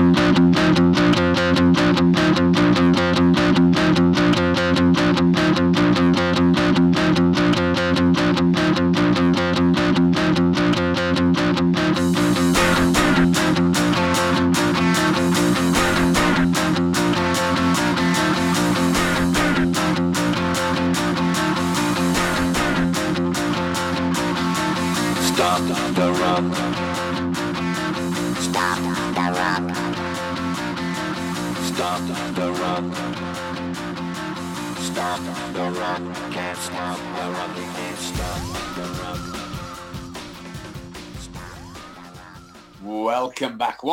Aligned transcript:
Stop 0.00 0.69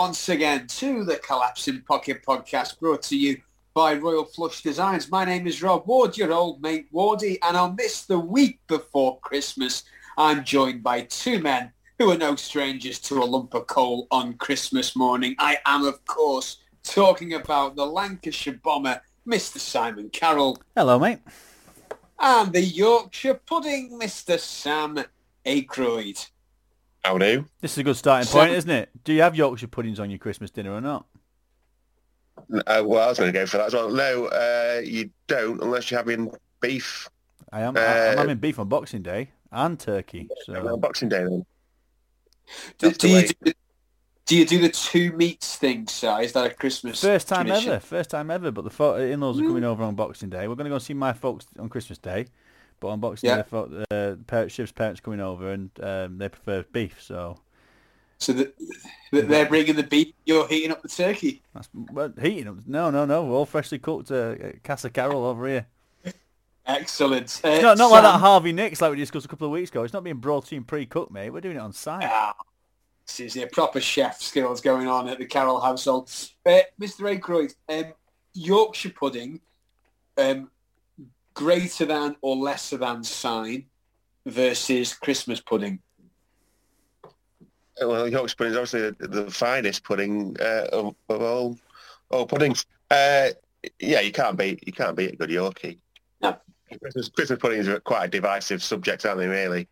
once 0.07 0.29
again 0.29 0.65
to 0.67 1.03
the 1.03 1.17
Collapsing 1.17 1.81
Pocket 1.81 2.23
Podcast 2.25 2.79
brought 2.79 3.01
to 3.01 3.17
you 3.17 3.41
by 3.73 3.93
Royal 3.93 4.23
Flush 4.23 4.63
Designs. 4.63 5.11
My 5.11 5.25
name 5.25 5.45
is 5.45 5.61
Rob 5.61 5.85
Ward, 5.85 6.15
your 6.17 6.31
old 6.31 6.61
mate 6.61 6.87
Wardy, 6.93 7.37
and 7.43 7.57
on 7.57 7.75
this, 7.75 8.03
the 8.03 8.17
week 8.17 8.61
before 8.67 9.19
Christmas, 9.19 9.83
I'm 10.17 10.45
joined 10.45 10.81
by 10.81 11.01
two 11.01 11.39
men 11.39 11.73
who 11.99 12.09
are 12.09 12.17
no 12.17 12.37
strangers 12.37 12.99
to 12.99 13.15
a 13.21 13.25
lump 13.25 13.53
of 13.53 13.67
coal 13.67 14.07
on 14.09 14.35
Christmas 14.35 14.95
morning. 14.95 15.35
I 15.39 15.57
am, 15.65 15.83
of 15.83 16.05
course, 16.05 16.59
talking 16.83 17.33
about 17.33 17.75
the 17.75 17.85
Lancashire 17.85 18.61
bomber, 18.63 19.01
Mr. 19.27 19.57
Simon 19.57 20.09
Carroll, 20.09 20.57
Hello, 20.73 20.97
mate. 20.97 21.19
and 22.17 22.53
the 22.53 22.61
Yorkshire 22.61 23.41
pudding, 23.45 23.99
Mr. 23.99 24.39
Sam 24.39 25.03
Aykroyd. 25.45 26.29
How 27.07 27.17
do? 27.17 27.45
This 27.61 27.71
is 27.71 27.77
a 27.77 27.83
good 27.83 27.95
starting 27.95 28.27
So- 28.27 28.37
point, 28.39 28.51
isn't 28.51 28.69
it? 28.69 28.89
Do 29.05 29.13
you 29.13 29.21
have 29.21 29.33
Yorkshire 29.33 29.67
puddings 29.69 29.97
on 29.97 30.09
your 30.09 30.19
Christmas 30.19 30.51
dinner 30.51 30.73
or 30.73 30.81
not? 30.81 31.05
Uh, 32.37 32.83
well, 32.85 33.01
I 33.01 33.07
was 33.07 33.17
going 33.17 33.31
to 33.31 33.39
go 33.39 33.45
for 33.45 33.57
that 33.57 33.67
as 33.67 33.73
well. 33.73 33.89
No, 33.89 34.25
uh, 34.25 34.81
you 34.83 35.09
don't 35.27 35.61
unless 35.63 35.89
you're 35.89 35.99
having 35.99 36.29
beef. 36.59 37.07
I 37.53 37.61
am. 37.61 37.77
I- 37.77 37.79
Uh, 37.79 38.11
I'm 38.11 38.17
having 38.17 38.37
beef 38.39 38.59
on 38.59 38.67
Boxing 38.67 39.03
Day 39.03 39.29
and 39.53 39.79
turkey. 39.79 40.27
Well, 40.49 40.63
So 40.65 40.77
Boxing 40.77 41.07
Day 41.07 41.23
then. 41.23 41.45
Do, 42.77 42.91
do 42.91 43.07
you 43.07 43.27
do, 43.41 43.53
do 44.25 44.37
you 44.37 44.45
do 44.45 44.59
the 44.59 44.69
two 44.69 45.13
meats 45.13 45.55
thing, 45.55 45.87
sir? 45.87 46.19
Is 46.21 46.33
that 46.33 46.45
a 46.51 46.53
Christmas 46.53 46.99
first 47.01 47.29
time 47.29 47.45
tradition? 47.47 47.71
ever. 47.71 47.79
First 47.79 48.09
time 48.09 48.29
ever. 48.29 48.51
But 48.51 48.65
the 48.65 48.69
fo- 48.69 48.95
in-laws 48.97 49.39
are 49.39 49.43
Mm. 49.43 49.47
coming 49.47 49.63
over 49.63 49.81
on 49.83 49.95
Boxing 49.95 50.29
Day. 50.29 50.49
We're 50.49 50.55
going 50.55 50.65
to 50.65 50.69
go 50.75 50.79
see 50.79 50.93
my 50.93 51.13
folks 51.13 51.45
on 51.57 51.69
Christmas 51.69 51.97
Day, 51.99 52.27
but 52.79 52.87
on 52.89 52.99
Boxing 52.99 53.29
Yeah. 53.29 53.37
Day, 53.37 53.41
the 53.41 53.47
fo- 53.49 53.83
uh, 53.91 54.15
parents, 54.27 54.55
Shiv's 54.55 54.71
parents 54.71 54.99
coming 55.01 55.19
over 55.19 55.51
and 55.51 55.69
um, 55.81 56.17
they 56.17 56.29
prefer 56.29 56.63
beef. 56.71 57.01
So 57.01 57.39
So 58.19 58.33
the, 58.33 58.53
the, 59.11 59.21
they're 59.21 59.45
bringing 59.47 59.75
the 59.75 59.83
beef, 59.83 60.13
you're 60.25 60.47
heating 60.47 60.71
up 60.71 60.81
the 60.81 60.87
turkey. 60.89 61.41
that's 61.53 61.69
well, 61.91 62.13
heating 62.21 62.45
them. 62.45 62.63
No, 62.67 62.89
no, 62.89 63.05
no. 63.05 63.23
We're 63.25 63.35
all 63.35 63.45
freshly 63.45 63.79
cooked. 63.79 64.11
Uh, 64.11 64.35
Casa 64.63 64.89
Carroll 64.89 65.25
over 65.25 65.47
here. 65.47 65.67
Excellent. 66.65 67.39
Uh, 67.45 67.49
It's 67.49 67.63
not, 67.63 67.77
not 67.77 67.91
like 67.91 68.03
that 68.03 68.19
Harvey 68.19 68.51
Nicks 68.51 68.81
like 68.81 68.91
we 68.91 68.97
discussed 68.97 69.25
a 69.25 69.29
couple 69.29 69.47
of 69.47 69.51
weeks 69.51 69.69
ago. 69.69 69.83
It's 69.83 69.93
not 69.93 70.03
being 70.03 70.17
brought 70.17 70.47
to 70.47 70.55
you 70.55 70.61
pre-cooked, 70.61 71.11
mate. 71.11 71.29
We're 71.29 71.39
doing 71.41 71.55
it 71.55 71.59
on 71.59 71.71
site. 71.71 72.03
Ah, 72.11 72.35
this 73.05 73.21
is 73.21 73.37
a 73.37 73.47
proper 73.47 73.79
chef 73.79 74.21
skills 74.21 74.59
going 74.59 74.85
on 74.87 75.07
at 75.07 75.17
the 75.17 75.25
Carroll 75.25 75.61
household. 75.61 76.11
Uh, 76.45 76.59
Mr. 76.79 77.17
Aykroyd, 77.17 77.55
um, 77.69 77.93
Yorkshire 78.33 78.89
pudding, 78.89 79.39
um, 80.17 80.51
greater 81.37 81.85
than 81.85 82.15
or 82.21 82.35
lesser 82.35 82.77
than 82.77 83.03
sign 83.03 83.65
versus 84.25 84.95
Christmas 84.95 85.39
pudding. 85.39 85.79
Uh, 87.79 87.87
Well, 87.87 88.07
Yorkshire 88.07 88.35
pudding 88.35 88.53
is 88.53 88.57
obviously 88.57 88.89
the, 88.99 89.07
the 89.07 89.31
finest 89.31 89.83
pudding 89.83 90.35
uh, 90.41 90.65
of, 90.73 90.95
of 91.09 91.21
all 91.21 91.57
all 92.09 92.25
puddings. 92.25 92.65
Uh, 92.89 93.29
yeah, 93.79 93.99
you 94.01 94.11
can't 94.11 94.35
beat 94.35 94.65
you 94.65 94.73
can't 94.73 94.97
beat 94.97 95.13
a 95.13 95.15
good 95.15 95.29
Yorkie. 95.29 95.77
No. 96.21 96.37
Christmas, 96.81 97.09
Christmas 97.09 97.39
puddings 97.39 97.67
are 97.67 97.79
quite 97.79 98.05
a 98.05 98.07
divisive 98.07 98.63
subject, 98.63 99.05
aren't 99.05 99.19
they? 99.19 99.27
Really, 99.27 99.67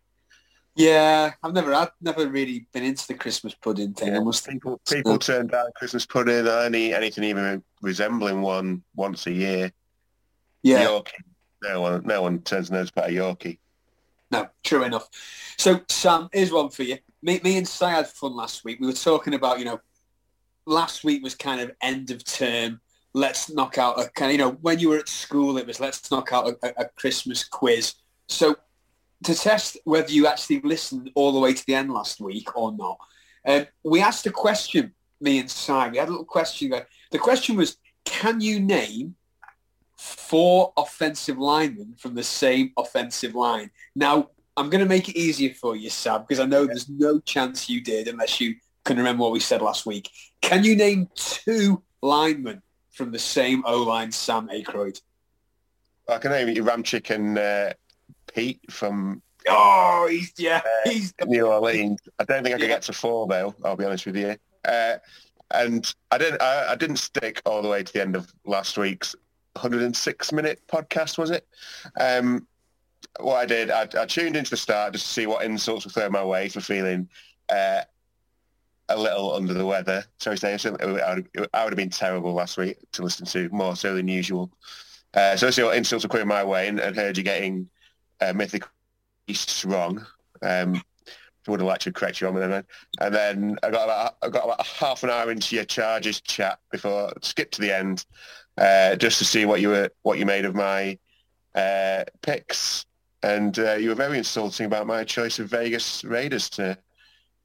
Yeah, 0.76 1.32
I've 1.42 1.52
never, 1.52 1.74
I've 1.74 1.90
never 2.00 2.28
really 2.28 2.66
been 2.72 2.84
into 2.84 3.06
the 3.08 3.14
Christmas 3.14 3.54
pudding 3.54 3.92
thing. 3.92 4.14
I 4.14 4.20
must 4.20 4.44
think. 4.44 4.62
people 4.62 4.80
people 4.88 5.18
turn 5.18 5.48
down 5.48 5.66
Christmas 5.74 6.06
pudding 6.06 6.46
or 6.46 6.60
any 6.60 6.94
anything 6.94 7.24
even 7.24 7.62
resembling 7.82 8.40
one 8.40 8.84
once 8.94 9.26
a 9.26 9.32
year. 9.32 9.72
Yeah. 10.62 10.84
Yorkie, 10.86 11.22
no 11.68 11.80
one 11.80 12.02
no 12.04 12.22
one 12.22 12.40
turns 12.40 12.70
nose 12.70 12.90
about 12.90 13.10
a 13.10 13.12
Yorkie. 13.12 13.58
No, 14.30 14.48
true 14.64 14.82
enough. 14.82 15.08
So, 15.56 15.80
Sam, 15.88 16.28
here's 16.32 16.52
one 16.52 16.70
for 16.70 16.82
you. 16.82 16.98
Me, 17.22 17.40
me 17.42 17.58
and 17.58 17.68
Si 17.68 17.84
had 17.84 18.08
fun 18.08 18.34
last 18.34 18.64
week. 18.64 18.80
We 18.80 18.86
were 18.86 18.92
talking 18.92 19.34
about, 19.34 19.58
you 19.58 19.64
know, 19.64 19.80
last 20.66 21.04
week 21.04 21.22
was 21.22 21.34
kind 21.34 21.60
of 21.60 21.70
end 21.80 22.10
of 22.10 22.24
term. 22.24 22.80
Let's 23.14 23.50
knock 23.50 23.78
out 23.78 24.00
a 24.00 24.10
kind 24.10 24.30
of, 24.30 24.32
you 24.32 24.38
know, 24.38 24.58
when 24.60 24.78
you 24.78 24.90
were 24.90 24.98
at 24.98 25.08
school, 25.08 25.58
it 25.58 25.66
was 25.66 25.80
let's 25.80 26.10
knock 26.10 26.32
out 26.32 26.56
a, 26.62 26.82
a, 26.82 26.88
Christmas 26.96 27.44
quiz. 27.44 27.94
So, 28.28 28.56
to 29.24 29.34
test 29.34 29.78
whether 29.84 30.10
you 30.10 30.26
actually 30.26 30.60
listened 30.60 31.10
all 31.14 31.32
the 31.32 31.40
way 31.40 31.54
to 31.54 31.66
the 31.66 31.74
end 31.74 31.92
last 31.92 32.20
week 32.20 32.56
or 32.56 32.72
not, 32.72 32.98
um, 33.46 33.66
we 33.84 34.00
asked 34.02 34.26
a 34.26 34.30
question, 34.30 34.92
me 35.20 35.38
and 35.38 35.50
Si. 35.50 35.72
We 35.72 35.98
had 35.98 36.08
a 36.08 36.10
little 36.10 36.24
question. 36.24 36.74
The 37.12 37.18
question 37.18 37.56
was, 37.56 37.78
can 38.04 38.40
you 38.40 38.60
name 38.60 39.14
four 39.96 40.72
offensive 40.76 41.38
linemen 41.38 41.94
from 41.98 42.14
the 42.14 42.22
same 42.22 42.72
offensive 42.76 43.34
line? 43.34 43.70
Now, 43.94 44.30
I'm 44.56 44.70
going 44.70 44.82
to 44.82 44.88
make 44.88 45.08
it 45.08 45.16
easier 45.16 45.52
for 45.54 45.76
you, 45.76 45.90
Sam, 45.90 46.22
because 46.22 46.40
I 46.40 46.46
know 46.46 46.66
there's 46.66 46.88
no 46.88 47.20
chance 47.20 47.68
you 47.68 47.82
did 47.82 48.08
unless 48.08 48.40
you 48.40 48.56
can 48.84 48.96
remember 48.96 49.22
what 49.22 49.32
we 49.32 49.40
said 49.40 49.60
last 49.60 49.84
week. 49.86 50.10
Can 50.40 50.64
you 50.64 50.76
name 50.76 51.08
two 51.14 51.82
linemen 52.02 52.62
from 52.90 53.10
the 53.12 53.18
same 53.18 53.62
O-line, 53.66 54.12
Sam 54.12 54.48
Aykroyd? 54.48 55.00
I 56.08 56.18
can 56.18 56.30
name 56.30 56.48
you 56.48 56.62
Ramczyk 56.64 57.10
and 57.10 57.36
uh, 57.38 57.72
Pete 58.32 58.60
from 58.70 59.22
Oh, 59.48 60.08
he's, 60.10 60.32
yeah, 60.38 60.60
Uh, 60.64 60.90
he's... 60.90 61.14
New 61.26 61.46
Orleans. 61.46 62.00
I 62.18 62.24
don't 62.24 62.42
think 62.42 62.54
I 62.54 62.58
can 62.58 62.68
Yeah. 62.68 62.74
get 62.76 62.82
to 62.82 62.92
four 62.92 63.26
though. 63.28 63.54
I'll 63.64 63.76
be 63.76 63.84
honest 63.84 64.06
with 64.06 64.16
you. 64.16 64.36
Uh, 64.64 64.96
and 65.52 65.94
I 66.10 66.18
didn't. 66.18 66.42
I, 66.42 66.72
I 66.72 66.74
didn't 66.74 66.96
stick 66.96 67.42
all 67.46 67.62
the 67.62 67.68
way 67.68 67.82
to 67.84 67.92
the 67.92 68.00
end 68.02 68.16
of 68.16 68.32
last 68.44 68.76
week's 68.76 69.14
106 69.56 70.32
minute 70.32 70.62
podcast. 70.68 71.18
Was 71.18 71.30
it? 71.30 71.46
Um, 71.98 72.46
what 73.20 73.36
I 73.36 73.46
did, 73.46 73.70
I, 73.70 73.88
I 73.98 74.06
tuned 74.06 74.36
into 74.36 74.50
the 74.50 74.56
start 74.56 74.92
just 74.92 75.06
to 75.06 75.12
see 75.12 75.26
what 75.26 75.44
insults 75.44 75.84
were 75.84 75.90
thrown 75.90 76.12
my 76.12 76.24
way 76.24 76.48
for 76.48 76.60
feeling 76.60 77.08
uh, 77.48 77.82
a 78.88 78.98
little 78.98 79.34
under 79.34 79.54
the 79.54 79.66
weather. 79.66 80.04
So 80.18 80.30
I 80.30 80.34
would, 80.34 81.30
have 81.54 81.76
been 81.76 81.90
terrible 81.90 82.32
last 82.32 82.56
week 82.56 82.78
to 82.92 83.02
listen 83.02 83.26
to 83.26 83.48
more 83.50 83.76
so 83.76 83.94
than 83.94 84.08
usual. 84.08 84.50
Uh, 85.14 85.36
so 85.36 85.46
I 85.46 85.50
see 85.50 85.62
what 85.62 85.76
insults 85.76 86.04
were 86.04 86.08
coming 86.08 86.28
my 86.28 86.44
way 86.44 86.68
and, 86.68 86.78
and 86.78 86.94
heard 86.94 87.16
you 87.16 87.22
getting 87.22 87.68
uh, 88.20 88.32
mythical 88.32 88.68
East 89.26 89.64
wrong. 89.64 90.04
Um, 90.42 90.82
I 91.46 91.50
would 91.50 91.60
have 91.60 91.68
liked 91.68 91.82
to 91.82 91.92
correct 91.92 92.20
you 92.20 92.28
on 92.28 92.34
that. 92.34 92.66
And 93.00 93.14
then 93.14 93.56
I 93.62 93.70
got 93.70 93.84
about 93.84 94.16
I 94.22 94.28
got 94.28 94.44
about 94.44 94.66
half 94.66 95.04
an 95.04 95.10
hour 95.10 95.30
into 95.30 95.54
your 95.54 95.64
charges 95.64 96.20
chat 96.20 96.58
before 96.70 97.08
I 97.08 97.12
skipped 97.22 97.54
to 97.54 97.60
the 97.60 97.74
end, 97.74 98.04
uh, 98.58 98.96
just 98.96 99.18
to 99.18 99.24
see 99.24 99.44
what 99.44 99.60
you 99.60 99.68
were 99.70 99.90
what 100.02 100.18
you 100.18 100.26
made 100.26 100.44
of 100.44 100.54
my 100.54 100.98
uh, 101.54 102.04
picks. 102.22 102.84
And 103.22 103.58
uh, 103.58 103.74
you 103.74 103.88
were 103.88 103.94
very 103.94 104.18
insulting 104.18 104.66
about 104.66 104.86
my 104.86 105.02
choice 105.02 105.38
of 105.38 105.48
Vegas 105.48 106.04
Raiders 106.04 106.48
to 106.50 106.78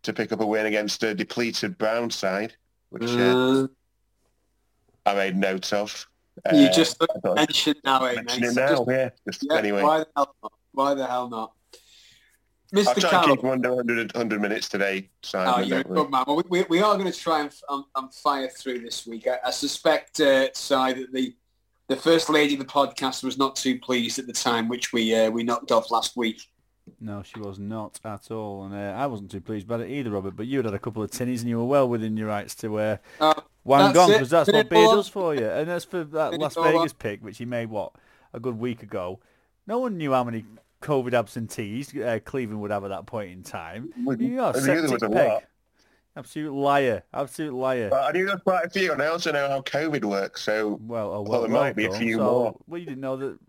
to 0.03 0.13
pick 0.13 0.31
up 0.31 0.41
a 0.41 0.45
win 0.45 0.66
against 0.66 1.03
a 1.03 1.13
depleted 1.16 1.77
Brown 1.77 2.09
side, 2.11 2.53
which 2.89 3.03
uh, 3.03 3.07
Uh, 3.16 3.67
I 5.06 5.15
made 5.15 5.36
note 5.38 5.74
of. 5.74 6.07
you 6.53 6.68
Uh, 6.68 6.71
just 6.71 7.01
I 7.01 7.06
thought 7.19 7.39
I'd 7.39 7.47
mentioned 7.50 7.77
now, 7.83 8.03
eh, 8.06 8.13
mention 8.15 8.41
mate? 8.41 8.50
it 8.51 8.56
now, 8.56 8.86
yeah. 8.88 9.09
Just 9.27 9.45
yeah, 9.50 9.57
anyway. 9.57 9.81
why 9.83 10.00
the 10.00 10.07
hell 10.15 10.36
not? 10.44 10.53
Why 10.74 10.94
the 10.94 11.07
hell 11.07 11.30
not? 11.30 11.53
I'll 12.73 12.81
Mr. 12.83 13.00
try 13.01 13.09
and 13.09 13.21
Carroll. 13.21 13.35
keep 13.35 13.45
under 13.45 13.69
100, 13.69 14.13
100 14.13 14.41
minutes 14.41 14.69
today, 14.69 15.09
Simon. 15.23 15.53
Oh, 15.56 15.59
you're 15.62 15.79
a 15.79 15.83
good 15.83 16.09
man. 16.09 16.23
Well, 16.25 16.41
we, 16.50 16.63
we 16.69 16.81
are 16.81 16.97
going 16.97 17.12
to 17.12 17.18
try 17.18 17.41
and, 17.41 17.53
and, 17.69 17.83
and 17.95 18.13
fire 18.13 18.47
through 18.50 18.79
this 18.79 19.06
week. 19.06 19.27
I, 19.27 19.39
I 19.45 19.51
suspect, 19.51 20.19
uh, 20.21 20.47
Si, 20.53 20.73
that 20.75 21.07
the 21.12 21.35
the 21.89 21.97
first 21.97 22.29
lady 22.29 22.53
of 22.53 22.59
the 22.59 22.65
podcast 22.65 23.21
was 23.21 23.38
not 23.38 23.57
too 23.57 23.77
pleased 23.77 24.18
at 24.18 24.25
the 24.25 24.31
time, 24.31 24.69
which 24.69 24.94
we 24.94 25.13
uh, 25.13 25.29
we 25.29 25.44
knocked 25.44 25.73
off 25.73 25.91
last 25.91 26.15
week. 26.15 26.41
No, 27.01 27.21
she 27.23 27.39
was 27.39 27.59
not 27.59 28.00
at 28.06 28.31
all, 28.31 28.63
and 28.63 28.74
uh, 28.74 28.97
I 28.97 29.07
wasn't 29.07 29.29
too 29.31 29.41
pleased 29.41 29.65
about 29.65 29.81
it 29.81 29.89
either, 29.89 30.09
Robert. 30.12 30.35
But 30.38 30.47
you 30.47 30.59
had 30.59 30.65
had 30.65 30.74
a 30.74 30.79
couple 30.79 31.03
of 31.03 31.12
tinnies, 31.12 31.41
and 31.41 31.50
you 31.50 31.57
were 31.57 31.65
well 31.65 31.89
within 31.89 32.15
your 32.15 32.27
rights 32.27 32.56
to 32.56 32.77
uh, 32.77 32.97
Uh, 33.19 33.33
wang 33.65 33.94
That's 33.94 33.97
on 34.00 34.12
because 34.12 34.29
that's 34.29 34.51
what 34.51 34.69
beer 34.69 34.88
does 34.88 35.09
for 35.09 35.35
you. 35.35 35.45
And 35.45 35.69
as 35.69 35.83
for 35.83 36.03
that 36.06 36.39
Las. 36.39 36.56
Vegas 36.56 36.94
pick, 36.94 37.21
which 37.24 37.38
he 37.38 37.45
made 37.45 37.69
what 37.69 37.91
a 38.33 38.39
good 38.39 38.57
week 38.57 38.81
ago, 38.83 39.19
no 39.67 39.79
one 39.79 39.97
knew 39.97 40.13
how 40.13 40.24
many 40.24 40.45
COVID 40.81 41.13
absentees 41.13 41.95
uh, 41.95 42.19
Cleveland 42.25 42.62
would 42.62 42.72
have 42.72 42.83
at 42.83 42.89
that 42.89 43.06
point 43.06 43.31
in 43.31 43.44
time. 43.44 43.92
You 43.98 44.42
are 44.42 44.56
I 44.56 44.60
knew 44.60 44.66
there 44.66 44.81
was 44.81 44.92
septic 44.92 45.10
a 45.10 45.12
peg. 45.12 45.30
lot. 45.30 45.44
Absolute 46.18 46.54
liar. 46.54 47.04
Absolute 47.13 47.54
liar. 47.54 47.89
But 47.89 48.04
I 48.04 48.12
do 48.12 48.25
know 48.25 48.38
quite 48.38 48.66
a 48.66 48.69
few, 48.69 48.92
and 48.92 49.01
I 49.01 49.07
also 49.07 49.31
know 49.31 49.48
how 49.48 49.62
COVID 49.62 50.04
works. 50.04 50.42
So 50.42 50.78
Well, 50.81 51.07
oh, 51.07 51.22
Well, 51.22 51.24
well, 51.24 51.42
there 51.42 51.50
might 51.50 51.75
be 51.75 51.86
a 51.86 51.92
few 51.94 52.18
done. 52.18 52.25
more. 52.25 52.51
So, 52.51 52.62
well, 52.68 52.80
you 52.80 52.86
didn't 52.86 53.01
know 53.01 53.16
that 53.18 53.39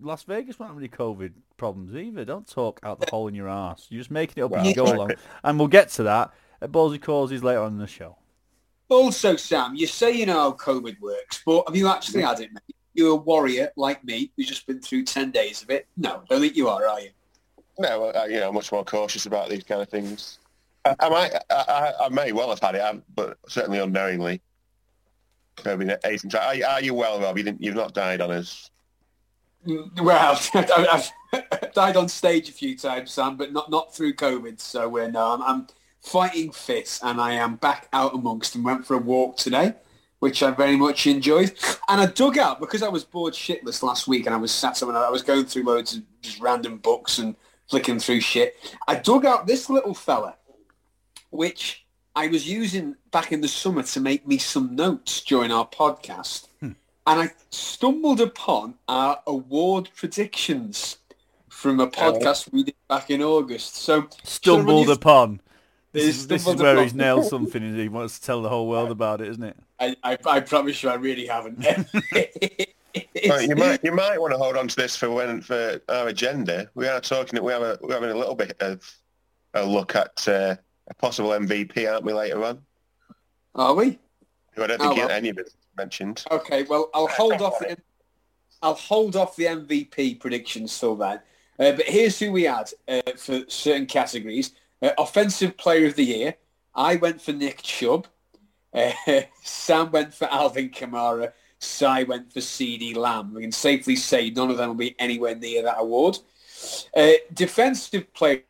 Las 0.00 0.22
Vegas 0.22 0.58
won't 0.58 0.70
have 0.72 0.78
any 0.78 0.88
COVID 0.88 1.32
problems 1.58 1.94
either. 1.94 2.24
Don't 2.24 2.48
talk 2.48 2.80
out 2.82 3.00
the 3.00 3.10
hole 3.10 3.28
in 3.28 3.34
your 3.34 3.48
ass. 3.48 3.86
You're 3.90 4.00
just 4.00 4.10
making 4.10 4.42
it 4.42 4.46
up 4.46 4.56
as 4.56 4.66
you 4.66 4.74
go 4.74 4.84
along. 4.84 5.12
And 5.44 5.58
we'll 5.58 5.68
get 5.68 5.90
to 5.90 6.04
that 6.04 6.32
at 6.62 6.72
Ballsy 6.72 6.98
Callsy's 6.98 7.44
later 7.44 7.60
on 7.60 7.72
in 7.72 7.78
the 7.78 7.86
show. 7.86 8.16
Also, 8.88 9.36
Sam, 9.36 9.74
you 9.74 9.86
say 9.86 10.12
you 10.12 10.26
know 10.26 10.34
how 10.38 10.52
COVID 10.52 11.00
works, 11.00 11.42
but 11.44 11.64
have 11.66 11.74
you 11.76 11.88
actually 11.88 12.22
had 12.22 12.40
it, 12.40 12.52
mate? 12.52 12.75
You're 12.96 13.12
a 13.12 13.16
warrior 13.16 13.70
like 13.76 14.02
me 14.04 14.32
who's 14.36 14.46
just 14.48 14.66
been 14.66 14.80
through 14.80 15.04
10 15.04 15.30
days 15.30 15.62
of 15.62 15.70
it. 15.70 15.86
No, 15.96 16.22
don't 16.28 16.40
think 16.40 16.56
you 16.56 16.68
are, 16.68 16.86
are 16.86 17.00
you? 17.00 17.10
no, 17.78 18.06
I, 18.06 18.26
you 18.26 18.40
know, 18.40 18.48
I'm 18.48 18.54
much 18.54 18.72
more 18.72 18.84
cautious 18.84 19.26
about 19.26 19.50
these 19.50 19.62
kind 19.62 19.82
of 19.82 19.88
things. 19.88 20.38
I, 20.86 20.96
I 20.98 21.08
might, 21.10 21.34
I, 21.50 21.54
I, 22.00 22.06
I 22.06 22.08
may 22.08 22.32
well 22.32 22.48
have 22.48 22.60
had 22.60 22.74
it, 22.74 22.80
um, 22.80 23.02
but 23.14 23.36
certainly 23.48 23.78
unknowingly. 23.78 24.40
COVID 25.56 25.98
eighteen. 26.04 26.30
Are, 26.34 26.70
are 26.70 26.80
you 26.82 26.94
well, 26.94 27.20
Rob? 27.20 27.36
You 27.38 27.44
didn't, 27.44 27.62
you've 27.62 27.74
not 27.74 27.94
died 27.94 28.20
on 28.20 28.30
us. 28.30 28.70
Mm, 29.66 30.00
Well, 30.00 30.38
I've 30.54 31.10
I've 31.32 31.72
died 31.72 31.96
on 31.96 32.08
stage 32.08 32.48
a 32.48 32.52
few 32.52 32.76
times, 32.76 33.10
Sam, 33.10 33.36
but 33.36 33.52
not 33.52 33.70
not 33.70 33.94
through 33.94 34.14
COVID. 34.14 34.60
So 34.60 34.98
uh, 34.98 35.08
no, 35.08 35.32
I'm, 35.32 35.42
I'm 35.42 35.66
fighting 36.02 36.52
fit, 36.52 36.98
and 37.02 37.20
I 37.20 37.32
am 37.32 37.56
back 37.56 37.88
out 37.92 38.14
amongst 38.14 38.54
and 38.54 38.64
Went 38.64 38.86
for 38.86 38.94
a 38.94 38.98
walk 38.98 39.36
today, 39.38 39.74
which 40.20 40.42
I 40.42 40.50
very 40.50 40.76
much 40.76 41.06
enjoyed, 41.06 41.54
and 41.88 42.00
I 42.00 42.06
dug 42.06 42.38
out 42.38 42.60
because 42.60 42.82
I 42.82 42.88
was 42.88 43.04
bored 43.04 43.34
shitless 43.34 43.82
last 43.82 44.08
week, 44.08 44.26
and 44.26 44.34
I 44.34 44.38
was 44.38 44.52
sat 44.52 44.80
and 44.82 44.96
I 44.96 45.10
was 45.10 45.22
going 45.22 45.44
through 45.44 45.64
loads 45.64 45.94
of 45.94 46.02
just 46.22 46.40
random 46.40 46.78
books 46.78 47.18
and 47.18 47.36
flicking 47.68 47.98
through 47.98 48.20
shit. 48.20 48.56
I 48.86 48.96
dug 48.96 49.26
out 49.26 49.46
this 49.46 49.68
little 49.68 49.94
fella, 49.94 50.36
which 51.30 51.86
I 52.14 52.28
was 52.28 52.48
using 52.48 52.96
back 53.10 53.32
in 53.32 53.40
the 53.42 53.48
summer 53.48 53.82
to 53.82 54.00
make 54.00 54.26
me 54.26 54.38
some 54.38 54.74
notes 54.74 55.22
during 55.22 55.52
our 55.52 55.68
podcast. 55.68 56.48
Hmm. 56.60 56.72
And 57.06 57.20
I 57.20 57.30
stumbled 57.50 58.20
upon 58.20 58.74
our 58.88 59.20
award 59.26 59.90
predictions 59.94 60.98
from 61.48 61.78
a 61.78 61.84
oh. 61.84 61.90
podcast 61.90 62.52
we 62.52 62.64
did 62.64 62.74
back 62.88 63.10
in 63.10 63.22
August. 63.22 63.76
So 63.76 64.08
Stumbled 64.24 64.90
upon. 64.90 65.40
This 65.92 66.04
This 66.04 66.16
is, 66.16 66.26
this 66.26 66.46
is 66.46 66.56
where 66.56 66.72
upon. 66.72 66.84
he's 66.84 66.94
nailed 66.94 67.24
something 67.30 67.62
and 67.62 67.78
he 67.78 67.88
wants 67.88 68.18
to 68.18 68.26
tell 68.26 68.42
the 68.42 68.48
whole 68.48 68.68
world 68.68 68.90
about 68.90 69.20
it, 69.20 69.28
isn't 69.28 69.42
it? 69.42 69.56
I, 69.78 69.96
I, 70.02 70.18
I 70.26 70.40
promise 70.40 70.82
you, 70.82 70.88
I 70.90 70.94
really 70.94 71.26
haven't. 71.26 71.64
Well, 73.28 73.42
you 73.42 73.56
might, 73.56 73.84
you 73.84 73.92
might 73.92 74.18
want 74.18 74.32
to 74.32 74.38
hold 74.38 74.56
on 74.56 74.68
to 74.68 74.76
this 74.76 74.96
for 74.96 75.10
when 75.10 75.42
for 75.42 75.78
our 75.90 76.08
agenda. 76.08 76.70
We 76.74 76.88
are 76.88 76.98
talking. 77.00 77.42
We 77.44 77.52
have 77.52 77.60
a, 77.60 77.78
we're 77.82 77.92
having 77.92 78.08
a 78.10 78.14
little 78.14 78.34
bit 78.34 78.56
of 78.60 78.90
a 79.52 79.66
look 79.66 79.94
at 79.94 80.26
uh, 80.26 80.56
a 80.88 80.94
possible 80.94 81.30
MVP, 81.30 81.90
aren't 81.92 82.04
we? 82.04 82.14
Later 82.14 82.42
on, 82.42 82.62
Are 83.54 83.74
we? 83.74 83.98
who 84.52 84.64
I 84.64 84.66
don't 84.68 84.80
Oh, 84.80 84.88
think 84.94 84.98
well. 85.00 85.10
any 85.10 85.28
of 85.28 85.36
it 85.36 85.52
mentioned. 85.76 86.24
Okay, 86.30 86.62
well, 86.62 86.88
I'll 86.94 87.08
hold 87.08 87.42
off. 87.42 87.58
The, 87.58 87.76
I'll 88.62 88.72
hold 88.74 89.14
off 89.14 89.36
the 89.36 89.44
MVP 89.44 90.18
predictions 90.18 90.78
till 90.78 90.96
then. 90.96 91.20
Uh, 91.58 91.72
but 91.72 91.84
here's 91.86 92.18
who 92.18 92.32
we 92.32 92.44
had 92.44 92.70
uh, 92.88 93.02
for 93.18 93.40
certain 93.48 93.84
categories: 93.84 94.52
uh, 94.80 94.90
offensive 94.96 95.58
player 95.58 95.86
of 95.86 95.96
the 95.96 96.04
year. 96.04 96.34
I 96.74 96.96
went 96.96 97.20
for 97.20 97.32
Nick 97.32 97.60
Chubb. 97.62 98.06
Uh, 98.76 98.92
Sam 99.42 99.90
went 99.90 100.12
for 100.14 100.26
Alvin 100.30 100.70
Kamara. 100.70 101.32
Si 101.58 102.04
went 102.04 102.32
for 102.32 102.40
CeeDee 102.40 102.94
Lamb. 102.94 103.32
We 103.32 103.40
can 103.40 103.52
safely 103.52 103.96
say 103.96 104.30
none 104.30 104.50
of 104.50 104.58
them 104.58 104.68
will 104.68 104.74
be 104.74 104.94
anywhere 104.98 105.34
near 105.34 105.62
that 105.62 105.76
award. 105.78 106.18
Uh, 106.94 107.12
defensive 107.32 108.12
player. 108.12 108.42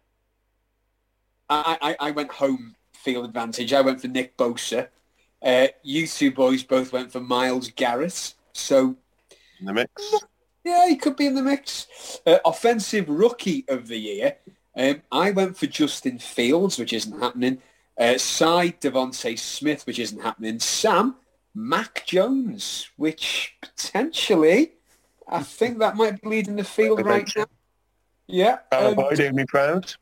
I, 1.48 1.78
I, 1.80 2.08
I 2.08 2.10
went 2.10 2.32
home 2.32 2.74
field 2.92 3.24
advantage. 3.24 3.72
I 3.72 3.80
went 3.80 4.00
for 4.00 4.08
Nick 4.08 4.36
Bosa. 4.36 4.88
Uh, 5.40 5.68
you 5.84 6.06
two 6.08 6.32
boys 6.32 6.64
both 6.64 6.92
went 6.92 7.12
for 7.12 7.20
Myles 7.20 7.70
Garrett. 7.70 8.34
So, 8.52 8.96
In 9.60 9.66
the 9.66 9.72
mix. 9.72 10.14
yeah, 10.64 10.88
he 10.88 10.96
could 10.96 11.16
be 11.16 11.26
in 11.26 11.34
the 11.34 11.42
mix. 11.42 11.86
Uh, 12.26 12.38
offensive 12.44 13.08
rookie 13.08 13.64
of 13.68 13.86
the 13.86 13.98
year. 13.98 14.36
Um, 14.76 15.02
I 15.12 15.30
went 15.30 15.56
for 15.56 15.66
Justin 15.66 16.18
Fields, 16.18 16.78
which 16.78 16.92
isn't 16.92 17.20
happening. 17.20 17.62
Uh, 17.98 18.18
Si 18.18 18.44
DeVonta 18.44 19.38
Smith, 19.38 19.86
which 19.86 19.98
isn't 19.98 20.20
happening. 20.20 20.60
Sam 20.60 21.16
Mac 21.54 22.04
Jones, 22.06 22.90
which 22.96 23.56
potentially, 23.62 24.72
I 25.26 25.42
think 25.42 25.78
that 25.78 25.96
might 25.96 26.20
be 26.20 26.28
leading 26.28 26.56
the 26.56 26.64
field 26.64 27.04
right 27.04 27.28
now. 27.36 27.46
Yeah. 28.26 28.58
Our 28.72 28.88
um, 28.88 28.94
boy 28.94 29.14
doing 29.14 29.34
me 29.36 29.44
proud. 29.48 29.94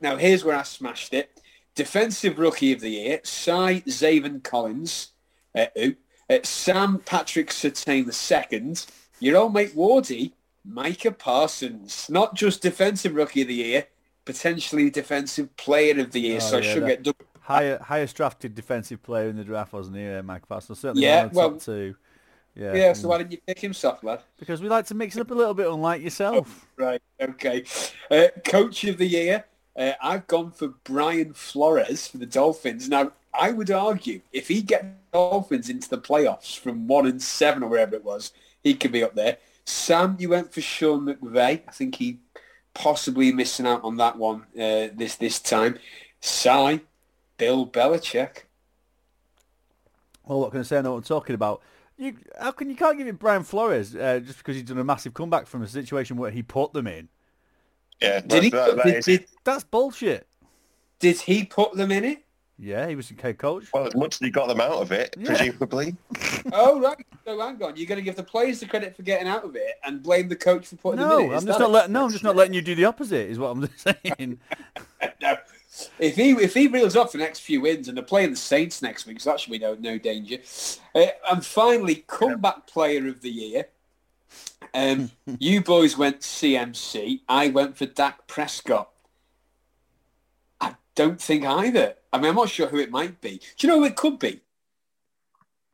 now, 0.00 0.16
here's 0.16 0.44
where 0.44 0.56
I 0.56 0.64
smashed 0.64 1.14
it. 1.14 1.30
Defensive 1.76 2.38
Rookie 2.38 2.72
of 2.72 2.80
the 2.80 2.90
Year, 2.90 3.20
Si 3.22 3.50
Zaven 3.50 4.42
Collins. 4.42 5.12
Uh, 5.54 5.66
who? 5.76 5.94
Uh, 6.28 6.38
Sam 6.42 6.98
Patrick 6.98 7.50
Surtain 7.50 8.06
II. 8.52 8.74
Your 9.20 9.36
old 9.36 9.54
mate 9.54 9.76
Wardy, 9.76 10.32
Micah 10.64 11.12
Parsons. 11.12 12.08
Not 12.10 12.34
just 12.34 12.62
Defensive 12.62 13.14
Rookie 13.14 13.42
of 13.42 13.48
the 13.48 13.54
Year, 13.54 13.86
potentially 14.24 14.90
Defensive 14.90 15.56
Player 15.56 16.00
of 16.00 16.10
the 16.12 16.20
Year. 16.20 16.38
Oh, 16.42 16.50
so 16.50 16.58
I 16.58 16.60
should 16.62 16.82
that- 16.82 16.88
get 16.88 17.02
double. 17.04 17.24
Higher, 17.46 17.78
highest 17.80 18.16
drafted 18.16 18.54
defensive 18.56 19.02
player 19.02 19.28
in 19.28 19.36
the 19.36 19.44
draft, 19.44 19.72
wasn't 19.72 19.96
he, 19.96 20.08
uh, 20.08 20.22
Mike 20.22 20.48
Parsons? 20.48 20.80
Certainly 20.80 21.04
Yeah, 21.04 21.16
one 21.18 21.24
of 21.26 21.32
the 21.32 21.36
well- 21.38 21.50
top 21.52 21.60
two. 21.62 21.96
Yeah, 22.56 22.74
Yeah, 22.74 22.92
so 22.94 23.06
mm. 23.06 23.10
why 23.10 23.18
didn't 23.18 23.32
you 23.32 23.38
pick 23.46 23.62
him, 23.62 23.72
soft 23.74 24.02
lad? 24.02 24.20
because 24.38 24.60
we 24.62 24.68
like 24.68 24.86
to 24.86 24.94
mix 24.94 25.14
it 25.14 25.20
up 25.20 25.30
a 25.30 25.34
little 25.34 25.54
bit, 25.54 25.66
unlike 25.68 26.02
yourself. 26.02 26.66
Right, 26.76 27.00
okay. 27.20 27.64
Uh, 28.10 28.28
Coach 28.44 28.82
of 28.84 28.96
the 28.98 29.06
Year, 29.06 29.44
uh, 29.76 29.92
I've 30.02 30.26
gone 30.26 30.50
for 30.50 30.68
Brian 30.84 31.34
Flores 31.34 32.08
for 32.08 32.18
the 32.18 32.26
Dolphins. 32.26 32.88
Now, 32.88 33.12
I 33.38 33.52
would 33.52 33.70
argue 33.70 34.22
if 34.32 34.48
he 34.48 34.62
gets 34.62 34.86
Dolphins 35.12 35.68
into 35.68 35.88
the 35.88 35.98
playoffs 35.98 36.58
from 36.58 36.86
one 36.88 37.06
and 37.06 37.22
seven 37.22 37.62
or 37.62 37.68
wherever 37.68 37.94
it 37.94 38.04
was, 38.04 38.32
he 38.64 38.74
could 38.74 38.90
be 38.92 39.04
up 39.04 39.14
there. 39.14 39.36
Sam, 39.66 40.16
you 40.18 40.30
went 40.30 40.52
for 40.52 40.62
Sean 40.62 41.04
McVay. 41.06 41.62
I 41.68 41.72
think 41.72 41.96
he 41.96 42.18
possibly 42.72 43.32
missing 43.32 43.66
out 43.66 43.84
on 43.84 43.96
that 43.98 44.16
one 44.16 44.42
uh, 44.58 44.88
this 44.94 45.16
this 45.16 45.38
time. 45.40 45.78
Si, 46.20 46.80
Bill 47.38 47.66
Belichick. 47.66 48.42
Well, 50.24 50.40
what 50.40 50.50
can 50.50 50.60
I 50.60 50.64
say? 50.64 50.78
I 50.78 50.82
know 50.82 50.92
what 50.92 50.98
I'm 50.98 51.02
talking 51.04 51.34
about. 51.34 51.62
You, 51.98 52.16
how 52.38 52.50
can 52.50 52.68
you 52.68 52.76
can't 52.76 52.98
give 52.98 53.06
it 53.06 53.18
Brian 53.18 53.42
Flores 53.42 53.94
uh, 53.96 54.20
just 54.22 54.38
because 54.38 54.56
he's 54.56 54.64
done 54.64 54.78
a 54.78 54.84
massive 54.84 55.14
comeback 55.14 55.46
from 55.46 55.62
a 55.62 55.68
situation 55.68 56.16
where 56.16 56.30
he 56.30 56.42
put 56.42 56.72
them 56.72 56.86
in? 56.86 57.08
Yeah, 58.02 58.20
Did 58.20 58.42
he? 58.44 58.50
that- 58.50 58.76
that 58.76 58.84
Did, 58.84 59.04
did, 59.04 59.26
That's 59.44 59.64
bullshit. 59.64 60.26
did 60.98 61.18
he 61.20 61.44
put 61.44 61.72
them 61.74 61.90
in 61.92 62.04
it? 62.04 62.22
Yeah, 62.58 62.88
he 62.88 62.94
was 62.96 63.08
the 63.10 63.20
head 63.20 63.36
coach. 63.38 63.64
well, 63.72 63.86
as 63.86 63.94
much 63.94 64.14
as 64.14 64.20
he 64.20 64.30
got 64.30 64.48
them 64.48 64.60
out 64.62 64.72
of 64.80 64.90
it, 64.92 65.14
Yeah. 65.18 65.26
presumably. 65.28 65.96
Oh 66.52 66.80
right. 66.80 67.04
So 67.24 67.38
hang 67.40 67.60
on. 67.62 67.76
You're 67.76 67.86
going 67.88 67.98
to 67.98 68.02
give 68.04 68.14
the 68.14 68.22
players 68.22 68.60
the 68.60 68.66
credit 68.66 68.94
for 68.94 69.02
getting 69.02 69.26
out 69.26 69.44
of 69.44 69.56
it 69.56 69.72
and 69.84 70.00
blame 70.00 70.28
the 70.28 70.36
coach 70.36 70.68
for 70.68 70.76
putting 70.76 71.00
them 71.00 71.10
in 71.10 71.16
No, 71.28 71.32
it. 71.32 71.36
I'm 71.38 71.44
just 71.46 71.58
not 71.58 71.70
letting. 71.72 71.92
No, 71.92 72.04
I'm 72.04 72.10
just 72.12 72.22
not 72.22 72.36
letting 72.36 72.54
you 72.54 72.62
do 72.62 72.76
the 72.76 72.84
opposite. 72.84 73.28
Is 73.28 73.38
what 73.38 73.48
I'm 73.48 73.68
saying. 73.76 74.38
no. 75.20 75.36
If 75.98 76.16
he 76.16 76.30
if 76.32 76.54
he 76.54 76.68
reels 76.68 76.96
off 76.96 77.12
the 77.12 77.18
next 77.18 77.40
few 77.40 77.60
wins 77.60 77.88
and 77.88 77.96
they're 77.96 78.04
playing 78.04 78.30
the 78.30 78.36
Saints 78.36 78.82
next 78.82 79.06
week, 79.06 79.20
so 79.20 79.30
that 79.30 79.40
should 79.40 79.52
be 79.52 79.58
no 79.58 79.74
no 79.74 79.98
danger. 79.98 80.38
Uh, 80.94 81.06
and 81.30 81.44
finally, 81.44 82.04
comeback 82.06 82.66
player 82.66 83.08
of 83.08 83.20
the 83.20 83.30
year. 83.30 83.68
Um, 84.72 85.10
you 85.38 85.62
boys 85.62 85.96
went 85.96 86.20
CMC. 86.20 87.20
I 87.28 87.48
went 87.48 87.76
for 87.76 87.86
Dak 87.86 88.26
Prescott. 88.26 88.90
I 90.60 90.76
don't 90.94 91.20
think 91.20 91.44
either. 91.44 91.94
I 92.12 92.18
mean, 92.18 92.30
I'm 92.30 92.36
not 92.36 92.48
sure 92.48 92.68
who 92.68 92.78
it 92.78 92.90
might 92.90 93.20
be. 93.20 93.40
Do 93.56 93.66
you 93.66 93.68
know 93.68 93.80
who 93.80 93.86
it 93.86 93.96
could 93.96 94.18
be? 94.18 94.40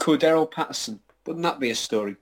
Cordarrelle 0.00 0.50
Patterson. 0.50 1.00
Wouldn't 1.26 1.44
that 1.44 1.60
be 1.60 1.70
a 1.70 1.76
story? 1.76 2.16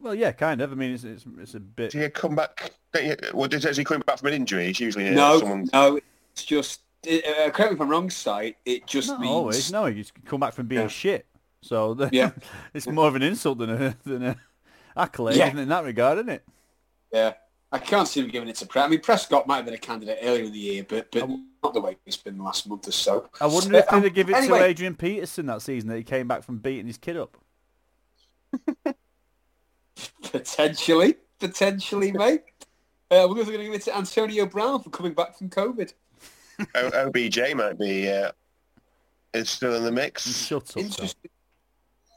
Well, 0.00 0.14
yeah, 0.14 0.32
kind 0.32 0.60
of. 0.60 0.72
I 0.72 0.74
mean, 0.74 0.92
it's 0.92 1.04
it's, 1.04 1.24
it's 1.38 1.54
a 1.54 1.60
bit. 1.60 1.90
Do 1.92 1.98
you 1.98 2.10
come 2.10 2.34
back? 2.36 2.72
don't 2.92 3.04
you- 3.06 3.16
Well, 3.34 3.48
does 3.48 3.64
is 3.64 3.76
he 3.76 3.84
coming 3.84 4.02
back 4.06 4.18
from 4.18 4.28
an 4.28 4.34
injury? 4.34 4.68
It's 4.68 4.80
usually 4.80 5.08
uh, 5.08 5.12
no, 5.12 5.38
someone. 5.40 5.68
no. 5.72 5.98
It's 6.32 6.44
just. 6.44 6.80
Uh, 7.06 7.50
correct 7.50 7.58
me 7.70 7.74
if 7.76 7.80
I'm 7.80 7.88
wrong, 7.88 8.10
side. 8.10 8.56
It 8.64 8.86
just 8.86 9.08
Not 9.08 9.20
means 9.20 9.30
always. 9.32 9.72
No, 9.72 9.86
he's 9.86 10.12
come 10.24 10.40
back 10.40 10.54
from 10.54 10.66
being 10.66 10.82
Yeah. 10.82 10.88
shit. 10.88 11.26
So 11.62 11.94
the, 11.98 12.08
Yeah. 12.12 12.30
it's 12.74 12.86
more 12.86 13.06
of 13.08 13.14
an 13.16 13.22
insult 13.22 13.58
than 13.58 13.70
a 13.70 13.96
than 14.04 14.22
a 14.24 14.36
accolade, 14.96 15.36
Yeah. 15.36 15.56
in 15.56 15.68
that 15.68 15.84
regard, 15.84 16.18
isn't 16.18 16.30
it? 16.30 16.44
Yeah, 17.12 17.34
I 17.70 17.78
can't 17.78 18.08
see 18.08 18.20
him 18.20 18.28
giving 18.28 18.48
it 18.48 18.56
to 18.56 18.66
Prescott. 18.66 18.88
I 18.88 18.90
mean, 18.90 19.00
Prescott 19.00 19.46
might 19.46 19.56
have 19.56 19.64
been 19.66 19.74
a 19.74 19.78
candidate 19.78 20.18
earlier 20.22 20.44
in 20.44 20.52
the 20.52 20.58
year, 20.58 20.84
but 20.88 21.10
but 21.12 21.28
not 21.62 21.74
the 21.74 21.80
way 21.80 21.96
it's 22.06 22.16
been 22.16 22.38
the 22.38 22.42
last 22.42 22.68
month 22.68 22.88
or 22.88 22.92
so. 22.92 23.28
I 23.40 23.46
wonder 23.46 23.76
if 23.76 23.84
Uh, 23.92 24.00
they'd 24.00 24.14
give 24.14 24.28
it 24.28 24.34
anyway. 24.36 24.58
to 24.58 24.64
Adrian 24.64 24.96
Peterson 24.96 25.46
that 25.46 25.62
season 25.62 25.88
that 25.90 25.96
he 25.96 26.02
came 26.02 26.26
back 26.26 26.42
from 26.42 26.58
beating 26.58 26.86
his 26.86 26.98
kid 26.98 27.16
up. 27.16 27.36
Potentially, 30.30 31.16
potentially, 31.38 32.12
mate. 32.12 32.42
Uh, 33.10 33.26
we're 33.28 33.38
also 33.38 33.44
going 33.44 33.58
to 33.58 33.64
give 33.64 33.74
it 33.74 33.82
to 33.82 33.96
Antonio 33.96 34.46
Brown 34.46 34.82
for 34.82 34.90
coming 34.90 35.14
back 35.14 35.36
from 35.36 35.48
COVID. 35.48 35.92
O- 36.74 37.06
OBJ 37.06 37.54
might 37.54 37.78
be 37.78 38.10
uh, 38.10 38.32
is 39.32 39.50
still 39.50 39.74
in 39.74 39.84
the 39.84 39.92
mix. 39.92 40.46
Shut 40.46 40.62
up. 40.62 40.66
Tom. 40.66 40.84
Interesting. 40.84 41.30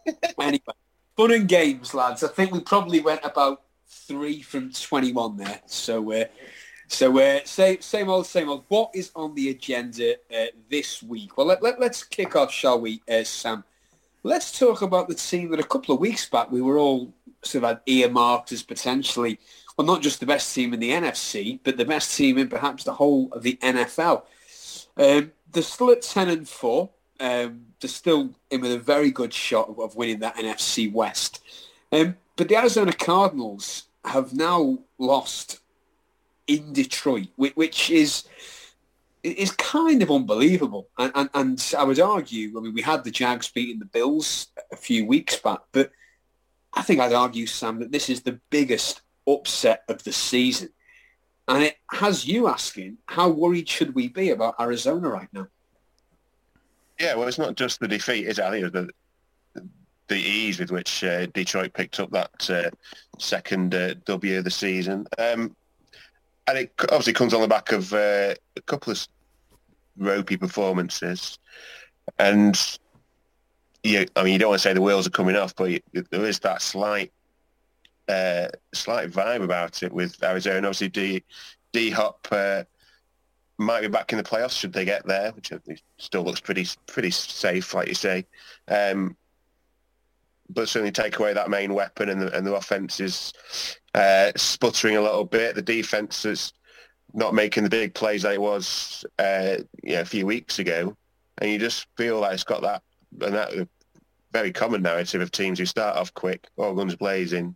anyway, 0.39 0.59
fun 1.15 1.31
and 1.31 1.47
games, 1.47 1.93
lads. 1.93 2.23
I 2.23 2.29
think 2.29 2.51
we 2.51 2.61
probably 2.61 3.01
went 3.01 3.21
about 3.23 3.61
three 3.87 4.41
from 4.41 4.71
21 4.71 5.37
there. 5.37 5.61
So 5.65 6.11
uh, 6.11 6.25
So 6.87 7.19
uh, 7.19 7.41
same, 7.45 7.81
same 7.81 8.09
old, 8.09 8.25
same 8.25 8.49
old. 8.49 8.65
What 8.67 8.89
is 8.95 9.11
on 9.15 9.35
the 9.35 9.51
agenda 9.51 10.15
uh, 10.35 10.45
this 10.69 11.03
week? 11.03 11.37
Well, 11.37 11.45
let, 11.45 11.61
let, 11.61 11.79
us 11.81 12.03
kick 12.03 12.35
off, 12.35 12.51
shall 12.51 12.81
we, 12.81 13.01
uh, 13.09 13.23
Sam? 13.23 13.63
Let's 14.23 14.57
talk 14.57 14.81
about 14.81 15.07
the 15.07 15.15
team 15.15 15.51
that 15.51 15.59
a 15.59 15.63
couple 15.63 15.95
of 15.95 16.01
weeks 16.01 16.27
back 16.27 16.51
we 16.51 16.61
were 16.61 16.77
all 16.77 17.13
sort 17.41 17.63
of 17.63 17.79
earmarked 17.85 18.51
as 18.51 18.63
potentially, 18.63 19.39
well, 19.77 19.87
not 19.87 20.01
just 20.01 20.19
the 20.19 20.25
best 20.25 20.53
team 20.53 20.73
in 20.73 20.79
the 20.79 20.91
NFC, 20.91 21.59
but 21.63 21.77
the 21.77 21.85
best 21.85 22.17
team 22.17 22.37
in 22.37 22.49
perhaps 22.49 22.83
the 22.83 22.93
whole 22.93 23.29
of 23.31 23.43
the 23.43 23.57
NFL. 23.61 24.23
Um, 24.97 25.31
they're 25.51 25.63
still 25.63 25.91
at 25.91 26.01
10 26.01 26.29
and 26.29 26.49
4. 26.49 26.89
Um, 27.21 27.65
they're 27.79 27.89
still 27.89 28.31
in 28.51 28.61
with 28.61 28.73
a 28.73 28.79
very 28.79 29.11
good 29.11 29.33
shot 29.33 29.69
of, 29.69 29.79
of 29.79 29.95
winning 29.95 30.19
that 30.19 30.35
NFC 30.35 30.91
West. 30.91 31.41
Um, 31.91 32.17
but 32.35 32.49
the 32.49 32.57
Arizona 32.57 32.93
Cardinals 32.93 33.83
have 34.03 34.33
now 34.33 34.79
lost 34.97 35.59
in 36.47 36.73
Detroit, 36.73 37.27
which 37.35 37.89
is 37.89 38.25
is 39.23 39.51
kind 39.51 40.01
of 40.01 40.11
unbelievable. 40.11 40.87
And, 40.97 41.11
and, 41.15 41.29
and, 41.33 41.73
I 41.77 41.83
would 41.83 41.99
argue, 41.99 42.57
I 42.57 42.61
mean, 42.61 42.73
we 42.73 42.81
had 42.81 43.03
the 43.03 43.11
Jags 43.11 43.49
beating 43.49 43.79
the 43.79 43.85
Bills 43.85 44.47
a 44.71 44.75
few 44.75 45.05
weeks 45.05 45.37
back, 45.37 45.59
but 45.71 45.91
I 46.73 46.81
think 46.81 46.99
I'd 46.99 47.13
argue, 47.13 47.45
Sam, 47.45 47.79
that 47.79 47.91
this 47.91 48.09
is 48.09 48.21
the 48.21 48.39
biggest 48.49 49.01
upset 49.27 49.83
of 49.89 50.03
the 50.03 50.13
season. 50.13 50.69
And 51.47 51.63
it 51.63 51.77
has 51.91 52.27
you 52.27 52.47
asking, 52.47 52.97
how 53.07 53.29
worried 53.29 53.67
should 53.67 53.95
we 53.95 54.07
be 54.07 54.29
about 54.29 54.55
Arizona 54.59 55.09
right 55.09 55.29
now? 55.33 55.47
Yeah, 56.99 57.15
well, 57.15 57.27
it's 57.27 57.39
not 57.39 57.55
just 57.55 57.79
the 57.79 57.87
defeat, 57.87 58.27
is 58.27 58.39
it? 58.39 58.45
I 58.45 58.51
think 58.51 58.65
it 58.67 58.73
the, 58.73 58.89
the 60.09 60.17
ease 60.17 60.59
with 60.59 60.71
which 60.71 61.03
uh, 61.03 61.25
Detroit 61.27 61.73
picked 61.73 61.99
up 61.99 62.11
that 62.11 62.49
uh, 62.49 62.69
second 63.17 63.73
uh, 63.73 63.95
W 64.05 64.37
of 64.37 64.43
the 64.43 64.51
season. 64.51 65.07
Um, 65.17 65.55
and 66.49 66.57
it 66.57 66.73
obviously 66.83 67.13
comes 67.13 67.33
on 67.33 67.41
the 67.41 67.47
back 67.47 67.71
of 67.71 67.93
uh, 67.93 68.33
a 68.57 68.61
couple 68.65 68.91
of 68.91 69.07
ropey 69.97 70.35
performances. 70.35 71.37
And, 72.17 72.59
you, 73.83 74.05
I 74.15 74.23
mean, 74.23 74.33
you 74.33 74.39
don't 74.39 74.49
want 74.49 74.61
to 74.61 74.67
say 74.67 74.73
the 74.73 74.81
wheels 74.81 75.05
are 75.05 75.11
coming 75.11 75.35
off, 75.35 75.55
but 75.55 75.81
there 75.93 76.25
is 76.25 76.39
that 76.39 76.61
slight 76.61 77.11
uh, 78.07 78.47
slight 78.73 79.11
vibe 79.11 79.43
about 79.43 79.83
it 79.83 79.93
with 79.93 80.21
Arizona. 80.23 80.67
Obviously, 80.67 80.89
D 80.89 81.23
D 81.71 81.91
Hop 81.91 82.27
uh, 82.31 82.63
might 83.59 83.81
be 83.81 83.87
back 83.87 84.11
in 84.11 84.17
the 84.17 84.23
playoffs 84.23 84.57
should 84.57 84.73
they 84.73 84.85
get 84.85 85.05
there, 85.05 85.31
which 85.31 85.51
still 85.97 86.23
looks 86.23 86.39
pretty 86.39 86.67
pretty 86.87 87.11
safe, 87.11 87.75
like 87.75 87.87
you 87.87 87.93
say. 87.93 88.25
Um, 88.67 89.15
but 90.49 90.67
certainly 90.67 90.91
take 90.91 91.19
away 91.19 91.33
that 91.33 91.51
main 91.51 91.75
weapon, 91.75 92.09
and 92.09 92.21
the, 92.21 92.35
and 92.35 92.47
the 92.47 92.55
offense 92.55 92.99
is 92.99 93.31
uh, 93.93 94.31
sputtering 94.35 94.97
a 94.97 95.01
little 95.01 95.25
bit. 95.25 95.55
The 95.55 95.61
defense 95.61 96.25
is 96.25 96.53
not 97.13 97.33
making 97.33 97.63
the 97.63 97.69
big 97.69 97.93
plays 97.93 98.21
that 98.21 98.33
it 98.33 98.41
was 98.41 99.03
uh, 99.17 99.57
you 99.83 99.95
know, 99.95 100.01
a 100.01 100.05
few 100.05 100.25
weeks 100.25 100.59
ago, 100.59 100.95
and 101.39 101.49
you 101.49 101.57
just 101.57 101.87
feel 101.97 102.19
like 102.19 102.33
it's 102.33 102.43
got 102.43 102.61
that 102.61 102.83
and 103.21 103.33
that 103.33 103.67
very 104.31 104.51
common 104.51 104.81
narrative 104.81 105.21
of 105.21 105.31
teams 105.31 105.57
who 105.57 105.65
start 105.65 105.97
off 105.97 106.13
quick, 106.13 106.47
all 106.57 106.75
guns 106.75 106.95
blazing, 106.95 107.55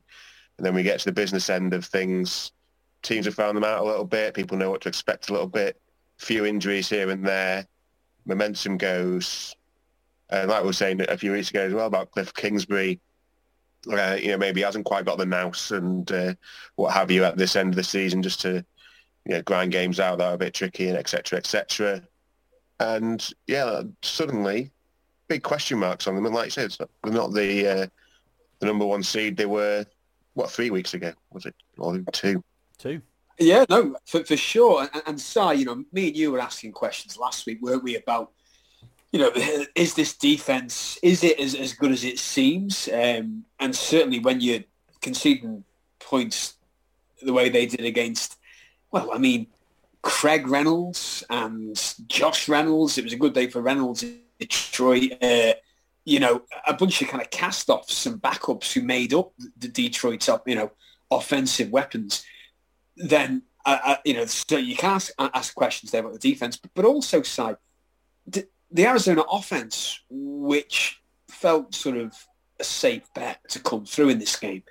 and 0.58 0.66
then 0.66 0.74
we 0.74 0.84
get 0.84 1.00
to 1.00 1.06
the 1.06 1.12
business 1.12 1.50
end 1.50 1.74
of 1.74 1.86
things. 1.86 2.52
Teams 3.02 3.26
have 3.26 3.36
found 3.36 3.58
them 3.58 3.64
out 3.64 3.82
a 3.82 3.86
little 3.86 4.06
bit. 4.06 4.34
People 4.34 4.58
know 4.58 4.72
what 4.72 4.82
to 4.82 4.90
expect 4.90 5.30
a 5.30 5.34
little 5.34 5.48
bit. 5.48 5.80
Few 6.18 6.46
injuries 6.46 6.90
here 6.90 7.10
and 7.10 7.26
there. 7.26 7.68
Momentum 8.26 8.78
goes. 8.78 9.56
And 10.30 10.50
like 10.50 10.62
we 10.62 10.68
were 10.68 10.74
saying 10.74 11.02
a 11.02 11.18
few 11.18 11.34
weeks 11.34 11.50
ago 11.50 11.62
as 11.62 11.74
well 11.74 11.88
about 11.88 12.12
Cliff 12.12 12.34
Kingsbury, 12.34 13.00
uh, 13.92 14.18
you 14.20 14.30
know, 14.30 14.38
maybe 14.38 14.62
hasn't 14.62 14.86
quite 14.86 15.06
got 15.06 15.18
the 15.18 15.26
mouse 15.26 15.72
and 15.72 16.12
uh, 16.12 16.34
what 16.76 16.94
have 16.94 17.12
you 17.12 17.24
at 17.24 17.38
this 17.38 17.56
end 17.56 17.70
of 17.70 17.76
the 17.76 17.84
season 17.84 18.24
just 18.24 18.42
to, 18.42 18.66
you 19.26 19.36
know, 19.36 19.42
grind 19.42 19.72
games 19.72 20.00
out 20.00 20.18
that 20.18 20.28
are 20.28 20.36
a 20.36 20.38
bit 20.38 20.54
tricky 20.54 20.88
and 20.88 20.98
etc. 20.98 21.38
etc. 21.38 22.02
And 22.80 23.28
yeah, 23.48 23.84
suddenly 24.02 24.72
big 25.28 25.44
question 25.44 25.80
marks 25.80 26.08
on 26.08 26.16
them. 26.16 26.26
And 26.26 26.36
like 26.36 26.46
I 26.46 26.50
said, 26.50 26.76
they're 26.78 27.14
not 27.14 27.34
the 27.34 27.68
uh, 27.68 27.88
the 28.60 28.66
number 28.66 28.86
one 28.86 29.04
seed 29.04 29.38
they 29.38 29.46
were 29.46 29.86
what 30.34 30.52
three 30.52 30.70
weeks 30.70 30.94
ago 30.94 31.14
was 31.32 31.46
it 31.46 31.56
or 31.78 32.00
two? 32.12 32.44
Two. 32.78 33.02
Yeah, 33.40 33.66
no, 33.70 33.96
for, 34.06 34.24
for 34.24 34.38
sure. 34.38 34.88
And, 34.94 35.04
and 35.08 35.22
Si, 35.22 35.54
you 35.56 35.66
know, 35.66 35.84
me 35.92 36.08
and 36.08 36.18
you 36.18 36.32
were 36.32 36.40
asking 36.40 36.72
questions 36.72 37.18
last 37.18 37.46
week, 37.46 37.60
weren't 37.62 37.84
we, 37.84 37.96
about, 37.96 38.32
you 39.14 39.20
know, 39.20 39.32
is 39.76 39.94
this 39.94 40.18
defense, 40.18 40.98
is 41.04 41.24
it 41.24 41.40
as, 41.40 41.54
as 41.54 41.74
good 41.74 41.92
as 41.92 42.04
it 42.04 42.18
seems? 42.18 42.90
Um, 42.92 43.46
and 43.60 43.76
certainly 43.76 44.18
when 44.18 44.42
you're 44.42 44.64
conceding 45.02 45.64
points 46.00 46.56
the 47.22 47.32
way 47.32 47.50
they 47.50 47.68
did 47.68 47.86
against, 47.86 48.40
well, 48.90 49.12
I 49.14 49.20
mean, 49.20 49.46
Craig 50.02 50.48
Reynolds 50.48 51.24
and 51.30 51.80
Josh 52.08 52.50
Reynolds, 52.50 52.98
it 52.98 53.04
was 53.04 53.14
a 53.14 53.18
good 53.18 53.34
day 53.34 53.48
for 53.48 53.62
Reynolds 53.62 54.02
in 54.02 54.20
Detroit. 54.40 55.12
Uh, 55.22 55.54
you 56.06 56.20
know, 56.20 56.42
a 56.68 56.74
bunch 56.74 57.00
of 57.04 57.08
kind 57.08 57.22
of 57.22 57.30
cast-offs 57.30 58.08
and 58.08 58.20
backups 58.20 58.74
who 58.74 58.82
made 58.82 59.14
up 59.14 59.32
the 59.58 59.68
Detroit 59.68 60.22
top, 60.22 60.48
you 60.50 60.56
know, 60.56 60.72
offensive 61.12 61.70
weapons, 61.70 62.26
then, 62.98 63.44
uh, 63.64 63.78
uh, 63.86 63.96
you 64.04 64.16
know, 64.16 64.26
so 64.26 64.58
you 64.58 64.76
can 64.76 64.96
ask, 64.96 65.12
ask 65.20 65.54
questions 65.54 65.92
there 65.92 66.02
about 66.02 66.14
the 66.14 66.32
defense, 66.32 66.60
but 66.74 66.84
also 66.84 67.22
side 67.22 67.58
the, 68.74 68.86
Arizona 68.86 69.22
offense, 69.22 70.02
which 70.10 71.02
felt 71.30 71.74
sort 71.74 71.98
of 71.98 72.14
a 72.60 72.64
safe 72.64 73.04
bet 73.14 73.40
to 73.50 73.60
come 73.60 73.86
through 73.86 74.10
in 74.10 74.20
this 74.20 74.36
game. 74.36 74.64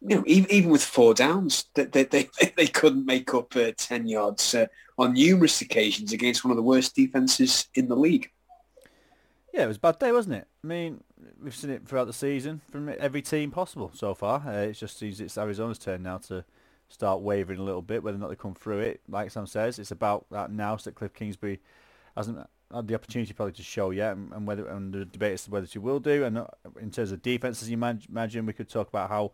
You 0.00 0.16
know, 0.16 0.24
even, 0.26 0.50
even 0.50 0.70
with 0.70 0.82
four 0.82 1.14
downs, 1.14 1.66
they, 1.74 1.84
they, 1.84 2.04
they, 2.04 2.28
they 2.56 2.66
couldn't 2.66 3.06
make 3.06 3.32
up 3.34 3.54
uh, 3.56 3.72
10 3.76 4.08
yards 4.08 4.54
uh, 4.54 4.66
on 4.98 5.14
numerous 5.14 5.60
occasions 5.60 6.12
against 6.12 6.44
one 6.44 6.50
of 6.50 6.56
the 6.56 6.62
worst 6.62 6.94
defenses 6.94 7.68
in 7.74 7.88
the 7.88 7.96
league. 7.96 8.30
Yeah, 9.52 9.64
it 9.64 9.68
was 9.68 9.78
a 9.78 9.80
bad 9.80 9.98
day, 9.98 10.12
wasn't 10.12 10.36
it? 10.36 10.46
I 10.62 10.66
mean, 10.66 11.02
we've 11.42 11.54
seen 11.54 11.70
it 11.70 11.86
throughout 11.86 12.06
the 12.06 12.12
season 12.12 12.60
from 12.70 12.88
every 12.88 13.22
team 13.22 13.50
possible 13.50 13.90
so 13.94 14.14
far. 14.14 14.42
Uh, 14.46 14.66
it 14.68 14.74
just 14.74 14.98
seems 14.98 15.20
it's 15.20 15.38
Arizona's 15.38 15.78
turn 15.78 16.02
now 16.02 16.18
to 16.18 16.44
start 16.88 17.20
wavering 17.20 17.58
a 17.58 17.62
little 17.62 17.82
bit, 17.82 18.02
whether 18.02 18.16
or 18.16 18.20
not 18.20 18.30
they 18.30 18.36
come 18.36 18.54
through 18.54 18.80
it. 18.80 19.00
Like 19.08 19.30
Sam 19.30 19.46
says, 19.46 19.78
it's 19.78 19.90
about 19.90 20.26
that 20.30 20.50
now 20.50 20.76
that 20.76 20.94
Cliff 20.94 21.14
Kingsbury 21.14 21.60
hasn't 22.16 22.38
had 22.72 22.88
the 22.88 22.94
opportunity 22.94 23.32
probably 23.32 23.52
to 23.54 23.62
show 23.62 23.90
yet, 23.90 24.16
and, 24.16 24.32
and 24.32 24.46
whether 24.46 24.66
and 24.68 24.92
the 24.92 25.04
debate 25.04 25.34
is 25.34 25.48
whether 25.48 25.66
she 25.66 25.78
will 25.78 26.00
do. 26.00 26.24
And 26.24 26.38
uh, 26.38 26.46
in 26.80 26.90
terms 26.90 27.12
of 27.12 27.22
defense, 27.22 27.62
as 27.62 27.70
you 27.70 27.74
imagine, 27.74 28.46
we 28.46 28.52
could 28.52 28.68
talk 28.68 28.88
about 28.88 29.08
how 29.08 29.32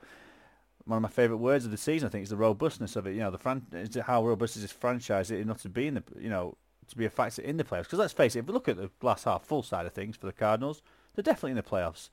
one 0.84 0.98
of 0.98 1.02
my 1.02 1.08
favourite 1.08 1.40
words 1.40 1.64
of 1.64 1.70
the 1.70 1.76
season, 1.76 2.06
I 2.06 2.10
think, 2.10 2.24
is 2.24 2.30
the 2.30 2.36
robustness 2.36 2.96
of 2.96 3.06
it. 3.06 3.14
You 3.14 3.20
know, 3.20 3.30
the 3.30 3.38
fran- 3.38 3.66
is 3.72 3.96
how 3.96 4.24
robust 4.24 4.56
is 4.56 4.62
this 4.62 4.72
franchise? 4.72 5.30
Not 5.30 5.58
to 5.60 5.68
be 5.68 5.88
in 5.88 5.94
the 5.94 6.02
you 6.18 6.30
know 6.30 6.56
to 6.88 6.96
be 6.96 7.04
a 7.04 7.10
factor 7.10 7.42
in 7.42 7.56
the 7.56 7.64
playoffs. 7.64 7.84
Because 7.84 7.98
let's 7.98 8.12
face 8.12 8.36
it, 8.36 8.40
if 8.40 8.46
we 8.46 8.52
look 8.52 8.68
at 8.68 8.76
the 8.76 8.90
glass 9.00 9.24
half 9.24 9.44
full 9.44 9.62
side 9.62 9.86
of 9.86 9.92
things 9.92 10.16
for 10.16 10.26
the 10.26 10.32
Cardinals, 10.32 10.82
they're 11.14 11.22
definitely 11.22 11.50
in 11.50 11.56
the 11.56 11.62
playoffs. 11.62 12.10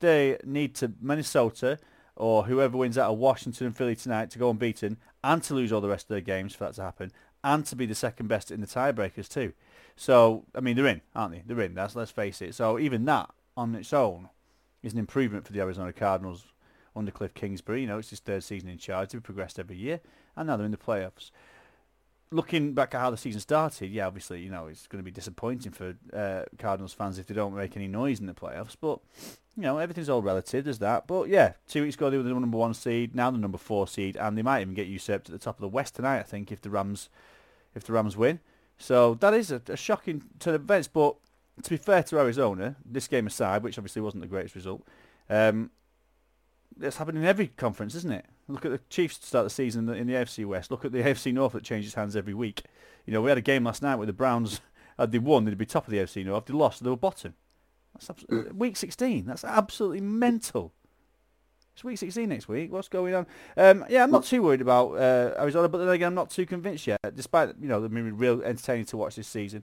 They 0.00 0.38
need 0.44 0.74
to 0.76 0.92
Minnesota 1.00 1.78
or 2.16 2.44
whoever 2.44 2.76
wins 2.76 2.98
out 2.98 3.12
of 3.12 3.18
Washington 3.18 3.68
and 3.68 3.76
Philly 3.76 3.94
tonight 3.94 4.30
to 4.30 4.38
go 4.38 4.50
unbeaten 4.50 4.96
and 5.22 5.42
to 5.44 5.54
lose 5.54 5.72
all 5.72 5.80
the 5.80 5.88
rest 5.88 6.06
of 6.06 6.08
their 6.08 6.20
games 6.20 6.54
for 6.54 6.64
that 6.64 6.74
to 6.74 6.82
happen 6.82 7.12
and 7.44 7.64
to 7.66 7.76
be 7.76 7.86
the 7.86 7.94
second 7.94 8.26
best 8.26 8.50
in 8.50 8.60
the 8.60 8.66
tiebreakers 8.66 9.28
too. 9.28 9.52
So, 9.96 10.44
I 10.54 10.60
mean, 10.60 10.76
they're 10.76 10.86
in, 10.86 11.00
aren't 11.14 11.32
they? 11.32 11.42
They're 11.46 11.64
in. 11.64 11.74
That's 11.74 11.96
let's 11.96 12.10
face 12.10 12.42
it. 12.42 12.54
So 12.54 12.78
even 12.78 13.04
that 13.06 13.30
on 13.56 13.74
its 13.74 13.92
own 13.92 14.28
is 14.82 14.92
an 14.92 14.98
improvement 14.98 15.46
for 15.46 15.52
the 15.52 15.60
Arizona 15.60 15.92
Cardinals 15.92 16.44
under 16.94 17.10
Cliff 17.10 17.34
Kingsbury. 17.34 17.80
You 17.80 17.86
know, 17.86 17.98
it's 17.98 18.10
his 18.10 18.20
third 18.20 18.44
season 18.44 18.68
in 18.68 18.78
charge. 18.78 19.10
They've 19.10 19.22
progressed 19.22 19.58
every 19.58 19.76
year, 19.76 20.00
and 20.36 20.46
now 20.46 20.56
they're 20.56 20.66
in 20.66 20.72
the 20.72 20.76
playoffs 20.76 21.30
looking 22.30 22.72
back 22.72 22.94
at 22.94 23.00
how 23.00 23.10
the 23.10 23.16
season 23.16 23.40
started, 23.40 23.90
yeah, 23.90 24.06
obviously, 24.06 24.40
you 24.40 24.50
know, 24.50 24.66
it's 24.66 24.86
going 24.86 24.98
to 24.98 25.04
be 25.04 25.10
disappointing 25.10 25.72
for 25.72 25.94
uh, 26.12 26.42
Cardinals 26.58 26.92
fans 26.92 27.18
if 27.18 27.26
they 27.26 27.34
don't 27.34 27.54
make 27.54 27.76
any 27.76 27.86
noise 27.86 28.20
in 28.20 28.26
the 28.26 28.34
playoffs. 28.34 28.76
But, 28.80 28.98
you 29.56 29.62
know, 29.62 29.78
everything's 29.78 30.08
all 30.08 30.22
relative, 30.22 30.64
there's 30.64 30.80
that. 30.80 31.06
But, 31.06 31.28
yeah, 31.28 31.52
two 31.68 31.82
weeks 31.82 31.96
ago 31.96 32.10
they 32.10 32.16
were 32.16 32.22
the 32.22 32.30
number 32.30 32.58
one 32.58 32.74
seed, 32.74 33.14
now 33.14 33.30
the 33.30 33.38
number 33.38 33.58
four 33.58 33.86
seed, 33.86 34.16
and 34.16 34.36
they 34.36 34.42
might 34.42 34.60
even 34.60 34.74
get 34.74 34.86
usurped 34.86 35.28
at 35.28 35.32
the 35.32 35.38
top 35.38 35.56
of 35.56 35.60
the 35.60 35.68
West 35.68 35.96
tonight, 35.96 36.18
I 36.18 36.24
think, 36.24 36.50
if 36.50 36.60
the 36.60 36.70
Rams 36.70 37.08
if 37.74 37.84
the 37.84 37.92
Rams 37.92 38.16
win. 38.16 38.40
So 38.78 39.14
that 39.14 39.34
is 39.34 39.50
a, 39.50 39.60
a 39.68 39.76
shocking 39.76 40.22
turn 40.38 40.54
of 40.54 40.62
events. 40.62 40.88
But 40.88 41.16
to 41.62 41.70
be 41.70 41.76
fair 41.76 42.02
to 42.04 42.18
Arizona, 42.18 42.76
this 42.84 43.08
game 43.08 43.26
aside, 43.26 43.62
which 43.62 43.78
obviously 43.78 44.02
wasn't 44.02 44.22
the 44.22 44.28
greatest 44.28 44.54
result, 44.54 44.86
um, 45.30 45.70
it's 46.80 46.96
happened 46.98 47.18
in 47.18 47.24
every 47.24 47.48
conference, 47.48 47.94
isn't 47.94 48.12
it? 48.12 48.26
Look 48.48 48.64
at 48.64 48.70
the 48.70 48.80
Chiefs 48.90 49.18
to 49.18 49.26
start 49.26 49.46
the 49.46 49.50
season 49.50 49.88
in 49.88 50.06
the 50.06 50.12
AFC 50.12 50.44
West. 50.44 50.70
Look 50.70 50.84
at 50.84 50.92
the 50.92 51.02
AFC 51.02 51.32
North 51.32 51.52
that 51.52 51.64
changes 51.64 51.94
hands 51.94 52.14
every 52.14 52.34
week. 52.34 52.62
You 53.06 53.12
know, 53.12 53.22
we 53.22 53.30
had 53.30 53.38
a 53.38 53.42
game 53.42 53.64
last 53.64 53.82
night 53.82 53.96
where 53.96 54.06
the 54.06 54.12
Browns, 54.12 54.60
had 54.98 55.12
they 55.12 55.18
won, 55.18 55.44
they'd 55.44 55.56
be 55.58 55.66
top 55.66 55.86
of 55.86 55.90
the 55.90 55.98
AFC 55.98 56.24
North. 56.24 56.46
They 56.46 56.54
lost, 56.54 56.84
they 56.84 56.90
were 56.90 56.96
bottom. 56.96 57.34
That's 57.94 58.10
abs- 58.10 58.52
week 58.54 58.76
16. 58.76 59.26
That's 59.26 59.44
absolutely 59.44 60.00
mental. 60.02 60.72
It's 61.76 61.84
week 61.84 61.98
16 61.98 62.26
next 62.26 62.48
week. 62.48 62.72
What's 62.72 62.88
going 62.88 63.14
on? 63.14 63.26
Um, 63.54 63.84
yeah, 63.90 64.02
I'm 64.02 64.10
not 64.10 64.24
too 64.24 64.42
worried 64.42 64.62
about 64.62 64.92
uh, 64.92 65.34
Arizona, 65.38 65.68
but 65.68 65.76
then 65.76 65.90
again, 65.90 66.06
I'm 66.08 66.14
not 66.14 66.30
too 66.30 66.46
convinced 66.46 66.86
yet. 66.86 66.98
Despite 67.14 67.50
you 67.60 67.68
know, 67.68 67.82
they've 67.82 67.92
been 67.92 68.16
real 68.16 68.40
entertaining 68.42 68.86
to 68.86 68.96
watch 68.96 69.16
this 69.16 69.28
season. 69.28 69.62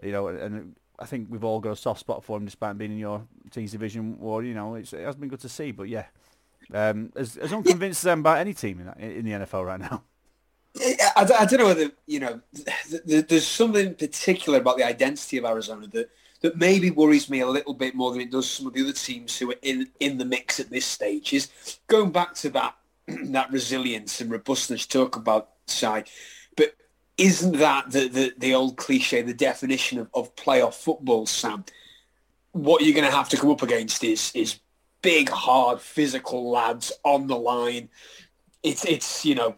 You 0.00 0.12
know, 0.12 0.28
and 0.28 0.76
I 1.00 1.06
think 1.06 1.26
we've 1.28 1.42
all 1.42 1.58
got 1.58 1.72
a 1.72 1.76
soft 1.76 1.98
spot 1.98 2.22
for 2.22 2.38
them, 2.38 2.44
despite 2.44 2.78
being 2.78 2.92
in 2.92 2.98
your 2.98 3.26
team's 3.50 3.72
division 3.72 4.16
war. 4.20 4.44
You 4.44 4.54
know, 4.54 4.76
It's 4.76 4.92
it 4.92 5.00
has 5.00 5.16
been 5.16 5.28
good 5.28 5.40
to 5.40 5.48
see. 5.48 5.72
But 5.72 5.88
yeah, 5.88 6.04
um, 6.72 7.10
as, 7.16 7.36
as 7.36 7.52
unconvinced 7.52 8.04
as 8.04 8.06
I 8.06 8.12
am 8.12 8.20
about 8.20 8.38
any 8.38 8.54
team 8.54 8.88
in, 8.96 9.10
in 9.10 9.24
the 9.24 9.32
NFL 9.32 9.66
right 9.66 9.80
now. 9.80 10.04
I, 10.78 11.28
I 11.40 11.44
don't 11.46 11.58
know 11.58 11.66
whether 11.66 11.90
you 12.06 12.20
know. 12.20 12.40
th- 12.54 13.02
th- 13.08 13.26
There's 13.26 13.44
something 13.48 13.96
particular 13.96 14.60
about 14.60 14.76
the 14.76 14.84
identity 14.84 15.38
of 15.38 15.44
Arizona 15.44 15.88
that 15.88 16.10
that 16.40 16.56
maybe 16.56 16.90
worries 16.90 17.28
me 17.28 17.40
a 17.40 17.46
little 17.46 17.74
bit 17.74 17.94
more 17.94 18.12
than 18.12 18.20
it 18.20 18.30
does 18.30 18.50
some 18.50 18.66
of 18.66 18.72
the 18.72 18.82
other 18.82 18.92
teams 18.92 19.38
who 19.38 19.50
are 19.50 19.58
in 19.62 19.88
in 20.00 20.18
the 20.18 20.24
mix 20.24 20.58
at 20.60 20.70
this 20.70 20.86
stage. 20.86 21.32
Is 21.32 21.50
going 21.86 22.10
back 22.10 22.34
to 22.36 22.50
that 22.50 22.76
that 23.06 23.50
resilience 23.50 24.20
and 24.20 24.30
robustness 24.30 24.86
talk 24.86 25.16
about, 25.16 25.50
Si. 25.66 26.02
But 26.56 26.74
isn't 27.18 27.58
that 27.58 27.90
the, 27.90 28.08
the, 28.08 28.32
the 28.38 28.54
old 28.54 28.76
cliche, 28.76 29.22
the 29.22 29.34
definition 29.34 29.98
of, 29.98 30.08
of 30.14 30.34
playoff 30.36 30.74
football, 30.74 31.26
Sam? 31.26 31.64
What 32.52 32.82
you're 32.82 32.94
going 32.94 33.08
to 33.08 33.16
have 33.16 33.28
to 33.28 33.36
come 33.36 33.50
up 33.50 33.62
against 33.62 34.02
is 34.02 34.32
is 34.34 34.58
big, 35.02 35.28
hard, 35.28 35.80
physical 35.80 36.50
lads 36.50 36.92
on 37.04 37.26
the 37.26 37.36
line. 37.36 37.88
It's 38.62 38.84
it's 38.84 39.24
you 39.24 39.34
know 39.34 39.54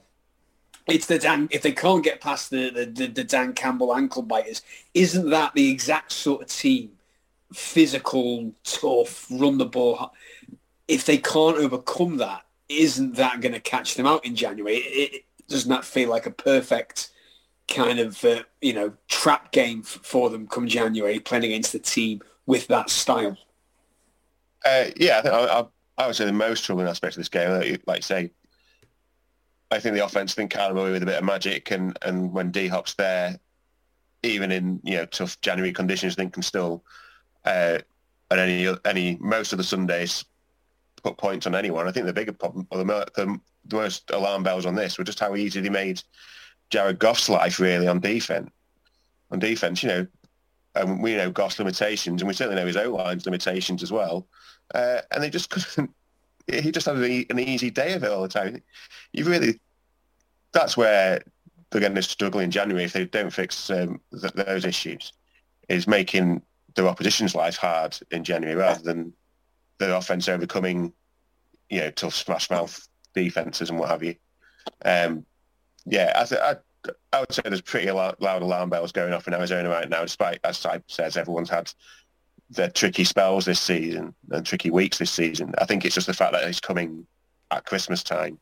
it's 0.86 1.06
the 1.06 1.18
Dan. 1.18 1.48
If 1.50 1.62
they 1.62 1.72
can't 1.72 2.04
get 2.04 2.20
past 2.20 2.50
the, 2.50 2.70
the, 2.70 2.86
the, 2.86 3.06
the 3.06 3.24
Dan 3.24 3.52
Campbell 3.52 3.94
ankle 3.94 4.22
biters, 4.22 4.62
isn't 4.94 5.30
that 5.30 5.54
the 5.54 5.70
exact 5.70 6.12
sort 6.12 6.42
of 6.42 6.48
team? 6.48 6.92
Physical, 7.52 8.52
tough, 8.64 9.26
run 9.30 9.58
the 9.58 9.66
ball. 9.66 10.12
If 10.88 11.04
they 11.04 11.18
can't 11.18 11.58
overcome 11.58 12.16
that, 12.18 12.42
isn't 12.68 13.16
that 13.16 13.40
going 13.40 13.52
to 13.52 13.60
catch 13.60 13.94
them 13.94 14.06
out 14.06 14.24
in 14.24 14.34
January? 14.34 14.76
It, 14.76 15.14
it, 15.14 15.24
doesn't 15.48 15.70
that 15.70 15.84
feel 15.84 16.08
like 16.08 16.26
a 16.26 16.30
perfect 16.30 17.10
kind 17.68 17.98
of 17.98 18.22
uh, 18.24 18.42
you 18.60 18.72
know 18.72 18.92
trap 19.08 19.52
game 19.52 19.82
for 19.82 20.30
them 20.30 20.46
come 20.46 20.66
January, 20.66 21.20
playing 21.20 21.44
against 21.44 21.74
a 21.74 21.78
team 21.78 22.20
with 22.46 22.66
that 22.68 22.90
style? 22.90 23.36
Uh, 24.64 24.86
yeah, 24.96 25.18
I, 25.18 25.22
think 25.22 25.34
I, 25.34 25.44
I, 25.44 25.64
I 25.98 26.06
would 26.06 26.16
say 26.16 26.24
the 26.24 26.32
most 26.32 26.64
troubling 26.64 26.88
aspect 26.88 27.14
of 27.14 27.18
this 27.18 27.28
game, 27.28 27.78
like 27.86 27.98
you 27.98 28.02
say, 28.02 28.30
I 29.72 29.80
think 29.80 29.94
the 29.94 30.04
offense 30.04 30.34
think 30.34 30.50
kind 30.50 30.70
of 30.70 30.76
away 30.76 30.92
with 30.92 31.02
a 31.02 31.06
bit 31.06 31.18
of 31.18 31.24
magic, 31.24 31.70
and, 31.70 31.98
and 32.02 32.30
when 32.32 32.50
D 32.50 32.68
Hop's 32.68 32.94
there, 32.94 33.38
even 34.22 34.52
in 34.52 34.80
you 34.84 34.98
know 34.98 35.06
tough 35.06 35.40
January 35.40 35.72
conditions, 35.72 36.12
I 36.12 36.16
think 36.16 36.34
can 36.34 36.42
still 36.42 36.84
uh, 37.46 37.78
any 38.30 38.68
any 38.84 39.16
most 39.18 39.52
of 39.52 39.58
the 39.58 39.64
Sundays 39.64 40.24
put 41.02 41.16
points 41.16 41.46
on 41.46 41.54
anyone. 41.54 41.88
I 41.88 41.92
think 41.92 42.04
the 42.06 42.12
bigger 42.12 42.32
problem, 42.34 42.66
or 42.70 42.78
the, 42.78 42.84
the, 43.16 43.40
the 43.64 43.76
most 43.76 44.10
alarm 44.10 44.42
bells 44.42 44.66
on 44.66 44.74
this, 44.74 44.98
were 44.98 45.04
just 45.04 45.20
how 45.20 45.34
easy 45.34 45.60
they 45.60 45.70
made 45.70 46.02
Jared 46.70 46.98
Goff's 46.98 47.28
life 47.30 47.58
really 47.58 47.88
on 47.88 47.98
defense. 47.98 48.50
On 49.30 49.38
defense, 49.38 49.82
you 49.82 49.88
know, 49.88 50.06
and 50.74 51.02
we 51.02 51.16
know 51.16 51.30
Goff's 51.30 51.58
limitations, 51.58 52.20
and 52.20 52.28
we 52.28 52.34
certainly 52.34 52.60
know 52.60 52.66
his 52.66 52.76
O 52.76 52.90
line's 52.90 53.24
limitations 53.24 53.82
as 53.82 53.90
well. 53.90 54.26
Uh, 54.74 55.00
and 55.10 55.22
they 55.22 55.30
just 55.30 55.48
couldn't. 55.50 55.90
He 56.46 56.72
just 56.72 56.86
had 56.86 56.96
an, 56.96 57.38
easy 57.38 57.70
day 57.70 57.94
of 57.94 58.04
it 58.04 58.10
all 58.10 58.22
the 58.22 58.28
time. 58.28 58.62
You 59.12 59.24
really, 59.24 59.60
that's 60.52 60.76
where 60.76 61.22
they're 61.70 61.80
going 61.80 61.94
to 61.94 62.02
struggle 62.02 62.40
in 62.40 62.50
January 62.50 62.84
if 62.84 62.92
they 62.92 63.04
don't 63.04 63.32
fix 63.32 63.70
um, 63.70 64.00
th- 64.18 64.32
those 64.32 64.64
issues. 64.64 65.12
Is 65.68 65.86
making 65.86 66.42
their 66.74 66.88
opposition's 66.88 67.34
life 67.34 67.56
hard 67.56 67.96
in 68.10 68.24
January 68.24 68.56
rather 68.56 68.82
than 68.82 69.12
the 69.78 69.96
offense 69.96 70.28
overcoming, 70.28 70.92
you 71.70 71.80
know, 71.80 71.90
tough 71.90 72.14
smash 72.14 72.50
mouth 72.50 72.88
defenses 73.14 73.70
and 73.70 73.78
what 73.78 73.88
have 73.88 74.02
you. 74.02 74.16
Um, 74.84 75.24
yeah, 75.86 76.12
I, 76.16 76.24
th- 76.24 76.40
I 76.40 76.56
I 77.12 77.20
would 77.20 77.32
say 77.32 77.42
there's 77.44 77.60
pretty 77.60 77.90
loud 77.90 78.16
alarm 78.20 78.70
bells 78.70 78.92
going 78.92 79.12
off 79.12 79.28
in 79.28 79.34
Arizona 79.34 79.68
right 79.68 79.88
now, 79.88 80.02
despite, 80.02 80.40
as 80.44 80.64
I 80.66 80.82
says, 80.88 81.16
everyone's 81.16 81.50
had 81.50 81.72
their 82.52 82.70
tricky 82.70 83.04
spells 83.04 83.44
this 83.44 83.60
season 83.60 84.14
and 84.30 84.44
tricky 84.44 84.70
weeks 84.70 84.98
this 84.98 85.10
season. 85.10 85.54
I 85.58 85.64
think 85.64 85.84
it's 85.84 85.94
just 85.94 86.06
the 86.06 86.14
fact 86.14 86.32
that 86.32 86.44
it's 86.44 86.60
coming 86.60 87.06
at 87.50 87.64
Christmas 87.64 88.02
time 88.02 88.38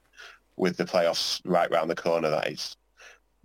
with 0.56 0.76
the 0.76 0.84
playoffs 0.84 1.40
right 1.44 1.70
round 1.70 1.90
the 1.90 1.96
corner 1.96 2.30
that 2.30 2.48
is 2.48 2.76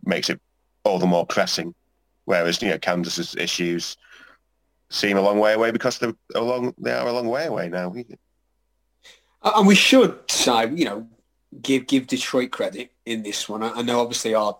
makes 0.03 0.29
it 0.29 0.39
all 0.83 0.99
the 0.99 1.05
more 1.05 1.25
pressing. 1.25 1.73
Whereas, 2.25 2.61
you 2.61 2.69
know, 2.69 2.77
Kansas's 2.79 3.35
issues 3.35 3.97
seem 4.89 5.17
a 5.17 5.21
long 5.21 5.39
way 5.39 5.53
away 5.53 5.71
because 5.71 5.99
they're 5.99 6.13
a 6.33 6.41
long, 6.41 6.73
they 6.77 6.91
are 6.91 7.07
a 7.07 7.13
long 7.13 7.27
way 7.27 7.45
away 7.45 7.69
now. 7.69 7.93
And 9.43 9.67
we 9.67 9.75
should, 9.75 10.19
you 10.47 10.85
know, 10.85 11.07
give 11.61 11.85
give 11.87 12.07
Detroit 12.07 12.51
credit 12.51 12.91
in 13.05 13.21
this 13.21 13.47
one. 13.47 13.61
I, 13.61 13.71
I 13.71 13.81
know 13.83 13.99
obviously 13.99 14.33
our 14.33 14.57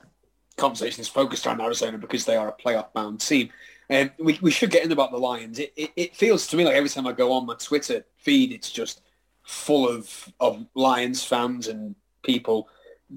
conversation 0.58 1.02
is 1.02 1.08
focused 1.08 1.48
on 1.48 1.60
Arizona 1.60 1.98
because 1.98 2.26
they 2.26 2.36
are 2.36 2.50
a 2.50 2.54
playoff 2.54 2.94
bound 2.94 3.20
team. 3.20 3.50
And 3.90 4.12
we, 4.18 4.40
we 4.42 4.52
should 4.52 4.72
get 4.72 4.84
in 4.84 4.92
about 4.92 5.12
the 5.12 5.18
Lions. 5.18 5.60
It, 5.60 5.74
it, 5.76 5.92
it 5.96 6.16
feels 6.16 6.48
to 6.48 6.58
me 6.58 6.66
like 6.66 6.76
every 6.76 6.90
time 6.90 7.08
I 7.08 7.12
go 7.12 7.32
on 7.32 7.46
my 7.46 7.56
Twitter 7.56 8.06
feed, 8.18 8.52
it's 8.52 8.72
just 8.72 9.02
full 9.44 9.88
of, 9.88 10.34
of 10.40 10.66
Lions 10.74 11.24
fans 11.24 11.68
and 11.68 11.96
people 12.24 12.68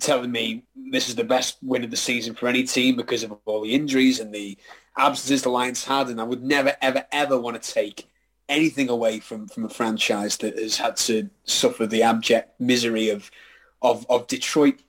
telling 0.00 0.30
me 0.30 0.64
this 0.90 1.08
is 1.08 1.14
the 1.14 1.24
best 1.24 1.56
win 1.62 1.84
of 1.84 1.90
the 1.90 1.96
season 1.96 2.34
for 2.34 2.46
any 2.48 2.64
team 2.64 2.96
because 2.96 3.22
of 3.22 3.36
all 3.46 3.62
the 3.62 3.74
injuries 3.74 4.20
and 4.20 4.34
the 4.34 4.58
absences 4.98 5.42
the 5.42 5.48
Lions 5.48 5.84
had. 5.84 6.08
And 6.08 6.20
I 6.20 6.24
would 6.24 6.42
never, 6.42 6.76
ever, 6.82 7.04
ever 7.12 7.40
want 7.40 7.60
to 7.62 7.72
take 7.72 8.08
anything 8.48 8.90
away 8.90 9.20
from, 9.20 9.48
from 9.48 9.64
a 9.64 9.68
franchise 9.68 10.36
that 10.38 10.58
has 10.58 10.76
had 10.76 10.96
to 10.96 11.30
suffer 11.44 11.86
the 11.86 12.02
abject 12.02 12.60
misery 12.60 13.08
of 13.08 13.30
of, 13.82 14.06
of 14.08 14.26
Detroit. 14.26 14.82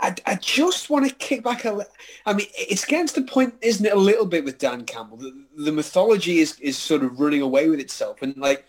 I, 0.00 0.14
I 0.26 0.34
just 0.36 0.90
want 0.90 1.08
to 1.08 1.14
kick 1.14 1.42
back 1.42 1.64
a 1.64 1.72
little. 1.72 1.92
I 2.24 2.32
mean, 2.32 2.46
it's 2.56 2.84
getting 2.84 3.06
to 3.08 3.20
the 3.20 3.26
point, 3.26 3.54
isn't 3.60 3.84
it, 3.84 3.92
a 3.92 3.98
little 3.98 4.26
bit 4.26 4.44
with 4.44 4.58
Dan 4.58 4.84
Campbell? 4.84 5.16
The, 5.16 5.46
the 5.56 5.72
mythology 5.72 6.38
is, 6.38 6.58
is 6.60 6.76
sort 6.76 7.02
of 7.02 7.18
running 7.18 7.42
away 7.42 7.68
with 7.68 7.80
itself. 7.80 8.22
And 8.22 8.36
like, 8.36 8.66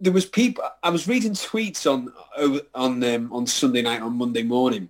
there 0.00 0.12
was 0.12 0.26
people, 0.26 0.64
I 0.82 0.90
was 0.90 1.08
reading 1.08 1.32
tweets 1.32 1.90
on 1.90 2.12
on 2.74 3.02
um, 3.04 3.32
on 3.32 3.46
Sunday 3.46 3.82
night, 3.82 4.02
on 4.02 4.18
Monday 4.18 4.42
morning, 4.42 4.88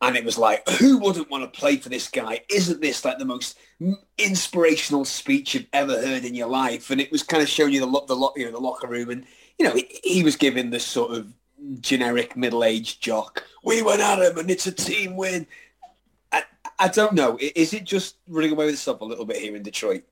and 0.00 0.16
it 0.16 0.24
was 0.24 0.38
like, 0.38 0.68
who 0.68 0.98
wouldn't 0.98 1.30
want 1.30 1.52
to 1.52 1.60
play 1.60 1.76
for 1.76 1.88
this 1.88 2.08
guy? 2.08 2.42
Isn't 2.48 2.80
this 2.80 3.04
like 3.04 3.18
the 3.18 3.24
most 3.24 3.58
inspirational 4.16 5.04
speech 5.04 5.54
you've 5.54 5.66
ever 5.72 6.00
heard 6.00 6.24
in 6.24 6.34
your 6.34 6.48
life? 6.48 6.90
And 6.90 7.00
it 7.00 7.10
was 7.10 7.22
kind 7.22 7.42
of 7.42 7.48
showing 7.48 7.72
you 7.72 7.80
the 7.80 7.86
the 8.06 8.30
you 8.36 8.44
know 8.44 8.52
the 8.52 8.60
locker 8.60 8.86
room, 8.86 9.10
and 9.10 9.26
you 9.58 9.66
know 9.66 9.74
he, 9.74 10.00
he 10.04 10.22
was 10.22 10.36
giving 10.36 10.70
this 10.70 10.84
sort 10.84 11.12
of 11.12 11.32
generic 11.80 12.36
middle-aged 12.36 13.02
jock. 13.02 13.44
We 13.62 13.82
went 13.82 14.00
at 14.00 14.18
him, 14.18 14.38
and 14.38 14.50
it's 14.50 14.66
a 14.66 14.72
team 14.72 15.16
win. 15.16 15.46
I, 16.32 16.44
I 16.78 16.88
don't 16.88 17.14
know. 17.14 17.38
Is 17.40 17.74
it 17.74 17.84
just 17.84 18.16
running 18.28 18.52
away 18.52 18.66
with 18.66 18.78
stuff 18.78 19.00
a 19.00 19.04
little 19.04 19.24
bit 19.24 19.36
here 19.38 19.56
in 19.56 19.62
Detroit? 19.62 20.04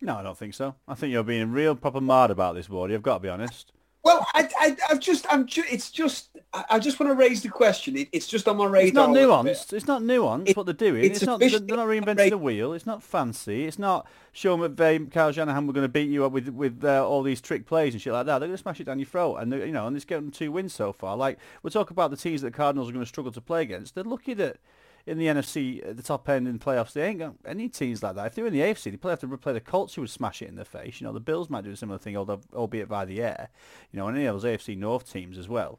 No, 0.00 0.16
I 0.16 0.22
don't 0.22 0.36
think 0.36 0.54
so. 0.54 0.74
I 0.86 0.94
think 0.94 1.12
you're 1.12 1.22
being 1.22 1.52
real 1.52 1.74
proper 1.74 2.00
mad 2.00 2.30
about 2.30 2.54
this, 2.54 2.68
Wardy. 2.68 2.94
I've 2.94 3.02
got 3.02 3.14
to 3.14 3.20
be 3.20 3.28
honest. 3.28 3.72
Well, 4.06 4.24
I, 4.34 4.48
I, 4.60 4.76
I've 4.88 5.00
just, 5.00 5.26
I'm, 5.28 5.46
ju- 5.46 5.64
it's 5.68 5.90
just, 5.90 6.30
I, 6.54 6.64
I 6.70 6.78
just 6.78 7.00
want 7.00 7.10
to 7.10 7.14
raise 7.16 7.42
the 7.42 7.48
question. 7.48 7.96
It, 7.96 8.08
it's 8.12 8.28
just 8.28 8.46
on 8.46 8.56
my 8.56 8.64
radar. 8.66 8.86
It's 8.86 8.94
not 8.94 9.08
a 9.08 9.12
little 9.12 9.42
bit. 9.42 9.56
nuanced. 9.56 9.72
It's 9.72 9.86
not 9.88 10.00
nuanced 10.02 10.48
It- 10.50 10.56
what 10.56 10.64
they're 10.66 10.74
doing. 10.74 11.04
it's 11.04 11.16
It's, 11.18 11.26
not. 11.26 11.40
They're, 11.40 11.50
they're 11.50 11.76
not 11.76 11.88
reinventing 11.88 12.30
the 12.30 12.38
wheel. 12.38 12.72
It's 12.72 12.86
not 12.86 13.02
fancy. 13.02 13.64
It's 13.66 13.78
not 13.80 14.06
Sean 14.32 14.60
McVay, 14.60 15.10
Kyle 15.10 15.32
Shanahan. 15.32 15.66
We're 15.66 15.72
going 15.72 15.84
to 15.84 15.88
beat 15.88 16.08
you 16.08 16.24
up 16.24 16.30
with 16.30 16.48
with 16.50 16.84
uh, 16.84 17.04
all 17.06 17.22
these 17.24 17.40
trick 17.40 17.66
plays 17.66 17.94
and 17.94 18.00
shit 18.00 18.12
like 18.12 18.26
that. 18.26 18.38
They're 18.38 18.48
going 18.48 18.56
to 18.56 18.62
smash 18.62 18.78
it 18.80 18.84
down 18.84 19.00
your 19.00 19.06
throat. 19.06 19.36
And 19.38 19.52
you 19.52 19.72
know, 19.72 19.88
and 19.88 19.96
it's 19.96 20.04
getting 20.04 20.30
two 20.30 20.52
wins 20.52 20.72
so 20.72 20.92
far. 20.92 21.16
Like 21.16 21.38
we're 21.64 21.70
talking 21.70 21.94
about 21.94 22.12
the 22.12 22.16
teams 22.16 22.42
that 22.42 22.52
the 22.52 22.56
Cardinals 22.56 22.88
are 22.88 22.92
going 22.92 23.04
to 23.04 23.08
struggle 23.08 23.32
to 23.32 23.40
play 23.40 23.62
against. 23.62 23.94
They're 23.96 24.04
lucky 24.04 24.34
that 24.34 24.58
in 25.06 25.18
the 25.18 25.26
NFC 25.26 25.82
at 25.82 25.90
uh, 25.90 25.92
the 25.92 26.02
top 26.02 26.28
end 26.28 26.48
in 26.48 26.58
the 26.58 26.64
playoffs, 26.64 26.92
they 26.92 27.06
ain't 27.06 27.20
got 27.20 27.34
any 27.46 27.68
teams 27.68 28.02
like 28.02 28.16
that. 28.16 28.26
If 28.26 28.34
they're 28.34 28.46
in 28.46 28.52
the 28.52 28.60
AFC, 28.60 28.84
they 28.84 28.96
probably 28.96 29.12
have 29.12 29.20
to 29.20 29.38
play 29.38 29.52
the 29.52 29.60
Colts 29.60 29.94
who 29.94 30.02
would 30.02 30.10
smash 30.10 30.42
it 30.42 30.48
in 30.48 30.56
the 30.56 30.64
face. 30.64 31.00
You 31.00 31.06
know, 31.06 31.12
the 31.12 31.20
Bills 31.20 31.48
might 31.48 31.64
do 31.64 31.70
a 31.70 31.76
similar 31.76 31.98
thing, 31.98 32.16
although 32.16 32.40
albeit 32.52 32.88
by 32.88 33.04
the 33.04 33.22
air. 33.22 33.48
You 33.92 33.98
know, 33.98 34.08
and 34.08 34.16
any 34.16 34.26
of 34.26 34.40
those 34.40 34.58
AFC 34.58 34.76
North 34.76 35.10
teams 35.10 35.38
as 35.38 35.48
well. 35.48 35.78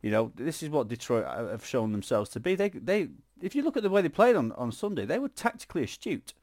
You 0.00 0.12
know, 0.12 0.32
this 0.36 0.62
is 0.62 0.70
what 0.70 0.86
Detroit 0.86 1.24
uh, 1.24 1.48
have 1.48 1.66
shown 1.66 1.90
themselves 1.90 2.30
to 2.30 2.40
be. 2.40 2.54
They, 2.54 2.68
they, 2.68 3.08
if 3.42 3.56
you 3.56 3.62
look 3.62 3.76
at 3.76 3.82
the 3.82 3.90
way 3.90 4.00
they 4.00 4.08
played 4.08 4.36
on, 4.36 4.52
on 4.52 4.70
Sunday, 4.70 5.04
they 5.04 5.18
were 5.18 5.28
tactically 5.28 5.82
astute. 5.82 6.34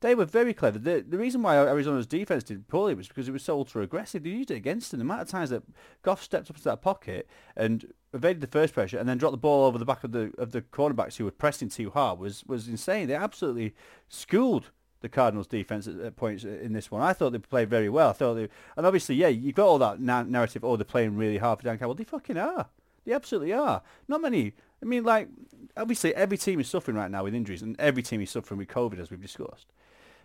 They 0.00 0.14
were 0.14 0.24
very 0.24 0.54
clever. 0.54 0.78
The, 0.78 1.04
the 1.06 1.18
reason 1.18 1.42
why 1.42 1.56
Arizona's 1.58 2.06
defense 2.06 2.42
did 2.42 2.66
poorly 2.68 2.94
was 2.94 3.06
because 3.06 3.28
it 3.28 3.32
was 3.32 3.42
so 3.42 3.58
ultra 3.58 3.82
aggressive. 3.82 4.22
They 4.22 4.30
used 4.30 4.50
it 4.50 4.56
against 4.56 4.90
them. 4.90 4.98
The 4.98 5.04
amount 5.04 5.20
of 5.20 5.28
times 5.28 5.50
that 5.50 5.62
Goff 6.02 6.22
stepped 6.22 6.48
up 6.48 6.56
into 6.56 6.64
that 6.64 6.80
pocket 6.80 7.28
and 7.54 7.92
evaded 8.14 8.40
the 8.40 8.46
first 8.46 8.72
pressure 8.72 8.98
and 8.98 9.08
then 9.08 9.18
dropped 9.18 9.34
the 9.34 9.38
ball 9.38 9.66
over 9.66 9.78
the 9.78 9.84
back 9.84 10.02
of 10.02 10.12
the 10.12 10.32
of 10.38 10.52
the 10.52 10.62
cornerbacks 10.62 11.16
who 11.16 11.24
were 11.24 11.30
pressing 11.30 11.68
too 11.68 11.90
hard 11.90 12.18
was 12.18 12.44
was 12.46 12.66
insane. 12.66 13.08
They 13.08 13.14
absolutely 13.14 13.74
schooled 14.08 14.70
the 15.00 15.08
Cardinals' 15.08 15.46
defense 15.46 15.86
at, 15.86 15.98
at 15.98 16.16
points 16.16 16.44
in 16.44 16.72
this 16.72 16.90
one. 16.90 17.02
I 17.02 17.12
thought 17.12 17.32
they 17.32 17.38
played 17.38 17.68
very 17.68 17.88
well. 17.88 18.10
I 18.10 18.12
thought 18.12 18.34
they, 18.34 18.48
and 18.76 18.86
obviously, 18.86 19.16
yeah, 19.16 19.28
you 19.28 19.52
got 19.52 19.66
all 19.66 19.78
that 19.78 20.00
na- 20.00 20.22
narrative. 20.22 20.64
Oh, 20.64 20.76
they're 20.76 20.84
playing 20.84 21.16
really 21.16 21.38
hard 21.38 21.58
for 21.58 21.64
Dan 21.64 21.78
Campbell. 21.78 21.94
They 21.94 22.04
fucking 22.04 22.36
are. 22.36 22.68
They 23.04 23.12
absolutely 23.12 23.52
are. 23.52 23.82
Not 24.08 24.20
many. 24.20 24.54
I 24.82 24.86
mean, 24.86 25.04
like 25.04 25.28
obviously, 25.76 26.14
every 26.14 26.38
team 26.38 26.60
is 26.60 26.68
suffering 26.68 26.96
right 26.96 27.10
now 27.10 27.24
with 27.24 27.34
injuries, 27.34 27.62
and 27.62 27.78
every 27.78 28.02
team 28.02 28.20
is 28.20 28.30
suffering 28.30 28.58
with 28.58 28.68
COVID, 28.68 28.98
as 28.98 29.10
we've 29.10 29.20
discussed. 29.20 29.66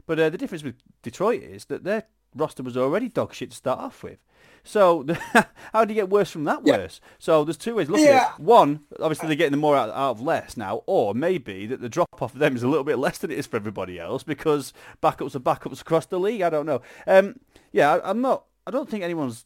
But 0.05 0.19
uh, 0.19 0.29
the 0.29 0.37
difference 0.37 0.63
with 0.63 0.75
Detroit 1.01 1.41
is 1.43 1.65
that 1.65 1.83
their 1.83 2.03
roster 2.35 2.63
was 2.63 2.75
already 2.77 3.07
dog 3.09 3.33
shit 3.33 3.51
to 3.51 3.55
start 3.57 3.79
off 3.79 4.03
with. 4.03 4.19
So 4.63 5.05
how 5.73 5.85
do 5.85 5.93
you 5.93 6.01
get 6.01 6.09
worse 6.09 6.31
from 6.31 6.43
that 6.45 6.61
Yeah. 6.65 6.77
worse? 6.77 6.99
So 7.19 7.43
there's 7.43 7.57
two 7.57 7.75
ways 7.75 7.89
looking 7.89 8.07
Yeah. 8.07 8.29
at 8.33 8.39
it. 8.39 8.43
One, 8.43 8.81
obviously 8.99 9.27
they're 9.27 9.35
getting 9.37 9.51
the 9.51 9.57
more 9.57 9.75
out, 9.77 9.89
out 9.91 10.11
of 10.11 10.21
less 10.21 10.57
now, 10.57 10.81
or 10.87 11.13
maybe 11.13 11.65
that 11.67 11.81
the 11.81 11.89
drop 11.89 12.21
off 12.21 12.33
of 12.33 12.39
them 12.39 12.55
is 12.55 12.63
a 12.63 12.67
little 12.67 12.83
bit 12.83 12.97
less 12.97 13.19
than 13.19 13.31
it 13.31 13.37
is 13.37 13.45
for 13.47 13.57
everybody 13.57 13.99
else 13.99 14.23
because 14.23 14.73
backups 15.03 15.35
are 15.35 15.39
backups 15.39 15.81
across 15.81 16.07
the 16.07 16.19
league. 16.19 16.41
I 16.41 16.49
don't 16.49 16.65
know. 16.65 16.81
Um, 17.07 17.35
yeah, 17.71 17.93
I, 17.95 18.09
I'm 18.09 18.21
not. 18.21 18.45
I 18.67 18.71
don't 18.71 18.89
think 18.89 19.03
anyone's 19.03 19.45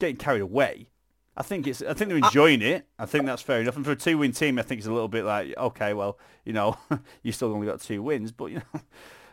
getting 0.00 0.16
carried 0.16 0.42
away. 0.42 0.88
I 1.36 1.42
think 1.42 1.66
it's. 1.68 1.80
I 1.80 1.94
think 1.94 2.08
they're 2.08 2.18
enjoying 2.18 2.60
it. 2.60 2.86
I 2.98 3.06
think 3.06 3.24
that's 3.26 3.40
fair 3.42 3.60
enough. 3.60 3.76
And 3.76 3.84
for 3.84 3.92
a 3.92 3.96
two-win 3.96 4.32
team, 4.32 4.58
I 4.58 4.62
think 4.62 4.80
it's 4.80 4.88
a 4.88 4.92
little 4.92 5.08
bit 5.08 5.24
like, 5.24 5.56
okay, 5.56 5.94
well, 5.94 6.18
you 6.44 6.52
know, 6.52 6.76
you 7.22 7.30
still 7.32 7.52
only 7.54 7.68
got 7.68 7.80
two 7.80 8.02
wins, 8.02 8.32
but 8.32 8.46
you 8.46 8.56
know, 8.74 8.80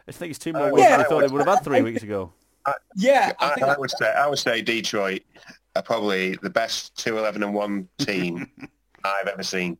I 0.08 0.12
think 0.12 0.30
it's 0.32 0.40
two 0.40 0.54
more 0.54 0.70
Uh, 0.70 0.72
wins 0.72 0.84
yeah, 0.84 0.90
than 0.92 1.00
they 1.00 1.04
thought 1.06 1.22
they 1.22 1.28
would 1.28 1.46
have 1.46 1.56
had 1.58 1.64
three 1.64 1.82
weeks 1.82 2.04
ago. 2.04 2.32
Yeah, 2.98 3.32
I 3.40 3.52
I, 3.52 3.54
think 3.56 3.68
I 3.68 3.78
would 3.78 3.92
say 3.92 4.12
I 4.12 4.28
would 4.28 4.40
say 4.40 4.62
Detroit 4.62 5.22
are 5.78 5.82
probably 5.82 6.36
the 6.36 6.50
best 6.50 6.98
two 6.98 7.18
eleven 7.18 7.42
and 7.42 7.54
one 7.54 7.88
team 7.98 8.52
I've 9.06 9.28
ever 9.28 9.44
seen. 9.44 9.78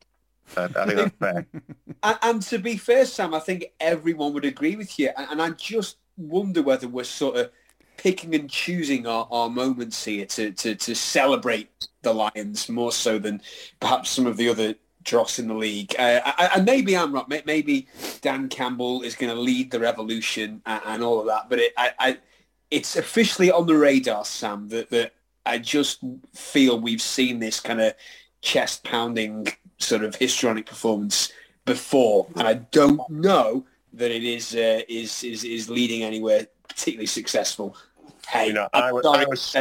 I, 0.56 0.64
I 0.64 0.68
think 0.86 0.96
that's 0.96 1.16
fair. 1.18 1.48
And, 2.04 2.20
and 2.22 2.42
to 2.44 2.60
be 2.60 2.78
fair, 2.78 3.06
Sam, 3.06 3.34
I 3.34 3.40
think 3.40 3.66
everyone 3.82 4.32
would 4.34 4.46
agree 4.46 4.78
with 4.78 4.98
you. 5.00 5.10
And, 5.18 5.32
and 5.32 5.42
I 5.42 5.50
just 5.50 5.98
wonder 6.16 6.62
whether 6.62 6.88
we're 6.88 7.04
sort 7.04 7.36
of 7.36 7.52
picking 7.98 8.36
and 8.36 8.50
choosing 8.50 9.08
our, 9.08 9.28
our 9.32 9.50
moments 9.50 10.06
here 10.06 10.26
to, 10.28 10.52
to, 10.52 10.76
to 10.76 10.96
celebrate 10.96 11.88
the 12.04 12.14
Lions 12.14 12.70
more 12.70 12.92
so 12.92 13.18
than 13.18 13.42
perhaps 13.80 14.12
some 14.12 14.28
of 14.28 14.38
the 14.38 14.48
other 14.48 14.76
dross 15.08 15.40
in 15.40 15.48
the 15.48 15.54
league. 15.56 15.96
Uh, 15.98 16.22
and 16.54 16.66
maybe 16.66 16.96
I'm 16.96 17.12
wrong. 17.14 17.26
Maybe 17.28 17.88
Dan 18.22 18.50
Campbell 18.50 19.02
is 19.02 19.16
going 19.16 19.34
to 19.34 19.40
lead 19.42 19.72
the 19.72 19.80
revolution 19.80 20.62
and, 20.68 20.82
and 20.86 21.04
all 21.04 21.20
of 21.20 21.26
that. 21.28 21.50
But 21.50 21.60
it, 21.60 21.74
I, 21.78 21.92
I, 21.98 22.18
it's 22.70 22.96
officially 22.96 23.50
on 23.52 23.66
the 23.66 23.76
radar, 23.76 24.26
Sam, 24.26 24.68
that, 24.70 24.90
that 24.92 25.14
I 25.46 25.58
just 25.58 26.04
feel 26.36 26.80
we've 26.80 27.02
seen 27.02 27.40
this 27.40 27.60
kind 27.60 27.82
of 27.82 27.94
chest 28.42 28.84
pounding 28.84 29.48
sort 29.80 30.04
of 30.04 30.14
histrionic 30.16 30.66
performance 30.66 31.32
before, 31.66 32.28
and 32.36 32.48
I 32.48 32.56
don't 32.56 33.02
know 33.10 33.66
that 33.94 34.12
it 34.12 34.24
is 34.24 34.56
uh, 34.56 34.82
is 34.88 35.24
is 35.24 35.44
is 35.44 35.70
leading 35.70 36.04
anywhere 36.04 36.48
particularly 36.68 37.08
successful. 37.08 37.76
Hey, 38.28 38.48
You 38.48 38.54
know, 38.54 38.68
I 38.74 38.92
was- 38.92 39.06
I 39.06 39.26
was- 39.26 39.56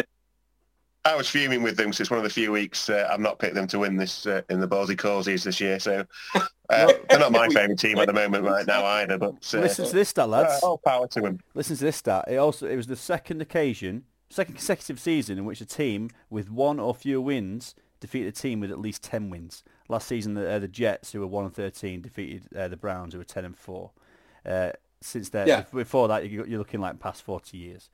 I 1.07 1.15
was 1.17 1.29
fuming 1.29 1.63
with 1.63 1.77
them 1.77 1.91
it's 1.91 2.11
one 2.11 2.19
of 2.19 2.25
the 2.25 2.31
few 2.31 2.51
weeks 2.53 2.91
uh, 2.91 3.09
I've 3.11 3.21
not 3.21 3.39
picked 3.39 3.55
them 3.55 3.67
to 3.69 3.79
win 3.79 3.97
this 3.97 4.27
uh, 4.27 4.43
in 4.51 4.61
the 4.61 4.67
Ballsy 4.69 4.97
Callsy's 4.97 5.45
this 5.45 5.61
year. 5.61 5.79
So 5.79 6.05
uh, 6.35 6.93
they're 7.09 7.19
not 7.21 7.33
my 7.33 7.49
favourite 7.49 7.79
team 7.79 7.99
at 7.99 8.07
the 8.07 8.13
moment 8.13 8.45
right 8.55 8.67
now 8.67 8.85
either. 8.85 9.17
But 9.19 9.51
uh, 9.55 9.59
Listen 9.61 9.87
to 9.87 9.95
this 9.95 10.09
stat, 10.09 10.25
uh, 10.25 10.29
lads. 10.29 10.63
all 10.63 10.79
power 10.79 11.07
to 11.09 11.21
them. 11.21 11.41
Listen 11.55 11.77
to 11.77 11.85
this 11.85 11.97
stat. 11.97 12.25
It 12.29 12.37
also 12.37 12.67
it 12.67 12.77
was 12.77 12.89
the 12.89 12.97
second 12.97 13.41
occasion, 13.41 14.05
second 14.31 14.55
consecutive 14.55 14.99
season 14.99 15.39
in 15.39 15.45
which 15.45 15.61
a 15.61 15.67
team 15.67 16.11
with 16.29 16.51
one 16.51 16.81
or 16.81 16.95
fewer 16.95 17.21
wins 17.21 17.75
defeated 18.01 18.29
a 18.29 18.33
team 18.33 18.61
with 18.61 18.71
at 18.71 18.79
least 18.81 19.03
ten 19.03 19.31
wins. 19.31 19.63
Last 19.89 20.09
season, 20.09 20.35
the, 20.35 20.51
uh, 20.51 20.59
the 20.59 20.69
Jets, 20.69 21.13
who 21.13 21.21
were 21.21 21.27
one 21.29 21.45
and 21.45 21.55
thirteen, 21.55 22.03
defeated 22.03 22.43
uh, 22.57 22.67
the 22.69 22.77
Browns, 22.77 23.13
who 23.15 23.19
were 23.19 23.25
ten 23.25 23.45
and 23.45 23.57
four. 23.57 23.93
Uh, 24.45 24.73
since 25.01 25.29
then, 25.29 25.47
Yeah. 25.47 25.63
before 25.73 26.09
that, 26.09 26.29
you're 26.29 26.47
looking 26.59 26.81
like 26.81 26.99
past 26.99 27.23
forty 27.23 27.59
years. 27.59 27.91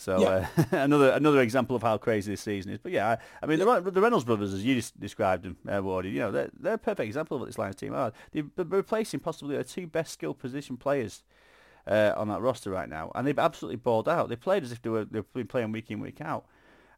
So 0.00 0.20
Yeah. 0.20 0.48
uh, 0.56 0.64
another 0.76 1.10
another 1.10 1.40
example 1.40 1.74
of 1.74 1.82
how 1.82 1.98
crazy 1.98 2.30
this 2.32 2.40
season 2.40 2.70
is. 2.72 2.78
But 2.78 2.92
yeah, 2.92 3.08
I, 3.10 3.18
I 3.42 3.46
mean 3.46 3.58
the, 3.58 3.80
the 3.90 4.00
Reynolds 4.00 4.24
brothers, 4.24 4.54
as 4.54 4.64
you 4.64 4.76
just 4.76 4.98
described 4.98 5.42
them, 5.42 5.56
uh, 5.68 5.80
Wardy, 5.82 6.12
you 6.12 6.20
know 6.20 6.30
they're 6.30 6.50
they're 6.58 6.74
a 6.74 6.78
perfect 6.78 7.06
example 7.06 7.34
of 7.36 7.40
what 7.40 7.46
this 7.46 7.58
Lions 7.58 7.74
team 7.76 7.92
are. 7.94 8.12
They're 8.32 8.44
replacing 8.56 9.18
possibly 9.20 9.56
their 9.56 9.64
two 9.64 9.88
best 9.88 10.12
skilled 10.12 10.38
position 10.38 10.76
players 10.76 11.24
uh, 11.88 12.12
on 12.16 12.28
that 12.28 12.40
roster 12.40 12.70
right 12.70 12.88
now, 12.88 13.10
and 13.16 13.26
they've 13.26 13.38
absolutely 13.38 13.76
balled 13.76 14.08
out. 14.08 14.28
They 14.28 14.36
played 14.36 14.62
as 14.62 14.70
if 14.70 14.80
they 14.82 14.90
were 14.90 15.04
they've 15.04 15.32
been 15.32 15.48
playing 15.48 15.72
week 15.72 15.90
in 15.90 15.98
week 15.98 16.20
out. 16.20 16.46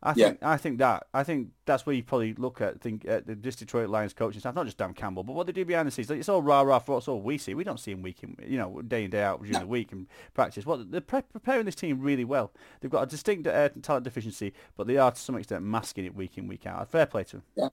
I 0.03 0.15
Yeah. 0.17 0.29
think 0.29 0.43
I 0.43 0.57
think 0.57 0.79
that 0.79 1.07
I 1.13 1.23
think 1.25 1.49
that's 1.67 1.85
where 1.85 1.95
you 1.95 2.03
probably 2.03 2.33
look 2.35 2.61
at 2.63 2.81
think 2.81 3.05
at 3.07 3.27
the 3.27 3.35
this 3.35 3.57
Detroit 3.57 3.91
Lions 3.91 4.15
coaching 4.15 4.41
staff, 4.41 4.55
not 4.55 4.65
just 4.65 4.79
Dan 4.79 4.95
Campbell, 4.95 5.25
but 5.25 5.35
what 5.35 5.47
they 5.47 5.53
do 5.53 5.65
behind 5.65 5.87
the 5.87 5.91
scenes. 5.93 6.09
Like, 6.09 6.19
it's 6.21 6.29
all 6.29 6.41
rah 6.43 6.63
rah 6.63 6.79
for 6.79 6.95
what's 6.95 7.09
all 7.09 7.21
we 7.21 7.37
see. 7.37 7.53
We 7.55 7.65
don't 7.65 7.79
see 7.79 7.93
them 7.93 8.03
week 8.03 8.23
in 8.23 8.35
you 8.47 8.57
know 8.57 8.81
day 8.83 9.05
in 9.05 9.11
day 9.11 9.23
out 9.23 9.43
during 9.43 9.61
the 9.61 9.67
week 9.67 9.93
and 9.93 10.07
practice. 10.33 10.65
What 10.65 10.91
they're 10.91 11.01
pre- 11.03 11.21
preparing 11.23 11.67
this 11.67 11.75
team 11.75 12.01
really 12.01 12.25
well. 12.25 12.51
They've 12.81 12.91
got 12.91 13.03
a 13.03 13.07
distinct 13.07 13.47
uh, 13.47 13.69
talent 13.83 14.05
deficiency, 14.05 14.55
but 14.77 14.87
they 14.87 14.97
are 14.97 15.11
to 15.11 15.21
some 15.21 15.37
extent 15.37 15.65
masking 15.65 16.07
it 16.07 16.15
week 16.15 16.39
in 16.39 16.49
week 16.49 16.67
out. 16.67 16.89
Fair 16.91 17.05
play 17.07 17.25
to 17.25 17.33
them. 17.37 17.43
Yeah. 17.57 17.69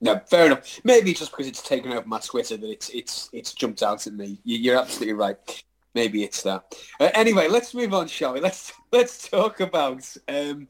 no, 0.00 0.20
fair 0.26 0.46
enough. 0.46 0.80
Maybe 0.84 1.14
just 1.14 1.32
because 1.32 1.48
it's 1.48 1.62
taken 1.62 1.90
over 1.92 2.06
my 2.06 2.20
Twitter 2.20 2.56
that 2.56 2.70
it's 2.70 2.90
it's 2.90 3.28
it's 3.32 3.52
jumped 3.54 3.82
out 3.82 4.06
at 4.06 4.12
me. 4.12 4.38
You- 4.44 4.58
You're 4.58 4.78
absolutely 4.78 5.14
right. 5.14 5.64
Maybe 5.94 6.22
it's 6.22 6.42
that. 6.42 6.74
Uh, 7.00 7.08
anyway, 7.14 7.48
let's 7.48 7.72
move 7.74 7.94
on, 7.94 8.06
shall 8.06 8.34
we? 8.34 8.40
Let's 8.40 8.72
let's 8.92 9.28
talk 9.28 9.58
about 9.60 10.06
um, 10.28 10.68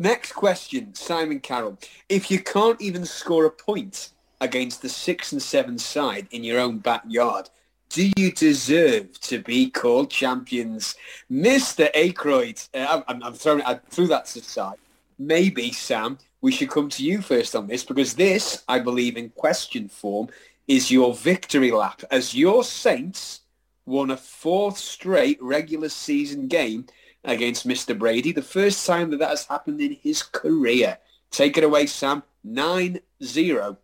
next 0.00 0.32
question. 0.32 0.94
Simon 0.94 1.38
Carroll, 1.38 1.78
if 2.08 2.30
you 2.30 2.40
can't 2.40 2.80
even 2.80 3.04
score 3.04 3.44
a 3.44 3.50
point 3.50 4.10
against 4.40 4.82
the 4.82 4.88
six 4.88 5.32
and 5.32 5.40
seven 5.40 5.78
side 5.78 6.26
in 6.32 6.42
your 6.42 6.58
own 6.58 6.78
backyard, 6.78 7.50
do 7.90 8.10
you 8.16 8.32
deserve 8.32 9.20
to 9.20 9.40
be 9.40 9.68
called 9.68 10.10
champions, 10.10 10.96
Mister 11.28 11.88
Aykroyd? 11.94 12.68
Uh, 12.72 13.02
I'm, 13.06 13.22
I'm 13.22 13.34
throwing 13.34 13.62
I 13.62 13.74
threw 13.90 14.06
that 14.08 14.26
to 14.26 14.40
the 14.40 14.44
side. 14.44 14.78
Maybe 15.18 15.70
Sam, 15.72 16.18
we 16.40 16.52
should 16.52 16.70
come 16.70 16.88
to 16.88 17.04
you 17.04 17.20
first 17.20 17.54
on 17.54 17.66
this 17.66 17.84
because 17.84 18.14
this, 18.14 18.64
I 18.68 18.78
believe, 18.78 19.16
in 19.16 19.28
question 19.30 19.88
form, 19.88 20.28
is 20.66 20.90
your 20.90 21.14
victory 21.14 21.72
lap 21.72 22.02
as 22.10 22.34
your 22.34 22.64
Saints 22.64 23.40
won 23.86 24.12
a 24.12 24.16
fourth 24.16 24.78
straight 24.78 25.42
regular 25.42 25.88
season 25.88 26.46
game 26.46 26.86
against 27.24 27.66
Mr. 27.66 27.98
Brady, 27.98 28.32
the 28.32 28.42
first 28.42 28.86
time 28.86 29.10
that 29.10 29.18
that 29.18 29.30
has 29.30 29.46
happened 29.46 29.80
in 29.80 29.92
his 29.92 30.22
career. 30.22 30.98
Take 31.30 31.58
it 31.58 31.64
away, 31.64 31.86
Sam. 31.86 32.22
9-0 32.46 33.76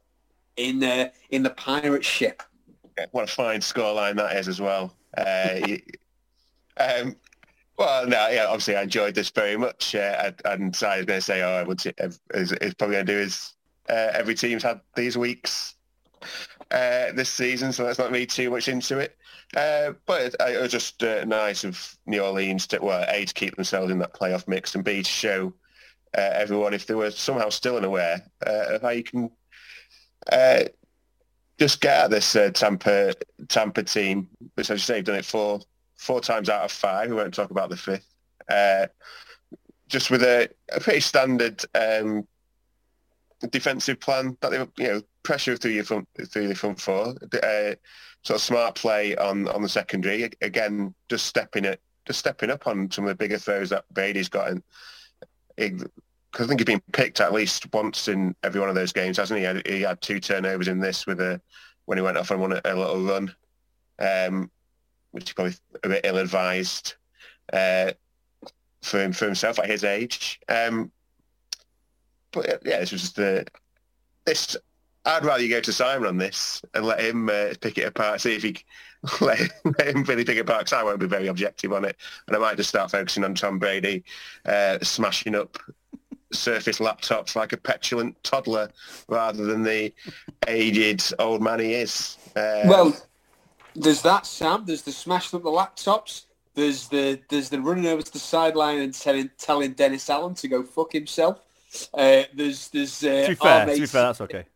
in 0.56 0.82
uh, 0.82 1.08
in 1.30 1.42
the 1.42 1.50
pirate 1.50 2.04
ship. 2.04 2.42
What 3.10 3.24
a 3.24 3.32
fine 3.32 3.60
scoreline 3.60 4.16
that 4.16 4.36
is 4.36 4.48
as 4.48 4.60
well. 4.60 4.94
Uh, 5.16 5.60
um, 6.78 7.16
well, 7.78 8.06
no, 8.06 8.28
yeah, 8.28 8.46
obviously 8.46 8.76
I 8.76 8.82
enjoyed 8.82 9.14
this 9.14 9.28
very 9.28 9.56
much, 9.56 9.94
uh, 9.94 10.32
and, 10.46 10.74
so 10.74 10.88
I 10.88 10.96
was 10.96 11.06
going 11.06 11.18
to 11.18 11.24
say, 11.24 11.42
oh, 11.42 11.56
I 11.56 11.62
would 11.62 11.86
uh, 12.00 12.08
is, 12.32 12.52
is 12.52 12.74
probably 12.74 12.96
going 12.96 13.06
to 13.06 13.12
do 13.12 13.18
is 13.18 13.52
uh, 13.90 14.10
every 14.14 14.34
team's 14.34 14.62
had 14.62 14.80
these 14.94 15.18
weeks 15.18 15.74
uh, 16.70 17.12
this 17.12 17.28
season, 17.28 17.72
so 17.72 17.84
let's 17.84 17.98
not 17.98 18.10
read 18.10 18.30
too 18.30 18.50
much 18.50 18.68
into 18.68 18.98
it. 18.98 19.16
Uh, 19.54 19.92
but 20.06 20.22
it, 20.22 20.36
it 20.40 20.60
was 20.60 20.72
just 20.72 21.02
uh, 21.02 21.24
nice 21.24 21.64
of 21.64 21.96
New 22.06 22.20
Orleans 22.20 22.66
to, 22.68 22.78
well, 22.82 23.04
A, 23.08 23.24
to 23.24 23.34
keep 23.34 23.54
themselves 23.56 23.92
in 23.92 23.98
that 23.98 24.14
playoff 24.14 24.48
mix, 24.48 24.74
and 24.74 24.84
B, 24.84 25.02
to 25.02 25.08
show 25.08 25.52
uh, 26.16 26.30
everyone 26.34 26.74
if 26.74 26.86
they 26.86 26.94
were 26.94 27.10
somehow 27.10 27.48
still 27.48 27.76
unaware 27.76 28.22
uh, 28.46 28.74
of 28.74 28.82
how 28.82 28.90
you 28.90 29.04
can 29.04 29.30
uh, 30.32 30.64
just 31.58 31.80
get 31.80 32.04
at 32.04 32.10
this 32.10 32.36
Tampa 32.54 33.14
Tampa 33.48 33.82
team, 33.82 34.28
which 34.54 34.70
as 34.70 34.80
you 34.80 34.84
say, 34.84 34.96
have 34.96 35.04
done 35.04 35.16
it 35.16 35.24
four 35.24 35.60
four 35.96 36.20
times 36.20 36.48
out 36.48 36.64
of 36.64 36.72
five. 36.72 37.08
We 37.08 37.16
won't 37.16 37.32
talk 37.32 37.50
about 37.50 37.70
the 37.70 37.76
fifth. 37.76 38.06
Just 39.88 40.10
with 40.10 40.22
a, 40.22 40.50
a 40.74 40.80
pretty 40.80 41.00
standard 41.00 41.64
um, 41.74 42.26
defensive 43.50 44.00
plan 44.00 44.36
that 44.40 44.50
they 44.50 44.82
you 44.82 44.90
know 44.90 45.02
pressure 45.22 45.56
through 45.56 45.72
your 45.72 45.84
front 45.84 46.08
through 46.28 46.46
your 46.46 46.54
front 46.54 46.80
four. 46.80 47.14
Sort 48.26 48.38
of 48.38 48.42
smart 48.42 48.74
play 48.74 49.14
on 49.14 49.46
on 49.46 49.62
the 49.62 49.68
secondary. 49.68 50.28
Again, 50.42 50.92
just 51.08 51.26
stepping 51.26 51.64
it 51.64 51.80
just 52.08 52.18
stepping 52.18 52.50
up 52.50 52.66
on 52.66 52.90
some 52.90 53.04
of 53.04 53.08
the 53.08 53.14
bigger 53.14 53.38
throws 53.38 53.70
that 53.70 53.84
Brady's 53.94 54.28
gotten. 54.28 54.64
Because 55.56 55.86
I 56.34 56.46
think 56.48 56.58
he's 56.58 56.64
been 56.64 56.82
picked 56.92 57.20
at 57.20 57.32
least 57.32 57.72
once 57.72 58.08
in 58.08 58.34
every 58.42 58.58
one 58.58 58.68
of 58.68 58.74
those 58.74 58.92
games, 58.92 59.18
hasn't 59.18 59.38
he? 59.38 59.46
He 59.46 59.46
had, 59.46 59.66
he 59.68 59.80
had 59.82 60.00
two 60.00 60.18
turnovers 60.18 60.66
in 60.66 60.80
this 60.80 61.06
with 61.06 61.20
a 61.20 61.40
when 61.84 61.98
he 61.98 62.02
went 62.02 62.16
off 62.16 62.32
on 62.32 62.40
won 62.40 62.52
a, 62.52 62.74
little 62.74 63.00
run, 63.04 63.32
um, 64.00 64.50
which 65.12 65.26
is 65.26 65.32
probably 65.32 65.54
a 65.84 65.88
bit 65.88 66.04
ill-advised 66.04 66.94
uh, 67.52 67.92
for 68.82 69.00
him 69.00 69.12
for 69.12 69.26
himself 69.26 69.60
at 69.60 69.70
his 69.70 69.84
age. 69.84 70.40
Um, 70.48 70.90
but 72.32 72.60
yeah, 72.64 72.80
this 72.80 72.90
was 72.90 73.02
just 73.02 73.14
the 73.14 73.46
this. 74.24 74.56
I'd 75.06 75.24
rather 75.24 75.42
you 75.42 75.48
go 75.48 75.60
to 75.60 75.72
Simon 75.72 76.08
on 76.08 76.18
this 76.18 76.60
and 76.74 76.84
let 76.84 77.00
him 77.00 77.28
uh, 77.28 77.54
pick 77.60 77.78
it 77.78 77.86
apart, 77.86 78.20
see 78.20 78.34
if 78.34 78.42
he 78.42 78.56
let, 79.20 79.38
let 79.64 79.88
him 79.88 80.02
really 80.02 80.24
pick 80.24 80.36
it 80.36 80.40
apart. 80.40 80.60
Because 80.60 80.72
I 80.72 80.82
won't 80.82 81.00
be 81.00 81.06
very 81.06 81.28
objective 81.28 81.72
on 81.72 81.84
it, 81.84 81.96
and 82.26 82.36
I 82.36 82.40
might 82.40 82.56
just 82.56 82.68
start 82.68 82.90
focusing 82.90 83.24
on 83.24 83.34
Tom 83.34 83.58
Brady 83.58 84.04
uh, 84.44 84.78
smashing 84.82 85.34
up 85.34 85.58
Surface 86.32 86.80
laptops 86.80 87.36
like 87.36 87.52
a 87.52 87.56
petulant 87.56 88.22
toddler, 88.24 88.70
rather 89.08 89.44
than 89.44 89.62
the 89.62 89.92
aged 90.48 91.14
old 91.20 91.40
man 91.40 91.60
he 91.60 91.72
is. 91.74 92.18
Uh, 92.34 92.62
Well, 92.64 92.96
there's 93.76 94.02
that, 94.02 94.26
Sam. 94.26 94.64
There's 94.66 94.82
the 94.82 94.92
smashing 94.92 95.36
up 95.36 95.44
the 95.44 95.50
laptops. 95.50 96.24
There's 96.54 96.88
the 96.88 97.20
there's 97.28 97.48
the 97.48 97.60
running 97.60 97.86
over 97.86 98.02
to 98.02 98.12
the 98.12 98.18
sideline 98.18 98.78
and 98.78 98.92
telling 98.92 99.30
telling 99.38 99.74
Dennis 99.74 100.10
Allen 100.10 100.34
to 100.34 100.48
go 100.48 100.64
fuck 100.64 100.92
himself. 100.92 101.38
Uh, 101.94 102.22
there's 102.34 102.68
there's 102.68 103.04
uh, 103.04 103.22
To 103.22 103.28
be 103.28 103.34
fair, 103.34 103.66
to 103.66 103.80
be 103.80 103.86
fair, 103.86 104.02
that's 104.02 104.20
okay. 104.22 104.46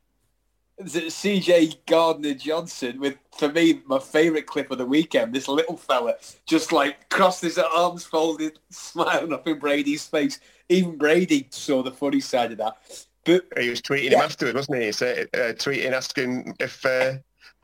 There's 0.80 1.14
CJ 1.14 1.76
Gardner 1.86 2.34
Johnson 2.34 2.98
with 3.00 3.16
for 3.36 3.48
me 3.50 3.82
my 3.86 3.98
favourite 3.98 4.46
clip 4.46 4.70
of 4.70 4.78
the 4.78 4.86
weekend. 4.86 5.34
This 5.34 5.48
little 5.48 5.76
fella 5.76 6.14
just 6.46 6.72
like 6.72 7.08
crossed 7.10 7.42
his 7.42 7.58
arms 7.58 8.04
folded, 8.04 8.58
smiling 8.70 9.32
up 9.32 9.46
in 9.46 9.58
Brady's 9.58 10.06
face. 10.06 10.40
Even 10.68 10.96
Brady 10.96 11.46
saw 11.50 11.82
the 11.82 11.90
funny 11.92 12.20
side 12.20 12.52
of 12.52 12.58
that. 12.58 12.76
But 13.24 13.44
he 13.58 13.68
was 13.68 13.82
tweeting 13.82 14.10
Yeah. 14.12 14.18
him 14.18 14.24
afterwards, 14.24 14.54
wasn't 14.56 14.82
he? 14.82 14.92
So, 14.92 15.06
uh, 15.34 15.52
tweeting 15.52 15.92
asking 15.92 16.56
if 16.58 16.84
uh, 16.86 17.14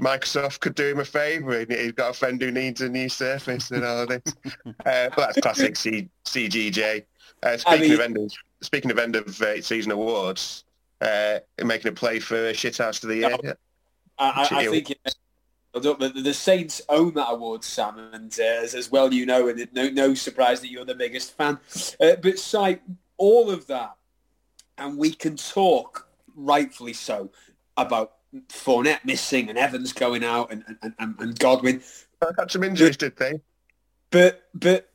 Microsoft 0.01 0.61
could 0.61 0.75
do 0.75 0.89
him 0.89 1.01
a 1.01 1.05
favour. 1.05 1.65
He's 1.69 1.93
got 1.93 2.11
a 2.11 2.13
friend 2.13 2.41
who 2.41 2.51
needs 2.51 2.83
a 2.83 2.89
new 2.89 3.09
Surface 3.09 3.71
and 3.71 3.85
all 3.85 4.07
this. 4.07 4.23
uh, 4.67 4.73
but 4.85 5.17
that's 5.17 5.41
classic 5.41 5.77
C- 5.77 6.09
CGJ. 6.27 7.05
Uh, 7.43 7.57
speaking 7.57 7.81
mean- 7.81 7.93
of 7.95 8.01
end 8.01 8.17
of, 8.19 8.33
speaking 8.61 8.91
of 8.91 8.99
end 8.99 9.17
of 9.17 9.41
uh, 9.41 9.63
season 9.63 9.93
awards, 9.93 10.65
uh, 11.01 11.39
making 11.65 11.91
a 11.91 11.95
play 11.95 12.19
for 12.19 12.37
shithouse 12.53 13.03
of 13.03 13.09
the 13.09 13.17
year. 13.17 13.31
No. 13.43 13.55
I, 14.19 14.31
I, 14.51 14.57
I 14.59 14.63
Chill. 14.63 14.73
think 14.73 14.95
the, 15.75 16.13
the 16.23 16.35
Saints 16.35 16.81
own 16.89 17.15
that 17.15 17.31
award, 17.31 17.65
Sam, 17.65 17.99
and 18.13 18.35
uh, 18.39 18.43
as, 18.43 18.75
as 18.75 18.91
well 18.91 19.13
you 19.13 19.27
know, 19.27 19.49
and 19.49 19.61
it- 19.61 19.75
no, 19.75 19.89
no 19.91 20.15
surprise 20.15 20.61
that 20.61 20.71
you're 20.71 20.85
the 20.85 20.95
biggest 20.95 21.37
fan. 21.37 21.59
Uh, 22.01 22.17
but 22.23 22.39
Si, 22.39 22.79
all 23.19 23.51
of 23.51 23.67
that, 23.67 23.95
and 24.79 24.97
we 24.99 25.13
can 25.13 25.37
talk, 25.37 26.09
rightfully 26.35 26.93
so, 26.93 27.31
about 27.77 28.15
Fournette 28.49 29.05
missing 29.05 29.49
and 29.49 29.59
Evans 29.59 29.93
going 29.93 30.25
out 30.25 30.51
and, 30.51 30.65
and, 30.83 30.95
and, 30.99 31.15
and 31.19 31.39
Godwin. 31.39 31.83
I 32.23 32.29
had 32.39 32.51
some 32.51 32.65
injuries, 32.65 32.97
did 32.97 33.17
they? 33.17 33.41
But 34.11 34.49
but 34.55 34.89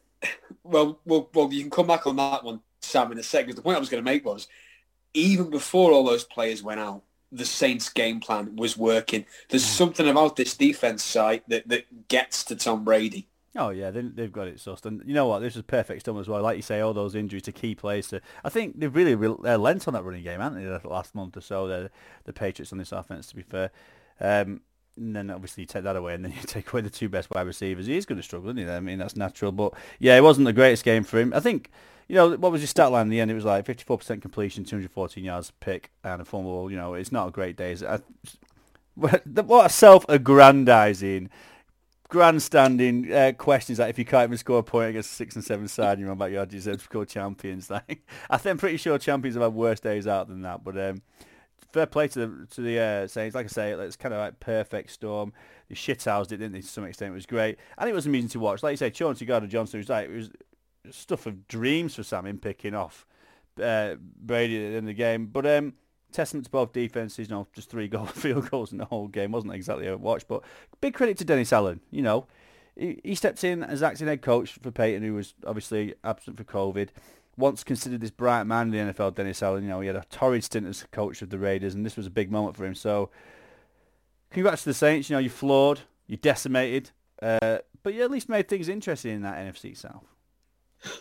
well, 0.64 1.00
well, 1.06 1.30
well, 1.34 1.52
you 1.52 1.62
can 1.62 1.72
come 1.72 1.88
back 1.88 2.08
on 2.08 2.16
that 2.16 2.44
one, 2.44 2.62
Sam, 2.82 3.12
in 3.12 3.18
a 3.18 3.24
second. 3.24 3.56
The 3.56 3.62
point 3.62 3.78
I 3.78 3.80
was 3.80 3.90
going 3.90 4.04
to 4.04 4.10
make 4.10 4.26
was, 4.26 4.48
even 5.14 5.50
before 5.50 5.92
all 5.92 6.04
those 6.04 6.24
players 6.24 6.64
went 6.64 6.80
out, 6.80 7.04
the 7.32 7.46
Saints' 7.46 7.90
game 7.90 8.20
plan 8.20 8.56
was 8.56 8.78
working. 8.78 9.26
There's 9.50 9.66
something 9.66 10.08
about 10.08 10.36
this 10.36 10.56
defense 10.56 11.04
side 11.04 11.44
that, 11.48 11.68
that 11.70 12.08
gets 12.08 12.44
to 12.46 12.56
Tom 12.56 12.84
Brady. 12.84 13.28
Oh 13.56 13.70
yeah, 13.70 13.92
they, 13.92 14.02
they've 14.02 14.32
got 14.32 14.48
it 14.48 14.58
sussed, 14.58 14.86
and 14.86 15.02
you 15.06 15.14
know 15.14 15.28
what? 15.28 15.40
This 15.40 15.58
is 15.58 15.62
perfect 15.64 16.02
storm 16.02 16.20
as 16.20 16.30
well. 16.30 16.42
Like 16.42 16.56
you 16.56 16.62
say, 16.62 16.80
all 16.80 16.94
those 16.94 17.16
injuries 17.16 17.44
to 17.44 17.52
key 17.52 17.76
players. 17.76 18.08
To, 18.08 18.22
I 18.46 18.50
think 18.50 18.80
they've 18.80 18.96
really 18.96 19.16
re- 19.16 19.28
uh, 19.28 19.58
lent 19.58 19.88
on 19.90 19.94
that 19.94 20.04
running 20.04 20.24
game, 20.24 20.40
haven't 20.40 20.64
they? 20.64 20.70
The 20.70 20.88
last 20.88 21.14
month 21.16 21.36
or 21.36 21.42
so, 21.42 21.68
the 21.68 21.92
the 22.24 22.32
Patriots 22.32 22.72
on 22.72 22.78
this 22.78 22.94
offense. 22.94 23.28
To 23.28 23.36
be 23.36 23.42
fair, 23.42 23.72
um, 24.22 24.62
and 24.96 25.14
then 25.14 25.30
obviously 25.30 25.64
you 25.64 25.68
take 25.68 25.84
that 25.84 25.98
away, 25.98 26.14
and 26.14 26.24
then 26.24 26.32
you 26.40 26.42
take 26.44 26.72
away 26.72 26.82
the 26.82 26.90
two 26.90 27.10
best 27.10 27.30
wide 27.30 27.46
receivers. 27.46 27.88
He 27.88 27.98
is 27.98 28.06
going 28.06 28.18
to 28.18 28.24
struggle, 28.24 28.50
isn't 28.52 28.66
he? 28.66 28.72
I 28.72 28.80
mean, 28.80 29.00
that's 29.00 29.18
natural. 29.18 29.52
But 29.52 29.74
yeah, 30.00 30.16
it 30.16 30.24
wasn't 30.24 30.46
the 30.46 30.54
greatest 30.54 30.86
game 30.86 31.04
for 31.04 31.20
him. 31.20 31.34
I 31.34 31.42
think. 31.42 31.70
You 32.12 32.18
know, 32.18 32.32
what 32.32 32.52
was 32.52 32.60
your 32.60 32.68
stat 32.68 32.92
line 32.92 33.04
in 33.04 33.10
the 33.10 33.22
end? 33.22 33.32
It 33.32 33.36
was 33.36 33.46
like 33.46 33.66
54% 33.66 34.22
completion, 34.22 34.66
214 34.66 35.24
yards 35.24 35.54
pick, 35.62 35.92
and 36.04 36.22
a 36.22 36.26
fumble. 36.26 36.70
You 36.70 36.76
know, 36.76 36.94
it's 36.94 37.10
not 37.10 37.30
a 37.30 37.32
great 37.32 37.56
day. 37.56 37.74
I, 37.88 38.00
what 38.96 39.66
a 39.66 39.70
self-aggrandizing 39.70 41.30
grandstanding 42.10 43.14
uh, 43.14 43.32
questions 43.38 43.80
like 43.80 43.90
if 43.90 43.98
you 43.98 44.04
can't 44.04 44.28
even 44.28 44.38
score 44.38 44.60
a 44.60 44.64
point 44.64 44.90
against 44.90 45.14
a 45.14 45.16
six 45.16 45.38
and 45.38 45.46
seven 45.46 45.70
side, 45.70 45.98
you're 46.02 46.10
on 46.10 46.18
about 46.18 46.32
your 46.32 46.46
deserve 46.46 46.80
to 46.80 46.84
score 46.84 47.06
champions. 47.06 47.70
Like 47.88 48.06
I 48.30 48.36
think 48.36 48.52
I'm 48.52 48.58
pretty 48.58 48.76
sure 48.76 48.98
champions 48.98 49.36
have 49.36 49.44
had 49.44 49.54
worse 49.54 49.80
days 49.80 50.06
out 50.06 50.28
than 50.28 50.42
that. 50.42 50.66
But 50.66 50.78
um, 50.78 51.04
fair 51.72 51.86
play 51.86 52.10
to 52.10 52.20
the 52.20 52.48
to 52.56 52.62
the 52.62 52.78
uh, 52.78 53.08
Saints. 53.08 53.36
Like 53.36 53.46
I 53.46 53.48
say, 53.48 53.72
it's 53.72 53.96
kind 53.96 54.14
of 54.14 54.20
like 54.20 54.42
perfect 54.42 54.92
storm. 54.92 55.32
They 55.70 55.76
shithoused 55.76 56.34
it, 56.34 56.38
didn't 56.38 56.52
they? 56.52 56.60
To 56.60 56.68
some 56.68 56.84
extent, 56.84 57.12
it 57.12 57.16
was 57.16 57.26
great, 57.26 57.58
and 57.78 57.90
it 57.90 57.94
was 57.94 58.06
amusing 58.06 58.28
to 58.32 58.40
watch. 58.42 58.64
Like 58.64 58.74
you 58.74 58.78
say, 58.78 58.90
Chauncey 58.90 59.26
Gardner 59.26 59.48
Johnson 59.48 59.80
was 59.80 59.88
like 59.88 60.10
it 60.10 60.14
was 60.14 60.30
stuff 60.90 61.26
of 61.26 61.48
dreams 61.48 61.96
for 61.96 62.04
Sam 62.04 62.26
in 62.26 62.38
picking 62.38 62.74
off 62.74 63.06
uh, 63.62 63.96
Brady 64.00 64.76
in 64.76 64.86
the 64.86 64.94
game. 64.94 65.28
But 65.28 65.46
um, 65.46 65.74
testament 66.12 66.46
to 66.46 66.52
both 66.52 66.74
defenses. 66.74 67.30
You 67.30 67.36
know, 67.36 67.48
just 67.54 67.70
three 67.70 67.88
goal 67.90 68.06
field 68.06 68.50
goals 68.50 68.72
in 68.72 68.78
the 68.78 68.86
whole 68.86 69.08
game 69.08 69.32
wasn't 69.32 69.54
exactly 69.54 69.88
a 69.88 69.98
watch. 69.98 70.28
But 70.28 70.44
big 70.80 70.94
credit 70.94 71.18
to 71.20 71.26
Dennis 71.26 71.54
Allen. 71.54 71.82
You 71.90 72.02
know, 72.02 72.28
he, 72.76 73.00
he 73.04 73.16
stepped 73.16 73.44
in 73.44 73.64
as 73.64 73.84
acting 73.84 74.08
head 74.08 74.22
coach 74.22 74.54
for 74.62 74.72
Payton, 74.72 75.04
who 75.04 75.14
was 75.14 75.34
obviously 75.46 75.96
absent 76.04 76.38
for 76.38 76.44
COVID. 76.44 76.90
Once 77.38 77.64
considered 77.64 78.02
this 78.02 78.12
bright 78.12 78.44
man 78.44 78.74
in 78.74 78.88
the 78.88 78.94
NFL, 78.94 79.16
Dennis 79.16 79.42
Allen. 79.42 79.64
You 79.64 79.70
know, 79.70 79.82
he 79.82 79.88
had 79.88 79.96
a 79.96 80.06
torrid 80.10 80.44
stint 80.44 80.68
as 80.68 80.86
coach 80.92 81.22
of 81.22 81.30
the 81.30 81.40
Raiders, 81.40 81.74
and 81.74 81.86
this 81.86 81.96
was 81.96 82.06
a 82.06 82.12
big 82.12 82.32
moment 82.32 82.58
for 82.58 82.66
him. 82.66 82.76
So, 82.76 83.10
congrats 84.32 84.64
to 84.64 84.70
the 84.70 84.74
Saints. 84.74 85.10
You 85.10 85.16
know, 85.16 85.22
you 85.22 85.30
flawed, 85.30 85.82
you 86.08 86.18
decimated, 86.18 86.92
uh, 87.22 87.60
but 87.84 87.94
you 87.94 88.04
at 88.04 88.12
least 88.12 88.28
made 88.28 88.50
things 88.50 88.68
interesting 88.68 89.16
in 89.16 89.22
that 89.22 89.38
NFC 89.38 89.76
South. 89.76 90.11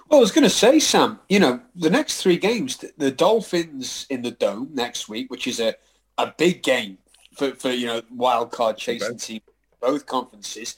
Well, 0.09 0.19
I 0.19 0.21
was 0.21 0.33
going 0.33 0.45
to 0.45 0.51
say, 0.51 0.79
Sam, 0.79 1.21
you 1.29 1.38
know, 1.40 1.61
the 1.75 1.90
next 1.90 2.23
three 2.23 2.37
games, 2.37 2.85
the- 2.97 3.11
Dolphins 3.11 4.07
in 4.11 4.23
the 4.23 4.31
Dome 4.31 4.71
next 4.73 5.09
week, 5.09 5.31
which 5.31 5.47
is 5.47 5.61
a, 5.61 5.75
a 6.19 6.35
big 6.37 6.62
game 6.62 6.99
for, 7.35 7.53
for, 7.55 7.71
you 7.71 7.87
know, 7.87 8.03
wild 8.14 8.51
card 8.51 8.77
chasing 8.77 9.16
team, 9.16 9.40
both 9.81 10.07
conferences. 10.07 10.77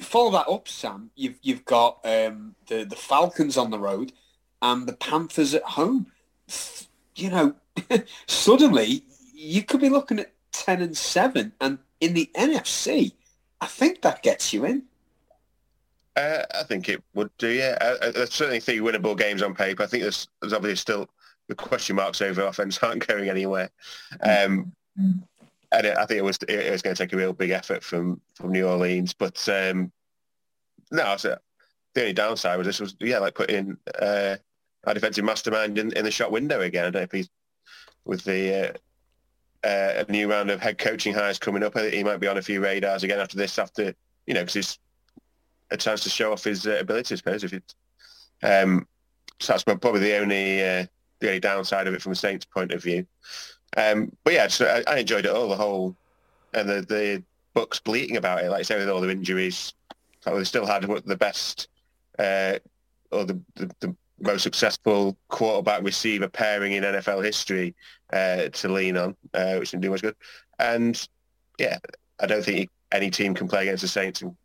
Follow 0.00 0.32
that 0.32 0.48
up, 0.48 0.66
Sam. 0.66 1.10
You've 1.14 1.38
you've 1.42 1.64
got 1.64 2.00
um, 2.04 2.56
the 2.66 2.84
the 2.84 2.96
Falcons 2.96 3.56
on 3.56 3.70
the 3.70 3.78
road 3.78 4.12
and 4.60 4.88
the 4.88 4.94
Panthers 4.94 5.54
at 5.54 5.62
home. 5.62 6.06
You 7.14 7.30
know, 7.30 7.54
suddenly 8.26 9.04
you 9.32 9.62
could 9.62 9.80
be 9.80 9.88
looking 9.88 10.18
at 10.18 10.32
ten 10.50 10.82
and 10.82 10.96
seven, 10.96 11.52
and 11.60 11.78
in 12.00 12.14
the 12.14 12.28
NFC, 12.34 13.12
I 13.60 13.66
think 13.66 14.02
that 14.02 14.24
gets 14.24 14.52
you 14.52 14.64
in. 14.64 14.82
Uh, 16.16 16.42
I 16.54 16.62
think 16.62 16.88
it 16.88 17.02
would 17.14 17.30
do, 17.38 17.48
yeah. 17.48 17.76
I, 17.80 18.06
I 18.06 18.08
I 18.08 18.24
certainly 18.26 18.60
think 18.60 18.82
winnable 18.82 19.18
games 19.18 19.42
on 19.42 19.54
paper. 19.54 19.82
I 19.82 19.86
think 19.86 20.02
there's, 20.02 20.28
there's 20.40 20.52
obviously 20.52 20.76
still 20.76 21.08
the 21.48 21.54
question 21.54 21.96
marks 21.96 22.22
over 22.22 22.42
offense 22.42 22.78
aren't 22.82 23.06
going 23.06 23.28
anywhere. 23.28 23.70
Um, 24.20 24.72
and 24.96 25.86
it, 25.86 25.96
I 25.96 26.06
think 26.06 26.18
it 26.18 26.24
was 26.24 26.38
it, 26.48 26.70
was 26.70 26.82
going 26.82 26.94
to 26.94 27.02
take 27.02 27.12
a 27.12 27.16
real 27.16 27.32
big 27.32 27.50
effort 27.50 27.82
from, 27.82 28.20
from 28.34 28.52
New 28.52 28.66
Orleans. 28.66 29.12
But 29.12 29.46
um, 29.48 29.90
no, 30.92 31.16
so 31.16 31.36
the 31.94 32.00
only 32.00 32.12
downside 32.12 32.58
was 32.58 32.66
this 32.66 32.80
was, 32.80 32.94
yeah, 33.00 33.18
like 33.18 33.34
putting 33.34 33.76
uh, 34.00 34.36
our 34.86 34.94
defensive 34.94 35.24
mastermind 35.24 35.78
in, 35.78 35.92
in 35.92 36.04
the 36.04 36.10
shot 36.10 36.30
window 36.30 36.60
again. 36.60 36.86
I 36.86 36.90
don't 36.90 37.00
know 37.00 37.04
if 37.04 37.12
he's 37.12 37.30
with 38.04 38.24
the 38.24 38.70
uh, 39.64 39.66
uh, 39.66 40.04
a 40.06 40.12
new 40.12 40.30
round 40.30 40.50
of 40.50 40.60
head 40.60 40.78
coaching 40.78 41.14
hires 41.14 41.38
coming 41.38 41.62
up. 41.62 41.74
I 41.76 41.80
think 41.80 41.94
he 41.94 42.04
might 42.04 42.20
be 42.20 42.28
on 42.28 42.38
a 42.38 42.42
few 42.42 42.62
radars 42.62 43.02
again 43.02 43.18
after 43.18 43.36
this, 43.36 43.58
after, 43.58 43.94
you 44.26 44.34
know, 44.34 44.40
because 44.40 44.54
he's 44.54 44.78
a 45.74 45.76
chance 45.76 46.02
to 46.04 46.10
show 46.10 46.32
off 46.32 46.44
his 46.44 46.66
uh, 46.66 46.78
abilities, 46.80 47.12
I 47.12 47.16
suppose. 47.16 47.44
If 47.44 47.52
it, 47.52 47.74
um, 48.42 48.86
so 49.40 49.52
that's 49.52 49.64
probably 49.64 50.00
the 50.00 50.16
only 50.16 50.62
uh, 50.62 50.86
the 51.20 51.28
only 51.28 51.40
downside 51.40 51.86
of 51.86 51.94
it 51.94 52.02
from 52.02 52.12
a 52.12 52.16
Saints 52.16 52.44
point 52.44 52.72
of 52.72 52.82
view. 52.82 53.06
Um, 53.76 54.12
but 54.24 54.34
yeah, 54.34 54.48
I, 54.60 54.84
I 54.86 54.98
enjoyed 54.98 55.26
it 55.26 55.32
all, 55.32 55.48
the 55.48 55.56
whole, 55.56 55.96
and 56.52 56.68
the 56.68 56.80
the 56.82 57.22
Bucks 57.54 57.78
bleating 57.78 58.16
about 58.16 58.42
it, 58.42 58.50
like 58.50 58.60
I 58.60 58.62
say, 58.62 58.78
with 58.78 58.88
all 58.88 59.00
the 59.00 59.10
injuries, 59.10 59.74
they 60.24 60.44
still 60.44 60.66
had 60.66 60.82
the 60.82 61.16
best 61.16 61.68
uh, 62.18 62.58
or 63.12 63.24
the, 63.24 63.40
the, 63.54 63.70
the 63.80 63.96
most 64.20 64.42
successful 64.42 65.16
quarterback 65.28 65.82
receiver 65.82 66.28
pairing 66.28 66.72
in 66.72 66.82
NFL 66.82 67.24
history 67.24 67.74
uh, 68.12 68.48
to 68.48 68.68
lean 68.68 68.96
on, 68.96 69.16
uh, 69.34 69.56
which 69.56 69.70
didn't 69.70 69.82
do 69.82 69.90
much 69.90 70.02
good. 70.02 70.16
And 70.58 71.08
yeah, 71.58 71.78
I 72.20 72.26
don't 72.26 72.44
think 72.44 72.70
any 72.92 73.10
team 73.10 73.34
can 73.34 73.48
play 73.48 73.62
against 73.62 73.82
the 73.82 73.88
Saints 73.88 74.22
and 74.22 74.36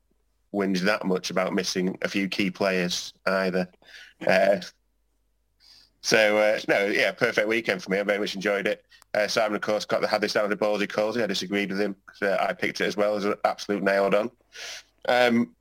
whinge 0.53 0.79
that 0.81 1.05
much 1.05 1.29
about 1.29 1.53
missing 1.53 1.97
a 2.01 2.09
few 2.09 2.27
key 2.27 2.49
players 2.49 3.13
either. 3.25 3.67
Uh, 4.25 4.57
so 6.01 6.37
uh, 6.37 6.59
no, 6.67 6.85
yeah, 6.85 7.11
perfect 7.11 7.47
weekend 7.47 7.83
for 7.83 7.91
me. 7.91 7.99
I 7.99 8.03
very 8.03 8.19
much 8.19 8.35
enjoyed 8.35 8.67
it. 8.67 8.83
Uh, 9.13 9.27
Simon, 9.27 9.55
of 9.55 9.61
course, 9.61 9.85
got 9.85 10.01
the 10.01 10.07
had 10.07 10.21
this 10.21 10.33
down 10.33 10.49
the 10.49 10.55
ballsy 10.55 10.87
calls. 10.87 11.17
I 11.17 11.25
disagreed 11.25 11.71
with 11.71 11.81
him. 11.81 11.95
So 12.13 12.37
I 12.39 12.53
picked 12.53 12.79
it 12.81 12.85
as 12.85 12.95
well 12.95 13.15
as 13.15 13.25
an 13.25 13.35
absolute 13.43 13.83
nailed 13.83 14.13
on. 14.13 14.31
Um, 15.07 15.55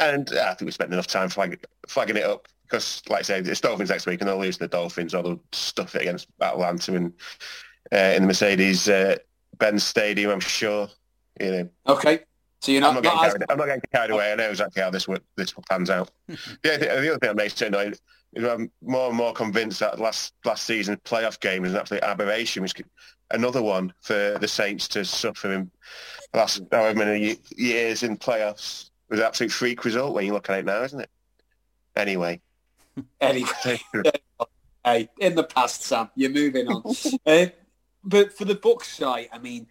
and 0.00 0.32
uh, 0.32 0.48
I 0.50 0.54
think 0.54 0.66
we 0.66 0.72
spent 0.72 0.92
enough 0.92 1.06
time 1.06 1.28
flag- 1.28 1.64
flagging 1.86 2.16
it 2.16 2.24
up 2.24 2.48
because, 2.64 3.02
like 3.08 3.20
I 3.20 3.22
say, 3.22 3.38
it's 3.38 3.60
Dolphins 3.60 3.90
next 3.90 4.06
week 4.06 4.20
and 4.20 4.28
they'll 4.28 4.38
lose 4.38 4.58
the 4.58 4.66
Dolphins 4.66 5.14
or 5.14 5.22
they'll 5.22 5.40
stuff 5.52 5.94
it 5.94 6.02
against 6.02 6.28
Atlanta 6.40 6.94
and 6.94 7.12
uh, 7.92 8.14
in 8.16 8.22
the 8.22 8.26
Mercedes 8.26 8.88
uh, 8.88 9.16
Stadium. 9.76 10.30
I'm 10.30 10.40
sure. 10.40 10.88
You 11.40 11.50
know, 11.50 11.68
Okay. 11.88 12.20
So 12.62 12.70
you're 12.70 12.84
I'm 12.84 12.94
not, 12.94 13.02
not, 13.02 13.02
getting 13.02 13.18
not 13.18 13.26
carried, 13.26 13.44
I'm 13.50 13.58
not 13.58 13.66
getting 13.66 13.82
carried 13.92 14.10
away. 14.12 14.32
I 14.32 14.34
know 14.36 14.50
exactly 14.50 14.82
how 14.82 14.90
this 14.90 15.08
wo- 15.08 15.16
this 15.36 15.52
pans 15.68 15.90
out. 15.90 16.10
the, 16.28 16.36
other 16.64 16.78
thing- 16.78 16.88
the 16.88 16.94
other 17.10 17.18
thing 17.18 17.18
that 17.20 17.36
makes 17.36 17.60
it 17.60 17.66
annoying 17.66 17.94
is 18.34 18.44
I'm 18.44 18.70
more 18.80 19.08
and 19.08 19.16
more 19.16 19.32
convinced 19.32 19.80
that 19.80 19.98
last 19.98 20.32
last 20.44 20.64
season's 20.64 20.98
playoff 21.00 21.40
game 21.40 21.64
is 21.64 21.72
an 21.72 21.78
absolute 21.80 22.04
aberration. 22.04 22.62
Which 22.62 22.76
could- 22.76 22.86
another 23.32 23.62
one 23.62 23.92
for 24.00 24.38
the 24.40 24.46
Saints 24.46 24.86
to 24.88 25.04
suffer 25.04 25.52
in 25.52 25.70
the 26.32 26.38
last 26.38 26.62
however 26.70 26.98
many 27.00 27.36
years 27.56 28.04
in 28.04 28.16
playoffs 28.16 28.90
was 29.08 29.18
an 29.18 29.26
absolute 29.26 29.50
freak 29.50 29.84
result 29.84 30.14
when 30.14 30.24
you 30.24 30.32
look 30.32 30.48
at 30.48 30.60
it 30.60 30.64
now, 30.64 30.82
isn't 30.82 31.00
it? 31.00 31.10
Anyway, 31.96 32.40
anyway. 33.20 33.80
Hey, 34.84 35.08
in 35.20 35.36
the 35.36 35.44
past, 35.44 35.84
Sam. 35.84 36.10
You're 36.16 36.30
moving 36.32 36.66
on. 36.66 36.82
uh, 37.24 37.46
but 38.02 38.32
for 38.36 38.44
the 38.44 38.56
Bucks 38.56 38.88
side, 38.96 39.28
I 39.32 39.38
mean, 39.38 39.68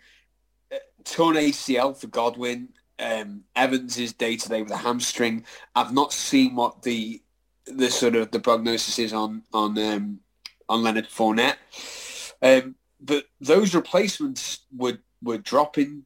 uh, 0.71 0.77
torn 1.03 1.35
ACL 1.35 1.99
for 1.99 2.07
Godwin. 2.07 2.69
Um, 3.01 3.43
Evans 3.55 3.97
is 3.97 4.13
day 4.13 4.37
to 4.37 4.49
day 4.49 4.61
with 4.61 4.71
a 4.71 4.77
hamstring. 4.77 5.45
I've 5.75 5.93
not 5.93 6.13
seen 6.13 6.55
what 6.55 6.83
the 6.83 7.21
the 7.65 7.89
sort 7.89 8.15
of 8.15 8.31
the 8.31 8.39
prognosis 8.39 8.99
is 8.99 9.13
on 9.13 9.43
on 9.53 9.77
um, 9.77 10.19
on 10.69 10.83
Leonard 10.83 11.07
Fournette. 11.09 11.57
Um, 12.41 12.75
but 12.99 13.25
those 13.39 13.75
replacements 13.75 14.59
were 14.75 14.99
were 15.21 15.37
dropping 15.37 16.05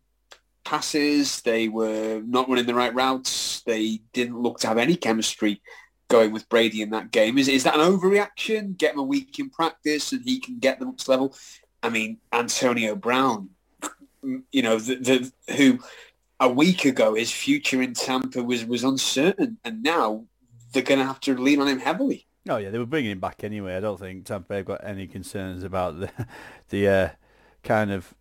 passes. 0.64 1.42
They 1.42 1.68
were 1.68 2.22
not 2.26 2.50
running 2.50 2.66
the 2.66 2.76
right 2.76 2.94
routes. 2.94 3.62
They 3.62 4.02
didn't 4.14 4.40
look 4.40 4.60
to 4.60 4.68
have 4.68 4.78
any 4.78 4.96
chemistry 4.96 5.62
going 6.08 6.32
with 6.32 6.50
Brady 6.50 6.82
in 6.82 6.90
that 6.92 7.12
game. 7.12 7.38
Is 7.38 7.48
is 7.48 7.64
that 7.64 7.76
an 7.76 7.82
overreaction? 7.82 8.78
Get 8.78 8.94
him 8.94 9.00
a 9.00 9.04
week 9.04 9.40
in 9.40 9.50
practice 9.50 10.12
and 10.12 10.24
he 10.24 10.40
can 10.40 10.60
get 10.60 10.80
to 10.80 11.12
level. 11.12 11.36
I 11.82 11.90
mean, 11.90 12.18
Antonio 12.34 12.96
Brown, 12.96 13.50
you 14.52 14.62
know, 14.62 14.80
the, 14.80 14.96
the 14.96 15.54
who 15.54 15.80
a 16.40 16.50
week 16.50 16.86
ago 16.86 17.14
his 17.16 17.32
future 17.32 17.82
in 17.82 17.94
Tampa 17.94 18.44
was 18.44 18.66
was 18.66 18.84
uncertain, 18.84 19.58
and 19.64 19.84
now 19.84 20.26
they're 20.74 20.84
going 20.84 21.00
to 21.00 21.06
have 21.06 21.20
to 21.22 21.36
lean 21.38 21.62
on 21.62 21.68
him 21.68 21.80
heavily. 21.80 22.28
Oh 22.50 22.58
yeah, 22.58 22.70
they 22.70 22.78
were 22.80 22.86
bringing 22.86 23.12
him 23.12 23.20
back 23.20 23.44
anyway. 23.44 23.76
I 23.76 23.80
don't 23.80 24.00
think 24.00 24.26
Tampa 24.26 24.48
Bay 24.50 24.58
have 24.58 24.66
got 24.66 24.84
any 24.86 25.08
concerns 25.08 25.64
about 25.64 26.00
the 26.00 26.12
the 26.70 26.88
uh, 26.88 27.10
kind 27.64 27.92
of 27.92 28.14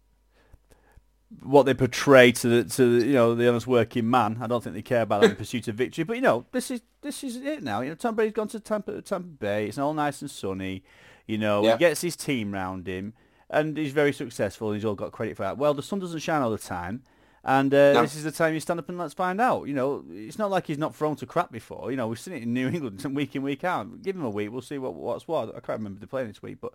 what 1.43 1.65
they 1.65 1.75
portray 1.75 2.31
to 2.33 2.49
the 2.49 2.65
to 2.65 3.01
the, 3.01 3.07
you 3.07 3.13
know 3.15 3.35
the 3.35 3.49
honest 3.49 3.67
working 3.67 4.09
man. 4.09 4.39
I 4.41 4.47
don't 4.47 4.63
think 4.63 4.77
they 4.77 4.83
care 4.83 5.03
about 5.03 5.23
that 5.23 5.31
in 5.31 5.37
pursuit 5.45 5.69
of 5.69 5.75
victory. 5.77 6.05
But 6.05 6.17
you 6.17 6.23
know, 6.23 6.47
this 6.53 6.71
is 6.71 6.83
this 7.03 7.25
is 7.25 7.37
it 7.37 7.63
now. 7.63 7.81
You 7.81 7.91
know, 7.91 7.95
Tampa 7.97 8.23
Bay's 8.23 8.33
gone 8.33 8.49
to 8.49 8.61
Tampa 8.61 9.03
Tampa 9.03 9.29
Bay. 9.29 9.67
It's 9.69 9.79
all 9.79 9.95
nice 9.95 10.23
and 10.23 10.31
sunny. 10.31 10.85
You 11.27 11.39
know, 11.39 11.65
Yeah. 11.65 11.73
he 11.73 11.79
gets 11.79 12.03
his 12.03 12.17
team 12.17 12.53
round 12.53 12.87
him, 12.87 13.15
and 13.51 13.77
he's 13.77 13.93
very 13.93 14.13
successful. 14.13 14.69
and 14.71 14.77
He's 14.77 14.85
all 14.85 14.95
got 14.95 15.13
credit 15.13 15.37
for 15.37 15.43
that. 15.43 15.59
Well, 15.59 15.75
the 15.75 15.83
sun 15.83 15.99
doesn't 15.99 16.21
shine 16.21 16.43
all 16.43 16.51
the 16.51 16.59
time. 16.59 17.03
And 17.47 17.75
uh, 17.75 17.93
No. 17.93 18.03
this 18.03 18.17
is 18.17 18.25
the 18.25 18.33
time 18.33 18.55
you 18.55 18.61
stand 18.61 18.81
up 18.81 18.89
and 18.89 18.97
let's 18.97 19.13
find 19.13 19.39
out. 19.41 19.65
You 19.69 19.75
know, 19.75 20.03
it's 20.11 20.39
not 20.39 20.51
like 20.51 20.67
he's 20.67 20.79
not 20.79 20.95
thrown 20.95 21.15
to 21.17 21.27
crap 21.27 21.53
before. 21.53 21.91
You 21.91 21.97
know, 21.99 22.09
we've 22.09 22.19
seen 22.19 22.35
it 22.35 22.43
in 22.43 22.55
New 22.55 22.69
England 22.75 23.05
week 23.15 23.37
in, 23.37 23.43
week 23.43 23.65
out. 23.65 24.03
Give 24.03 24.17
him 24.17 24.25
a 24.25 24.31
week, 24.31 24.51
we'll 24.51 24.63
see 24.63 24.79
what 24.79 24.95
what's 24.95 25.29
what. 25.29 25.51
I 25.51 25.61
can't 25.61 25.79
remember 25.79 26.01
the 26.01 26.07
playing 26.07 26.29
this 26.29 26.43
week, 26.43 26.59
but 26.61 26.73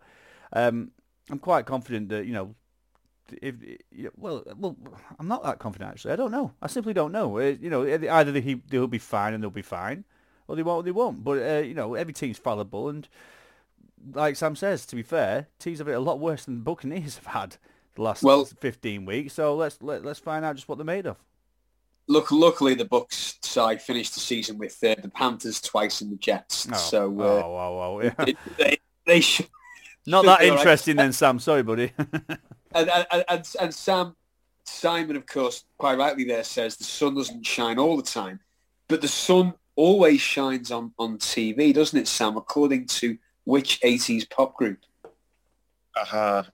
um, 0.54 0.92
I'm 1.30 1.40
quite 1.40 1.66
confident 1.66 2.10
that 2.10 2.26
you 2.28 2.34
know, 2.34 2.56
if 3.42 3.56
well, 4.16 4.44
well, 4.58 4.76
I'm 5.20 5.28
not 5.28 5.44
that 5.44 5.58
confident 5.60 5.92
actually. 5.92 6.14
I 6.14 6.18
don't 6.18 6.32
know. 6.32 6.54
I 6.62 6.68
simply 6.68 6.94
don't 6.94 7.12
know. 7.12 7.38
Uh, 7.40 7.56
you 7.60 7.70
know, 7.70 7.84
either 7.86 8.40
he 8.40 8.62
they'll 8.70 8.88
be 8.88 8.98
fine 9.00 9.34
and 9.34 9.42
they'll 9.44 9.50
be 9.50 9.62
fine, 9.64 10.04
or 10.48 10.56
they 10.56 10.64
won't. 10.64 10.86
They 10.86 10.92
won't. 10.92 11.24
But 11.24 11.40
uh, 11.42 11.60
you 11.62 11.74
know, 11.74 11.96
every 11.96 12.14
team's 12.14 12.38
fallible, 12.38 12.90
and 12.90 13.08
like 14.14 14.36
Sam 14.36 14.56
says, 14.56 14.86
to 14.86 14.96
be 14.96 15.04
fair, 15.04 15.48
teams 15.58 15.80
have 15.80 15.88
it 15.88 15.94
a 15.94 16.00
lot 16.00 16.20
worse 16.20 16.46
than 16.46 16.56
the 16.56 16.62
Buccaneers 16.64 17.16
have 17.24 17.26
had 17.28 17.58
the 18.00 18.04
last 18.04 18.24
Well- 18.24 18.46
15 18.46 19.06
weeks. 19.06 19.34
So 19.34 19.56
let's 19.56 19.82
let, 19.82 20.04
let's 20.04 20.20
find 20.20 20.44
out 20.44 20.56
just 20.56 20.68
what 20.68 20.78
they're 20.78 20.86
made 20.86 21.06
of. 21.06 21.18
Look, 22.08 22.32
luckily 22.32 22.74
the 22.74 22.86
Bucs 22.86 23.44
side 23.46 23.82
finished 23.82 24.16
the 24.16 24.20
season 24.20 24.58
with 24.58 24.84
uh, 24.84 24.96
the 25.00 25.10
Panthers 25.10 25.62
twice 25.62 26.02
and 26.02 26.12
the 26.12 26.16
Jets. 26.16 26.68
Oh, 26.72 26.76
So 26.76 27.16
oh, 27.20 27.22
uh, 27.22 27.44
oh, 27.44 27.80
oh, 27.82 28.02
yeah. 28.02 28.26
they, 28.26 28.36
they, 28.58 28.78
they 29.06 29.22
should. 29.22 29.48
Not 30.08 30.26
that 30.26 30.40
be 30.40 30.46
all 30.46 30.52
right. 30.56 30.60
interesting 30.60 30.96
then, 30.96 31.14
Sam. 31.14 31.40
Sorry, 31.40 31.64
buddy. 31.64 31.92
And, 32.72 32.88
and, 32.88 33.26
and, 33.28 33.56
and 33.60 33.74
Sam 33.74 34.16
Simon, 34.64 35.16
of 35.16 35.26
course, 35.26 35.66
quite 35.80 35.98
rightly 35.98 36.24
there 36.24 36.44
says 36.44 36.78
the 36.78 36.84
sun 36.84 37.16
doesn't 37.16 37.44
shine 37.44 37.80
all 37.80 37.98
the 37.98 38.04
time, 38.04 38.40
but 38.88 39.02
the 39.02 39.08
sun 39.08 39.56
always 39.76 40.22
shines 40.22 40.70
on, 40.70 40.94
on 41.00 41.18
TV, 41.18 41.74
doesn't 41.74 41.98
it, 41.98 42.08
Sam? 42.08 42.38
According 42.38 42.86
to 42.86 43.18
which 43.46 43.82
80s 43.82 44.30
pop 44.30 44.56
group? 44.56 44.78
Aha. 45.98 46.46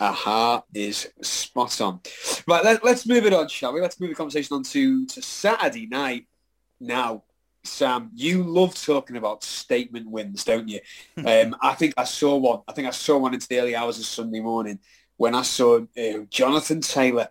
A-ha 0.00 0.62
is 0.74 1.08
spot 1.22 1.80
on. 1.80 2.00
Right, 2.46 2.64
let, 2.64 2.84
let's 2.84 3.06
move 3.06 3.26
it 3.26 3.32
on, 3.32 3.48
shall 3.48 3.72
we? 3.72 3.80
Let's 3.80 4.00
move 4.00 4.10
the 4.10 4.16
conversation 4.16 4.56
on 4.56 4.62
to, 4.64 5.06
to 5.06 5.22
Saturday 5.22 5.86
night. 5.86 6.26
Now, 6.80 7.24
Sam, 7.64 8.10
you 8.14 8.42
love 8.42 8.74
talking 8.80 9.16
about 9.16 9.44
statement 9.44 10.08
wins, 10.10 10.44
don't 10.44 10.68
you? 10.68 10.80
um, 11.18 11.56
I 11.60 11.74
think 11.74 11.94
I 11.96 12.04
saw 12.04 12.36
one. 12.36 12.60
I 12.68 12.72
think 12.72 12.88
I 12.88 12.92
saw 12.92 13.18
one 13.18 13.34
into 13.34 13.48
the 13.48 13.60
early 13.60 13.76
hours 13.76 13.98
of 13.98 14.04
Sunday 14.04 14.40
morning 14.40 14.78
when 15.16 15.34
I 15.34 15.42
saw 15.42 15.80
uh, 15.80 16.18
Jonathan 16.30 16.80
Taylor. 16.80 17.28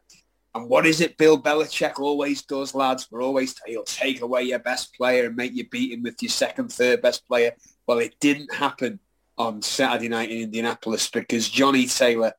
And 0.53 0.69
what 0.69 0.85
is 0.85 1.01
it 1.01 1.17
Bill 1.17 1.41
Belichick 1.41 1.99
always 1.99 2.41
does, 2.41 2.73
lads? 2.73 3.07
We're 3.11 3.21
always, 3.23 3.55
he'll 3.65 3.83
take 3.83 4.21
away 4.21 4.43
your 4.43 4.59
best 4.59 4.93
player 4.95 5.27
and 5.27 5.35
make 5.35 5.53
you 5.53 5.67
beat 5.69 5.93
him 5.93 6.03
with 6.03 6.21
your 6.21 6.29
second, 6.29 6.71
third 6.71 7.01
best 7.01 7.27
player. 7.27 7.53
Well, 7.85 7.99
it 7.99 8.19
didn't 8.19 8.53
happen 8.53 8.99
on 9.37 9.61
Saturday 9.61 10.09
night 10.09 10.31
in 10.31 10.41
Indianapolis 10.41 11.09
because 11.09 11.49
Johnny 11.49 11.85
Taylor 11.85 12.33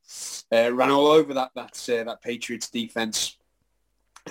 uh, 0.52 0.72
ran 0.72 0.90
all 0.90 1.06
over 1.06 1.34
that 1.34 1.50
that 1.54 1.88
uh, 1.88 2.04
that 2.04 2.22
Patriots 2.22 2.70
defense. 2.70 3.36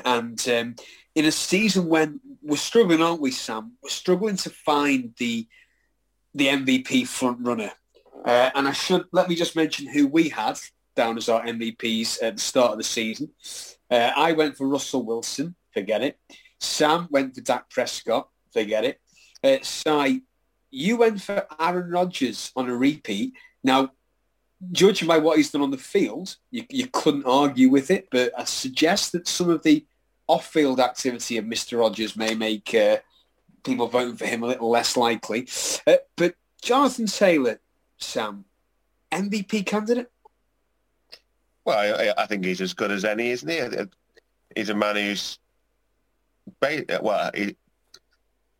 And 0.06 0.48
um, 0.50 0.76
in 1.16 1.26
a 1.26 1.32
season 1.32 1.88
when 1.88 2.20
we're 2.42 2.58
struggling, 2.58 3.02
aren't 3.02 3.22
we, 3.22 3.32
Sam? 3.32 3.74
We're 3.82 3.90
struggling 3.90 4.36
to 4.38 4.50
find 4.50 5.14
the 5.18 5.48
the 6.34 6.48
MVP 6.48 7.08
front 7.08 7.40
runner. 7.42 7.72
Uh, 8.26 8.52
and 8.56 8.68
I 8.68 8.74
should 8.74 9.06
let 9.12 9.30
me 9.30 9.36
just 9.36 9.56
mention 9.56 9.88
who 9.88 10.08
we 10.08 10.30
had 10.30 10.60
down 10.96 11.18
as 11.18 11.30
our 11.30 11.44
MVPs 11.46 12.22
at 12.22 12.36
the 12.36 12.42
start 12.42 12.72
of 12.72 12.78
the 12.78 12.84
season. 12.84 13.32
Uh, 13.90 14.12
I 14.16 14.34
went 14.34 14.58
for 14.58 14.68
Russell 14.68 15.06
Wilson. 15.06 15.56
Forget 15.74 16.02
it. 16.02 16.20
Sam 16.60 17.08
went 17.12 17.36
for 17.36 17.42
Dak 17.42 17.70
Prescott. 17.70 18.30
Forget 18.52 18.84
it. 18.84 19.00
Uh, 19.44 19.64
Si, 19.64 20.24
you 20.72 20.98
went 20.98 21.22
for 21.22 21.46
Aaron 21.60 21.90
Rodgers 21.90 22.52
on 22.56 22.70
a 22.70 22.76
repeat. 22.76 23.34
Now, 23.64 23.92
judging 24.72 25.08
by 25.08 25.18
what 25.18 25.38
he's 25.38 25.52
done 25.52 25.62
on 25.62 25.72
the 25.72 25.78
field, 25.78 26.36
you, 26.52 26.66
you 26.70 26.88
couldn't 26.88 27.26
argue 27.26 27.70
with 27.70 27.92
it, 27.92 28.08
but 28.12 28.32
I 28.38 28.44
suggest 28.44 29.12
that 29.12 29.28
some 29.28 29.50
of 29.50 29.64
the 29.64 29.86
off-field 30.28 30.80
activity 30.80 31.38
of 31.38 31.46
Mr. 31.46 31.80
Rodgers 31.80 32.16
may 32.16 32.36
make 32.36 32.74
uh, 32.74 32.98
people 33.64 33.88
voting 33.88 34.18
for 34.18 34.26
him 34.26 34.44
a 34.44 34.48
little 34.48 34.70
less 34.70 34.98
likely. 34.98 35.48
Uh, 35.86 35.96
but 36.16 36.36
Jonathan 36.62 37.06
Taylor, 37.06 37.60
Sam, 37.98 38.46
MVP 39.12 39.66
candidate? 39.66 40.12
Well, 41.64 41.78
I, 41.78 42.14
I 42.18 42.26
think 42.26 42.46
he's 42.46 42.62
as 42.62 42.74
good 42.74 42.92
as 42.92 43.06
any, 43.06 43.30
isn't 43.30 43.50
he? 43.50 43.62
He's 44.56 44.70
a 44.70 44.76
man 44.76 44.96
who's, 44.96 45.40
well, 46.62 47.32
he, 47.36 47.56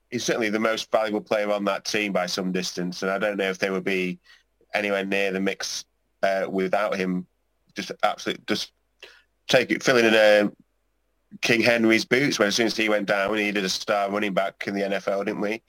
he's 0.10 0.24
certainly 0.24 0.50
the 0.50 0.60
most 0.60 0.92
valuable 0.92 1.22
player 1.22 1.52
on 1.52 1.66
that 1.66 1.86
team 1.86 2.12
by 2.12 2.26
some 2.26 2.52
distance, 2.52 3.02
and 3.02 3.12
I 3.12 3.18
don't 3.18 3.38
know 3.38 3.50
if 3.50 3.60
they 3.60 3.70
would 3.70 3.84
be 3.84 4.20
anywhere 4.74 5.06
near 5.06 5.32
the 5.32 5.40
mix 5.40 5.86
uh, 6.24 6.46
without 6.50 6.96
him. 6.96 7.26
Just 7.76 7.92
absolutely, 8.04 8.44
just 8.48 8.72
take 9.48 9.72
it, 9.72 9.84
filling 9.84 10.06
in 10.06 10.14
uh, 10.14 10.50
King 11.42 11.62
Henry's 11.62 12.06
boots 12.06 12.40
when 12.40 12.48
as 12.48 12.56
soon 12.56 12.68
as 12.68 12.78
he 12.78 12.90
went 12.90 13.08
down, 13.08 13.32
we 13.32 13.44
needed 13.44 13.66
a 13.66 13.70
star 13.70 14.10
running 14.10 14.34
back 14.34 14.66
in 14.68 14.74
the 14.74 14.82
NFL, 14.82 15.26
didn't 15.26 15.42
we? 15.42 15.62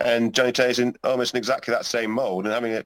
And 0.00 0.34
Johnny 0.34 0.52
Taylor's 0.52 0.78
in 0.78 0.96
almost 1.04 1.34
in 1.34 1.38
exactly 1.38 1.72
that 1.72 1.84
same 1.84 2.10
mould 2.10 2.44
and 2.44 2.54
having 2.54 2.74
a, 2.74 2.84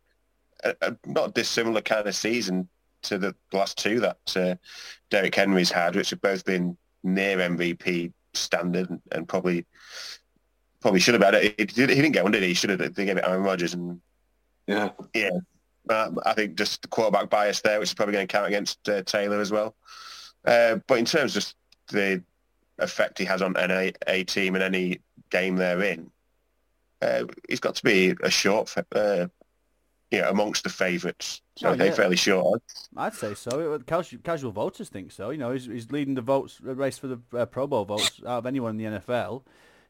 a, 0.65 0.75
a 0.83 0.97
not 1.07 1.35
dissimilar 1.35 1.81
kind 1.81 2.07
of 2.07 2.15
season 2.15 2.69
to 3.03 3.19
the 3.19 3.35
last 3.53 3.79
two 3.79 4.01
that 4.01 4.19
uh, 4.37 4.55
Derrick 5.11 5.35
Henry's 5.35 5.71
had, 5.71 5.95
which 5.95 6.11
have 6.11 6.21
both 6.21 6.45
been 6.45 6.77
near 7.05 7.39
MVP 7.39 8.13
standard 8.35 8.91
and, 8.91 9.01
and 9.13 9.29
probably 9.29 9.65
probably 10.87 11.01
should 11.01 11.15
have 11.15 11.23
had 11.25 11.35
it. 11.35 11.55
He, 11.59 11.65
did- 11.67 11.89
he 11.91 11.97
didn't 11.97 12.13
get 12.13 12.23
one, 12.23 12.31
did 12.31 12.43
he? 12.43 12.49
He 12.51 12.55
should 12.55 12.71
have. 12.71 12.79
They 12.95 13.05
gave 13.05 13.17
it 13.17 13.25
Aaron 13.27 13.43
Rodgers, 13.43 13.75
and 13.75 14.01
Yeah. 14.69 14.91
yeah, 15.13 15.31
uh, 15.91 16.13
I 16.25 16.33
think 16.33 16.55
just 16.57 16.83
the 16.83 16.89
quarterback 16.89 17.29
bias 17.29 17.61
there, 17.61 17.81
which 17.81 17.89
is 17.91 17.95
probably 17.95 18.13
going 18.13 18.29
to 18.29 18.33
count 18.33 18.47
against 18.47 18.89
uh, 18.89 19.03
Taylor 19.03 19.41
as 19.41 19.51
well. 19.51 19.75
Uh, 20.45 20.77
but 20.87 20.99
in 21.01 21.05
terms 21.05 21.33
of 21.37 21.43
just 21.43 21.57
the 21.89 22.23
effect 22.79 23.19
he 23.19 23.25
has 23.25 23.43
on 23.43 23.57
an 23.57 23.73
A, 23.73 23.93
a 24.07 24.23
team 24.23 24.55
and 24.55 24.63
any 24.63 25.01
game 25.31 25.57
they're 25.57 25.83
in, 25.83 26.09
uh, 27.03 27.25
he's 27.49 27.59
got 27.59 27.75
to 27.75 27.83
be 27.83 28.15
a 28.23 28.31
short, 28.31 28.69
fa- 28.69 28.87
uh, 28.95 29.27
you 30.13 30.21
know, 30.23 30.31
amongst 30.31 30.63
the 30.63 30.69
favourites. 30.71 31.43
So 31.57 31.71
Oh, 31.71 31.75
they're 31.75 31.89
yeah. 31.89 31.95
fairly 31.95 32.15
short. 32.17 32.63
I'd 32.97 33.13
say 33.15 33.35
so. 33.35 33.77
Casual, 33.87 34.21
casual 34.23 34.53
voters 34.53 34.89
think 34.89 35.11
so. 35.11 35.31
You 35.31 35.39
know, 35.39 35.51
he's, 35.51 35.67
he's 35.67 35.91
leading 35.91 36.15
the 36.15 36.23
votes 36.23 36.61
race 36.61 36.97
for 36.97 37.09
the 37.09 37.19
uh, 37.37 37.47
Pro 37.47 37.67
Bowl 37.67 37.85
votes 37.85 38.21
out 38.25 38.39
of 38.39 38.47
anyone 38.47 38.79
in 38.79 38.93
the 38.93 39.01
NFL. 39.01 39.43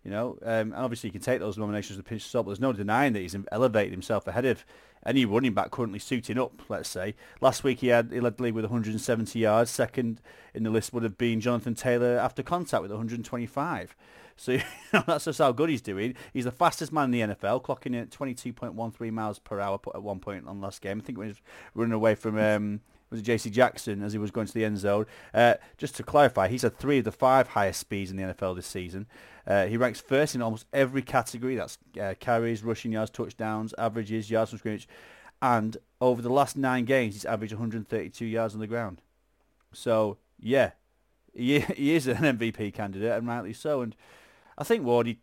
You 0.06 0.12
know, 0.12 0.38
um, 0.44 0.72
obviously 0.76 1.08
you 1.08 1.12
can 1.12 1.20
take 1.20 1.40
those 1.40 1.58
nominations 1.58 1.96
with 1.96 2.06
a 2.06 2.08
pinch 2.08 2.22
of 2.22 2.30
salt, 2.30 2.46
but 2.46 2.50
there's 2.50 2.60
no 2.60 2.72
denying 2.72 3.12
that 3.14 3.18
he's 3.18 3.34
elevated 3.50 3.90
himself 3.90 4.28
ahead 4.28 4.44
of 4.44 4.64
any 5.04 5.24
running 5.24 5.52
back 5.52 5.72
currently 5.72 5.98
suiting 5.98 6.38
up. 6.38 6.62
Let's 6.68 6.88
say 6.88 7.16
last 7.40 7.64
week 7.64 7.80
he 7.80 7.88
had 7.88 8.12
he 8.12 8.20
led 8.20 8.36
the 8.36 8.44
league 8.44 8.54
with 8.54 8.66
170 8.66 9.36
yards. 9.36 9.68
Second 9.68 10.20
in 10.54 10.62
the 10.62 10.70
list 10.70 10.92
would 10.92 11.02
have 11.02 11.18
been 11.18 11.40
Jonathan 11.40 11.74
Taylor 11.74 12.18
after 12.18 12.44
contact 12.44 12.82
with 12.82 12.92
125. 12.92 13.96
So 14.36 14.52
you 14.52 14.60
know, 14.92 15.02
that's 15.08 15.24
just 15.24 15.40
how 15.40 15.50
good 15.50 15.70
he's 15.70 15.82
doing. 15.82 16.14
He's 16.32 16.44
the 16.44 16.52
fastest 16.52 16.92
man 16.92 17.12
in 17.12 17.28
the 17.28 17.34
NFL, 17.34 17.64
clocking 17.64 17.86
in 17.86 17.96
at 17.96 18.10
22.13 18.10 19.10
miles 19.10 19.40
per 19.40 19.58
hour 19.58 19.80
at 19.92 20.04
one 20.04 20.20
point 20.20 20.46
on 20.46 20.60
last 20.60 20.82
game. 20.82 21.00
I 21.02 21.04
think 21.04 21.18
he 21.18 21.26
was 21.26 21.40
running 21.74 21.94
away 21.94 22.14
from 22.14 22.38
um, 22.38 22.80
was 23.16 23.22
J.C. 23.22 23.50
Jackson 23.50 24.02
as 24.02 24.12
he 24.12 24.18
was 24.18 24.30
going 24.30 24.46
to 24.46 24.54
the 24.54 24.64
end 24.64 24.78
zone. 24.78 25.06
Uh, 25.34 25.54
just 25.76 25.96
to 25.96 26.02
clarify, 26.02 26.48
he's 26.48 26.62
had 26.62 26.78
three 26.78 26.98
of 26.98 27.04
the 27.04 27.12
five 27.12 27.48
highest 27.48 27.80
speeds 27.80 28.10
in 28.10 28.16
the 28.16 28.22
NFL 28.22 28.56
this 28.56 28.66
season. 28.66 29.06
Uh, 29.46 29.66
he 29.66 29.76
ranks 29.76 30.00
first 30.00 30.34
in 30.34 30.42
almost 30.42 30.66
every 30.72 31.02
category. 31.02 31.56
That's 31.56 31.78
uh, 32.00 32.14
carries, 32.18 32.62
rushing 32.62 32.92
yards, 32.92 33.10
touchdowns, 33.10 33.74
averages, 33.78 34.30
yards 34.30 34.50
from 34.50 34.58
scrimmage. 34.58 34.88
And 35.40 35.76
over 36.00 36.22
the 36.22 36.30
last 36.30 36.56
nine 36.56 36.84
games, 36.84 37.14
he's 37.14 37.24
averaged 37.24 37.52
132 37.52 38.24
yards 38.24 38.54
on 38.54 38.60
the 38.60 38.66
ground. 38.66 39.02
So, 39.72 40.18
yeah, 40.40 40.72
he, 41.34 41.60
he 41.76 41.94
is 41.94 42.06
an 42.06 42.16
MVP 42.16 42.74
candidate, 42.74 43.12
and 43.12 43.26
rightly 43.26 43.52
so. 43.52 43.82
And 43.82 43.94
I 44.58 44.64
think 44.64 44.84
Wardy, 44.84 45.18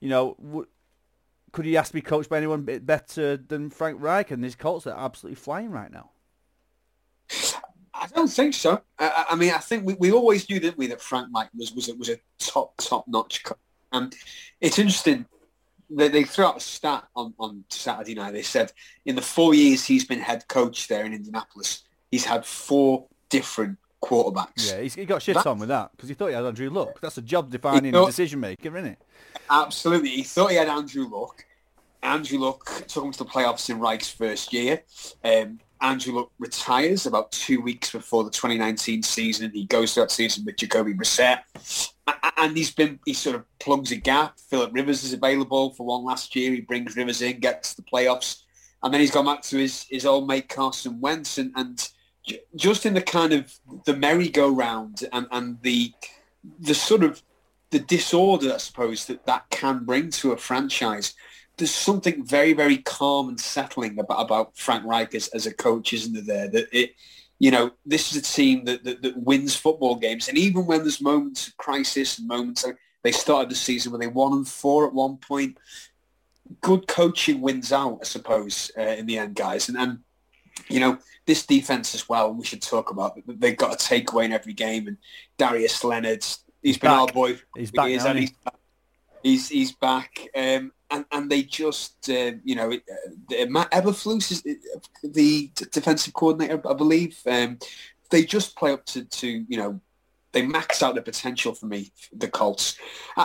you 0.00 0.08
know, 0.08 0.36
w- 0.42 0.66
could 1.52 1.64
he 1.64 1.76
ask 1.76 1.88
to 1.88 1.94
be 1.94 2.00
coached 2.00 2.30
by 2.30 2.38
anyone 2.38 2.62
better 2.62 3.36
than 3.36 3.70
Frank 3.70 4.00
Reich? 4.00 4.30
And 4.30 4.44
his 4.44 4.54
Colts 4.54 4.86
are 4.86 4.96
absolutely 4.96 5.36
flying 5.36 5.70
right 5.70 5.90
now. 5.90 6.10
I 8.00 8.06
don't 8.06 8.28
think 8.28 8.54
so. 8.54 8.80
I, 8.98 9.26
I- 9.30 9.36
mean, 9.36 9.52
I 9.52 9.58
think 9.58 9.84
we, 9.86 9.94
we 9.94 10.10
always 10.10 10.48
knew, 10.48 10.58
didn't 10.58 10.78
we, 10.78 10.86
that 10.88 11.00
Frank 11.00 11.28
Mike 11.30 11.50
was 11.56 11.72
was 11.72 11.88
a, 11.88 11.94
was 11.94 12.08
a 12.08 12.16
top 12.38 12.76
top 12.78 13.06
notch 13.06 13.42
coach. 13.44 13.58
And 13.92 14.14
it's 14.60 14.78
interesting. 14.78 15.26
They, 15.90 16.08
they 16.08 16.22
threw 16.24 16.44
out 16.46 16.56
a 16.56 16.60
stat 16.60 17.04
on, 17.16 17.34
on 17.38 17.64
Saturday 17.68 18.14
night. 18.14 18.32
They 18.32 18.42
said 18.42 18.72
in 19.04 19.16
the 19.16 19.22
four 19.22 19.54
years 19.54 19.84
he's 19.84 20.04
been 20.04 20.20
head 20.20 20.46
coach 20.48 20.86
there 20.88 21.04
in 21.04 21.12
Indianapolis, 21.12 21.82
he's 22.10 22.24
had 22.24 22.46
four 22.46 23.06
different 23.28 23.76
quarterbacks. 24.02 24.70
Yeah, 24.72 24.80
he's, 24.80 24.94
he 24.94 25.04
got 25.04 25.20
shit 25.20 25.34
That- 25.34 25.46
on 25.46 25.58
with 25.58 25.68
that 25.68 25.90
because 25.92 26.08
he 26.08 26.14
thought 26.14 26.28
he 26.28 26.34
had 26.34 26.44
Andrew 26.44 26.70
Luck. 26.70 27.00
That's 27.00 27.18
a 27.18 27.22
job-defining 27.22 27.92
thought- 27.92 28.06
decision 28.06 28.40
maker, 28.40 28.74
isn't 28.76 28.92
it? 28.92 28.98
Absolutely. 29.50 30.10
He 30.10 30.22
thought 30.22 30.50
he 30.52 30.56
had 30.56 30.68
Andrew 30.68 31.06
Luck. 31.08 31.44
Andrew 32.02 32.38
Luck 32.38 32.64
took 32.88 33.04
him 33.04 33.12
to 33.12 33.18
the 33.18 33.24
playoffs 33.26 33.68
in 33.68 33.78
Reich's 33.80 34.08
first 34.10 34.52
year. 34.54 34.82
Um, 35.24 35.58
Luck 35.82 36.30
retires 36.38 37.06
about 37.06 37.32
two 37.32 37.60
weeks 37.60 37.90
before 37.92 38.24
the 38.24 38.30
2019 38.30 39.02
season. 39.02 39.50
He 39.52 39.64
goes 39.64 39.94
to 39.94 40.00
that 40.00 40.10
season 40.10 40.44
with 40.44 40.56
Jacoby 40.56 40.94
Brissett. 40.94 41.40
And 42.36 42.56
he's 42.56 42.70
been, 42.70 42.98
he 43.06 43.14
sort 43.14 43.36
of 43.36 43.44
plugs 43.58 43.92
a 43.92 43.96
gap. 43.96 44.38
Philip 44.38 44.72
Rivers 44.74 45.04
is 45.04 45.12
available 45.12 45.70
for 45.74 45.86
one 45.86 46.04
last 46.04 46.34
year. 46.36 46.52
He 46.52 46.60
brings 46.60 46.96
Rivers 46.96 47.22
in, 47.22 47.40
gets 47.40 47.74
the 47.74 47.82
playoffs. 47.82 48.42
And 48.82 48.92
then 48.92 49.00
he's 49.00 49.10
gone 49.10 49.26
back 49.26 49.42
to 49.42 49.58
his, 49.58 49.86
his 49.90 50.06
old 50.06 50.26
mate 50.26 50.48
Carson 50.48 51.00
Wentz. 51.00 51.38
And, 51.38 51.52
and 51.56 51.88
just 52.56 52.84
in 52.84 52.94
the 52.94 53.02
kind 53.02 53.32
of 53.32 53.52
the 53.84 53.96
merry-go-round 53.96 55.04
and, 55.12 55.26
and 55.30 55.62
the, 55.62 55.92
the 56.58 56.74
sort 56.74 57.04
of 57.04 57.22
the 57.70 57.78
disorder, 57.78 58.52
I 58.54 58.58
suppose, 58.58 59.06
that 59.06 59.26
that 59.26 59.48
can 59.50 59.84
bring 59.84 60.10
to 60.10 60.32
a 60.32 60.36
franchise– 60.36 61.14
there's 61.60 61.74
something 61.74 62.24
very, 62.24 62.52
very 62.52 62.78
calm 62.78 63.28
and 63.28 63.40
settling 63.40 63.98
about, 63.98 64.20
about 64.20 64.56
Frank 64.56 64.84
Reich 64.84 65.14
as, 65.14 65.28
as 65.28 65.46
a 65.46 65.54
coach, 65.54 65.92
isn't 65.92 66.26
there? 66.26 66.48
That 66.48 66.66
it, 66.72 66.94
you 67.38 67.50
know, 67.50 67.70
this 67.86 68.10
is 68.10 68.18
a 68.18 68.22
team 68.22 68.64
that, 68.64 68.82
that, 68.84 69.02
that 69.02 69.16
wins 69.16 69.54
football 69.54 69.94
games, 69.94 70.28
and 70.28 70.36
even 70.36 70.66
when 70.66 70.80
there's 70.80 71.00
moments 71.00 71.48
of 71.48 71.56
crisis 71.56 72.18
and 72.18 72.26
moments, 72.26 72.64
like 72.64 72.76
they 73.02 73.12
started 73.12 73.50
the 73.50 73.54
season 73.54 73.92
when 73.92 74.00
they 74.00 74.06
won 74.06 74.32
and 74.32 74.48
four 74.48 74.86
at 74.86 74.92
one 74.92 75.16
point. 75.18 75.56
Good 76.60 76.88
coaching 76.88 77.40
wins 77.40 77.72
out, 77.72 78.00
I 78.00 78.04
suppose, 78.04 78.72
uh, 78.76 78.82
in 78.82 79.06
the 79.06 79.18
end, 79.18 79.36
guys, 79.36 79.68
and 79.68 79.78
and 79.78 80.00
you 80.68 80.80
know 80.80 80.98
this 81.26 81.46
defense 81.46 81.94
as 81.94 82.08
well. 82.08 82.34
We 82.34 82.44
should 82.44 82.60
talk 82.60 82.90
about. 82.90 83.20
They've 83.26 83.56
got 83.56 83.74
a 83.74 83.76
takeaway 83.76 84.24
in 84.24 84.32
every 84.32 84.52
game, 84.52 84.88
and 84.88 84.96
Darius 85.38 85.84
Leonard, 85.84 86.26
he's 86.60 86.76
been 86.76 86.90
back. 86.90 86.98
our 86.98 87.06
boy. 87.06 87.38
He's 87.56 87.70
back 87.70 87.88
years, 87.88 88.04
now, 88.04 88.10
and 88.10 88.18
isn't 88.24 88.36
he's, 89.22 89.48
he's 89.48 89.72
back. 89.72 90.28
Um, 90.36 90.72
and, 90.90 91.04
and 91.12 91.30
they 91.30 91.42
just, 91.42 92.10
uh, 92.10 92.32
you 92.44 92.54
know, 92.54 92.72
uh, 92.72 93.46
Matt 93.48 93.70
Eberflus 93.70 94.32
is 94.32 94.42
the 95.02 95.50
defensive 95.70 96.14
coordinator, 96.14 96.60
I 96.68 96.74
believe. 96.74 97.18
Um, 97.26 97.58
they 98.10 98.24
just 98.24 98.56
play 98.56 98.72
up 98.72 98.84
to, 98.86 99.04
to, 99.04 99.28
you 99.48 99.56
know, 99.56 99.80
they 100.32 100.42
max 100.42 100.82
out 100.82 100.94
the 100.94 101.02
potential 101.02 101.54
for 101.54 101.66
me, 101.66 101.90
the 102.12 102.28
Colts. 102.28 102.78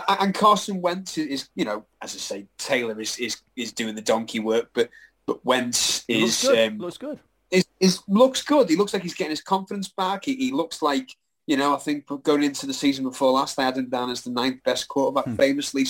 And 0.08 0.34
Carson 0.34 0.80
Wentz 0.80 1.18
is, 1.18 1.48
you 1.54 1.64
know, 1.64 1.84
as 2.02 2.14
I 2.14 2.18
say, 2.18 2.46
Taylor 2.58 3.00
is 3.00 3.16
is, 3.18 3.42
is 3.54 3.72
doing 3.72 3.94
the 3.94 4.02
donkey 4.02 4.40
work, 4.40 4.70
but 4.74 4.90
but 5.24 5.44
Wentz 5.44 6.04
is 6.08 6.42
looks 6.42 6.48
good. 6.48 6.68
Um, 6.68 6.78
looks 6.78 6.98
good. 6.98 7.20
Is, 7.52 7.66
is 7.78 8.02
looks 8.08 8.42
good. 8.42 8.68
He 8.68 8.74
looks 8.74 8.92
like 8.92 9.02
he's 9.02 9.14
getting 9.14 9.30
his 9.30 9.40
confidence 9.40 9.88
back. 9.88 10.24
He, 10.24 10.34
he 10.34 10.50
looks 10.50 10.82
like 10.82 11.16
you 11.46 11.56
know. 11.56 11.74
I 11.74 11.78
think 11.78 12.06
going 12.22 12.42
into 12.42 12.66
the 12.66 12.74
season 12.74 13.04
before 13.04 13.32
last, 13.32 13.58
I 13.58 13.64
had 13.64 13.76
him 13.76 13.88
down 13.88 14.10
as 14.10 14.22
the 14.22 14.30
ninth 14.30 14.62
best 14.64 14.88
quarterback, 14.88 15.24
Hmm. 15.26 15.36
famously. 15.36 15.84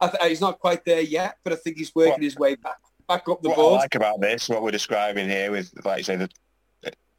I 0.00 0.08
th- 0.08 0.22
he's 0.28 0.40
not 0.40 0.58
quite 0.58 0.84
there 0.84 1.00
yet, 1.00 1.36
but 1.44 1.52
I 1.52 1.56
think 1.56 1.76
he's 1.78 1.94
working 1.94 2.12
What- 2.12 2.22
his 2.22 2.36
way 2.36 2.54
back 2.56 2.76
back 3.08 3.28
up 3.28 3.42
the 3.42 3.48
what 3.50 3.56
board. 3.56 3.74
I 3.74 3.82
like 3.82 3.94
about 3.96 4.20
this, 4.20 4.48
what 4.48 4.62
we're 4.62 4.70
describing 4.70 5.28
here 5.28 5.50
with, 5.50 5.72
like 5.84 5.98
you 5.98 6.04
say, 6.04 6.16
the, 6.16 6.28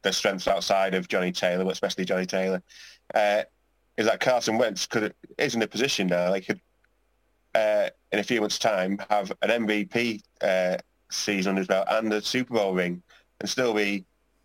the 0.02 0.12
strengths 0.12 0.48
outside 0.48 0.94
of 0.94 1.08
Johnny 1.08 1.30
Taylor, 1.30 1.62
but 1.64 1.72
especially 1.72 2.04
Johnny 2.06 2.26
Taylor, 2.26 2.62
uh, 3.14 3.42
is 3.96 4.06
that 4.06 4.18
Carson 4.20 4.58
Wentz 4.58 4.86
could 4.86 5.14
is 5.38 5.54
in 5.54 5.62
a 5.62 5.66
position 5.66 6.06
now. 6.08 6.30
They 6.32 6.40
could, 6.40 6.60
uh, 7.54 7.90
in 8.12 8.18
a 8.18 8.22
few 8.22 8.40
months' 8.40 8.58
time, 8.58 8.98
have 9.10 9.30
an 9.42 9.50
MVP 9.66 10.20
uh, 10.40 10.78
season 11.10 11.58
as 11.58 11.68
well 11.68 11.84
and 11.88 12.12
a 12.12 12.20
Super 12.22 12.54
Bowl 12.54 12.74
ring, 12.74 13.02
and 13.40 13.48
still 13.48 13.72
be, 13.74 14.04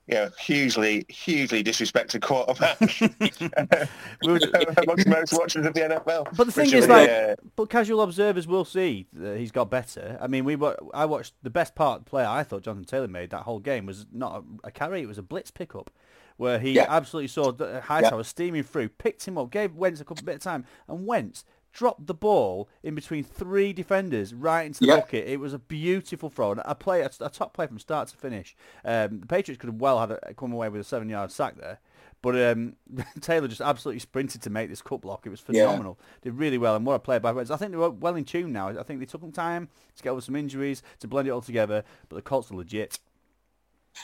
you 0.09 0.15
know, 0.15 0.29
hugely, 0.39 1.05
hugely 1.07 1.63
disrespected 1.63 2.21
quarterback 2.21 2.79
We 4.23 4.33
were- 4.33 4.39
amongst 4.83 5.07
most 5.07 5.33
watchers 5.33 5.65
of 5.65 5.73
the 5.73 5.81
NFL. 5.81 6.35
But 6.35 6.45
the 6.45 6.51
thing 6.51 6.73
is, 6.73 6.87
like, 6.87 7.07
be, 7.07 7.13
uh, 7.13 7.35
but 7.55 7.69
casual 7.69 8.01
observers 8.01 8.47
will 8.47 8.65
see 8.65 9.07
that 9.13 9.37
he's 9.37 9.51
got 9.51 9.69
better. 9.69 10.17
I 10.19 10.27
mean, 10.27 10.45
we 10.45 10.55
wa- 10.55 10.75
I 10.93 11.05
watched 11.05 11.33
the 11.43 11.49
best 11.49 11.75
part 11.75 12.05
play 12.05 12.25
I 12.25 12.43
thought 12.43 12.63
Jonathan 12.63 12.85
Taylor 12.85 13.07
made 13.07 13.29
that 13.29 13.43
whole 13.43 13.59
game 13.59 13.85
was 13.85 14.05
not 14.11 14.43
a, 14.63 14.67
a 14.67 14.71
carry; 14.71 15.01
it 15.01 15.07
was 15.07 15.17
a 15.19 15.23
blitz 15.23 15.51
pickup, 15.51 15.91
where 16.37 16.59
he 16.59 16.71
Yeah. 16.71 16.87
absolutely 16.89 17.27
saw 17.27 17.51
D- 17.51 17.65
Hightower 17.83 18.23
steaming 18.23 18.63
through, 18.63 18.89
picked 18.89 19.27
him 19.27 19.37
up, 19.37 19.51
gave 19.51 19.75
Wentz 19.75 20.01
a 20.01 20.05
couple 20.05 20.23
bit 20.25 20.35
of 20.35 20.41
time, 20.41 20.65
and 20.87 21.05
Wentz 21.05 21.45
dropped 21.73 22.07
the 22.07 22.13
ball 22.13 22.67
in 22.83 22.95
between 22.95 23.23
three 23.23 23.73
defenders 23.73 24.33
right 24.33 24.65
into 24.65 24.79
the 24.81 24.87
Yeah. 24.87 24.97
bucket. 24.97 25.27
It 25.27 25.39
was 25.39 25.53
a 25.53 25.59
beautiful 25.59 26.29
throw, 26.29 26.51
and 26.51 26.61
a 26.65 26.75
play, 26.75 27.01
a, 27.01 27.11
a 27.21 27.29
top 27.29 27.53
play 27.53 27.67
from 27.67 27.79
start 27.79 28.07
to 28.09 28.17
finish. 28.17 28.55
Um, 28.83 29.19
the 29.21 29.27
Patriots 29.27 29.59
could 29.59 29.69
have 29.69 29.81
well 29.81 29.99
had 29.99 30.11
a, 30.11 30.33
come 30.33 30.51
away 30.51 30.69
with 30.69 30.81
a 30.81 30.85
seven-yard 30.85 31.31
sack 31.31 31.57
there. 31.57 31.79
But 32.21 32.35
um, 32.35 32.75
Taylor 33.21 33.47
just 33.47 33.61
absolutely 33.61 33.99
sprinted 33.99 34.41
to 34.41 34.49
make 34.49 34.69
this 34.69 34.81
cut 34.81 35.01
block. 35.01 35.25
It 35.25 35.29
was 35.29 35.43
Yeah. 35.47 35.65
phenomenal. 35.65 35.99
Did 36.21 36.33
really 36.33 36.57
well, 36.57 36.75
and 36.75 36.85
what 36.85 36.95
a 36.95 36.99
play 36.99 37.19
by 37.19 37.31
Wentz. 37.31 37.51
I 37.51 37.57
think 37.57 37.71
they 37.71 37.77
were 37.77 37.89
well 37.91 38.15
in 38.15 38.25
tune 38.25 38.51
now. 38.51 38.69
I 38.69 38.83
think 38.83 38.99
they 38.99 39.05
took 39.05 39.21
some 39.21 39.31
time 39.31 39.69
to 39.95 40.03
get 40.03 40.09
over 40.09 40.21
some 40.21 40.35
injuries, 40.35 40.83
to 40.99 41.07
blend 41.07 41.27
it 41.27 41.31
all 41.31 41.41
together. 41.41 41.83
But 42.09 42.17
the 42.17 42.21
Colts 42.21 42.51
are 42.51 42.55
legit. 42.55 42.99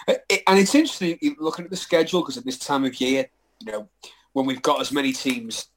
And 0.07 0.59
it's 0.59 0.75
interesting 0.75 1.17
looking 1.39 1.65
at 1.65 1.71
the 1.71 1.77
schedule 1.77 2.21
because 2.21 2.37
at 2.37 2.45
this 2.45 2.57
time 2.57 2.85
of 2.85 2.99
year, 2.99 3.27
you 3.61 3.71
know, 3.71 3.89
when 4.33 4.45
we've 4.45 4.61
got 4.61 4.81
as 4.81 4.91
many 4.91 5.13
teams 5.13 5.67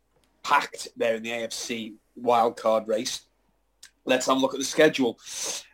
packed 0.48 0.88
there 0.96 1.14
in 1.16 1.22
the 1.22 1.30
AFC 1.30 1.94
wildcard 2.20 2.86
race, 2.88 3.22
let's 4.04 4.26
have 4.26 4.36
a 4.36 4.40
look 4.40 4.54
at 4.54 4.60
the 4.60 4.64
schedule. 4.64 5.18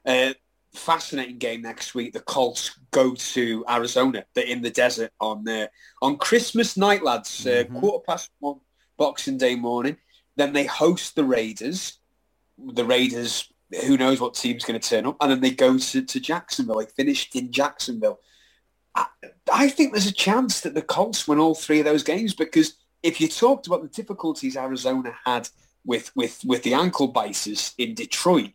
Uh, 0.04 0.32
fascinating 0.74 1.38
game 1.38 1.62
next 1.62 1.94
week. 1.94 2.12
The 2.12 2.20
Colts 2.20 2.76
go 2.90 3.14
to 3.14 3.64
Arizona. 3.68 4.24
They're 4.34 4.44
in 4.46 4.62
the 4.62 4.70
desert 4.70 5.12
on 5.20 5.48
uh, 5.48 5.68
on 6.02 6.16
Christmas 6.16 6.76
night, 6.76 7.02
lads. 7.04 7.46
Uh, 7.46 7.64
Mhm. 7.70 7.80
quarter 7.80 8.04
past 8.06 8.30
one, 8.40 8.60
Boxing 8.96 9.38
Day 9.38 9.54
morning. 9.54 9.96
Then 10.36 10.52
they 10.52 10.64
host 10.64 11.14
the 11.14 11.24
Raiders. 11.24 11.98
The 12.58 12.84
Raiders, 12.84 13.52
who 13.86 13.96
knows 13.96 14.20
what 14.20 14.34
team's 14.34 14.64
going 14.64 14.80
to 14.80 14.88
turn 14.88 15.06
up, 15.06 15.16
and 15.20 15.30
then 15.30 15.40
they 15.40 15.50
go 15.50 15.78
to, 15.78 16.02
to 16.02 16.20
Jacksonville. 16.20 16.78
They 16.80 16.86
finished 16.86 17.34
in 17.36 17.52
Jacksonville. 17.52 18.18
I, 18.96 19.06
I 19.52 19.68
think 19.68 19.92
there's 19.92 20.06
a 20.06 20.12
chance 20.12 20.60
that 20.60 20.74
the 20.74 20.82
Colts 20.82 21.26
win 21.28 21.38
all 21.40 21.54
three 21.54 21.78
of 21.80 21.84
those 21.84 22.02
games 22.04 22.34
because 22.34 22.74
if 23.04 23.20
you 23.20 23.28
talked 23.28 23.66
about 23.68 23.82
the 23.82 23.88
difficulties 23.88 24.56
Arizona 24.56 25.14
had 25.24 25.48
with 25.84 26.10
with 26.16 26.40
with 26.44 26.62
the 26.64 26.74
ankle 26.74 27.08
biters 27.08 27.74
in 27.78 27.94
Detroit, 27.94 28.50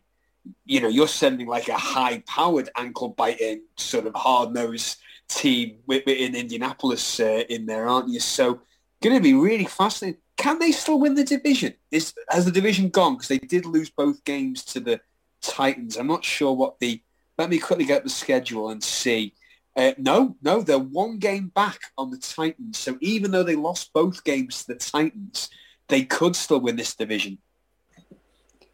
you 0.66 0.80
know, 0.80 0.88
you're 0.88 1.08
sending 1.08 1.46
like 1.46 1.68
a 1.68 1.78
high-powered 1.78 2.68
ankle 2.76 3.10
biting 3.10 3.62
sort 3.76 4.06
of 4.06 4.14
hard-nosed 4.14 4.98
team 5.28 5.78
in 5.88 6.34
Indianapolis 6.34 7.20
uh, 7.20 7.44
in 7.48 7.66
there, 7.66 7.86
aren't 7.86 8.08
you? 8.08 8.18
So, 8.18 8.60
going 9.00 9.14
to 9.14 9.22
be 9.22 9.34
really 9.34 9.66
fascinating. 9.66 10.20
Can 10.36 10.58
they 10.58 10.72
still 10.72 10.98
win 10.98 11.14
the 11.14 11.24
division? 11.24 11.74
Is 11.92 12.12
has 12.28 12.44
the 12.44 12.50
division 12.50 12.88
gone? 12.88 13.14
Because 13.14 13.28
they 13.28 13.38
did 13.38 13.64
lose 13.66 13.90
both 13.90 14.24
games 14.24 14.64
to 14.66 14.80
the 14.80 15.00
Titans. 15.40 15.96
I'm 15.96 16.08
not 16.08 16.24
sure 16.24 16.52
what 16.52 16.80
the. 16.80 17.00
Let 17.38 17.50
me 17.50 17.58
quickly 17.58 17.86
get 17.86 18.02
the 18.02 18.10
schedule 18.10 18.68
and 18.70 18.82
see. 18.82 19.32
Uh, 19.80 19.94
no, 19.96 20.36
no, 20.42 20.60
they're 20.60 20.78
one 20.78 21.16
game 21.16 21.48
back 21.48 21.80
on 21.96 22.10
the 22.10 22.18
Titans. 22.18 22.76
So 22.76 22.98
even 23.00 23.30
though 23.30 23.42
they 23.42 23.56
lost 23.56 23.94
both 23.94 24.22
games 24.24 24.60
to 24.60 24.74
the 24.74 24.78
Titans, 24.78 25.48
they 25.88 26.02
could 26.02 26.36
still 26.36 26.60
win 26.60 26.76
this 26.76 26.94
division. 26.94 27.38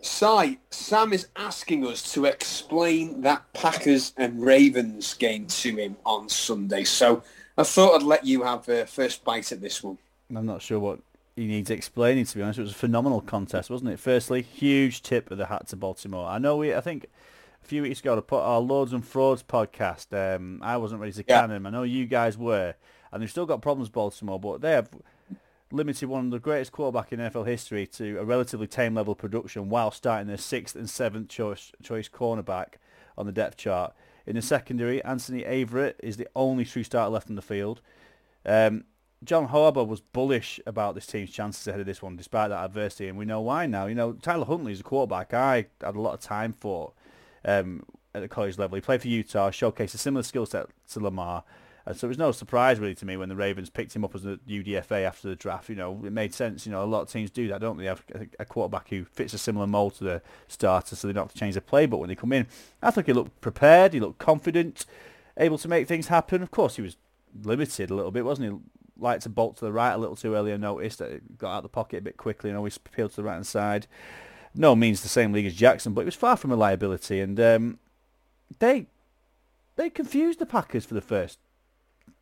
Si, 0.00 0.58
Sam 0.70 1.12
is 1.12 1.28
asking 1.36 1.86
us 1.86 2.12
to 2.14 2.24
explain 2.24 3.20
that 3.20 3.44
Packers 3.52 4.14
and 4.16 4.44
Ravens 4.44 5.14
game 5.14 5.46
to 5.46 5.76
him 5.76 5.96
on 6.04 6.28
Sunday. 6.28 6.82
So 6.82 7.22
I 7.56 7.62
thought 7.62 7.94
I'd 7.94 8.02
let 8.02 8.26
you 8.26 8.42
have 8.42 8.68
uh, 8.68 8.84
first 8.84 9.24
bite 9.24 9.52
at 9.52 9.60
this 9.60 9.84
one. 9.84 9.98
I'm 10.34 10.44
not 10.44 10.60
sure 10.60 10.80
what 10.80 10.98
he 11.36 11.46
needs 11.46 11.70
explaining. 11.70 12.24
To 12.24 12.36
be 12.36 12.42
honest, 12.42 12.58
it 12.58 12.62
was 12.62 12.72
a 12.72 12.74
phenomenal 12.74 13.20
contest, 13.20 13.70
wasn't 13.70 13.90
it? 13.90 14.00
Firstly, 14.00 14.42
huge 14.42 15.02
tip 15.02 15.30
of 15.30 15.38
the 15.38 15.46
hat 15.46 15.68
to 15.68 15.76
Baltimore. 15.76 16.26
I 16.26 16.38
know 16.38 16.56
we. 16.56 16.74
I 16.74 16.80
think 16.80 17.06
a 17.66 17.68
few 17.68 17.82
weeks 17.82 17.98
ago 17.98 18.14
to 18.14 18.22
put 18.22 18.42
our 18.42 18.60
Lords 18.60 18.92
and 18.92 19.04
Frauds 19.04 19.42
podcast. 19.42 20.12
Um, 20.36 20.60
I 20.62 20.76
wasn't 20.76 21.00
ready 21.00 21.12
to 21.14 21.24
Yeah. 21.26 21.40
can 21.40 21.50
him. 21.50 21.66
I 21.66 21.70
know 21.70 21.82
you 21.82 22.06
guys 22.06 22.38
were, 22.38 22.76
and 23.10 23.20
they've 23.20 23.30
still 23.30 23.44
got 23.44 23.60
problems, 23.60 23.88
Baltimore, 23.88 24.38
but 24.38 24.60
they 24.60 24.70
have 24.70 24.88
limited 25.72 26.08
one 26.08 26.26
of 26.26 26.30
the 26.30 26.38
greatest 26.38 26.70
quarterback 26.70 27.12
in 27.12 27.18
NFL 27.18 27.42
history 27.44 27.84
to 27.88 28.18
a 28.20 28.24
relatively 28.24 28.68
tame 28.68 28.94
level 28.94 29.12
of 29.12 29.18
production 29.18 29.68
while 29.68 29.90
starting 29.90 30.28
their 30.28 30.36
sixth 30.36 30.76
and 30.76 30.88
seventh 30.88 31.28
choice, 31.28 31.72
choice 31.82 32.08
cornerback 32.08 32.74
on 33.18 33.26
the 33.26 33.32
depth 33.32 33.56
chart. 33.56 33.92
In 34.26 34.36
the 34.36 34.42
secondary, 34.42 35.02
Anthony 35.02 35.42
Averett 35.42 35.94
is 36.04 36.18
the 36.18 36.28
only 36.36 36.64
true 36.64 36.84
starter 36.84 37.10
left 37.10 37.28
on 37.28 37.34
the 37.34 37.42
field. 37.42 37.80
Um, 38.44 38.84
John 39.24 39.48
Harbaugh 39.48 39.88
was 39.88 40.00
bullish 40.00 40.60
about 40.68 40.94
this 40.94 41.06
team's 41.06 41.30
chances 41.30 41.66
ahead 41.66 41.80
of 41.80 41.86
this 41.86 42.00
one, 42.00 42.14
despite 42.14 42.50
that 42.50 42.64
adversity, 42.64 43.08
and 43.08 43.18
we 43.18 43.24
know 43.24 43.40
why 43.40 43.66
now. 43.66 43.86
You 43.86 43.96
know, 43.96 44.12
Tyler 44.12 44.44
Huntley 44.46 44.70
is 44.70 44.80
a 44.80 44.84
quarterback 44.84 45.34
I 45.34 45.66
had 45.80 45.96
a 45.96 46.00
lot 46.00 46.14
of 46.14 46.20
time 46.20 46.52
for 46.52 46.92
um, 47.46 47.84
at 48.14 48.20
the 48.20 48.28
college 48.28 48.58
level. 48.58 48.74
He 48.74 48.82
played 48.82 49.00
for 49.00 49.08
Utah, 49.08 49.50
showcased 49.50 49.94
a 49.94 49.98
similar 49.98 50.22
skill 50.22 50.44
set 50.44 50.66
to 50.90 51.00
Lamar, 51.00 51.44
and 51.86 51.96
so 51.96 52.06
it 52.06 52.08
was 52.08 52.18
no 52.18 52.32
surprise 52.32 52.80
really 52.80 52.96
to 52.96 53.06
me 53.06 53.16
when 53.16 53.28
the 53.28 53.36
Ravens 53.36 53.70
picked 53.70 53.94
him 53.94 54.04
up 54.04 54.14
as 54.16 54.26
a 54.26 54.38
UDFA 54.48 55.04
after 55.04 55.28
the 55.28 55.36
draft. 55.36 55.68
You 55.68 55.76
know, 55.76 56.02
it 56.04 56.12
made 56.12 56.34
sense. 56.34 56.66
You 56.66 56.72
know, 56.72 56.82
a 56.82 56.84
lot 56.84 57.02
of 57.02 57.08
teams 57.08 57.30
do 57.30 57.46
that, 57.46 57.60
don't 57.60 57.76
they? 57.78 57.84
Have 57.84 58.02
a- 58.40 58.44
quarterback 58.44 58.88
who 58.88 59.04
fits 59.04 59.32
a 59.34 59.38
similar 59.38 59.68
mold 59.68 59.94
to 59.96 60.04
the 60.04 60.22
starter, 60.48 60.96
so 60.96 61.06
they 61.06 61.12
don't 61.12 61.24
have 61.24 61.32
to 61.32 61.38
change 61.38 61.54
their 61.54 61.60
playbook 61.62 62.00
when 62.00 62.08
they 62.08 62.16
come 62.16 62.32
in. 62.32 62.48
I 62.82 62.90
think 62.90 63.06
he 63.06 63.12
looked 63.12 63.40
prepared. 63.40 63.92
He 63.92 64.00
looked 64.00 64.18
confident, 64.18 64.84
able 65.36 65.58
to 65.58 65.68
make 65.68 65.86
things 65.86 66.08
happen. 66.08 66.42
Of 66.42 66.50
course, 66.50 66.74
he 66.74 66.82
was 66.82 66.96
limited 67.44 67.90
a 67.90 67.94
little 67.94 68.10
bit, 68.10 68.24
wasn't 68.24 68.52
he? 68.52 68.58
Liked 68.98 69.22
to 69.22 69.28
bolt 69.28 69.58
to 69.58 69.64
the 69.64 69.72
right 69.72 69.92
a 69.92 69.98
little 69.98 70.16
too 70.16 70.34
early. 70.34 70.52
I 70.52 70.56
noticed 70.56 70.98
that 70.98 71.12
it 71.12 71.38
got 71.38 71.52
out 71.52 71.56
of 71.58 71.62
the 71.64 71.68
pocket 71.68 71.98
a 71.98 72.02
bit 72.02 72.16
quickly 72.16 72.50
and 72.50 72.56
always 72.56 72.78
peeled 72.78 73.10
to 73.10 73.16
the 73.16 73.24
right 73.24 73.34
hand 73.34 73.46
side. 73.46 73.86
No 74.56 74.74
means 74.74 75.02
the 75.02 75.08
same 75.08 75.32
league 75.32 75.46
as 75.46 75.54
Jackson, 75.54 75.92
but 75.92 76.02
it 76.02 76.06
was 76.06 76.14
far 76.14 76.36
from 76.36 76.50
a 76.50 76.56
liability, 76.56 77.20
and 77.20 77.38
um, 77.40 77.78
they 78.58 78.86
they 79.76 79.90
confused 79.90 80.38
the 80.38 80.46
Packers 80.46 80.84
for 80.84 80.94
the 80.94 81.00
first 81.00 81.38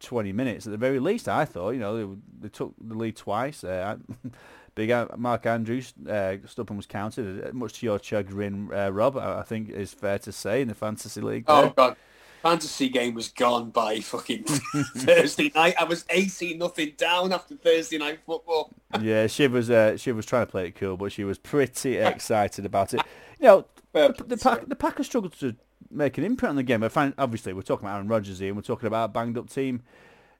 20 0.00 0.32
minutes 0.32 0.66
at 0.66 0.72
the 0.72 0.76
very 0.76 0.98
least. 0.98 1.28
I 1.28 1.44
thought, 1.44 1.70
you 1.70 1.80
know, 1.80 1.96
they, 1.96 2.20
they 2.42 2.48
took 2.48 2.74
the 2.80 2.94
lead 2.94 3.16
twice. 3.16 3.64
Uh, 3.64 3.96
big 4.74 4.90
Mark 5.16 5.46
Andrews, 5.46 5.94
uh, 6.08 6.36
was 6.74 6.86
counted, 6.86 7.46
uh, 7.46 7.52
much 7.52 7.74
to 7.74 7.86
your 7.86 7.98
chagrin, 7.98 8.70
uh, 8.72 8.90
Rob. 8.90 9.16
I, 9.16 9.42
think 9.42 9.70
is 9.70 9.92
fair 9.92 10.18
to 10.20 10.32
say 10.32 10.62
in 10.62 10.68
the 10.68 10.74
fantasy 10.74 11.20
league. 11.20 11.44
Oh 11.46 11.72
god, 11.76 11.96
fantasy 12.44 12.90
game 12.90 13.14
was 13.14 13.28
gone 13.28 13.70
by 13.70 14.00
fucking 14.00 14.44
Thursday 14.96 15.50
night. 15.54 15.74
I 15.80 15.84
was 15.84 16.04
eighteen 16.10 16.58
nothing 16.58 16.92
down 16.98 17.32
after 17.32 17.56
Thursday 17.56 17.96
night 17.96 18.20
football. 18.26 18.70
yeah, 19.00 19.26
she 19.26 19.48
was 19.48 19.70
uh, 19.70 19.96
she 19.96 20.12
was 20.12 20.26
trying 20.26 20.44
to 20.44 20.50
play 20.50 20.66
it 20.66 20.74
cool, 20.74 20.98
but 20.98 21.10
she 21.10 21.24
was 21.24 21.38
pretty 21.38 21.96
excited 22.12 22.66
about 22.66 22.92
it. 22.92 23.00
You 23.40 23.46
know, 23.46 23.66
the, 23.92 24.14
the, 24.26 24.36
Pack, 24.36 24.68
the 24.68 24.76
Packers 24.76 25.06
struggled 25.06 25.32
to 25.40 25.56
make 25.90 26.18
an 26.18 26.24
imprint 26.24 26.50
on 26.50 26.56
the 26.56 26.62
game. 26.62 26.82
I 26.82 26.88
find 26.88 27.14
obviously 27.16 27.54
we're 27.54 27.62
talking 27.62 27.86
about 27.86 27.94
Aaron 27.96 28.08
Rodgers 28.08 28.40
here, 28.40 28.48
and 28.48 28.56
we're 28.56 28.62
talking 28.62 28.86
about 28.86 29.06
a 29.06 29.08
banged 29.08 29.38
up 29.38 29.48
team 29.48 29.82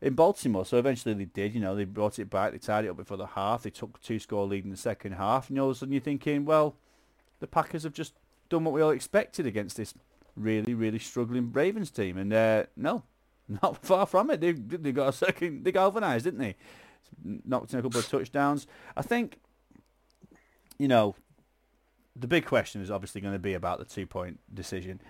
in 0.03 0.13
Baltimore. 0.13 0.67
So 0.67 0.77
eventually 0.77 1.15
they 1.15 1.25
did. 1.25 1.55
You 1.55 1.61
know, 1.61 1.75
they 1.75 1.85
brought 1.85 2.19
it 2.19 2.29
back. 2.29 2.53
They 2.53 2.59
tied 2.59 2.85
it 2.85 2.89
up 2.89 2.99
before 2.99 3.17
the 3.17 3.29
half. 3.29 3.63
They 3.63 3.71
took 3.71 4.01
two 4.03 4.19
score 4.19 4.47
lead 4.47 4.65
in 4.65 4.71
the 4.71 4.77
second 4.77 5.13
half, 5.13 5.49
and 5.49 5.59
all 5.59 5.71
of 5.71 5.77
a 5.77 5.79
sudden 5.79 5.93
you're 5.93 6.03
thinking, 6.03 6.45
well, 6.45 6.77
the 7.41 7.47
Packers 7.47 7.85
have 7.85 7.95
just 7.95 8.13
done 8.51 8.65
what 8.65 8.75
we 8.75 8.83
all 8.83 8.91
expected 8.91 9.47
against 9.47 9.79
this 9.79 9.95
really, 10.37 10.75
really 10.75 10.99
struggling 10.99 11.53
Ravens 11.53 11.91
team, 11.91 12.17
and 12.17 12.33
uh, 12.33 12.65
no, 12.77 13.03
not 13.63 13.85
far 13.85 14.07
from 14.07 14.31
it. 14.31 14.41
They 14.41 14.53
they 14.53 14.93
got 14.93 15.09
a 15.09 15.13
second. 15.13 15.65
They 15.65 15.73
galvanised, 15.73 16.25
didn't 16.25 16.41
they? 16.41 16.57
Knocked 17.23 17.73
in 17.73 17.79
a 17.79 17.83
couple 17.83 18.01
of 18.01 18.09
touchdowns. 18.09 18.67
I 18.97 19.03
think, 19.03 19.39
you 20.79 20.89
know, 20.89 21.15
the 22.17 22.27
big 22.27 22.45
question 22.45 22.81
is 22.81 22.91
obviously 22.91 23.21
going 23.21 23.35
to 23.35 23.39
be 23.39 23.55
about 23.55 23.79
the 23.79 23.85
two 23.85 24.07
point 24.07 24.41
decision, 24.53 25.01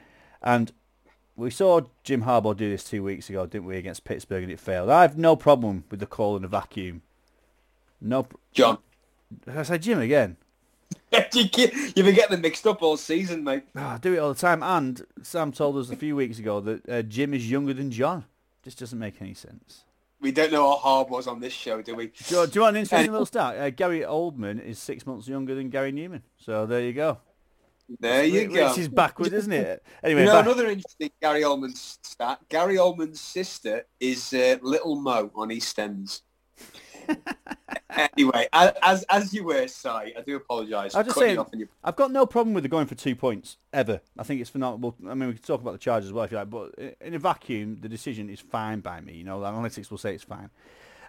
and 0.43 0.73
we 1.37 1.51
saw 1.51 1.81
Jim 2.05 2.23
Harbaugh 2.23 2.57
do 2.57 2.71
this 2.71 2.85
two 2.85 3.03
weeks 3.03 3.29
ago, 3.29 3.47
didn't 3.47 3.67
we, 3.67 3.77
against 3.77 4.05
Pittsburgh, 4.05 4.45
and 4.45 4.53
it 4.53 4.61
failed. 4.61 4.91
I 4.91 5.03
have 5.03 5.19
no 5.19 5.37
problem 5.37 5.85
with 5.91 6.01
the 6.01 6.07
call 6.07 6.37
in 6.37 6.45
a 6.45 6.49
vacuum. 6.49 7.03
No, 8.01 8.27
John, 8.53 8.79
I 9.47 9.63
said 9.63 9.83
Jim 9.83 9.99
again. 9.99 10.37
you 11.35 11.45
you've 11.55 11.95
been 11.95 12.15
getting 12.15 12.31
them 12.33 12.41
mixed 12.41 12.67
up 12.67 12.83
all 12.83 12.97
season, 12.97 13.45
mate. 13.45 13.65
Ah, 13.77 13.95
I 13.95 13.99
do 13.99 14.15
it 14.15 14.19
all 14.19 14.33
the 14.33 14.39
time. 14.41 14.63
And 14.63 15.05
Sam 15.23 15.53
told 15.53 15.77
us 15.77 15.91
a 15.91 15.97
few 15.97 16.17
weeks 16.17 16.39
ago 16.39 16.61
that 16.61 16.89
uh, 16.89 17.03
Jim 17.03 17.35
is 17.35 17.51
younger 17.51 17.75
than 17.75 17.91
John. 17.91 18.25
This 18.63 18.75
doesn't 18.75 18.99
make 18.99 19.21
any 19.21 19.35
sense. 19.35 19.85
We 20.21 20.33
don't 20.33 20.51
know 20.53 20.67
what 20.69 20.81
hard 20.81 21.11
was 21.11 21.27
on 21.27 21.41
this 21.41 21.53
show, 21.53 21.83
do 21.83 21.95
we? 21.95 22.07
Do 22.07 22.13
you, 22.35 22.47
do 22.47 22.53
you 22.55 22.61
want 22.63 22.77
an 22.77 22.81
interesting 22.83 23.11
little 23.13 23.27
stat? 23.27 23.59
Uh, 23.59 23.71
Gary 23.71 24.01
Oldman 24.01 24.65
is 24.65 24.79
six 24.79 25.07
months 25.07 25.29
younger 25.29 25.55
than 25.55 25.69
Gary 25.69 25.93
Numan. 25.93 26.23
So 26.39 26.65
there 26.65 26.81
you 26.81 26.95
go. 26.95 27.19
There 28.01 28.25
you 28.25 28.49
Which 28.49 28.55
go. 28.55 28.73
is 28.75 28.89
backwards, 28.89 29.35
isn't 29.35 29.53
it? 29.53 29.85
Anyway, 30.03 30.21
You 30.23 30.27
know, 30.29 30.33
back- 30.35 30.47
another 30.47 30.71
interesting 30.71 31.11
Gary 31.21 31.43
Oldman 31.43 31.77
stat. 31.77 32.39
Gary 32.49 32.77
Oldman's 32.77 33.21
sister 33.21 33.85
is 34.01 34.33
uh, 34.33 34.57
Little 34.63 34.97
Mo 34.97 35.31
on 35.35 35.49
EastEnders. 35.51 36.23
anyway, 38.17 38.49
as 38.53 39.05
as 39.11 39.33
you 39.33 39.45
were, 39.45 39.67
Si, 39.67 39.89
I 39.89 40.13
do 40.27 40.37
apologise. 40.37 40.95
I 40.95 41.03
just 41.03 41.15
cutting 41.15 41.29
saying, 41.29 41.35
you 41.37 41.41
off 41.41 41.51
on 41.53 41.59
your- 41.61 41.69
I've 41.83 41.97
got 41.97 42.11
no 42.11 42.27
problem 42.27 42.55
with 42.55 42.63
the 42.65 42.69
going 42.69 42.87
for 42.87 42.95
two 42.95 43.15
points 43.15 43.57
ever. 43.73 44.01
I 44.19 44.23
think 44.23 44.41
it's 44.41 44.51
phenomenal. 44.51 44.95
I 45.09 45.15
mean, 45.15 45.29
we 45.29 45.35
can 45.35 45.43
talk 45.43 45.61
about 45.61 45.73
the 45.73 45.79
charge 45.79 46.05
as 46.05 46.13
well 46.13 46.25
if 46.25 46.33
you 46.33 46.39
like, 46.39 46.51
but 46.51 46.75
in 47.01 47.15
a 47.15 47.19
vacuum, 47.19 47.79
the 47.81 47.89
decision 47.89 48.29
is 48.31 48.41
fine 48.41 48.81
by 48.81 49.01
me. 49.01 49.15
You 49.15 49.25
know, 49.25 49.41
the 49.41 49.47
analytics 49.47 49.91
will 49.91 49.99
say 49.99 50.15
it's 50.15 50.25
fine. 50.25 50.51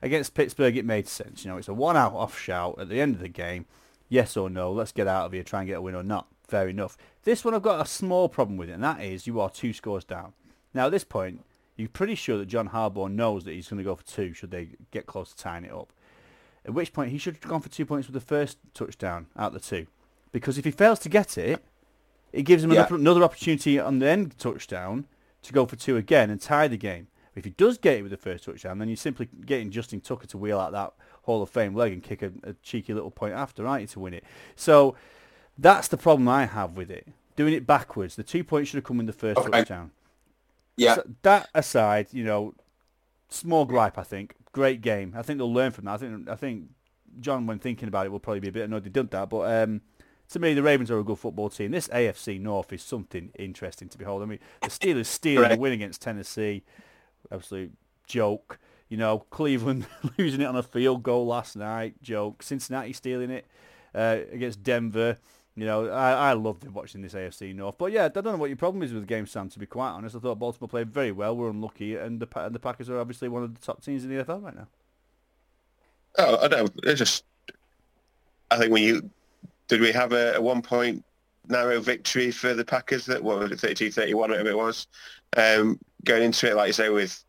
Against 0.01 0.33
Pittsburgh, 0.33 0.77
it 0.77 0.85
made 0.85 1.07
sense. 1.07 1.43
You 1.45 1.51
know, 1.51 1.57
it's 1.57 1.67
a 1.67 1.73
one-out 1.73 2.13
off 2.13 2.37
shout 2.37 2.75
at 2.79 2.89
the 2.89 3.01
end 3.01 3.15
of 3.15 3.21
the 3.21 3.29
game. 3.29 3.65
Yes 4.09 4.37
or 4.37 4.49
no? 4.49 4.71
Let's 4.71 4.91
get 4.91 5.07
out 5.07 5.25
of 5.25 5.31
here, 5.31 5.41
try 5.43 5.61
and 5.61 5.67
get 5.67 5.77
a 5.77 5.81
win 5.81 5.95
or 5.95 6.03
not. 6.03 6.27
Fair 6.47 6.67
enough. 6.67 6.95
This 7.23 7.43
one, 7.43 7.55
I've 7.55 7.63
got 7.63 7.83
a 7.83 7.89
small 7.89 8.29
problem 8.29 8.57
with 8.57 8.69
it, 8.69 8.73
and 8.73 8.83
that 8.83 9.01
is 9.01 9.25
you 9.25 9.39
are 9.39 9.49
two 9.49 9.73
scores 9.73 10.03
down. 10.03 10.33
Now, 10.75 10.85
at 10.87 10.91
this 10.91 11.03
point, 11.03 11.43
you're 11.76 11.89
pretty 11.89 12.15
sure 12.15 12.38
that 12.38 12.45
John 12.47 12.69
Harbaugh 12.69 13.11
knows 13.11 13.43
that 13.45 13.51
he's 13.53 13.67
going 13.67 13.78
to 13.80 13.84
go 13.84 13.95
for 13.95 14.03
two 14.05 14.34
should 14.34 14.51
they 14.51 14.69
get 14.91 15.05
close 15.05 15.32
to 15.32 15.38
tying 15.38 15.65
it 15.65 15.71
up. 15.73 15.91
At 16.65 16.73
which 16.73 16.93
point 16.93 17.11
he 17.11 17.17
should 17.17 17.36
have 17.36 17.41
gone 17.49 17.61
for 17.61 17.69
two 17.69 17.86
points 17.86 18.07
with 18.07 18.13
the 18.13 18.19
first 18.26 18.57
touchdown 18.73 19.28
out 19.38 19.53
of 19.55 19.61
the 19.61 19.67
two. 19.67 19.88
Because 20.32 20.57
if 20.57 20.65
he 20.65 20.71
fails 20.71 20.99
to 20.99 21.09
get 21.09 21.38
it, 21.38 21.63
it 22.34 22.43
gives 22.43 22.63
him 22.63 22.71
Yeah. 22.71 22.82
another, 22.82 22.95
another 22.95 23.23
opportunity 23.23 23.80
on 23.80 23.99
the 23.99 24.07
end 24.07 24.38
touchdown 24.39 25.05
to 25.43 25.53
go 25.53 25.65
for 25.65 25.76
two 25.76 25.95
again 25.97 26.30
and 26.30 26.41
tie 26.41 26.67
the 26.67 26.78
game. 26.78 27.07
If 27.36 27.43
he 27.43 27.51
does 27.51 27.78
get 27.78 27.97
it 27.97 28.01
with 28.01 28.11
the 28.11 28.17
first 28.17 28.45
touchdown, 28.45 28.80
then 28.80 28.88
you're 28.88 28.95
simply 28.97 29.28
getting 29.45 29.69
Justin 29.69 29.99
Tucker 30.01 30.26
to 30.28 30.38
wheel 30.38 30.59
out 30.59 30.71
that 30.71 30.93
Hall 31.23 31.41
of 31.43 31.49
Fame 31.49 31.76
leg 31.76 31.91
and 31.91 32.01
kick 32.01 32.21
a, 32.21 32.32
a 32.43 32.53
cheeky 32.63 32.93
little 32.93 33.11
point 33.11 33.34
after, 33.34 33.67
aren't 33.67 33.82
you, 33.82 33.88
to 33.88 33.99
win 33.99 34.13
it? 34.13 34.23
So 34.55 34.95
that's 35.57 35.88
the 35.89 35.97
problem 35.97 36.28
I 36.30 36.45
have 36.45 36.78
with 36.78 36.89
it. 36.89 37.07
Doing 37.36 37.53
it 37.53 37.67
backwards. 37.67 38.15
The 38.15 38.23
two 38.23 38.43
points 38.43 38.69
should 38.69 38.78
have 38.78 38.86
come 38.86 38.99
in 39.01 39.05
the 39.05 39.13
first 39.13 39.38
Okay. 39.39 39.51
touchdown. 39.51 39.91
Yeah, 40.78 40.95
So 40.95 41.03
that 41.21 41.49
aside, 41.53 42.07
you 42.11 42.23
know, 42.23 42.53
small 43.30 43.65
gripe. 43.65 43.97
I 43.97 44.03
think 44.03 44.36
great 44.51 44.82
game. 44.82 45.13
I 45.15 45.21
think 45.21 45.38
they'll 45.38 45.53
learn 45.53 45.71
from 45.71 45.86
that. 45.86 45.93
I 45.93 45.97
think 45.97 46.30
I 46.30 46.36
think 46.36 46.69
John, 47.19 47.45
when 47.47 47.59
thinking 47.59 47.88
about 47.88 48.05
it, 48.05 48.09
will 48.11 48.19
probably 48.19 48.39
be 48.41 48.49
a 48.49 48.51
bit 48.51 48.63
annoyed 48.65 48.84
they 48.84 48.89
did 48.89 49.11
that. 49.11 49.30
But 49.30 49.63
um, 49.63 49.82
to 50.30 50.39
me, 50.39 50.53
the 50.53 50.63
Ravens 50.63 50.91
are 50.91 50.99
a 50.99 51.03
good 51.03 51.19
football 51.19 51.49
team. 51.49 51.71
This 51.71 51.88
AFC 51.89 52.39
North 52.39 52.73
is 52.73 52.82
something 52.82 53.32
interesting 53.38 53.89
to 53.89 53.97
behold. 53.97 54.21
I 54.23 54.26
mean, 54.26 54.39
the 54.61 54.69
Steelers 54.69 55.05
stealing 55.07 55.45
a 55.45 55.47
Correct. 55.49 55.61
win 55.61 55.73
against 55.73 56.01
Tennessee, 56.01 56.63
absolute 57.32 57.73
joke. 58.07 58.59
You 58.89 58.97
know, 58.97 59.19
Cleveland 59.30 59.88
losing 60.17 60.41
it 60.41 60.45
on 60.45 60.55
a 60.55 60.63
field 60.63 61.03
goal 61.03 61.26
last 61.26 61.55
night, 61.55 62.01
joke. 62.01 62.43
Cincinnati 62.43 62.93
stealing 62.93 63.30
it 63.32 63.45
uh, 63.93 64.17
against 64.32 64.63
Denver. 64.63 65.17
You 65.55 65.65
know, 65.65 65.87
I, 65.87 66.31
I 66.31 66.33
loved 66.33 66.67
watching 66.67 67.01
this 67.01 67.13
AFC 67.13 67.55
North. 67.55 67.77
But 67.77 67.93
yeah, 67.93 68.05
I 68.05 68.07
don't 68.09 68.25
know 68.25 68.35
what 68.35 68.49
your 68.49 68.57
problem 68.57 68.83
is 68.83 68.91
with 68.91 69.03
the 69.03 69.07
game, 69.07 69.25
Sam, 69.25 69.49
to 69.49 69.59
be 69.59 69.65
quite 69.65 69.91
honest. 69.91 70.15
I 70.15 70.19
thought 70.19 70.37
Baltimore 70.37 70.67
played 70.67 70.89
very 70.89 71.13
well. 71.13 71.35
We're 71.35 71.49
unlucky. 71.49 71.95
And 71.95 72.19
the, 72.19 72.27
and 72.39 72.53
the 72.53 72.59
Packers 72.59 72.89
are 72.89 72.99
obviously 72.99 73.29
one 73.29 73.43
of 73.43 73.53
the 73.53 73.61
top 73.61 73.81
teams 73.81 74.03
in 74.03 74.15
the 74.15 74.23
NFL 74.23 74.43
right 74.43 74.55
now. 74.55 74.67
Oh, 76.17 76.43
I 76.43 76.47
don't. 76.49 76.71
It's 76.83 76.99
just. 76.99 77.23
I 78.51 78.57
think 78.57 78.71
when 78.71 78.83
you 78.83 79.09
did 79.67 79.81
we 79.81 79.91
have 79.91 80.13
a, 80.13 80.35
a 80.35 80.41
one 80.41 80.61
point 80.61 81.03
narrow 81.47 81.79
victory 81.79 82.31
for 82.31 82.53
the 82.53 82.65
Packers 82.65 83.05
that 83.05 83.23
what 83.23 83.39
was 83.39 83.51
it 83.51 83.59
32 83.59 83.91
31 83.91 84.29
whatever 84.29 84.49
it 84.49 84.57
was 84.57 84.87
um, 85.37 85.79
going 86.03 86.23
into 86.23 86.49
it 86.49 86.55
like 86.55 86.67
you 86.67 86.73
say 86.73 86.89
with 86.89 87.23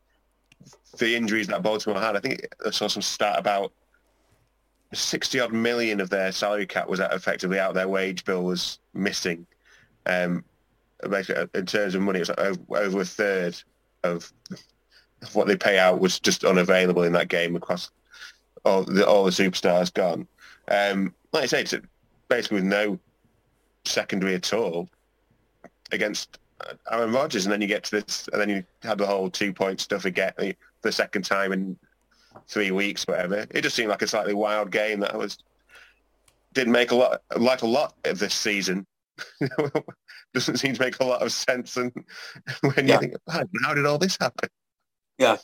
the 0.98 1.14
injuries 1.14 1.46
that 1.48 1.62
Baltimore 1.62 2.00
had 2.00 2.16
I 2.16 2.20
think 2.20 2.46
I 2.64 2.70
saw 2.70 2.88
some 2.88 3.02
stat 3.02 3.38
about 3.38 3.72
60 4.92 5.40
odd 5.40 5.52
million 5.52 6.00
of 6.00 6.10
their 6.10 6.32
salary 6.32 6.66
cap 6.66 6.88
was 6.88 7.00
effectively 7.00 7.58
out 7.58 7.74
their 7.74 7.88
wage 7.88 8.24
bill 8.24 8.44
was 8.44 8.78
missing 8.94 9.46
um, 10.06 10.44
basically 11.10 11.46
in 11.54 11.66
terms 11.66 11.94
of 11.94 12.02
money 12.02 12.20
it 12.20 12.28
was 12.28 12.38
over, 12.38 12.60
over 12.70 13.00
a 13.00 13.04
third 13.04 13.60
of 14.04 14.32
what 15.32 15.46
they 15.46 15.56
pay 15.56 15.78
out 15.78 16.00
was 16.00 16.20
just 16.20 16.44
unavailable 16.44 17.02
in 17.02 17.12
that 17.12 17.28
game 17.28 17.56
across 17.56 17.90
all 18.64 18.84
the, 18.84 19.06
all 19.06 19.24
the 19.24 19.30
superstars 19.30 19.92
gone. 19.92 20.26
Um, 20.68 21.14
like 21.32 21.44
I 21.44 21.46
say, 21.46 21.60
it's 21.62 21.74
basically 22.28 22.56
with 22.56 22.64
no 22.64 22.98
secondary 23.84 24.34
at 24.34 24.52
all 24.52 24.88
against 25.92 26.38
uh, 26.60 26.74
Aaron 26.90 27.12
Rodgers, 27.12 27.46
and 27.46 27.52
then 27.52 27.60
you 27.60 27.68
get 27.68 27.84
to 27.84 28.00
this, 28.00 28.28
and 28.32 28.40
then 28.40 28.48
you 28.48 28.64
had 28.82 28.98
the 28.98 29.06
whole 29.06 29.30
two-point 29.30 29.80
stuff 29.80 30.04
again 30.04 30.32
uh, 30.38 30.52
the 30.82 30.92
second 30.92 31.24
time 31.24 31.52
in 31.52 31.78
three 32.48 32.70
weeks, 32.70 33.04
whatever. 33.06 33.46
It 33.50 33.62
just 33.62 33.76
seemed 33.76 33.88
like 33.90 34.02
a 34.02 34.06
slightly 34.08 34.34
wild 34.34 34.70
game 34.70 35.00
that 35.00 35.14
I 35.14 35.16
was 35.16 35.38
didn't 36.52 36.72
make 36.72 36.90
a 36.90 36.94
lot 36.94 37.20
like 37.36 37.62
a 37.62 37.66
lot 37.66 37.94
of 38.04 38.18
this 38.18 38.34
season. 38.34 38.86
Doesn't 40.34 40.56
seem 40.58 40.74
to 40.74 40.80
make 40.82 41.00
a 41.00 41.04
lot 41.04 41.22
of 41.22 41.32
sense, 41.32 41.76
and 41.76 41.92
when 42.60 42.86
Yeah. 42.88 42.94
you 42.94 43.00
think, 43.00 43.14
"Wow, 43.26 43.44
how 43.64 43.74
did 43.74 43.86
all 43.86 43.98
this 43.98 44.16
happen? 44.20 44.48
Yeah. 45.18 45.36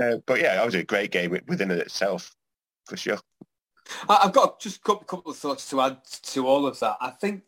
Uh, 0.00 0.16
but 0.26 0.40
yeah, 0.40 0.64
was 0.64 0.74
a 0.74 0.82
great 0.82 1.10
game 1.12 1.36
within 1.46 1.70
it 1.70 1.78
itself, 1.78 2.34
for 2.86 2.96
sure. 2.96 3.18
I've 4.08 4.32
got 4.32 4.60
just 4.60 4.78
a 4.78 4.80
couple, 4.80 5.04
couple 5.04 5.30
of 5.32 5.36
thoughts 5.38 5.68
to 5.70 5.80
add 5.80 5.98
to 6.04 6.46
all 6.46 6.66
of 6.66 6.78
that. 6.80 6.96
I 7.00 7.10
think 7.10 7.42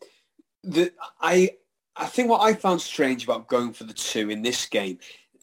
that 0.63 0.93
I 1.19 1.51
I 1.95 2.05
think 2.05 2.29
what 2.29 2.41
I 2.41 2.53
found 2.53 2.81
strange 2.81 3.23
about 3.23 3.47
going 3.47 3.73
for 3.73 3.83
the 3.85 3.93
two 3.93 4.29
in 4.29 4.41
this 4.41 4.65
game, 4.65 4.99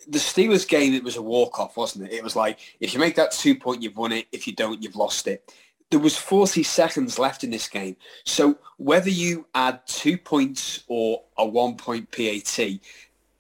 the 0.09 0.19
Steelers 0.19 0.67
game, 0.67 0.95
it 0.95 1.05
was 1.05 1.17
a 1.17 1.23
walk 1.23 1.59
off, 1.59 1.77
wasn't 1.77 2.07
it? 2.07 2.15
It 2.15 2.25
was 2.25 2.37
like 2.37 2.59
if 2.81 2.95
you 2.95 3.01
make 3.01 3.17
that 3.17 3.33
two 3.33 3.55
point, 3.55 3.83
you've 3.83 3.97
won 3.97 4.13
it. 4.13 4.27
If 4.33 4.47
you 4.47 4.55
don't, 4.55 4.83
you've 4.83 4.97
lost 4.97 5.27
it. 5.27 5.55
There 5.91 6.01
was 6.01 6.17
40 6.17 6.63
seconds 6.63 7.19
left 7.19 7.43
in 7.43 7.51
this 7.51 7.69
game. 7.69 7.97
So 8.25 8.59
whether 8.77 9.11
you 9.11 9.47
add 9.55 9.85
two 9.87 10.17
points 10.17 10.85
or 10.87 11.23
a 11.37 11.45
one 11.45 11.77
point 11.77 12.11
PAT, 12.13 12.59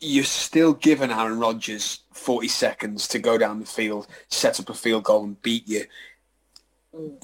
you're 0.00 0.24
still 0.24 0.72
giving 0.72 1.10
Aaron 1.10 1.38
Rodgers 1.38 2.00
40 2.12 2.48
seconds 2.48 3.06
to 3.08 3.18
go 3.18 3.38
down 3.38 3.60
the 3.60 3.66
field, 3.66 4.08
set 4.28 4.58
up 4.58 4.68
a 4.68 4.74
field 4.74 5.04
goal 5.04 5.24
and 5.24 5.40
beat 5.42 5.68
you. 5.68 5.84
Do 6.92 7.18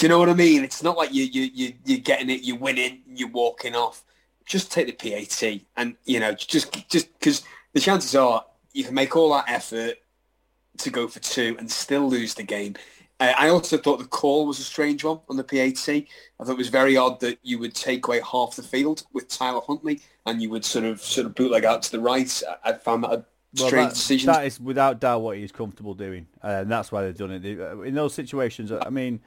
you 0.00 0.08
know 0.08 0.18
what 0.18 0.28
I 0.28 0.34
mean? 0.34 0.62
It's 0.62 0.82
not 0.82 0.96
like 0.96 1.12
you 1.12 1.24
you 1.24 1.50
you 1.52 1.72
you're 1.84 1.98
getting 1.98 2.30
it, 2.30 2.42
you're 2.44 2.58
winning, 2.58 3.00
you're 3.08 3.30
walking 3.30 3.74
off. 3.74 4.04
Just 4.44 4.70
take 4.70 4.86
the 4.86 4.92
PAT, 4.92 5.60
and 5.76 5.96
you 6.04 6.20
know, 6.20 6.32
just 6.32 6.88
just 6.88 7.12
because 7.18 7.42
the 7.72 7.80
chances 7.80 8.14
are 8.14 8.44
you 8.78 8.84
can 8.84 8.94
make 8.94 9.16
all 9.16 9.30
that 9.32 9.46
effort 9.48 9.96
to 10.78 10.90
go 10.90 11.08
for 11.08 11.18
two 11.18 11.56
and 11.58 11.68
still 11.68 12.08
lose 12.08 12.34
the 12.34 12.44
game. 12.44 12.76
Uh, 13.18 13.32
I 13.36 13.48
also 13.48 13.76
thought 13.76 13.98
the 13.98 14.04
call 14.04 14.46
was 14.46 14.60
a 14.60 14.62
strange 14.62 15.02
one 15.02 15.18
on 15.28 15.36
the 15.36 15.42
PAT. 15.42 15.88
I 15.88 16.44
thought 16.44 16.52
it 16.52 16.56
was 16.56 16.68
very 16.68 16.96
odd 16.96 17.18
that 17.18 17.40
you 17.42 17.58
would 17.58 17.74
take 17.74 18.06
away 18.06 18.20
half 18.20 18.54
the 18.54 18.62
field 18.62 19.02
with 19.12 19.26
Tyler 19.28 19.60
Huntley 19.66 20.00
and 20.26 20.40
you 20.40 20.48
would 20.50 20.64
sort 20.64 20.84
of 20.84 21.02
sort 21.02 21.26
of 21.26 21.34
bootleg 21.34 21.64
out 21.64 21.82
to 21.82 21.90
the 21.90 21.98
right. 21.98 22.40
I, 22.64 22.70
I 22.70 22.72
found 22.74 23.02
that 23.02 23.10
a 23.10 23.24
Well, 23.58 23.66
strange 23.66 23.88
that, 23.88 23.94
decision. 23.96 24.26
that 24.32 24.46
is 24.46 24.60
without 24.60 25.00
doubt 25.00 25.22
what 25.22 25.36
he's 25.38 25.50
comfortable 25.50 25.94
doing, 25.94 26.28
uh, 26.44 26.58
and 26.62 26.70
that's 26.70 26.92
why 26.92 27.02
they've 27.02 27.16
done 27.16 27.32
it. 27.32 27.42
They- 27.42 27.60
uh, 27.60 27.80
In 27.80 27.94
those 27.96 28.14
situations, 28.14 28.70
I 28.70 28.90
mean, 28.90 29.18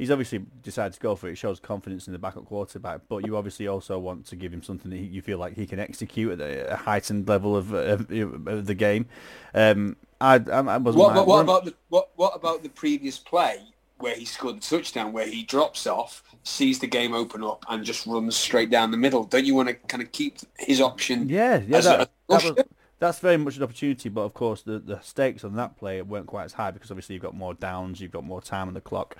he's 0.00 0.10
obviously 0.10 0.38
decided 0.62 0.94
to 0.94 1.00
go 1.00 1.14
for 1.14 1.28
it. 1.28 1.32
It 1.32 1.36
shows 1.36 1.60
confidence 1.60 2.06
in 2.06 2.14
the 2.14 2.18
backup 2.18 2.46
quarterback, 2.46 3.02
but 3.10 3.26
you 3.26 3.36
obviously 3.36 3.68
also 3.68 3.98
want 3.98 4.24
to 4.26 4.36
give 4.36 4.50
him 4.50 4.62
something 4.62 4.90
that 4.90 4.96
he, 4.96 5.04
you 5.04 5.20
feel 5.20 5.36
like 5.36 5.54
he 5.54 5.66
can 5.66 5.78
execute 5.78 6.40
at 6.40 6.72
a, 6.72 6.76
heightened 6.76 7.28
level 7.28 7.54
of, 7.54 7.74
of, 7.74 8.10
of 8.10 8.66
the 8.66 8.74
game. 8.74 9.06
Um, 9.54 9.96
I, 10.18 10.36
I, 10.36 10.60
I 10.60 10.76
wasn't. 10.78 11.04
What, 11.04 11.26
what, 11.26 11.40
about 11.40 11.64
the 11.66 11.74
what, 11.90 12.08
what 12.16 12.34
about 12.34 12.62
the 12.62 12.70
previous 12.70 13.18
play 13.18 13.58
where 13.98 14.14
he 14.14 14.24
scored 14.24 14.56
the 14.56 14.60
touchdown, 14.60 15.12
where 15.12 15.26
he 15.26 15.42
drops 15.42 15.86
off, 15.86 16.24
sees 16.44 16.78
the 16.78 16.86
game 16.86 17.12
open 17.12 17.44
up, 17.44 17.66
and 17.68 17.84
just 17.84 18.06
runs 18.06 18.36
straight 18.36 18.70
down 18.70 18.90
the 18.90 18.96
middle? 18.96 19.24
Don't 19.24 19.44
you 19.44 19.54
want 19.54 19.68
to 19.68 19.74
kind 19.74 20.02
of 20.02 20.10
keep 20.12 20.38
his 20.58 20.80
option? 20.80 21.28
Yeah, 21.28 21.60
yeah, 21.66 21.80
that, 21.80 22.00
a 22.00 22.08
that 22.30 22.44
was, 22.44 22.64
that's 23.00 23.18
very 23.18 23.36
much 23.36 23.58
an 23.58 23.64
opportunity. 23.64 24.08
But 24.08 24.22
of 24.22 24.32
course, 24.32 24.62
the 24.62 24.78
the 24.78 24.98
stakes 25.00 25.44
on 25.44 25.56
that 25.56 25.76
play 25.76 26.00
weren't 26.00 26.26
quite 26.26 26.44
as 26.44 26.54
high 26.54 26.70
because 26.70 26.90
obviously 26.90 27.14
you've 27.14 27.22
got 27.22 27.34
more 27.34 27.52
downs, 27.52 28.00
you've 28.00 28.12
got 28.12 28.24
more 28.24 28.40
time 28.40 28.68
on 28.68 28.74
the 28.74 28.80
clock. 28.80 29.16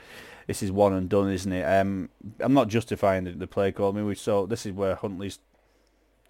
This 0.50 0.64
is 0.64 0.72
one 0.72 0.92
and 0.92 1.08
done, 1.08 1.30
isn't 1.30 1.52
it? 1.52 1.62
Um, 1.62 2.08
I'm 2.40 2.54
not 2.54 2.66
justifying 2.66 3.22
the, 3.22 3.30
the 3.30 3.46
play 3.46 3.70
call. 3.70 3.92
I 3.92 3.94
mean, 3.94 4.04
we 4.04 4.16
saw 4.16 4.46
this 4.46 4.66
is 4.66 4.72
where 4.72 4.96
Huntley's 4.96 5.38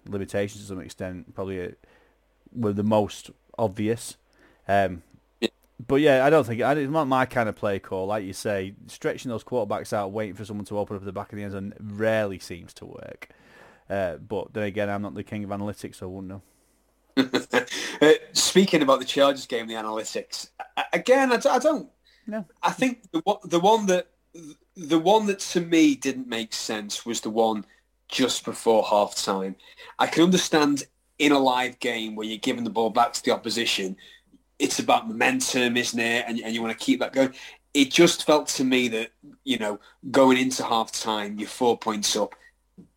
limitations 0.05 0.61
to 0.61 0.67
some 0.67 0.79
extent 0.79 1.33
probably 1.33 1.59
uh, 1.59 1.69
were 2.53 2.71
the 2.71 2.83
most 2.83 3.31
obvious. 3.57 4.17
Um, 4.67 5.01
but 5.87 6.01
yeah, 6.01 6.23
I 6.23 6.29
don't 6.29 6.45
think 6.45 6.61
it's 6.61 6.91
not 6.91 7.07
my 7.07 7.25
kind 7.25 7.49
of 7.49 7.55
play 7.55 7.79
call. 7.79 8.05
Like 8.05 8.23
you 8.23 8.33
say, 8.33 8.75
stretching 8.85 9.29
those 9.29 9.43
quarterbacks 9.43 9.91
out, 9.91 10.11
waiting 10.11 10.35
for 10.35 10.45
someone 10.45 10.65
to 10.65 10.77
open 10.77 10.97
up 10.97 11.03
the 11.03 11.11
back 11.11 11.33
of 11.33 11.37
the 11.37 11.43
end 11.43 11.53
zone 11.53 11.73
rarely 11.79 12.37
seems 12.37 12.75
to 12.75 12.85
work. 12.85 13.29
Uh, 13.89 14.17
but 14.17 14.53
then 14.53 14.65
again, 14.65 14.87
I'm 14.87 15.01
not 15.01 15.15
the 15.15 15.23
king 15.23 15.43
of 15.43 15.49
analytics, 15.49 15.95
so 15.95 16.05
I 16.05 16.09
wouldn't 16.09 16.43
know. 17.17 17.65
Uh, 18.01 18.13
speaking 18.33 18.81
about 18.81 18.97
the 18.97 19.05
Chargers 19.05 19.45
game, 19.45 19.67
the 19.67 19.75
analytics 19.75 20.49
again, 20.91 21.31
I 21.31 21.59
don't. 21.59 21.87
No. 22.27 22.45
I 22.61 22.71
think 22.71 23.11
the 23.11 23.21
the 23.45 23.59
one 23.59 23.85
that 23.87 24.07
the 24.75 24.99
one 24.99 25.25
that 25.27 25.39
to 25.39 25.61
me 25.61 25.95
didn't 25.95 26.27
make 26.27 26.53
sense 26.53 27.05
was 27.05 27.21
the 27.21 27.29
one 27.29 27.65
just 28.07 28.45
before 28.45 28.83
half 28.83 29.15
time. 29.15 29.55
I 29.99 30.07
can 30.07 30.23
understand 30.23 30.83
in 31.19 31.31
a 31.31 31.39
live 31.39 31.79
game 31.79 32.15
where 32.15 32.25
you're 32.25 32.37
giving 32.37 32.63
the 32.63 32.69
ball 32.69 32.89
back 32.89 33.13
to 33.13 33.23
the 33.23 33.31
opposition, 33.31 33.95
it's 34.59 34.79
about 34.79 35.07
momentum, 35.07 35.77
isn't 35.77 35.99
it? 35.99 36.25
And, 36.27 36.39
and 36.39 36.53
you 36.53 36.61
want 36.61 36.77
to 36.77 36.83
keep 36.83 36.99
that 36.99 37.13
going. 37.13 37.33
It 37.73 37.91
just 37.91 38.25
felt 38.25 38.47
to 38.49 38.63
me 38.63 38.87
that 38.89 39.11
you 39.43 39.57
know 39.57 39.79
going 40.09 40.37
into 40.37 40.63
half 40.63 40.91
time, 40.91 41.39
you're 41.39 41.47
four 41.47 41.77
points 41.77 42.15
up. 42.15 42.35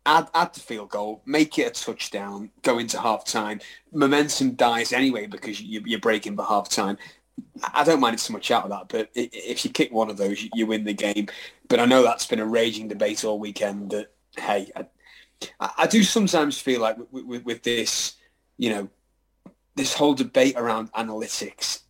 Add, 0.05 0.27
add 0.33 0.53
the 0.53 0.59
field 0.59 0.89
goal, 0.89 1.21
make 1.25 1.57
it 1.57 1.67
a 1.67 1.83
touchdown, 1.83 2.51
go 2.61 2.77
into 2.77 2.99
half 2.99 3.25
time. 3.25 3.59
Momentum 3.91 4.51
dies 4.51 4.93
anyway 4.93 5.25
because 5.25 5.61
you, 5.61 5.81
you're 5.85 5.99
breaking 5.99 6.35
by 6.35 6.45
half 6.45 6.69
time. 6.69 6.97
I 7.73 7.83
don't 7.83 7.99
mind 7.99 8.15
it 8.15 8.19
so 8.19 8.33
much 8.33 8.51
out 8.51 8.63
of 8.63 8.69
that, 8.69 8.89
but 8.89 9.09
if 9.13 9.63
you 9.63 9.71
kick 9.71 9.91
one 9.91 10.09
of 10.09 10.17
those, 10.17 10.47
you, 10.53 10.65
win 10.67 10.83
the 10.83 10.93
game. 10.93 11.27
But 11.67 11.79
I 11.79 11.85
know 11.85 12.03
that's 12.03 12.25
been 12.25 12.39
a 12.39 12.45
raging 12.45 12.87
debate 12.87 13.23
all 13.23 13.39
weekend. 13.39 13.91
That 13.91 14.11
hey, 14.37 14.71
I, 14.75 15.71
I 15.77 15.87
do 15.87 16.03
sometimes 16.03 16.59
feel 16.59 16.81
like 16.81 16.97
with, 17.11 17.25
with, 17.25 17.45
with 17.45 17.63
this, 17.63 18.15
you 18.57 18.69
know, 18.69 18.89
this 19.75 19.93
whole 19.93 20.13
debate 20.13 20.55
around 20.57 20.91
analytics, 20.93 21.81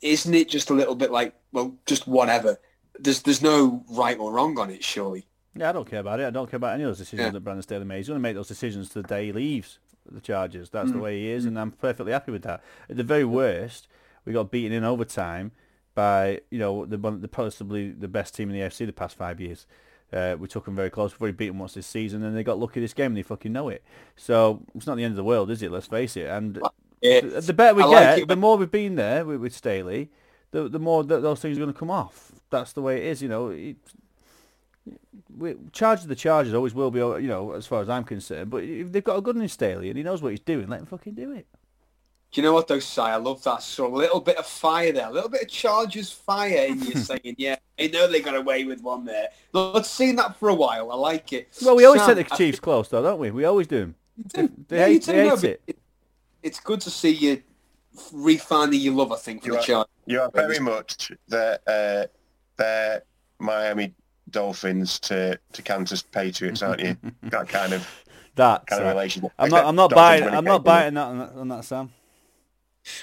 isn't 0.00 0.34
it 0.34 0.48
just 0.48 0.70
a 0.70 0.74
little 0.74 0.94
bit 0.94 1.10
like, 1.10 1.34
well, 1.52 1.74
just 1.86 2.06
whatever? 2.06 2.58
There's 2.98 3.22
there's 3.22 3.42
no 3.42 3.84
right 3.90 4.18
or 4.18 4.32
wrong 4.32 4.58
on 4.58 4.70
it, 4.70 4.84
surely. 4.84 5.26
Yeah, 5.54 5.70
I 5.70 5.72
don't 5.72 5.88
care 5.88 6.00
about 6.00 6.20
it. 6.20 6.26
I 6.26 6.30
don't 6.30 6.50
care 6.50 6.56
about 6.56 6.74
any 6.74 6.84
of 6.84 6.90
those 6.90 6.98
decisions 6.98 7.26
Yeah. 7.26 7.30
that 7.30 7.40
Brandon 7.40 7.62
Staley 7.62 7.84
made. 7.84 7.98
He's 7.98 8.08
going 8.08 8.18
to 8.18 8.22
make 8.22 8.34
those 8.34 8.48
decisions 8.48 8.90
the 8.90 9.02
day 9.02 9.26
he 9.26 9.32
leaves 9.32 9.78
the 10.10 10.20
Chargers. 10.20 10.70
That's 10.70 10.90
the 10.90 10.98
mm. 10.98 11.02
way 11.02 11.20
he 11.20 11.30
is, 11.30 11.44
mm. 11.44 11.48
and 11.48 11.58
I'm 11.58 11.70
perfectly 11.70 12.12
happy 12.12 12.32
with 12.32 12.42
that. 12.42 12.62
At 12.88 12.96
the 12.96 13.04
very 13.04 13.24
worst, 13.24 13.86
we 14.24 14.32
got 14.32 14.50
beaten 14.50 14.72
in 14.72 14.84
overtime 14.84 15.52
by 15.94 16.40
you 16.50 16.58
know 16.58 16.86
the 16.86 16.96
the 16.96 17.28
possibly 17.28 17.90
the 17.90 18.08
best 18.08 18.34
team 18.34 18.50
in 18.50 18.56
the 18.56 18.62
AFC 18.62 18.86
the 18.86 18.92
past 18.92 19.16
five 19.16 19.40
years. 19.40 19.66
Uh, 20.12 20.36
we 20.38 20.46
took 20.46 20.66
them 20.66 20.76
very 20.76 20.90
close. 20.90 21.12
We've 21.12 21.22
already 21.22 21.36
beaten 21.36 21.58
once 21.58 21.72
this 21.72 21.86
season, 21.86 22.22
and 22.22 22.36
they 22.36 22.44
got 22.44 22.58
lucky 22.58 22.80
this 22.80 22.92
game, 22.92 23.06
and 23.06 23.16
they 23.16 23.22
fucking 23.22 23.50
know 23.52 23.70
it. 23.70 23.82
So 24.14 24.60
it's 24.74 24.86
not 24.86 24.96
the 24.96 25.04
end 25.04 25.12
of 25.12 25.16
the 25.16 25.24
world, 25.24 25.50
is 25.50 25.62
it? 25.62 25.72
Let's 25.72 25.86
face 25.86 26.18
it. 26.18 26.26
And 26.26 26.60
Yeah. 27.00 27.20
the, 27.40 27.52
better 27.54 27.74
we 27.74 27.82
I 27.82 27.86
like 27.86 28.00
get, 28.02 28.18
it 28.18 28.28
the 28.28 28.36
more 28.36 28.58
we've 28.58 28.70
been 28.70 28.96
there 28.96 29.24
with, 29.24 29.40
with 29.40 29.54
Staley, 29.54 30.10
the 30.50 30.68
the 30.68 30.78
more 30.78 31.02
that 31.02 31.22
those 31.22 31.40
things 31.40 31.56
are 31.56 31.60
going 31.60 31.72
to 31.72 31.78
come 31.78 31.90
off. 31.90 32.32
That's 32.50 32.72
the 32.74 32.82
way 32.82 32.98
it 32.98 33.04
is, 33.04 33.22
you 33.22 33.28
know. 33.28 33.48
It, 33.48 33.76
we, 35.34 35.54
Chargers 35.72 36.06
the 36.06 36.14
charges 36.14 36.52
always 36.52 36.74
will 36.74 36.90
be, 36.90 36.98
you 36.98 37.28
know, 37.28 37.52
as 37.52 37.66
far 37.66 37.80
as 37.80 37.88
I'm 37.88 38.04
concerned. 38.04 38.50
But 38.50 38.64
if 38.64 38.92
they've 38.92 39.02
got 39.02 39.16
a 39.16 39.22
good 39.22 39.36
in 39.36 39.48
Staley 39.48 39.88
and 39.88 39.96
he 39.96 40.02
knows 40.02 40.20
what 40.20 40.30
he's 40.30 40.40
doing, 40.40 40.68
let 40.68 40.80
him 40.80 40.86
fucking 40.86 41.14
do 41.14 41.32
it. 41.32 41.46
Do 42.32 42.40
you 42.40 42.46
know 42.46 42.54
what 42.54 42.66
though, 42.66 42.78
Si? 42.78 43.00
I 43.00 43.16
love 43.16 43.42
that. 43.44 43.62
So 43.62 43.86
a 43.86 43.94
little 43.94 44.20
bit 44.20 44.38
of 44.38 44.46
fire 44.46 44.90
there, 44.90 45.08
a 45.08 45.12
little 45.12 45.28
bit 45.28 45.42
of 45.42 45.48
Chargers 45.48 46.10
fire 46.10 46.66
in 46.66 46.80
you 46.82 46.96
saying, 46.96 47.34
yeah, 47.36 47.56
I 47.78 47.88
know 47.88 48.06
they 48.08 48.20
got 48.20 48.34
away 48.34 48.64
with 48.64 48.80
one 48.82 49.04
there. 49.04 49.28
Look, 49.52 49.74
Let's 49.74 49.90
see 49.90 50.12
that 50.12 50.36
for 50.38 50.48
a 50.48 50.54
while. 50.54 50.90
I 50.90 50.94
like 50.94 51.32
it. 51.34 51.48
Well, 51.62 51.76
we 51.76 51.84
always 51.84 52.02
Sam, 52.02 52.16
take 52.16 52.28
the 52.28 52.34
I 52.34 52.36
Chiefs 52.38 52.58
close, 52.58 52.88
though, 52.88 53.02
don't 53.02 53.18
we? 53.20 53.30
We 53.30 53.44
always 53.44 53.66
do 53.66 53.80
them. 53.80 53.94
They, 54.34 54.48
they 54.68 54.76
Yeah, 54.78 54.86
you 54.86 54.92
hate, 54.94 55.02
do 55.04 55.12
they 55.12 55.28
hate 55.28 55.40
but 55.40 55.44
it. 55.66 55.78
It's 56.42 56.58
good 56.60 56.80
to 56.82 56.90
see 56.90 57.10
you 57.10 57.42
refinding 58.14 58.80
your 58.82 58.94
love, 58.94 59.12
I 59.12 59.16
think, 59.16 59.42
for 59.42 59.48
You 59.48 59.52
the 59.54 59.58
are- 59.58 59.62
Chargers. 59.62 59.92
You 60.06 60.20
are 60.22 60.30
very 60.32 60.58
much 60.58 61.12
the 61.28 61.60
uh, 61.66 62.06
the 62.56 63.02
Miami 63.38 63.92
Dolphins 64.30 64.98
to, 65.00 65.38
to 65.52 65.62
Kansas 65.62 66.02
Patriots, 66.02 66.62
aren't 66.62 66.80
you? 66.80 66.96
that 67.24 67.48
kind 67.48 67.72
of 67.72 67.86
That. 68.34 68.66
kind 68.66 68.82
of 68.82 68.88
relationship. 68.88 69.30
I'm 69.38 69.50
not. 69.50 69.64
I'm 69.66 69.76
not 69.76 69.90
Dolphins 69.90 69.96
buying. 70.20 70.24
when 70.24 70.34
I'm 70.34 70.44
not 70.44 70.58
to 70.58 70.62
biting 70.64 70.94
that 70.94 71.06
on, 71.06 71.18
that 71.18 71.32
on 71.36 71.48
that, 71.48 71.64
Sam. 71.64 71.90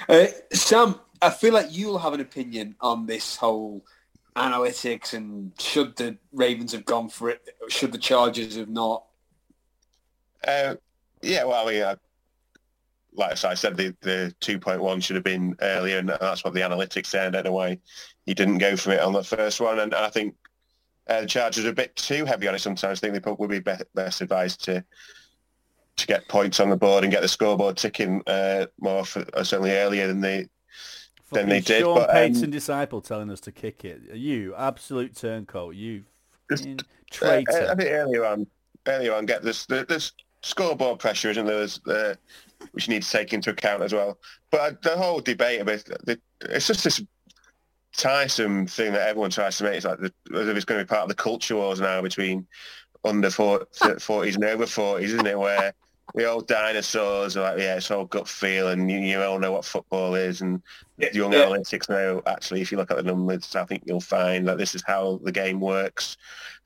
Uh, 0.07 0.27
Sam, 0.53 0.99
I 1.21 1.29
feel 1.29 1.53
like 1.53 1.67
you'll 1.69 1.99
have 1.99 2.13
an 2.13 2.21
opinion 2.21 2.75
on 2.81 3.05
this 3.05 3.35
whole 3.35 3.83
analytics 4.35 5.13
and 5.13 5.51
should 5.59 5.95
the 5.97 6.17
Ravens 6.31 6.71
have 6.71 6.85
gone 6.85 7.09
for 7.09 7.29
it, 7.29 7.47
should 7.69 7.91
the 7.91 7.97
Chargers 7.97 8.55
have 8.55 8.69
not. 8.69 9.03
Uh, 10.47 10.75
yeah, 11.21 11.43
well, 11.43 11.67
I 11.67 11.71
mean, 11.71 11.83
uh, 11.83 11.95
like 13.13 13.43
I 13.43 13.53
said, 13.53 13.75
the, 13.75 13.95
the 14.01 14.33
2.1 14.39 15.03
should 15.03 15.15
have 15.15 15.25
been 15.25 15.55
earlier, 15.61 15.97
and 15.97 16.09
that's 16.09 16.43
what 16.43 16.53
the 16.53 16.61
analytics 16.61 17.07
said. 17.07 17.35
Why 17.47 17.79
he 18.25 18.33
didn't 18.33 18.59
go 18.59 18.77
for 18.77 18.91
it 18.91 19.01
on 19.01 19.13
the 19.13 19.23
first 19.23 19.59
one, 19.59 19.79
and 19.79 19.93
I 19.93 20.09
think 20.09 20.35
uh, 21.07 21.21
the 21.21 21.27
Chargers 21.27 21.65
are 21.65 21.69
a 21.69 21.73
bit 21.73 21.95
too 21.95 22.23
heavy 22.23 22.47
on 22.47 22.55
it 22.55 22.59
sometimes. 22.59 22.99
I 22.99 23.01
think 23.01 23.13
they 23.13 23.19
probably 23.19 23.47
would 23.47 23.65
be 23.65 23.75
best 23.95 24.21
advised 24.21 24.63
to 24.65 24.85
to 25.99 26.07
get 26.07 26.27
points 26.27 26.59
on 26.59 26.69
the 26.69 26.77
board 26.77 27.03
and 27.03 27.11
get 27.11 27.21
the 27.21 27.27
scoreboard 27.27 27.77
ticking 27.77 28.21
uh, 28.27 28.65
more, 28.79 29.05
for, 29.05 29.25
uh, 29.33 29.43
certainly 29.43 29.71
earlier 29.71 30.07
than 30.07 30.21
they 30.21 30.47
Then 31.31 31.49
they 31.49 31.61
did, 31.61 31.81
Sean 31.81 31.95
but, 31.95 32.09
um, 32.09 32.15
Payton 32.15 32.49
disciple 32.49 33.01
telling 33.01 33.29
us 33.29 33.39
to 33.41 33.51
kick 33.51 33.85
it. 33.85 34.01
You 34.13 34.55
absolute 34.55 35.15
turncoat. 35.15 35.75
You 35.75 36.03
Just, 36.49 36.63
fucking 36.63 36.79
Uh, 36.79 36.83
traitor. 37.11 37.69
I 37.71 37.75
think 37.75 37.89
earlier 37.91 38.25
on, 38.25 38.47
earlier 38.87 39.13
on, 39.13 39.25
get 39.25 39.43
this 39.43 39.65
the, 39.65 39.85
this 39.87 40.11
scoreboard 40.41 40.99
pressure, 40.99 41.29
isn't 41.29 41.45
there? 41.45 41.67
Uh, 41.87 42.15
which 42.71 42.87
you 42.87 42.93
need 42.93 43.03
to 43.03 43.09
take 43.09 43.33
into 43.33 43.51
account 43.51 43.83
as 43.83 43.93
well. 43.93 44.17
But 44.51 44.59
uh, 44.59 44.75
the 44.81 44.97
whole 44.97 45.21
debate 45.21 45.61
about 45.61 45.83
the, 46.03 46.19
it's 46.41 46.67
just 46.67 46.83
this 46.83 47.01
tiresome 47.95 48.67
thing 48.67 48.93
that 48.93 49.07
everyone 49.07 49.29
tries 49.29 49.57
to 49.57 49.63
make. 49.63 49.75
It's 49.75 49.85
like 49.85 49.99
the, 49.99 50.13
as 50.35 50.47
if 50.47 50.55
it's 50.55 50.65
going 50.65 50.79
to 50.79 50.85
be 50.85 50.89
part 50.89 51.03
of 51.03 51.09
the 51.09 51.15
culture 51.15 51.55
wars 51.55 51.79
now 51.79 52.01
between 52.01 52.47
under 53.03 53.29
40s 53.29 54.35
and 54.35 54.43
over 54.43 54.65
40s, 54.65 55.01
isn't 55.01 55.25
it? 55.25 55.39
Where 55.39 55.73
the 56.15 56.25
old 56.25 56.47
dinosaurs 56.47 57.37
are 57.37 57.41
like, 57.51 57.59
yeah, 57.59 57.75
it's 57.75 57.91
all 57.91 58.05
gut 58.05 58.27
feeling. 58.27 58.89
you, 58.89 58.99
you 58.99 59.21
all 59.21 59.39
know 59.39 59.51
what 59.51 59.65
football 59.65 60.15
is, 60.15 60.41
and 60.41 60.61
Yeah, 60.97 61.09
young 61.11 61.31
yeah. 61.31 61.45
analytics 61.45 61.89
know 61.89 62.21
actually 62.25 62.61
if 62.61 62.71
you 62.71 62.77
look 62.77 62.91
at 62.91 62.97
the 62.97 63.03
numbers 63.03 63.55
I 63.55 63.65
think 63.65 63.83
you'll 63.85 64.01
find 64.01 64.47
that 64.47 64.57
this 64.57 64.75
is 64.75 64.83
how 64.85 65.19
the 65.23 65.31
game 65.31 65.59
works 65.59 66.17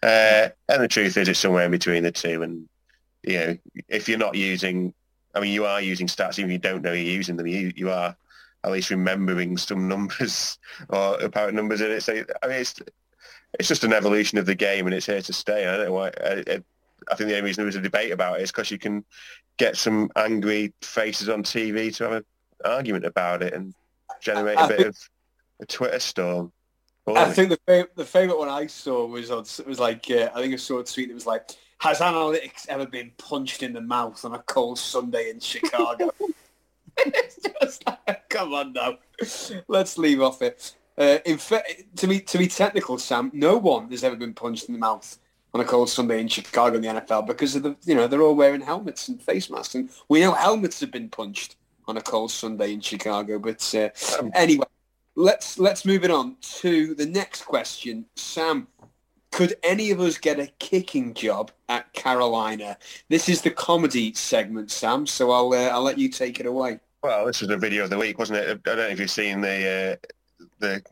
uh, 0.02 0.50
and 0.70 0.84
the 0.84 0.88
truth 0.88 1.18
is 1.18 1.28
it's 1.28 1.40
somewhere 1.40 1.66
in 1.66 1.72
between 1.72 2.04
the 2.04 2.12
two 2.12 2.44
and 2.44 2.68
you 3.24 3.40
know 3.40 3.58
if 3.90 4.10
you're 4.10 4.18
not 4.18 4.36
using 4.36 4.94
I 5.36 5.40
mean 5.40 5.54
you 5.54 5.66
are 5.66 5.82
using 5.82 6.08
stats 6.08 6.40
even 6.40 6.52
if 6.52 6.54
you 6.54 6.60
don't 6.60 6.82
know 6.84 6.94
you're 6.94 7.14
using 7.16 7.38
them 7.38 7.48
you, 7.48 7.72
you 7.76 7.92
are 7.92 8.16
at 8.64 8.72
least 8.72 8.90
remembering 8.92 9.58
some 9.58 9.88
numbers 9.88 10.58
or 10.90 11.20
apparent 11.22 11.56
numbers 11.56 11.82
in 11.82 11.92
it 11.92 12.02
so 12.02 12.24
I 12.44 12.48
mean 12.48 12.58
it's 12.60 12.76
it's 13.60 13.68
just 13.68 13.84
an 13.84 13.94
evolution 13.94 14.38
of 14.38 14.46
the 14.46 14.56
game 14.56 14.86
and 14.88 14.96
it's 14.96 15.06
here 15.06 15.22
to 15.22 15.34
stay 15.34 15.68
I 15.68 15.78
don't 15.78 15.86
know 15.88 15.94
why 15.94 16.12
I, 16.24 16.44
I, 16.48 16.64
I 17.12 17.16
think 17.16 17.30
the 17.30 17.36
only 17.38 17.48
reason 17.48 17.62
there 17.62 17.66
was 17.68 17.76
a 17.76 17.82
debate 17.82 18.12
about 18.12 18.40
it 18.40 18.44
is 18.44 18.52
because 18.52 18.72
you 18.72 18.80
can 18.80 19.04
get 19.58 19.78
some 19.78 20.10
angry 20.16 20.74
faces 20.82 21.30
on 21.30 21.44
TV 21.44 21.96
to 21.98 22.04
have 22.04 22.14
an 22.14 22.24
argument 22.66 23.06
about 23.06 23.44
it 23.44 23.54
and 23.54 23.74
generate 24.22 24.58
I 24.58 24.66
a 24.66 24.68
bit 24.68 24.78
think- 24.78 24.90
of 24.90 25.10
a 25.62 25.66
Twitter 25.66 26.00
storm. 26.00 26.52
I 27.06 27.32
think 27.34 27.50
the 27.50 27.60
fa- 27.68 27.90
the 27.96 28.06
favorite 28.06 28.40
one 28.40 28.48
I 28.48 28.68
saw 28.68 29.06
was 29.06 29.30
on, 29.30 29.44
was 29.68 29.78
like 29.80 30.10
uh, 30.10 30.30
I 30.34 30.42
think 30.42 30.54
I 30.54 30.58
saw 30.58 30.80
a 30.80 30.86
tweet 30.86 31.10
that 31.10 31.14
was 31.14 31.26
like, 31.28 31.50
"Has 31.80 32.00
analytics 32.00 32.66
ever 32.70 32.86
been 32.86 33.12
punched 33.18 33.62
in 33.62 33.74
the 33.74 33.82
mouth 33.82 34.24
on 34.24 34.34
a 34.34 34.40
cold 34.40 34.80
Sunday 34.80 35.30
in 35.30 35.42
Chicago?" 35.42 36.12
it's 36.98 37.40
just 37.62 37.86
like, 37.86 38.30
come 38.30 38.54
on 38.54 38.72
now, 38.72 38.98
let's 39.68 39.98
leave 39.98 40.22
off 40.22 40.42
it. 40.42 40.76
Uh, 40.98 41.18
in 41.26 41.38
fa- 41.38 41.64
to 41.98 42.08
be 42.08 42.22
to 42.22 42.38
be 42.38 42.48
technical, 42.48 42.98
Sam, 42.98 43.30
no 43.34 43.58
one 43.58 43.90
has 43.92 44.06
ever 44.06 44.16
been 44.16 44.34
punched 44.34 44.70
in 44.70 44.74
the 44.74 44.80
mouth 44.80 45.18
on 45.54 45.62
a 45.62 45.66
cold 45.66 45.90
Sunday 45.90 46.20
in 46.20 46.28
Chicago 46.28 46.78
in 46.78 46.82
the 46.82 46.88
NFL 46.88 47.28
because 47.28 47.56
of 47.56 47.64
the 47.64 47.76
you 47.86 47.96
know 47.96 48.08
they're 48.08 48.22
all 48.22 48.36
wearing 48.36 48.62
helmets 48.62 49.08
and 49.08 49.22
face 49.22 49.50
masks, 49.50 49.76
and 49.76 49.90
we 50.10 50.20
know 50.20 50.34
helmets 50.34 50.80
have 50.80 50.92
been 50.92 51.10
punched 51.10 51.56
on 51.88 51.98
a 51.98 52.02
cold 52.02 52.32
Sunday 52.32 52.74
in 52.74 52.82
Chicago. 52.82 53.40
But 53.40 53.74
uh, 53.76 53.90
anyway, 54.34 54.66
let's 55.16 55.60
let's 55.60 55.86
move 55.86 56.04
it 56.04 56.12
on 56.12 56.38
to 56.60 56.96
the 56.96 57.06
next 57.06 57.44
question, 57.44 58.06
Sam. 58.16 58.68
Could 59.32 59.56
any 59.64 59.90
of 59.90 60.00
us 60.00 60.20
get 60.20 60.40
a 60.40 60.48
kicking 60.60 61.16
job 61.16 61.52
at 61.68 61.92
Carolina? 61.94 62.78
This 63.10 63.28
is 63.28 63.42
the 63.42 63.50
comedy 63.50 64.14
segment, 64.14 64.70
Sam. 64.70 65.08
So 65.08 65.32
I'll 65.32 65.54
uh, 65.54 65.70
I'll 65.70 65.84
let 65.84 65.98
you 65.98 66.10
take 66.10 66.40
it 66.40 66.46
away. 66.46 66.80
Well, 67.02 67.26
this 67.26 67.42
was 67.42 67.50
the 67.50 67.58
video 67.58 67.84
of 67.84 67.90
the 67.90 67.98
week, 67.98 68.18
wasn't 68.18 68.40
it? 68.40 68.50
I 68.50 68.54
don't 68.54 68.78
know 68.78 68.88
if 68.88 69.00
you've 69.00 69.10
seen 69.12 69.42
the 69.42 70.00
uh, 70.00 70.46
the 70.60 70.84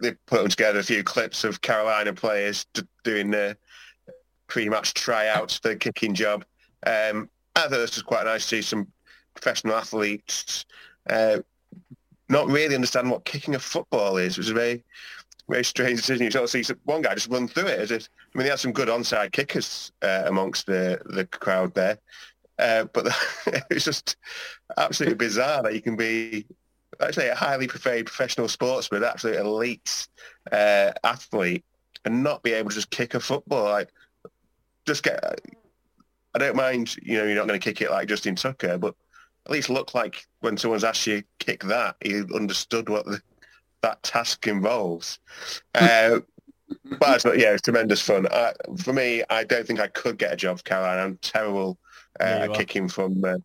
they 0.00 0.12
put 0.26 0.50
together 0.50 0.78
a 0.78 0.82
few 0.82 1.04
clips 1.04 1.44
of 1.44 1.60
Carolina 1.60 2.12
players 2.12 2.66
doing 3.04 3.34
uh, 3.34 3.54
pre-match 4.50 4.92
tryouts 4.92 5.58
for 5.58 5.68
the 5.68 5.76
kicking 5.76 6.14
job. 6.14 6.44
Um, 6.86 7.30
I 7.56 7.62
thought 7.62 7.70
this 7.70 7.96
was 7.96 8.02
quite 8.02 8.26
nice 8.26 8.42
to 8.42 8.56
see 8.56 8.62
some 8.62 8.88
professional 9.34 9.74
athletes 9.74 10.66
uh, 11.08 11.38
not 12.28 12.46
really 12.46 12.74
understand 12.74 13.10
what 13.10 13.24
kicking 13.24 13.54
a 13.54 13.58
football 13.58 14.16
is, 14.16 14.36
which 14.36 14.46
is 14.46 14.50
a 14.50 14.54
very 14.54 14.84
very 15.48 15.64
strange 15.64 15.98
decision. 15.98 16.24
You 16.24 16.30
sort 16.30 16.44
of 16.44 16.50
see 16.50 16.74
one 16.84 17.02
guy 17.02 17.14
just 17.14 17.28
run 17.28 17.48
through 17.48 17.66
it 17.66 17.80
as 17.80 17.90
if 17.90 18.08
I 18.34 18.38
mean 18.38 18.44
they 18.44 18.50
had 18.50 18.60
some 18.60 18.72
good 18.72 18.88
onside 18.88 19.32
kickers 19.32 19.90
uh, 20.02 20.22
amongst 20.26 20.66
the 20.66 21.00
the 21.06 21.26
crowd 21.26 21.74
there. 21.74 21.98
Uh, 22.58 22.84
but 22.92 23.08
it's 23.70 23.84
just 23.84 24.16
absolutely 24.76 25.16
bizarre 25.16 25.62
that 25.62 25.74
you 25.74 25.80
can 25.80 25.96
be 25.96 26.46
actually 27.00 27.28
a 27.28 27.34
highly 27.34 27.66
paid 27.66 28.06
professional 28.06 28.48
sportsman, 28.48 29.02
absolute 29.02 29.38
elite 29.38 30.08
uh, 30.52 30.92
athlete, 31.02 31.64
and 32.04 32.22
not 32.22 32.42
be 32.42 32.52
able 32.52 32.70
to 32.70 32.76
just 32.76 32.90
kick 32.90 33.14
a 33.14 33.20
football. 33.20 33.64
Like, 33.64 33.90
just 34.90 35.02
get. 35.04 35.40
I 36.34 36.38
don't 36.38 36.56
mind, 36.56 36.96
you 37.02 37.18
know, 37.18 37.24
you're 37.24 37.34
not 37.34 37.48
going 37.48 37.58
to 37.58 37.64
kick 37.64 37.80
it 37.80 37.90
like 37.90 38.08
Justin 38.08 38.36
Tucker, 38.36 38.78
but 38.78 38.94
at 39.46 39.52
least 39.52 39.70
look 39.70 39.94
like 39.94 40.26
when 40.40 40.56
someone's 40.56 40.84
asked 40.84 41.06
you 41.06 41.22
to 41.22 41.26
kick 41.38 41.64
that, 41.64 41.96
you 42.04 42.28
understood 42.34 42.88
what 42.88 43.04
the, 43.04 43.20
that 43.82 44.02
task 44.02 44.46
involves. 44.46 45.18
Uh, 45.74 46.20
but 47.00 47.24
yeah, 47.36 47.52
it's 47.52 47.62
tremendous 47.62 48.00
fun. 48.00 48.28
I, 48.30 48.52
for 48.78 48.92
me, 48.92 49.24
I 49.28 49.44
don't 49.44 49.66
think 49.66 49.80
I 49.80 49.88
could 49.88 50.18
get 50.18 50.32
a 50.32 50.36
job 50.36 50.58
for 50.58 50.62
Carolina. 50.64 51.02
I'm 51.02 51.16
terrible 51.18 51.78
uh, 52.20 52.46
at 52.48 52.54
kicking 52.54 52.88
from 52.88 53.24
uh, 53.24 53.38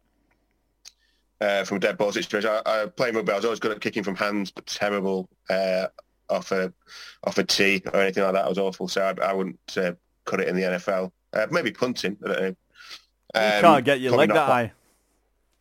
uh, 1.42 1.64
from 1.64 1.80
dead 1.80 1.98
ball 1.98 2.12
situation. 2.12 2.50
I, 2.50 2.84
I 2.84 2.86
play 2.86 3.12
rugby. 3.12 3.32
I 3.32 3.36
was 3.36 3.46
always 3.46 3.60
good 3.60 3.72
at 3.72 3.82
kicking 3.82 4.04
from 4.04 4.16
hands, 4.16 4.52
but 4.52 4.66
terrible 4.68 5.30
uh, 5.50 5.88
off 6.30 6.52
a 6.52 6.72
off 7.24 7.38
a 7.38 7.44
tee 7.44 7.82
or 7.94 8.02
anything 8.02 8.24
like 8.24 8.34
that. 8.34 8.46
I 8.46 8.50
was 8.50 8.60
awful. 8.60 8.88
So 8.88 9.02
I, 9.02 9.26
I 9.26 9.34
wouldn't 9.34 9.60
uh, 9.78 9.94
cut 10.26 10.40
it 10.40 10.48
in 10.48 10.56
the 10.56 10.64
NFL. 10.64 11.12
Uh, 11.36 11.48
maybe 11.52 11.72
punting. 11.72 12.18
I 12.24 12.28
don't 12.28 12.42
know. 12.42 12.56
Um, 13.36 13.56
you 13.56 13.62
can't 13.62 13.86
get 13.86 14.00
your 14.00 14.16
leg 14.16 14.30
that 14.30 14.48
high. 14.48 14.72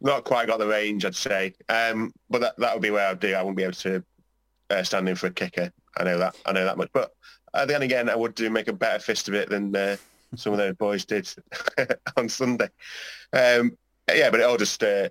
Not 0.01 0.25
quite 0.25 0.47
got 0.47 0.59
the 0.59 0.66
range, 0.66 1.05
I'd 1.05 1.16
say. 1.16 1.55
Um, 1.68 2.12
but 2.31 2.41
that 2.41 2.57
that 2.59 2.75
would 2.75 2.83
be 2.83 2.91
where 2.91 3.09
I'd 3.09 3.20
do. 3.20 3.35
I 3.35 3.43
wouldn't 3.43 3.57
be 3.57 3.64
able 3.64 3.72
to 3.75 4.05
uh, 4.70 4.83
stand 4.83 5.09
in 5.09 5.16
for 5.16 5.27
a 5.27 5.33
kicker. 5.33 5.72
I 5.97 6.05
know 6.05 6.18
that. 6.18 6.37
I 6.47 6.53
know 6.53 6.64
that 6.64 6.79
much. 6.79 6.91
But 6.93 7.12
uh, 7.53 7.66
then 7.66 7.83
again, 7.83 8.09
I 8.09 8.16
would 8.16 8.35
do 8.35 8.49
make 8.51 8.68
a 8.68 8.72
better 8.72 8.99
fist 8.99 9.29
of 9.29 9.35
it 9.35 9.49
than 9.49 9.75
uh, 9.75 9.97
some 10.37 10.53
of 10.53 10.59
those 10.59 10.75
boys 10.77 11.05
did 11.05 11.29
on 12.16 12.29
Sunday. 12.29 12.68
Um, 13.33 13.77
yeah, 14.12 14.31
but 14.31 14.41
it 14.41 14.45
all 14.45 14.57
just. 14.57 14.83
Uh, 14.83 15.09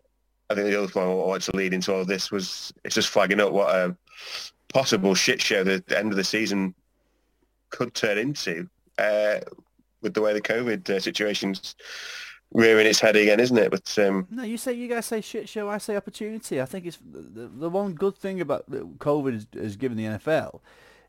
I 0.49 0.55
think 0.55 0.67
the 0.67 0.77
other 0.77 0.91
point 0.91 1.07
I 1.07 1.13
wanted 1.13 1.51
to 1.51 1.57
lead 1.57 1.73
into 1.73 1.93
all 1.93 2.01
of 2.01 2.07
this 2.07 2.31
was 2.31 2.71
it's 2.83 2.95
just 2.95 3.09
flagging 3.09 3.39
up 3.39 3.51
what 3.51 3.73
a 3.75 3.95
possible 4.71 5.15
shit 5.15 5.41
show 5.41 5.63
the, 5.63 5.83
the 5.87 5.97
end 5.97 6.11
of 6.11 6.17
the 6.17 6.23
season 6.23 6.75
could 7.69 7.93
turn 7.93 8.17
into 8.17 8.67
uh, 8.99 9.39
with 10.03 10.13
the 10.13 10.21
way 10.21 10.33
the 10.33 10.41
COVID 10.41 10.89
uh, 10.89 10.99
situation's 10.99 11.75
rearing 12.53 12.85
its 12.85 12.99
head 12.99 13.15
again, 13.15 13.39
isn't 13.39 13.57
it? 13.57 13.71
But 13.71 13.97
um, 13.99 14.27
no, 14.29 14.43
you 14.43 14.57
say 14.57 14.73
you 14.73 14.87
guys 14.87 15.05
say 15.05 15.21
shit 15.21 15.49
show. 15.49 15.69
I 15.69 15.79
say 15.79 15.95
opportunity. 15.95 16.61
I 16.61 16.65
think 16.65 16.85
it's 16.85 16.99
the, 17.03 17.47
the 17.47 17.69
one 17.69 17.93
good 17.93 18.15
thing 18.15 18.41
about 18.41 18.69
COVID 18.69 19.33
has, 19.33 19.47
has 19.53 19.75
given 19.75 19.97
the 19.97 20.05
NFL 20.05 20.59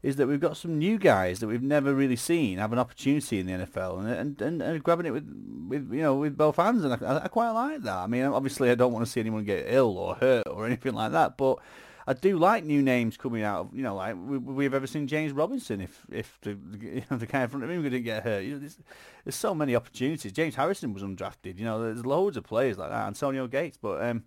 is 0.03 0.17
that 0.17 0.27
we've 0.27 0.41
got 0.41 0.55
some 0.57 0.79
new 0.79 0.99
guys 0.99 1.41
that 1.41 1.47
we've 1.47 1.63
never 1.63 1.95
really 1.95 2.15
seen 2.15 2.59
have 2.59 2.75
an 2.75 2.79
opportunity 2.79 3.41
in 3.41 3.47
the 3.47 3.53
NFL 3.53 4.01
and 4.01 4.09
and, 4.09 4.43
and, 4.43 4.63
and 4.63 4.85
grabbing 4.85 5.07
it 5.07 5.13
with, 5.13 5.27
with 5.69 5.93
you 5.93 6.03
know 6.03 6.15
with 6.17 6.37
both 6.37 6.57
hands 6.57 6.85
and 6.85 6.93
I, 6.93 7.25
I 7.25 7.29
quite 7.29 7.51
like 7.51 7.83
that. 7.83 7.97
I 7.97 8.07
mean, 8.07 8.25
obviously 8.25 8.71
I 8.71 8.75
don't 8.75 8.93
want 8.93 9.05
to 9.05 9.11
see 9.11 9.21
anyone 9.21 9.45
get 9.45 9.65
ill 9.67 9.97
or 9.97 10.15
hurt 10.15 10.47
or 10.47 10.67
anything 10.67 10.93
like 10.93 11.13
that, 11.13 11.37
but 11.37 11.59
I 12.07 12.13
do 12.13 12.39
like 12.39 12.65
new 12.65 12.83
names 12.83 13.17
coming 13.17 13.43
out. 13.43 13.67
Of, 13.67 13.77
you 13.77 13.83
know, 13.83 13.95
like 13.97 14.17
we, 14.17 14.39
we've 14.39 14.75
ever 14.75 14.87
seen 14.87 15.07
James 15.07 15.33
Robinson. 15.33 15.81
If 15.81 16.07
if 16.11 16.39
the 16.43 16.51
you 16.81 17.03
know, 17.11 17.17
the 17.17 17.27
guy 17.27 17.43
in 17.43 17.49
front 17.49 17.65
of 17.65 17.71
him 17.71 17.83
didn't 17.83 18.03
get 18.03 18.23
hurt, 18.23 18.45
you 18.45 18.55
know, 18.55 18.59
there's, 18.59 18.79
there's 19.25 19.35
so 19.35 19.55
many 19.55 19.75
opportunities. 19.75 20.33
James 20.33 20.55
Harrison 20.55 20.93
was 20.93 21.03
undrafted. 21.03 21.59
You 21.59 21.65
know, 21.65 21.83
there's 21.83 22.05
loads 22.05 22.37
of 22.37 22.45
players 22.45 22.79
like 22.79 22.91
that. 22.91 23.07
Antonio 23.07 23.47
Gates, 23.47 23.79
but 23.81 24.03
um, 24.03 24.25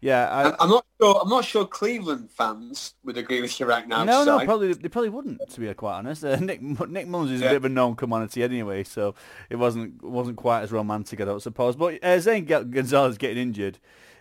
yeah, 0.00 0.54
I, 0.58 0.64
am 0.64 0.70
not 0.70 0.86
sure. 0.98 1.20
I'm 1.22 1.28
not 1.28 1.44
sure 1.44 1.66
Cleveland 1.66 2.30
fans 2.30 2.94
would 3.04 3.18
agree 3.18 3.42
with 3.42 3.60
you 3.60 3.66
right 3.66 3.86
now. 3.86 4.02
No, 4.02 4.24
no, 4.24 4.42
probably 4.46 4.72
they 4.72 4.88
probably 4.88 5.10
wouldn't. 5.10 5.46
To 5.50 5.60
be 5.60 5.72
quite 5.74 5.98
honest, 5.98 6.24
uh, 6.24 6.36
Nick 6.36 6.62
Nick 6.88 7.06
Mullens 7.06 7.32
is 7.32 7.42
yeah. 7.42 7.48
a 7.48 7.50
bit 7.50 7.56
of 7.56 7.64
a 7.66 7.68
known 7.68 7.96
commodity 7.96 8.42
anyway, 8.42 8.82
so 8.82 9.14
it 9.50 9.56
wasn't 9.56 10.02
wasn't 10.02 10.38
quite 10.38 10.62
as 10.62 10.72
romantic, 10.72 11.20
I 11.20 11.26
don't 11.26 11.42
suppose. 11.42 11.76
But 11.76 12.02
uh, 12.02 12.18
Zane 12.18 12.46
Gonzalez 12.46 13.18
getting 13.18 13.36
injured 13.36 13.78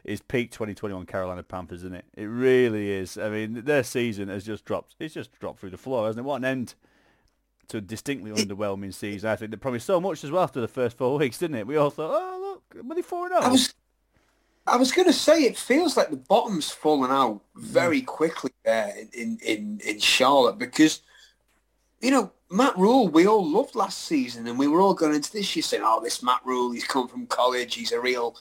is 0.10 0.22
peak 0.22 0.49
2021 0.49 1.05
Carolina 1.05 1.43
Panthers, 1.43 1.84
isn't 1.84 1.93
it? 1.93 2.05
It 2.16 2.26
really 2.26 2.89
is. 2.89 3.16
I 3.16 3.30
mean, 3.30 3.62
their 3.64 3.84
season 3.84 4.28
has 4.28 4.43
just 4.43 4.66
dropped. 4.66 4.95
It's 4.99 5.14
just 5.14 5.32
dropped 5.39 5.60
through 5.60 5.70
the 5.70 5.78
floor, 5.78 6.07
hasn't 6.07 6.26
it? 6.26 6.28
What 6.28 6.38
an 6.38 6.45
end 6.45 6.74
to 7.68 7.78
a 7.78 7.82
distinctly 7.82 8.32
underwhelming 8.32 8.91
season. 8.91 9.30
I 9.30 9.36
think 9.36 9.51
they 9.51 9.57
promised 9.57 9.86
so 9.86 10.01
much 10.01 10.24
as 10.24 10.32
well 10.32 10.41
after 10.41 10.62
the 10.62 10.68
first 10.68 10.97
four 10.97 11.16
weeks, 11.20 11.38
didn't 11.38 11.57
it? 11.57 11.68
We 11.68 11.78
all 11.78 11.91
thought, 11.91 12.10
oh 12.12 12.62
look, 12.74 12.95
they 12.95 13.01
four 13.03 13.30
oh. 13.32 13.39
I 13.39 13.49
was, 13.49 13.76
I 14.66 14.78
was 14.78 14.91
going 14.91 15.05
to 15.05 15.14
say 15.14 15.43
it 15.43 15.55
feels 15.55 15.95
like 15.95 16.10
the 16.10 16.18
bottom's 16.18 16.72
fallen 16.72 17.12
out 17.12 17.41
very 17.55 18.01
mm. 18.01 18.07
quickly 18.07 18.51
there 18.66 18.91
in 19.14 19.38
in 19.45 19.80
in 19.86 19.99
Charlotte 19.99 20.57
because 20.57 21.01
you 22.01 22.10
know 22.10 22.32
Matt 22.49 22.76
Rhule 22.80 23.10
we 23.10 23.28
all 23.28 23.47
loved 23.47 23.76
last 23.76 23.99
season 23.99 24.47
and 24.47 24.57
we 24.57 24.68
were 24.68 24.82
all 24.82 24.95
going 24.95 25.14
into 25.14 25.32
this 25.32 25.55
year 25.55 25.62
saying, 25.62 25.84
oh, 25.86 26.01
this 26.01 26.24
Matt 26.24 26.41
Rhule, 26.43 26.72
he's 26.72 26.84
come 26.84 27.07
from 27.07 27.28
college, 27.28 27.76
he's 27.76 27.91
a 27.91 28.01
real, 28.01 28.36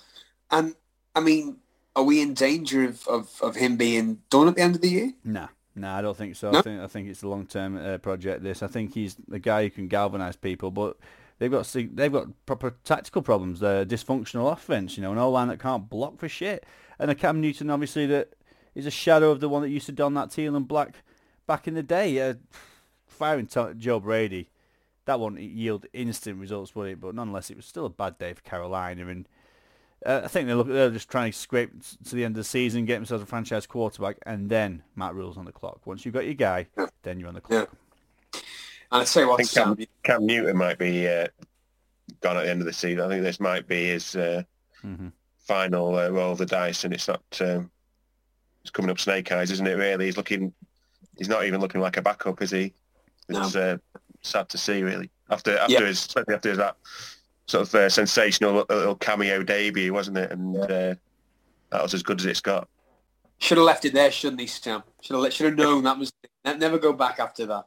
and 0.50 0.74
I 1.18 1.20
mean, 1.20 1.56
are 1.96 2.04
we 2.04 2.22
in 2.22 2.32
danger 2.32 2.84
of, 2.84 3.06
of, 3.08 3.28
of 3.42 3.56
him 3.56 3.76
being 3.76 4.20
done 4.30 4.46
at 4.46 4.54
the 4.54 4.62
end 4.62 4.76
of 4.76 4.80
the 4.80 4.88
year? 4.88 5.12
No, 5.24 5.48
no, 5.74 5.90
I 5.90 6.00
don't 6.00 6.16
think 6.16 6.36
so. 6.36 6.52
No? 6.52 6.60
I 6.60 6.62
think 6.62 6.80
I 6.80 6.86
think 6.86 7.08
it's 7.08 7.24
a 7.24 7.28
long 7.28 7.44
term 7.44 7.76
uh, 7.76 7.98
project. 7.98 8.44
This, 8.44 8.62
I 8.62 8.68
think 8.68 8.94
he's 8.94 9.16
the 9.26 9.40
guy 9.40 9.64
who 9.64 9.70
can 9.70 9.88
galvanise 9.88 10.36
people, 10.36 10.70
but 10.70 10.96
they've 11.40 11.50
got 11.50 11.66
they've 11.74 12.12
got 12.12 12.28
proper 12.46 12.76
tactical 12.84 13.22
problems. 13.22 13.58
They're 13.58 13.84
dysfunctional 13.84 14.52
offense, 14.52 14.96
you 14.96 15.02
know, 15.02 15.10
an 15.10 15.18
O-line 15.18 15.48
that 15.48 15.58
can't 15.58 15.90
block 15.90 16.18
for 16.18 16.28
shit, 16.28 16.64
and 17.00 17.10
a 17.10 17.16
Cam 17.16 17.40
Newton 17.40 17.68
obviously 17.68 18.06
that 18.06 18.34
is 18.76 18.86
a 18.86 18.92
shadow 18.92 19.32
of 19.32 19.40
the 19.40 19.48
one 19.48 19.62
that 19.62 19.70
used 19.70 19.86
to 19.86 19.92
don 19.92 20.14
that 20.14 20.30
teal 20.30 20.54
and 20.54 20.68
black 20.68 21.02
back 21.48 21.66
in 21.66 21.74
the 21.74 21.82
day. 21.82 22.30
Uh, 22.30 22.34
firing 23.08 23.48
Joe 23.76 23.98
Brady, 23.98 24.50
that 25.06 25.18
won't 25.18 25.40
yield 25.40 25.86
instant 25.92 26.38
results, 26.38 26.76
would 26.76 26.88
it? 26.88 27.00
But 27.00 27.16
nonetheless, 27.16 27.50
it 27.50 27.56
was 27.56 27.66
still 27.66 27.86
a 27.86 27.90
bad 27.90 28.18
day 28.18 28.34
for 28.34 28.42
Carolina, 28.42 29.08
and 29.08 29.28
uh, 30.06 30.22
I 30.24 30.28
think 30.28 30.46
they're, 30.46 30.56
look, 30.56 30.68
they're 30.68 30.90
just 30.90 31.10
trying 31.10 31.32
to 31.32 31.38
scrape 31.38 31.70
to 32.06 32.14
the 32.14 32.24
end 32.24 32.32
of 32.32 32.36
the 32.36 32.44
season, 32.44 32.84
get 32.84 32.96
themselves 32.96 33.22
a 33.22 33.26
franchise 33.26 33.66
quarterback, 33.66 34.18
and 34.26 34.48
then 34.48 34.82
Matt 34.94 35.14
Rhule's 35.14 35.36
on 35.36 35.44
the 35.44 35.52
clock. 35.52 35.86
Once 35.86 36.04
you've 36.04 36.14
got 36.14 36.24
your 36.24 36.34
guy, 36.34 36.66
then 37.02 37.18
you're 37.18 37.28
on 37.28 37.34
the 37.34 37.40
clock. 37.40 37.68
Yeah. 37.70 38.40
And 38.90 39.02
I'd 39.02 39.08
say 39.08 39.24
what 39.24 39.40
I 39.40 39.44
think 39.44 39.52
Cam, 39.52 39.86
Cam, 40.02 40.26
Newton 40.26 40.56
might 40.56 40.78
be 40.78 41.06
uh, 41.06 41.26
gone 42.20 42.36
at 42.36 42.44
the 42.44 42.50
end 42.50 42.60
of 42.60 42.66
the 42.66 42.72
season. 42.72 43.00
I 43.00 43.08
think 43.08 43.22
this 43.22 43.40
might 43.40 43.66
be 43.66 43.86
his 43.86 44.16
uh, 44.16 44.42
mm-hmm. 44.84 45.08
final 45.38 45.98
uh, 45.98 46.08
roll 46.08 46.32
of 46.32 46.38
the 46.38 46.46
dice, 46.46 46.84
and 46.84 46.94
it's 46.94 47.08
not. 47.08 47.22
Um, 47.40 47.70
it's 48.62 48.70
coming 48.70 48.90
up 48.90 48.98
snake 48.98 49.30
eyes, 49.30 49.50
isn't 49.50 49.66
it? 49.66 49.74
Really, 49.74 50.06
he's 50.06 50.16
looking. 50.16 50.52
He's 51.18 51.28
not 51.28 51.44
even 51.44 51.60
looking 51.60 51.80
like 51.80 51.96
a 51.96 52.02
backup, 52.02 52.40
is 52.40 52.50
he? 52.50 52.72
It's 53.28 53.54
no. 53.54 53.72
Uh, 53.72 53.78
sad 54.22 54.48
to 54.50 54.58
see, 54.58 54.82
really. 54.82 55.10
After 55.30 55.58
after 55.58 55.86
his, 55.86 55.98
especially 55.98 56.34
after 56.34 56.48
his, 56.48 56.58
that 56.58 56.76
sort 57.48 57.66
of 57.66 57.74
uh, 57.74 57.88
sensational 57.88 58.64
little 58.68 58.94
cameo 58.94 59.42
debut, 59.42 59.92
wasn't 59.92 60.18
it? 60.18 60.30
And 60.30 60.56
uh, 60.56 60.94
that 61.70 61.82
was 61.82 61.94
as 61.94 62.02
good 62.02 62.20
as 62.20 62.26
it's 62.26 62.40
got. 62.40 62.68
Should 63.38 63.58
have 63.58 63.66
left 63.66 63.84
it 63.84 63.94
there, 63.94 64.10
shouldn't 64.10 64.40
he, 64.40 64.46
Sam? 64.46 64.82
Should 65.00 65.22
have 65.22 65.32
should 65.32 65.46
have 65.46 65.56
known 65.56 65.84
that 65.84 65.98
was 65.98 66.12
never 66.44 66.78
go 66.78 66.92
back 66.92 67.18
after 67.18 67.46
that. 67.46 67.66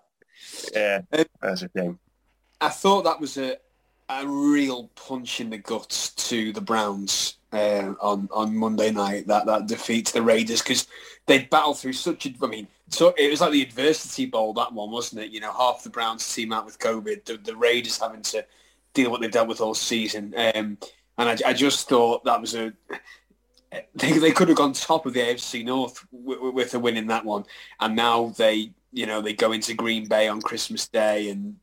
Yeah, 0.73 1.01
um, 1.13 1.25
that's 1.41 1.63
a 1.63 1.69
shame. 1.75 1.99
I 2.59 2.69
thought 2.69 3.03
that 3.03 3.19
was 3.19 3.37
a 3.37 3.57
a 4.09 4.27
real 4.27 4.89
punch 4.95 5.39
in 5.39 5.49
the 5.49 5.57
guts 5.57 6.09
to 6.29 6.51
the 6.51 6.61
Browns 6.61 7.37
uh, 7.53 7.93
on 8.01 8.27
on 8.31 8.55
Monday 8.55 8.91
night. 8.91 9.27
That 9.27 9.45
that 9.45 9.67
defeat 9.67 10.07
to 10.07 10.13
the 10.13 10.21
Raiders 10.21 10.61
because 10.61 10.87
they 11.25 11.43
battled 11.45 11.79
through 11.79 11.93
such 11.93 12.25
a. 12.25 12.33
I 12.43 12.47
mean, 12.47 12.67
so 12.89 13.13
it 13.17 13.29
was 13.29 13.41
like 13.41 13.51
the 13.51 13.61
adversity 13.61 14.25
bowl 14.25 14.53
that 14.53 14.73
one, 14.73 14.91
wasn't 14.91 15.21
it? 15.21 15.31
You 15.31 15.39
know, 15.39 15.53
half 15.53 15.83
the 15.83 15.89
Browns 15.89 16.35
team 16.35 16.51
out 16.51 16.65
with 16.65 16.79
COVID, 16.79 17.23
the, 17.23 17.37
the 17.37 17.55
Raiders 17.55 17.99
having 17.99 18.21
to 18.23 18.45
deal 18.93 19.11
what 19.11 19.21
they've 19.21 19.31
dealt 19.31 19.47
with 19.47 19.61
all 19.61 19.73
season. 19.73 20.33
Um, 20.37 20.77
and 21.17 21.29
I, 21.29 21.37
I, 21.49 21.53
just 21.53 21.87
thought 21.87 22.23
that 22.25 22.41
was 22.41 22.55
a 22.55 22.73
they, 23.93 24.13
they 24.13 24.31
could 24.31 24.47
have 24.47 24.57
gone 24.57 24.73
top 24.73 25.05
of 25.05 25.13
the 25.13 25.19
AFC 25.19 25.63
North 25.63 26.05
with, 26.11 26.39
with 26.39 26.73
a 26.73 26.79
win 26.79 26.97
in 26.97 27.07
that 27.07 27.25
one, 27.25 27.45
and 27.79 27.95
now 27.95 28.33
they 28.37 28.71
you 28.91 29.05
know, 29.05 29.21
they 29.21 29.33
go 29.33 29.51
into 29.51 29.73
Green 29.73 30.07
Bay 30.07 30.27
on 30.27 30.41
Christmas 30.41 30.87
Day 30.87 31.29
and 31.29 31.55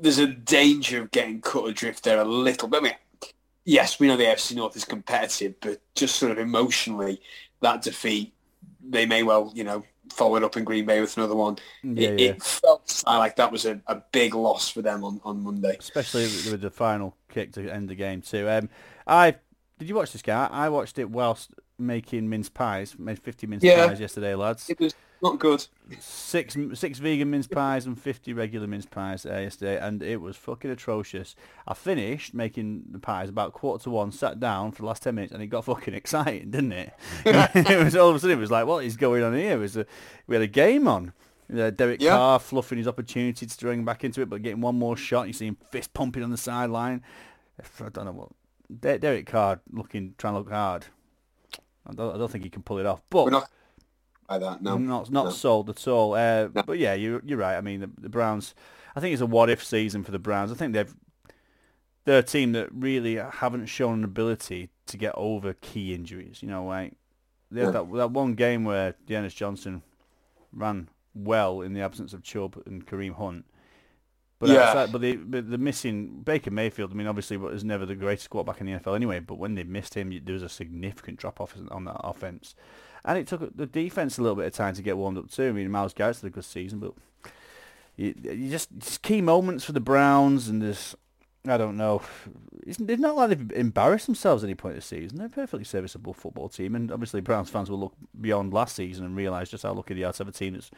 there's 0.00 0.18
a 0.18 0.26
danger 0.26 1.02
of 1.02 1.10
getting 1.10 1.40
cut 1.40 1.66
adrift 1.66 2.04
there 2.04 2.20
a 2.20 2.24
little 2.24 2.68
bit. 2.68 2.80
I 2.80 2.82
mean, 2.82 3.32
yes, 3.64 3.98
we 3.98 4.08
know 4.08 4.16
the 4.16 4.24
AFC 4.24 4.56
North 4.56 4.76
is 4.76 4.84
competitive, 4.84 5.54
but 5.60 5.80
just 5.94 6.16
sort 6.16 6.32
of 6.32 6.38
emotionally, 6.38 7.20
that 7.62 7.82
defeat, 7.82 8.34
they 8.86 9.06
may 9.06 9.22
well, 9.22 9.52
you 9.54 9.64
know, 9.64 9.84
follow 10.12 10.36
it 10.36 10.44
up 10.44 10.56
in 10.56 10.64
Green 10.64 10.86
Bay 10.86 11.00
with 11.00 11.16
another 11.16 11.34
one. 11.34 11.58
Yeah, 11.82 12.10
it, 12.10 12.20
yeah. 12.20 12.30
it 12.30 12.42
felt 12.42 13.02
like 13.06 13.36
that 13.36 13.50
was 13.50 13.64
a, 13.64 13.80
a 13.86 14.02
big 14.12 14.34
loss 14.34 14.68
for 14.68 14.82
them 14.82 15.04
on, 15.04 15.20
on 15.24 15.42
Monday. 15.42 15.76
especially 15.78 16.22
with 16.24 16.50
with 16.50 16.60
the 16.60 16.70
final 16.70 17.16
kick 17.28 17.52
to 17.52 17.68
end 17.68 17.88
the 17.88 17.94
game 17.94 18.22
too. 18.22 18.48
Um, 18.48 18.68
I 19.06 19.36
did 19.78 19.88
you 19.88 19.94
watch 19.94 20.12
this 20.12 20.22
guy? 20.22 20.48
I 20.50 20.68
watched 20.68 20.98
it 20.98 21.10
whilst 21.10 21.52
making 21.78 22.28
mince 22.28 22.48
pies. 22.48 22.96
Made 22.98 23.18
fifty 23.18 23.46
mince 23.46 23.64
Yeah. 23.64 23.88
pies 23.88 24.00
yesterday, 24.00 24.34
lads. 24.34 24.70
It 24.70 24.78
was 24.80 24.94
not 25.24 25.38
good. 25.40 25.66
Six 25.98 26.56
six 26.74 26.98
vegan 27.00 27.30
mince 27.30 27.46
pies 27.48 27.86
and 27.86 28.00
fifty 28.00 28.32
regular 28.32 28.66
mince 28.66 28.86
pies 28.86 29.24
yesterday, 29.24 29.78
and 29.78 30.02
it 30.02 30.20
was 30.20 30.36
fucking 30.36 30.70
atrocious. 30.70 31.34
I 31.66 31.74
finished 31.74 32.34
making 32.34 32.84
the 32.90 32.98
pies 32.98 33.28
about 33.28 33.52
quarter 33.52 33.82
to 33.84 33.90
one, 33.90 34.12
sat 34.12 34.38
down 34.38 34.70
for 34.72 34.82
the 34.82 34.86
last 34.86 35.02
ten 35.02 35.16
minutes, 35.16 35.32
and 35.32 35.42
it 35.42 35.48
got 35.48 35.64
fucking 35.64 35.94
exciting, 35.94 36.50
didn't 36.50 36.72
it? 36.72 36.92
it 37.24 37.82
was 37.84 37.96
all 37.96 38.10
of 38.10 38.16
a 38.16 38.18
sudden 38.20 38.36
it 38.38 38.40
was 38.40 38.50
like, 38.50 38.66
what 38.66 38.84
is 38.84 38.96
going 38.96 39.24
on 39.24 39.34
here? 39.34 39.54
It 39.54 39.58
was 39.58 39.76
a, 39.76 39.86
we 40.26 40.36
had 40.36 40.42
a 40.42 40.46
game 40.46 40.86
on. 40.86 41.12
Uh, 41.54 41.68
Derek 41.70 42.00
Yeah. 42.00 42.10
Carr 42.16 42.38
fluffing 42.38 42.78
his 42.78 42.88
opportunity 42.88 43.44
to 43.46 43.52
string 43.52 43.84
back 43.84 44.02
into 44.04 44.22
it, 44.22 44.30
but 44.30 44.40
getting 44.42 44.62
one 44.62 44.78
more 44.78 44.96
shot. 44.96 45.26
You 45.26 45.34
see 45.34 45.46
him 45.48 45.58
fist 45.70 45.92
pumping 45.92 46.22
on 46.22 46.30
the 46.30 46.38
sideline. 46.38 47.02
I 47.60 47.88
don't 47.90 48.06
know 48.06 48.12
what 48.12 48.30
De- 48.80 48.98
Derek 48.98 49.26
Carr 49.26 49.60
looking 49.70 50.14
trying 50.16 50.34
to 50.34 50.38
look 50.38 50.50
hard. 50.50 50.86
I 51.86 51.92
don't, 51.92 52.14
I 52.14 52.18
don't 52.18 52.30
think 52.30 52.44
he 52.44 52.50
can 52.50 52.62
pull 52.62 52.78
it 52.78 52.86
off. 52.86 53.02
But 53.10 53.24
by 54.26 54.38
that, 54.38 54.62
no. 54.62 54.76
not 54.78 55.10
not 55.10 55.24
no. 55.26 55.30
sold 55.30 55.70
at 55.70 55.86
all. 55.88 56.14
Uh, 56.14 56.48
No. 56.54 56.62
But 56.62 56.78
yeah, 56.78 56.94
you're 56.94 57.20
you're 57.24 57.38
right. 57.38 57.56
I 57.56 57.60
mean, 57.60 57.80
the, 57.80 57.90
the 58.00 58.08
Browns. 58.08 58.54
I 58.96 59.00
think 59.00 59.12
it's 59.12 59.22
a 59.22 59.26
what 59.26 59.50
if 59.50 59.64
season 59.64 60.04
for 60.04 60.12
the 60.12 60.18
Browns. 60.18 60.52
I 60.52 60.54
think 60.54 60.72
they've 60.72 60.94
they're 62.04 62.18
a 62.18 62.22
team 62.22 62.52
that 62.52 62.68
really 62.72 63.16
haven't 63.16 63.66
shown 63.66 63.98
an 63.98 64.04
ability 64.04 64.68
to 64.86 64.96
get 64.96 65.14
over 65.16 65.54
key 65.54 65.94
injuries. 65.94 66.42
You 66.42 66.48
know, 66.48 66.64
like 66.66 66.94
they 67.50 67.60
had 67.60 67.74
Yeah. 67.74 67.82
that 67.82 67.92
that 67.96 68.10
one 68.12 68.34
game 68.34 68.64
where 68.64 68.94
D'Ernest 69.06 69.36
Johnson 69.36 69.82
ran 70.52 70.88
well 71.14 71.60
in 71.60 71.72
the 71.72 71.80
absence 71.80 72.12
of 72.12 72.22
Chubb 72.22 72.60
and 72.66 72.86
Kareem 72.86 73.14
Hunt. 73.14 73.44
But 74.38 74.50
Yeah. 74.50 74.60
outside, 74.62 74.92
but 74.92 75.00
they 75.00 75.16
but 75.16 75.50
the 75.50 75.58
missing 75.58 76.20
Baker 76.22 76.50
Mayfield. 76.50 76.90
I 76.90 76.94
mean, 76.94 77.06
obviously, 77.06 77.36
was 77.36 77.64
never 77.64 77.86
the 77.86 77.94
greatest 77.94 78.30
quarterback 78.30 78.60
in 78.60 78.66
the 78.66 78.72
NFL 78.72 78.94
anyway. 78.96 79.20
But 79.20 79.38
when 79.38 79.54
they 79.54 79.64
missed 79.64 79.94
him, 79.94 80.10
there 80.24 80.34
was 80.34 80.42
a 80.42 80.48
significant 80.48 81.18
drop 81.18 81.40
off 81.40 81.54
on 81.70 81.84
that 81.84 81.96
offense, 82.00 82.54
and 83.04 83.16
it 83.16 83.26
took 83.28 83.56
the 83.56 83.66
defense 83.66 84.18
a 84.18 84.22
little 84.22 84.36
bit 84.36 84.46
of 84.46 84.52
time 84.52 84.74
to 84.74 84.82
get 84.82 84.96
warmed 84.96 85.18
up 85.18 85.30
too. 85.30 85.48
I 85.48 85.52
mean, 85.52 85.70
Myles 85.70 85.94
Garrett's 85.94 86.20
had 86.20 86.28
a 86.28 86.34
good 86.34 86.44
season, 86.44 86.80
but 86.80 86.94
you, 87.96 88.14
you 88.24 88.50
just, 88.50 88.70
just 88.78 89.02
key 89.02 89.20
moments 89.20 89.64
for 89.64 89.72
the 89.72 89.80
Browns, 89.80 90.48
and 90.48 90.60
this. 90.60 90.96
I 91.46 91.58
don't 91.58 91.76
know. 91.76 92.00
It's, 92.66 92.80
it's 92.80 93.00
not 93.02 93.16
like 93.16 93.28
they've 93.28 93.52
embarrassed 93.52 94.06
themselves 94.06 94.42
at 94.42 94.46
any 94.46 94.54
point 94.54 94.76
this 94.76 94.86
season. 94.86 95.18
They're 95.18 95.26
a 95.26 95.30
perfectly 95.30 95.64
serviceable 95.64 96.14
football 96.14 96.48
team, 96.48 96.74
and 96.74 96.90
obviously 96.90 97.20
Browns 97.20 97.50
fans 97.50 97.70
will 97.70 97.78
look 97.78 97.92
beyond 98.18 98.54
last 98.54 98.74
season 98.76 99.04
and 99.04 99.14
realise 99.14 99.50
just 99.50 99.62
how 99.62 99.74
lucky 99.74 99.92
they 99.92 100.04
are 100.04 100.12
to 100.12 100.18
have 100.18 100.28
a 100.28 100.32
team 100.32 100.54
that's, 100.54 100.70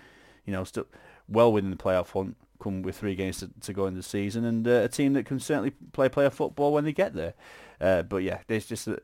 you 0.44 0.52
know, 0.52 0.64
still 0.64 0.86
well 1.28 1.52
within 1.52 1.70
the 1.70 1.76
playoff 1.76 2.10
hunt, 2.10 2.36
come 2.58 2.82
with 2.82 2.96
three 2.98 3.14
games 3.14 3.38
to, 3.38 3.50
to 3.62 3.72
go 3.72 3.86
in 3.86 3.94
the 3.94 4.02
season, 4.02 4.44
and 4.44 4.66
uh, 4.66 4.70
a 4.84 4.88
team 4.88 5.12
that 5.14 5.26
can 5.26 5.38
certainly 5.40 5.72
play 5.92 6.08
playoff 6.08 6.32
football 6.34 6.72
when 6.72 6.84
they 6.84 6.92
get 6.92 7.14
there. 7.14 7.34
Uh, 7.80 8.02
but 8.02 8.18
yeah, 8.18 8.38
there's 8.46 8.66
just, 8.66 8.88
a, 8.88 8.98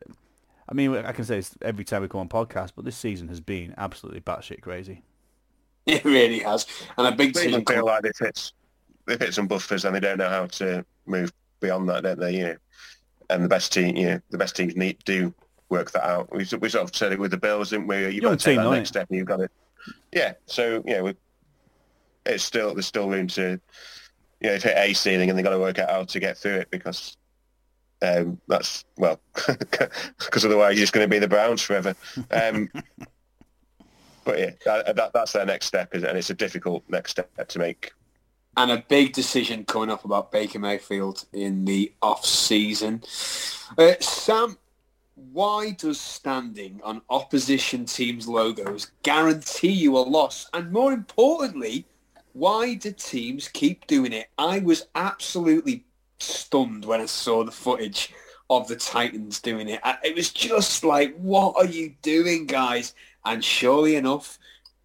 I 0.67 0.73
mean, 0.73 0.95
I 0.95 1.11
can 1.11 1.25
say 1.25 1.35
this 1.37 1.55
every 1.61 1.83
time 1.83 2.01
we 2.01 2.07
come 2.07 2.21
on 2.21 2.29
podcast, 2.29 2.71
but 2.75 2.85
this 2.85 2.97
season 2.97 3.27
has 3.29 3.39
been 3.41 3.73
absolutely 3.77 4.21
batshit 4.21 4.61
crazy. 4.61 5.03
It 5.85 6.05
really 6.05 6.39
has. 6.39 6.65
And 6.97 7.07
a 7.07 7.11
big 7.11 7.33
They 7.33 7.41
decision. 7.47 7.61
even 7.61 7.65
feel 7.65 7.85
like 7.85 8.03
they've 8.03 8.17
hit, 8.17 8.51
they've 9.05 9.19
hit 9.19 9.33
some 9.33 9.47
buffers 9.47 9.83
and 9.83 9.93
they 9.93 9.99
don't 9.99 10.17
know 10.17 10.29
how 10.29 10.45
to 10.45 10.85
move 11.05 11.33
beyond 11.59 11.89
that, 11.89 12.03
don't 12.03 12.19
they? 12.19 12.37
You 12.37 12.43
know, 12.43 12.55
and 13.29 13.43
the 13.43 13.49
best 13.49 13.73
team, 13.73 13.97
you 13.97 14.05
know, 14.07 14.19
the 14.29 14.37
best 14.37 14.55
teams 14.55 14.77
need 14.77 14.97
do 15.03 15.33
work 15.67 15.91
that 15.91 16.05
out. 16.05 16.31
We, 16.31 16.45
we 16.61 16.69
sort 16.69 16.85
of 16.89 16.95
said 16.95 17.11
it 17.11 17.19
with 17.19 17.31
the 17.31 17.37
Bills, 17.37 17.71
didn't 17.71 17.87
we? 17.87 18.05
You've 18.05 18.23
Young 18.23 18.31
got 18.31 18.39
to 18.39 18.45
take 18.45 18.55
team, 18.55 18.63
that 18.63 18.69
next 18.69 18.89
it? 18.89 18.93
step, 18.93 19.09
and 19.09 19.17
you've 19.17 19.27
got 19.27 19.37
to. 19.37 19.49
Yeah, 20.13 20.33
so 20.45 20.81
yeah, 20.85 21.01
we, 21.01 21.15
it's 22.25 22.43
still 22.43 22.73
there's 22.73 22.85
still 22.87 23.09
room 23.09 23.27
to, 23.27 23.59
you 24.41 24.49
know, 24.49 24.53
hit 24.57 24.77
a 24.77 24.93
ceiling, 24.93 25.29
and 25.29 25.37
they've 25.37 25.43
got 25.45 25.51
to 25.51 25.59
work 25.59 25.79
out 25.79 25.89
how 25.89 26.03
to 26.03 26.19
get 26.19 26.37
through 26.37 26.55
it 26.55 26.71
because. 26.71 27.17
Um, 28.01 28.41
that's 28.49 28.83
well, 28.97 29.21
because 29.47 30.43
otherwise 30.43 30.75
you're 30.75 30.83
just 30.83 30.91
going 30.91 31.05
to 31.05 31.09
be 31.09 31.19
the 31.19 31.27
Browns 31.29 31.61
forever. 31.61 31.95
Um, 32.31 32.67
but 34.25 34.39
yeah, 34.39 34.49
that, 34.65 34.95
that, 34.97 35.13
that's 35.13 35.31
their 35.31 35.45
next 35.45 35.67
step, 35.67 35.95
is- 35.95 36.03
and 36.03 36.17
it's 36.17 36.29
a 36.29 36.33
difficult 36.33 36.83
next 36.89 37.11
step 37.11 37.29
to 37.47 37.59
make. 37.59 37.93
and 38.57 38.71
a 38.71 38.83
big 38.89 39.13
decision 39.13 39.63
coming 39.63 39.89
up 39.89 40.03
about 40.03 40.33
Baker 40.33 40.59
Mayfield 40.59 41.23
in 41.31 41.63
the 41.63 41.93
off 42.01 42.25
season. 42.25 43.03
Uh, 43.77 43.93
Sam, 44.01 44.57
why 45.15 45.71
does 45.71 46.01
standing 46.01 46.81
on 46.83 47.01
opposition 47.09 47.85
teams' 47.85 48.27
logos 48.27 48.91
guarantee 49.03 49.71
you 49.71 49.97
a 49.97 49.99
loss? 49.99 50.49
And 50.53 50.73
more 50.73 50.91
importantly, 50.91 51.85
why 52.33 52.73
do 52.73 52.91
teams 52.91 53.47
keep 53.47 53.87
doing 53.87 54.13
it? 54.13 54.29
I 54.37 54.59
was 54.59 54.87
absolutely 54.95 55.85
stunned 56.19 56.85
when 56.85 57.01
I 57.01 57.05
saw 57.05 57.43
the 57.43 57.51
footage 57.51 58.13
of 58.49 58.67
the 58.67 58.75
Titans 58.75 59.39
doing 59.39 59.69
it. 59.69 59.79
It 60.03 60.15
was 60.15 60.31
just 60.31 60.83
like, 60.83 61.15
what 61.15 61.55
are 61.55 61.65
you 61.65 61.93
doing, 62.01 62.45
guys? 62.45 62.93
And 63.25 63.43
surely 63.43 63.95
enough, 63.95 64.37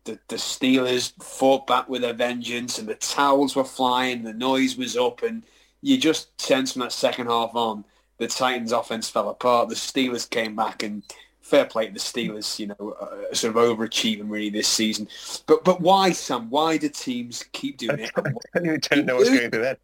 the, 0.04 0.18
the 0.28 0.36
Steelers 0.36 1.12
fought 1.22 1.66
back 1.66 1.88
with 1.88 2.04
a 2.04 2.12
vengeance 2.12 2.78
and 2.78 2.88
the 2.88 2.94
towels 2.94 3.56
were 3.56 3.64
flying, 3.64 4.22
the 4.22 4.32
noise 4.32 4.76
was 4.76 4.96
up, 4.96 5.22
and 5.22 5.44
you 5.82 5.98
just 5.98 6.40
sense 6.40 6.72
from 6.72 6.80
that 6.80 6.92
second 6.92 7.26
half 7.26 7.54
on, 7.54 7.84
the 8.18 8.26
Titans 8.26 8.72
offense 8.72 9.08
fell 9.08 9.28
apart. 9.28 9.68
The 9.68 9.74
Steelers 9.74 10.28
came 10.28 10.56
back 10.56 10.82
and 10.82 11.02
fair 11.48 11.64
play 11.64 11.86
to 11.86 11.92
the 11.92 11.98
Steelers, 11.98 12.58
you 12.58 12.66
know, 12.66 12.96
uh, 13.00 13.34
sort 13.34 13.56
of 13.56 13.62
overachieving 13.78 14.28
really 14.30 14.50
this 14.50 14.68
season. 14.68 15.08
But 15.46 15.64
but 15.64 15.80
why, 15.80 16.12
Sam? 16.12 16.50
Why 16.50 16.76
do 16.76 16.88
teams 16.88 17.44
keep 17.52 17.78
doing 17.78 18.00
it? 18.00 18.10
I 18.16 18.58
don't 18.60 18.88
don't 18.88 19.06
know 19.06 19.16
what's 19.16 19.30
going 19.30 19.50
through 19.50 19.62
then. 19.62 19.76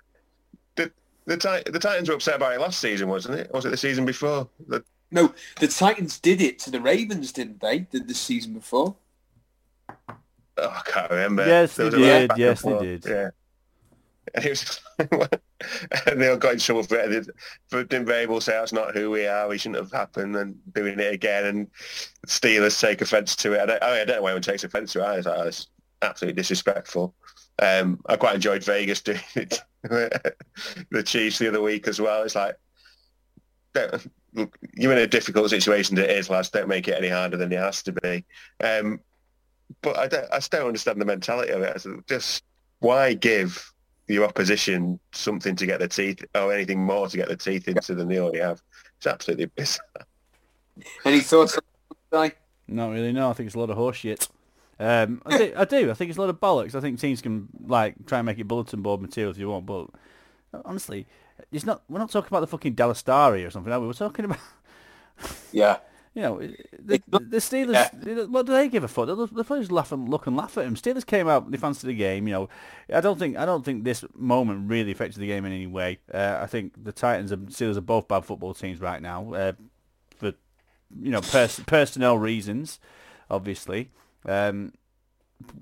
The, 0.76 0.92
the, 1.26 1.36
Ti- 1.36 1.70
the 1.70 1.78
Titans 1.78 2.08
were 2.08 2.14
upset 2.16 2.36
about 2.36 2.52
it 2.52 2.60
last 2.60 2.80
season, 2.80 3.08
wasn't 3.08 3.40
it? 3.40 3.50
Was 3.52 3.64
it 3.64 3.70
the 3.70 3.76
season 3.76 4.04
before? 4.04 4.48
The, 4.68 4.84
No, 5.10 5.34
the 5.58 5.68
Titans 5.68 6.18
did 6.18 6.42
it 6.42 6.58
to 6.60 6.70
the 6.70 6.80
Ravens, 6.80 7.32
didn't 7.32 7.60
they? 7.60 7.80
Did 7.80 8.08
the 8.08 8.14
season 8.14 8.52
before? 8.52 8.94
oh, 10.58 10.68
I 10.68 10.82
can't 10.84 11.10
remember. 11.10 11.46
Yes, 11.46 11.76
they 11.76 11.84
was 11.84 11.94
a 11.94 11.98
lot 11.98 12.22
of 12.22 12.28
did. 12.28 12.38
Yes, 12.38 12.62
they 12.62 12.78
did. 12.78 13.04
Yeah. 13.06 13.30
And, 14.97 15.11
was, 15.11 15.29
and 16.07 16.20
they 16.20 16.29
all 16.29 16.37
got 16.37 16.53
in 16.53 16.59
trouble 16.59 16.85
for 16.85 16.97
it. 16.97 17.27
For 17.68 17.83
didn't 17.85 18.07
say 18.41 18.53
that's 18.53 18.72
not 18.72 18.95
who 18.95 19.11
we 19.11 19.27
are, 19.27 19.49
we 19.49 19.59
shouldn't 19.59 19.83
have 19.83 19.91
happened, 19.93 20.37
and 20.37 20.57
doing 20.72 21.01
it 21.01 21.12
again. 21.12 21.45
And 21.47 21.70
Steelers 22.27 22.81
take 22.81 23.01
offence 23.01 23.35
to 23.37 23.55
it. 23.55 23.61
I 23.61 23.66
don't, 23.66 23.83
I 23.83 24.05
don't 24.05 24.16
know 24.16 24.22
why 24.22 24.31
anyone 24.31 24.43
takes 24.43 24.62
offence 24.62 24.93
to 24.93 25.01
it. 25.01 25.05
I 25.05 25.16
was 25.16 25.27
like, 25.27 25.45
that's 25.45 25.66
absolutely 26.03 26.41
disrespectful. 26.41 27.14
Um, 27.61 28.01
I 28.07 28.16
quite 28.16 28.37
enjoyed 28.37 28.62
Vegas 28.64 29.03
doing 29.03 29.20
it. 29.35 29.62
the 29.83 31.03
Chiefs 31.05 31.39
the 31.39 31.49
other 31.49 31.62
week 31.62 31.89
as 31.89 32.01
well. 32.01 32.22
It's 32.22 32.37
like, 32.37 32.57
you're 33.75 34.93
in 34.93 34.99
a 34.99 35.07
difficult 35.07 35.51
situation 35.51 35.99
it 35.99 36.11
is, 36.11 36.31
lads. 36.31 36.51
Don't 36.51 36.68
make 36.68 36.89
it 36.89 36.97
any 36.97 37.09
harder 37.09 37.37
than 37.37 37.53
it 37.53 37.59
has 37.59 37.83
to 37.85 37.93
be. 37.93 38.25
Um, 38.62 39.01
but 39.83 39.99
I, 39.99 40.09
don't, 40.09 40.33
I 40.33 40.39
still 40.41 40.61
don't 40.61 40.68
understand 40.68 41.01
the 41.01 41.05
mentality 41.05 41.53
of 41.53 41.62
it. 41.62 41.85
Just 42.07 42.45
why 42.81 43.14
give 43.14 43.72
your 44.09 44.24
opposition 44.24 44.98
something 45.12 45.57
to 45.57 45.66
get 45.66 45.78
their 45.78 45.88
teeth, 45.88 46.24
or 46.34 46.52
anything 46.52 46.84
more 46.84 47.09
to 47.09 47.16
get 47.16 47.28
their 47.28 47.36
teeth 47.36 47.68
into 47.68 47.94
than 47.94 48.09
they 48.09 48.18
already 48.18 48.40
have? 48.40 48.62
It's 48.98 49.07
absolutely 49.07 49.46
bizarre. 49.46 49.84
Any 51.05 51.20
thoughts 51.20 51.57
on 51.57 51.62
that? 52.11 52.36
Not 52.66 52.90
really. 52.90 53.12
No, 53.12 53.30
I 53.30 53.32
think 53.32 53.46
it's 53.46 53.57
a 53.57 53.59
lot 53.59 53.70
of 53.70 53.76
horse 53.76 53.96
shit. 53.96 54.28
Um, 54.78 55.22
I, 55.24 55.38
do, 55.38 55.52
I 55.57 55.64
do. 55.64 55.90
I 55.90 55.94
think 55.94 56.09
it's 56.09 56.18
a 56.18 56.20
lot 56.20 56.30
of 56.30 56.40
bollocks. 56.40 56.74
I 56.74 56.80
think 56.80 56.98
teams 56.98 57.22
can 57.22 57.48
like 57.66 57.94
try 58.07 58.18
and 58.18 58.26
make 58.26 58.38
it 58.38 58.48
bulletin 58.48 58.82
board 58.82 59.00
material 59.00 59.30
if 59.30 59.38
you 59.38 59.48
want, 59.48 59.66
but 59.66 59.86
honestly, 60.64 61.07
it's 61.52 61.64
not. 61.64 61.82
We're 61.88 62.00
not 62.00 62.11
talking 62.11 62.28
about 62.28 62.40
the 62.40 62.46
fucking 62.48 62.74
Dallas 62.74 62.98
Star 62.98 63.34
or 63.34 63.50
something. 63.50 63.72
Are 63.72 63.80
we? 63.80 63.86
We're 63.86 63.92
talking 63.92 64.24
about 64.24 64.40
Yeah. 65.52 65.78
You 66.14 66.22
know 66.22 66.38
the, 66.38 67.02
the 67.08 67.38
Steelers. 67.38 68.28
What 68.28 68.46
do 68.46 68.52
they 68.52 68.68
give 68.68 68.84
a 68.84 68.88
fuck? 68.88 69.06
The, 69.06 69.26
the 69.26 69.44
players 69.44 69.72
laugh 69.72 69.90
and 69.90 70.08
look 70.08 70.26
and 70.26 70.36
laugh 70.36 70.56
at 70.56 70.64
him. 70.64 70.76
Steelers 70.76 71.04
came 71.04 71.28
out. 71.28 71.50
They 71.50 71.56
fancied 71.56 71.88
the 71.88 71.94
game. 71.94 72.28
You 72.28 72.34
know, 72.34 72.48
I 72.92 73.00
don't 73.00 73.18
think 73.18 73.36
I 73.36 73.44
don't 73.44 73.64
think 73.64 73.82
this 73.82 74.04
moment 74.14 74.70
really 74.70 74.92
affected 74.92 75.20
the 75.20 75.26
game 75.26 75.44
in 75.44 75.52
any 75.52 75.66
way. 75.66 75.98
Uh, 76.12 76.38
I 76.40 76.46
think 76.46 76.82
the 76.82 76.92
Titans 76.92 77.32
and 77.32 77.48
Steelers 77.48 77.76
are 77.76 77.82
both 77.82 78.06
bad 78.06 78.24
football 78.24 78.54
teams 78.54 78.80
right 78.80 79.02
now. 79.02 79.34
Uh, 79.34 79.52
for 80.16 80.32
you 81.00 81.10
know 81.10 81.20
pers- 81.20 81.60
personnel 81.66 82.16
reasons, 82.16 82.78
obviously. 83.28 83.90
Um, 84.24 84.72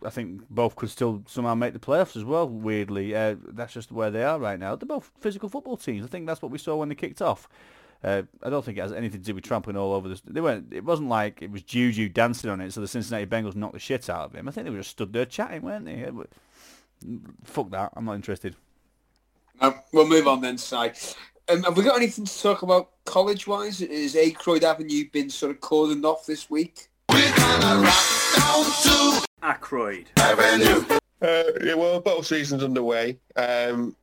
I 0.05 0.11
think 0.11 0.43
both 0.51 0.77
could 0.77 0.91
still 0.91 1.23
somehow 1.27 1.55
make 1.55 1.73
the 1.73 1.79
playoffs 1.79 2.15
as 2.17 2.25
well. 2.25 2.47
Weirdly, 2.47 3.17
uh, 3.17 3.37
that's 3.49 3.73
just 3.73 3.91
where 3.91 4.11
they 4.11 4.23
are 4.23 4.39
right 4.39 4.59
now. 4.59 4.77
They're 4.77 4.87
both 4.87 5.11
physical 5.19 5.49
football 5.49 5.79
teams. 5.79 6.05
I 6.05 6.09
think 6.09 6.27
that's 6.27 6.43
what 6.43 6.53
we 6.53 6.59
saw 6.59 6.77
when 6.77 6.91
they 6.91 6.95
kicked 6.95 7.23
off. 7.23 7.49
Uh, 8.05 8.23
I 8.43 8.51
don't 8.51 8.65
think 8.65 8.79
it 8.79 8.81
has 8.81 8.93
anything 8.93 9.21
to 9.21 9.27
do 9.27 9.35
with 9.35 9.45
trampling 9.45 9.77
all 9.77 9.93
over 9.93 10.09
this. 10.09 10.21
They 10.27 10.41
weren't. 10.41 10.73
It 10.73 10.85
wasn't 10.85 11.09
like 11.09 11.41
it 11.41 11.51
was 11.51 11.63
Juju 11.63 12.09
dancing 12.09 12.51
on 12.51 12.61
it, 12.61 12.73
so 12.73 12.81
the 12.81 12.89
Cincinnati 12.89 13.27
Bengals 13.27 13.55
knocked 13.55 13.75
the 13.75 13.79
shit 13.79 14.11
out 14.11 14.27
of 14.27 14.35
him. 14.35 14.49
I 14.49 14.51
think 14.51 14.65
they 14.65 14.71
were 14.71 14.79
just 14.79 14.91
stood 14.91 15.13
there 15.13 15.25
chatting, 15.25 15.63
weren't 15.63 15.85
they? 15.85 16.11
Fuck 17.45 17.71
that. 17.71 17.93
I'm 17.95 18.05
not 18.05 18.15
interested. 18.15 18.57
Um, 19.61 19.77
we'll 19.93 20.09
move 20.09 20.27
on 20.27 20.41
then, 20.41 20.59
Si. 20.59 20.91
Um, 21.49 21.63
have 21.63 21.77
we 21.77 21.85
got 21.85 21.97
anything 21.97 22.25
to 22.25 22.43
talk 22.43 22.63
about 22.63 22.91
college-wise? 23.05 23.81
Is 23.81 24.15
Acroyd 24.17 24.65
Avenue 24.65 25.09
been 25.11 25.31
sort 25.31 25.53
of 25.53 25.61
cordoned 25.61 26.05
off 26.05 26.27
this 26.27 26.49
week? 26.51 26.89
Ackroyd. 29.43 30.07
Uh, 31.21 31.45
yeah, 31.63 31.75
well, 31.75 32.01
both 32.01 32.27
seasons 32.27 32.65
underway, 32.65 33.19
um, 33.37 33.95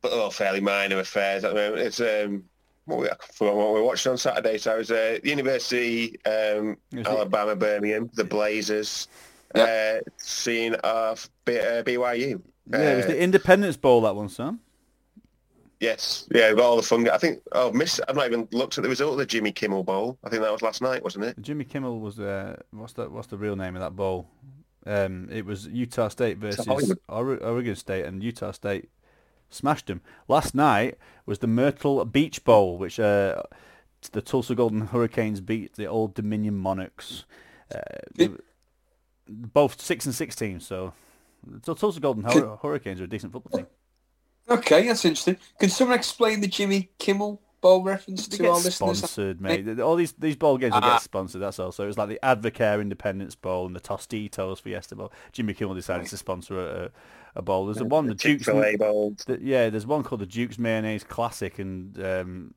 but 0.00 0.12
all 0.12 0.30
fairly 0.30 0.60
minor 0.60 0.98
affairs 1.00 1.44
at 1.44 1.54
the 1.54 1.60
moment. 1.60 1.82
It's 1.82 2.00
um, 2.00 2.44
what 2.88 2.98
we, 3.00 3.08
from 3.34 3.56
what 3.56 3.74
we 3.74 3.82
watched 3.82 4.06
on 4.06 4.18
Saturday. 4.18 4.58
So 4.58 4.72
I 4.74 4.76
was 4.78 4.90
uh, 4.90 5.18
University, 5.22 6.16
um, 6.24 6.76
Is 6.92 7.00
it- 7.00 7.06
Alabama, 7.06 7.54
Birmingham, 7.56 8.10
the 8.14 8.24
Blazers, 8.24 9.08
Yeah. 9.54 9.98
uh, 10.04 10.10
seeing 10.16 10.74
off 10.82 11.28
B- 11.44 11.58
uh, 11.58 11.82
BYU. 11.82 12.40
Yeah, 12.70 12.78
it 12.92 12.96
was 12.96 13.04
Uh, 13.06 13.08
the 13.08 13.22
Independence 13.22 13.76
Bowl 13.76 14.00
that 14.02 14.14
one, 14.16 14.28
Sam. 14.28 14.60
Yes, 15.80 16.26
yeah, 16.34 16.48
we've 16.48 16.56
got 16.56 16.64
all 16.66 16.76
the 16.76 16.82
fun. 16.82 17.08
I 17.08 17.18
think. 17.18 17.40
Oh, 17.52 17.70
miss. 17.70 18.00
I've 18.08 18.16
not 18.16 18.26
even 18.26 18.48
looked 18.50 18.78
at 18.78 18.82
the 18.82 18.88
result 18.90 19.12
of 19.12 19.18
the 19.18 19.26
Jimmy 19.26 19.52
Kimmel 19.52 19.84
Bowl. 19.84 20.18
I 20.24 20.28
think 20.28 20.42
that 20.42 20.50
was 20.50 20.60
last 20.60 20.82
night, 20.82 21.04
wasn't 21.04 21.26
it? 21.26 21.36
Jimmy 21.40 21.64
Kimmel 21.64 22.00
was 22.00 22.18
uh, 22.18 22.56
what's 22.72 22.94
the 22.94 23.08
what's 23.08 23.28
the 23.28 23.38
real 23.38 23.54
name 23.54 23.76
of 23.76 23.82
that 23.82 23.94
bowl? 23.94 24.26
Um, 24.86 25.28
it 25.30 25.44
was 25.46 25.66
Utah 25.68 26.08
State 26.08 26.38
versus 26.38 26.66
Oregon 27.08 27.76
State, 27.76 28.06
and 28.06 28.24
Utah 28.24 28.50
State 28.50 28.88
smashed 29.50 29.86
them. 29.86 30.00
Last 30.28 30.54
night 30.54 30.96
was 31.26 31.38
the 31.40 31.46
Myrtle 31.46 32.04
Beach 32.04 32.44
Bowl, 32.44 32.78
which 32.78 32.98
uh, 33.00 33.42
the 34.12 34.22
Tulsa 34.22 34.54
Golden 34.54 34.88
Hurricanes 34.88 35.40
beat 35.40 35.74
the 35.74 35.86
Old 35.86 36.14
Dominion 36.14 36.56
Monarchs. 36.56 37.24
Uh, 37.74 37.80
they- 38.14 38.30
both 39.30 39.80
six 39.80 40.06
and 40.06 40.14
six 40.14 40.34
teams, 40.34 40.66
so 40.66 40.94
the 41.46 41.74
Tulsa 41.74 42.00
Golden 42.00 42.24
Hur- 42.24 42.56
Hurricanes 42.62 43.00
are 43.00 43.04
a 43.04 43.08
decent 43.08 43.32
football 43.32 43.58
team. 43.58 43.66
Okay, 44.48 44.86
that's 44.86 45.04
interesting. 45.04 45.36
Can 45.60 45.68
someone 45.68 45.98
explain 45.98 46.40
the 46.40 46.46
Jimmy 46.48 46.88
Kimmel 46.98 47.42
Bowl 47.60 47.82
reference 47.82 48.26
to 48.28 48.46
our 48.48 48.54
listeners? 48.54 48.98
sponsored, 49.00 49.38
mate. 49.42 49.78
All 49.80 49.96
these 49.96 50.12
these 50.12 50.36
bowl 50.36 50.56
games 50.56 50.72
will 50.72 50.80
Ah. 50.82 50.94
get 50.94 51.02
sponsored. 51.02 51.42
That's 51.42 51.58
all. 51.58 51.72
So 51.72 51.84
it 51.84 51.88
was 51.88 51.98
like 51.98 52.08
the 52.08 52.18
Advocare 52.22 52.80
Independence 52.80 53.34
Bowl 53.34 53.66
and 53.66 53.76
the 53.76 53.80
Tostitos 53.80 54.62
Fiesta 54.62 54.96
Bowl. 54.96 55.12
Jimmy 55.32 55.52
Kimmel 55.52 55.74
decided 55.74 56.06
to 56.06 56.16
sponsor 56.16 56.58
a, 56.58 56.90
a, 57.34 57.42
bowl. 57.42 57.66
There's 57.66 57.78
the 57.78 57.84
one 57.84 58.06
the 58.06 58.14
Dukes. 58.14 58.44
Chick-fil-A 58.44 58.76
Bowl. 58.76 59.14
the- 59.26 59.38
yeah, 59.40 59.70
there's 59.70 59.86
one 59.86 60.02
called 60.02 60.20
the 60.20 60.26
Dukes 60.26 60.58
Mayonnaise 60.58 61.04
Classic, 61.04 61.58
and 61.58 62.02
um, 62.04 62.54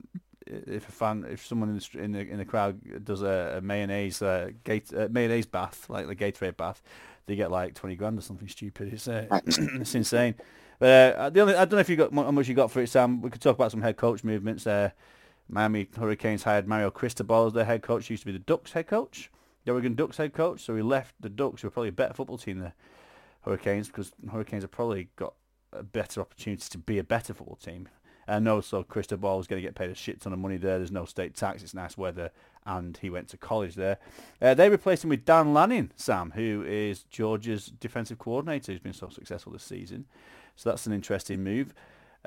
if 0.48 0.88
a 0.88 0.92
fan, 0.92 1.26
if 1.30 1.46
someone 1.46 1.70
in 1.70 1.78
the 1.78 2.00
in 2.00 2.12
the, 2.12 2.20
in 2.20 2.38
the 2.38 2.46
crowd 2.46 3.04
does 3.04 3.22
a, 3.22 3.56
a 3.58 3.62
mayonnaise 3.62 4.22
uh, 4.22 4.52
gate, 4.64 4.92
uh, 4.96 5.08
mayonnaise 5.12 5.46
bath, 5.46 5.90
like 5.90 6.08
the 6.08 6.16
Gatorade 6.16 6.58
bath, 6.58 6.82
they 7.26 7.36
get 7.36 7.52
like 7.52 7.74
twenty 7.74 7.96
grand 7.96 8.18
or 8.18 8.22
something 8.22 8.48
stupid. 8.48 8.94
It's 8.94 9.08
uh, 9.08 9.28
it's 9.46 9.96
insane. 9.96 10.36
But 10.80 11.16
uh, 11.16 11.30
the 11.30 11.42
only 11.42 11.56
I 11.56 11.66
don't 11.66 11.74
know 11.74 11.80
if 11.80 11.90
you 11.90 11.96
got 11.96 12.14
how 12.14 12.32
much 12.32 12.48
you 12.48 12.56
got 12.56 12.72
for 12.72 12.82
it, 12.82 12.88
Sam. 12.88 13.22
We 13.22 13.30
could 13.30 13.42
talk 13.42 13.56
about 13.56 13.72
some 13.72 13.82
head 13.82 13.98
coach 13.98 14.24
movements. 14.24 14.66
Uh, 14.66 14.90
Miami 15.48 15.88
Hurricanes 15.98 16.44
hired 16.44 16.68
Mario 16.68 16.90
Cristobal 16.90 17.48
as 17.48 17.54
their 17.54 17.66
head 17.66 17.84
coach. 17.84 18.08
He 18.08 18.14
used 18.14 18.24
to 18.24 18.28
be 18.28 18.32
the 18.32 18.40
Ducks 18.40 18.72
head 18.72 18.88
coach, 18.88 19.30
the 19.66 19.72
Oregon 19.72 19.96
Ducks 19.96 20.18
head 20.18 20.34
coach. 20.34 20.62
So 20.62 20.76
he 20.76 20.82
left 20.82 21.16
the 21.20 21.30
Ducks, 21.30 21.62
who 21.62 21.68
are 21.68 21.72
probably 21.72 21.90
a 21.90 21.94
better 21.94 22.14
football 22.14 22.38
team 22.38 22.60
than 22.60 22.68
the 22.68 22.74
Hurricanes, 23.44 23.88
because 23.88 24.12
Hurricanes 24.32 24.64
have 24.64 24.72
probably 24.72 25.10
got 25.16 25.34
a 25.74 25.84
better 25.84 26.22
opportunity 26.22 26.64
to 26.70 26.78
be 26.78 26.98
a 26.98 27.04
better 27.04 27.34
football 27.34 27.56
team. 27.56 27.88
And 28.28 28.48
also 28.48 28.84
Cristobal 28.84 29.40
is 29.40 29.48
going 29.48 29.62
to 29.62 29.68
get 29.68 29.76
paid 29.76 29.90
a 29.90 29.96
shit 29.96 30.22
ton 30.22 30.32
of 30.32 30.40
money 30.40 30.58
there. 30.58 30.78
There's 30.78 30.92
no 30.92 31.06
state 31.06 31.36
tax. 31.36 31.64
It's 31.64 31.74
nice 31.74 31.98
weather, 31.98 32.32
and 32.66 32.98
he 33.02 33.10
went 33.10 33.28
to 33.30 33.38
college 33.38 33.76
there. 33.76 33.98
Uh, 34.42 34.54
they 34.54 34.70
replaced 34.70 35.04
him 35.04 35.10
with 35.10 35.26
Dan 35.26 35.54
Lanning, 35.54 35.92
Sam, 35.96 36.32
who 36.32 36.64
is 36.66 37.04
Georgia's 37.04 37.66
defensive 37.66 38.20
coordinator, 38.20 38.72
who's 38.72 38.80
been 38.80 38.94
so 38.94 39.10
successful 39.10 39.52
this 39.52 39.64
season. 39.64 40.06
So 40.56 40.70
that's 40.70 40.86
an 40.86 40.94
interesting 40.94 41.44
move. 41.44 41.74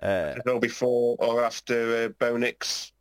Uh, 0.02 0.34
before 0.58 1.16
or 1.20 1.44
after 1.44 2.04
uh, 2.04 2.08
Bo 2.08 2.36
Nix 2.36 2.92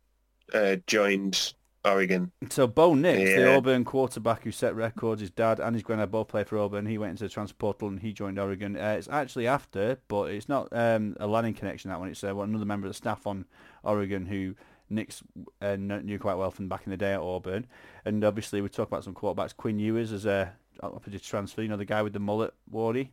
uh, 0.54 0.76
joined 0.86 1.54
Oregon. 1.84 2.32
So 2.50 2.66
Bo 2.66 2.94
Nix, 2.94 3.18
the 3.18 3.54
Auburn 3.56 3.84
quarterback 3.84 4.42
who 4.44 4.50
set 4.50 4.74
records, 4.74 5.20
his 5.20 5.30
dad 5.30 5.60
and 5.60 5.74
his 5.76 5.82
granddad 5.82 6.10
both 6.10 6.28
played 6.28 6.48
for 6.48 6.58
Auburn. 6.58 6.86
He 6.86 6.98
went 6.98 7.10
into 7.10 7.24
the 7.24 7.28
transfer 7.28 7.56
portal 7.56 7.88
and 7.88 8.00
he 8.00 8.12
joined 8.12 8.38
Oregon. 8.38 8.76
Uh, 8.76 8.94
it's 8.98 9.08
actually 9.08 9.46
after, 9.46 9.98
but 10.08 10.30
it's 10.30 10.48
not 10.48 10.68
um, 10.72 11.16
a 11.20 11.26
Lanning 11.26 11.54
connection. 11.54 11.90
That 11.90 12.00
one. 12.00 12.08
It's 12.08 12.24
uh, 12.24 12.36
another 12.36 12.64
member 12.64 12.86
of 12.86 12.90
the 12.90 12.96
staff 12.96 13.26
on 13.26 13.44
Oregon 13.82 14.26
who 14.26 14.54
Nix 14.90 15.22
uh, 15.60 15.76
knew 15.76 16.18
quite 16.18 16.34
well 16.36 16.50
from 16.50 16.68
back 16.68 16.82
in 16.86 16.90
the 16.90 16.96
day 16.96 17.12
at 17.14 17.20
Auburn. 17.20 17.66
And 18.04 18.24
obviously 18.24 18.60
we 18.60 18.68
talk 18.68 18.88
about 18.88 19.04
some 19.04 19.14
quarterbacks. 19.14 19.56
Quinn 19.56 19.78
Ewers 19.78 20.12
as 20.12 20.26
a 20.26 20.52
opposite 20.82 21.22
transfer. 21.22 21.62
You 21.62 21.68
know 21.68 21.76
the 21.76 21.84
guy 21.84 22.02
with 22.02 22.12
the 22.14 22.20
mullet, 22.20 22.54
Wardy. 22.72 23.10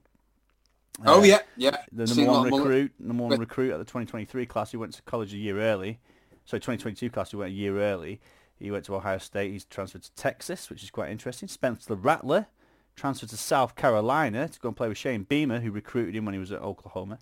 Oh 1.05 1.19
Uh, 1.21 1.23
yeah, 1.23 1.39
yeah. 1.57 1.77
the 1.91 2.05
Seen 2.07 2.25
number 2.25 2.31
a 2.31 2.33
lot 2.33 2.39
one 2.39 2.47
of 2.47 2.51
mullet. 2.51 2.65
recruit, 2.67 2.93
number 2.99 3.23
one 3.23 3.39
recruit 3.39 3.71
at 3.73 3.79
the 3.79 3.85
2023 3.85 4.45
class. 4.45 4.71
He 4.71 4.77
went 4.77 4.93
to 4.93 5.01
college 5.03 5.33
a 5.33 5.37
year 5.37 5.59
early. 5.59 5.99
So 6.45 6.57
2022 6.57 7.09
class, 7.09 7.31
he 7.31 7.37
went 7.37 7.51
a 7.51 7.53
year 7.55 7.79
early. 7.79 8.19
He 8.61 8.71
went 8.71 8.85
to 8.85 8.95
Ohio 8.95 9.17
State. 9.17 9.51
He's 9.51 9.65
transferred 9.65 10.03
to 10.03 10.13
Texas, 10.15 10.69
which 10.69 10.83
is 10.83 10.89
quite 10.89 11.09
interesting. 11.09 11.47
Spencer 11.47 11.95
Rattler 11.95 12.47
transferred 12.95 13.29
to 13.29 13.37
South 13.37 13.75
Carolina 13.75 14.47
to 14.47 14.59
go 14.59 14.69
and 14.69 14.77
play 14.77 14.87
with 14.87 14.97
Shane 14.97 15.23
Beamer, 15.23 15.61
who 15.61 15.71
recruited 15.71 16.15
him 16.15 16.25
when 16.25 16.33
he 16.33 16.39
was 16.39 16.51
at 16.51 16.61
Oklahoma. 16.61 17.19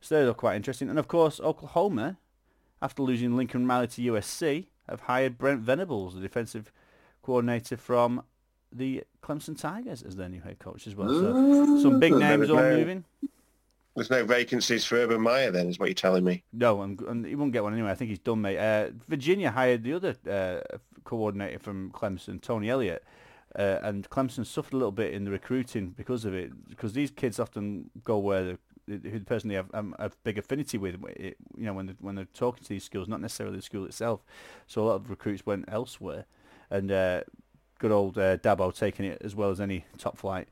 So 0.00 0.14
they're 0.14 0.28
all 0.28 0.34
quite 0.34 0.56
interesting. 0.56 0.88
And 0.88 0.98
of 0.98 1.08
course, 1.08 1.40
Oklahoma, 1.40 2.18
after 2.80 3.02
losing 3.02 3.36
Lincoln 3.36 3.66
Riley 3.66 3.88
to 3.88 4.02
USC, 4.02 4.66
have 4.88 5.00
hired 5.00 5.38
Brent 5.38 5.62
Venables, 5.62 6.14
the 6.14 6.20
defensive 6.20 6.70
coordinator 7.22 7.76
from 7.76 8.22
the 8.70 9.04
Clemson 9.22 9.58
Tigers, 9.58 10.02
as 10.02 10.16
their 10.16 10.28
new 10.28 10.40
head 10.40 10.58
coach 10.58 10.86
as 10.86 10.94
well. 10.94 11.08
So 11.08 11.82
some 11.82 11.98
big 11.98 12.14
names 12.14 12.50
all 12.50 12.62
moving. 12.62 13.04
There's 13.96 14.10
no 14.10 14.24
vacancies 14.24 14.84
for 14.84 14.96
Urban 14.96 15.22
Meyer 15.22 15.50
then, 15.50 15.68
is 15.68 15.78
what 15.78 15.86
you're 15.86 15.94
telling 15.94 16.22
me. 16.22 16.44
No, 16.52 16.82
and, 16.82 17.24
he 17.24 17.34
won't 17.34 17.52
get 17.52 17.62
one 17.62 17.72
anyway. 17.72 17.90
I 17.90 17.94
think 17.94 18.10
he's 18.10 18.18
done, 18.18 18.42
mate. 18.42 18.58
Uh, 18.58 18.90
Virginia 19.08 19.50
hired 19.50 19.84
the 19.84 19.94
other 19.94 20.14
uh, 20.30 20.76
coordinator 21.04 21.58
from 21.58 21.90
Clemson, 21.92 22.40
Tony 22.40 22.68
Elliott, 22.68 23.02
uh, 23.58 23.78
and 23.82 24.08
Clemson 24.10 24.44
suffered 24.44 24.74
a 24.74 24.76
little 24.76 24.92
bit 24.92 25.14
in 25.14 25.24
the 25.24 25.30
recruiting 25.30 25.94
because 25.96 26.26
of 26.26 26.34
it. 26.34 26.52
Because 26.68 26.92
these 26.92 27.10
kids 27.10 27.40
often 27.40 27.90
go 28.04 28.18
where 28.18 28.44
the 28.44 28.58
who 28.86 29.18
the 29.18 29.24
person 29.24 29.48
they 29.48 29.56
have 29.56 29.70
um, 29.74 29.96
a 29.98 30.10
big 30.24 30.38
affinity 30.38 30.78
with, 30.78 31.02
it, 31.16 31.36
you 31.56 31.64
know, 31.64 31.72
when 31.72 31.86
they, 31.86 31.94
when 32.00 32.14
they're 32.14 32.24
talking 32.26 32.62
to 32.62 32.68
these 32.68 32.84
schools, 32.84 33.08
not 33.08 33.20
necessarily 33.20 33.56
the 33.56 33.62
school 33.62 33.84
itself. 33.84 34.20
So 34.66 34.82
a 34.82 34.84
lot 34.84 34.94
of 34.94 35.10
recruits 35.10 35.44
went 35.44 35.64
elsewhere, 35.68 36.26
and 36.70 36.92
uh, 36.92 37.22
good 37.78 37.92
old 37.92 38.18
uh, 38.18 38.36
Dabo 38.36 38.76
taking 38.76 39.06
it 39.06 39.22
as 39.24 39.34
well 39.34 39.50
as 39.50 39.60
any 39.60 39.86
top 39.98 40.18
flight 40.18 40.48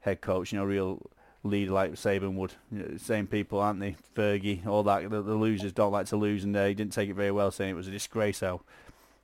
head 0.00 0.20
coach. 0.20 0.52
You 0.52 0.58
know, 0.58 0.64
real 0.64 1.10
leader 1.42 1.72
like 1.72 1.92
Saban 1.92 2.34
would. 2.34 2.54
You 2.70 2.78
know, 2.78 2.96
same 2.96 3.26
people, 3.26 3.60
aren't 3.60 3.80
they? 3.80 3.96
Fergie, 4.14 4.66
all 4.66 4.82
that. 4.84 5.08
The, 5.08 5.22
the 5.22 5.34
losers 5.34 5.72
don't 5.72 5.92
like 5.92 6.06
to 6.06 6.16
lose, 6.16 6.44
and 6.44 6.54
he 6.54 6.74
didn't 6.74 6.92
take 6.92 7.10
it 7.10 7.14
very 7.14 7.30
well, 7.30 7.50
saying 7.50 7.70
it 7.70 7.76
was 7.76 7.88
a 7.88 7.92
disgrace 7.92 8.40
how 8.40 8.60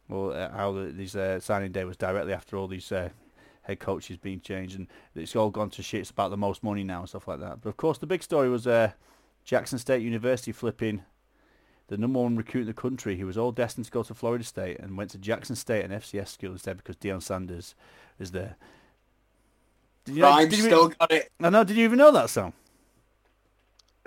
well 0.08 0.32
uh, 0.32 0.50
how 0.50 0.72
the, 0.72 1.20
uh, 1.20 1.40
signing 1.40 1.72
day 1.72 1.84
was 1.84 1.96
directly 1.96 2.32
after 2.32 2.56
all 2.56 2.68
these 2.68 2.90
uh, 2.92 3.10
head 3.62 3.80
coaches 3.80 4.16
being 4.16 4.40
changed, 4.40 4.78
and 4.78 4.86
it's 5.14 5.36
all 5.36 5.50
gone 5.50 5.70
to 5.70 5.82
shit. 5.82 6.00
It's 6.00 6.10
about 6.10 6.30
the 6.30 6.36
most 6.36 6.62
money 6.62 6.84
now 6.84 7.00
and 7.00 7.08
stuff 7.08 7.28
like 7.28 7.40
that. 7.40 7.60
But 7.60 7.68
of 7.68 7.76
course, 7.76 7.98
the 7.98 8.06
big 8.06 8.22
story 8.22 8.48
was 8.48 8.66
uh, 8.66 8.92
Jackson 9.44 9.78
State 9.78 10.02
University 10.02 10.52
flipping 10.52 11.02
the 11.88 11.96
number 11.96 12.20
one 12.20 12.36
recruit 12.36 12.62
in 12.62 12.66
the 12.66 12.74
country, 12.74 13.16
who 13.16 13.26
was 13.26 13.38
all 13.38 13.52
destined 13.52 13.86
to 13.86 13.92
go 13.92 14.02
to 14.02 14.14
Florida 14.14 14.44
State, 14.44 14.78
and 14.80 14.96
went 14.96 15.10
to 15.10 15.18
Jackson 15.18 15.56
State, 15.56 15.84
and 15.84 15.92
FCS 15.92 16.28
school 16.28 16.52
instead, 16.52 16.76
because 16.76 16.96
Deion 16.96 17.22
Sanders 17.22 17.74
is 18.18 18.32
there. 18.32 18.56
Did 20.06 20.14
you 20.16 20.22
know- 20.22 20.28
Rhyme 20.28 20.48
did 20.48 20.58
you- 20.58 20.64
still 20.64 20.88
got 20.88 21.12
it. 21.12 21.30
I 21.40 21.50
know. 21.50 21.64
Did 21.64 21.76
you 21.76 21.84
even 21.84 21.98
know 21.98 22.10
that 22.12 22.30
song? 22.30 22.52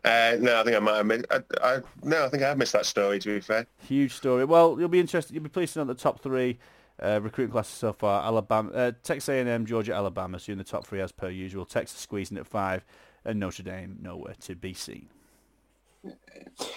Uh, 0.04 0.38
no, 0.39 0.62
I 0.62 0.64
think 0.64 0.76
I 0.78 0.80
might 0.80 0.95
have 0.97 1.06
missed. 1.06 1.26
I, 1.30 1.39
I, 1.62 1.80
no, 2.04 2.26
I 2.26 2.30
think 2.30 2.41
I've 2.41 2.58
missed 2.58 2.72
that 2.74 2.86
story. 2.86 3.20
To 3.20 3.36
be 3.36 3.41
fair, 3.41 3.68
Huge 3.86 4.14
story. 4.14 4.45
Well, 4.45 4.78
you'll 4.80 4.88
be 4.88 5.00
interested. 5.02 5.34
You'll 5.34 5.43
be 5.43 5.50
pleased 5.50 5.74
to 5.74 5.80
know 5.80 5.86
the 5.86 5.93
top 5.93 6.22
three 6.22 6.58
uh, 7.04 7.20
recruiting 7.22 7.52
classes 7.52 7.74
so 7.78 7.91
far: 7.91 8.24
Alabama, 8.24 8.72
uh, 8.72 8.91
Texas 9.04 9.28
A&M, 9.28 9.66
Georgia, 9.66 9.93
Alabama. 9.93 10.39
So 10.39 10.45
you're 10.47 10.54
in 10.54 10.58
the 10.60 10.64
top 10.64 10.88
three 10.88 11.02
as 11.02 11.12
per 11.12 11.30
usual. 11.30 11.66
Texas 11.66 12.00
squeezing 12.00 12.38
at 12.38 12.47
five, 12.47 12.86
and 13.26 13.41
Notre 13.41 13.64
Dame 13.64 13.97
nowhere 14.02 14.36
to 14.43 14.56
be 14.56 14.74
seen. 14.74 15.10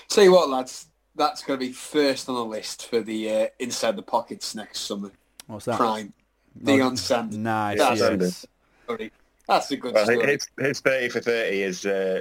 Tell 0.08 0.24
you 0.24 0.32
what, 0.32 0.50
lads, 0.50 0.86
that's 1.14 1.44
going 1.44 1.60
to 1.60 1.64
be 1.64 1.72
first 1.72 2.28
on 2.28 2.34
the 2.34 2.44
list 2.44 2.88
for 2.88 3.00
the 3.02 3.30
uh, 3.30 3.46
inside 3.60 3.94
the 3.94 4.02
pockets 4.02 4.56
next 4.56 4.80
summer. 4.80 5.12
What's 5.46 5.66
that? 5.66 5.76
Prime. 5.76 6.12
No, 6.60 6.72
Deion 6.72 6.98
Sanders. 6.98 7.38
Nice. 7.38 7.78
That's 7.78 8.00
yes. 8.00 8.46
Sanders. 8.92 9.10
Sorry. 9.10 9.12
That's 9.48 9.70
a 9.70 9.76
good 9.76 9.94
well, 9.94 10.04
story. 10.04 10.26
his, 10.26 10.48
his 10.58 10.80
thirty 10.80 11.08
for 11.08 11.20
thirty 11.20 11.62
is 11.62 11.84
uh, 11.84 12.20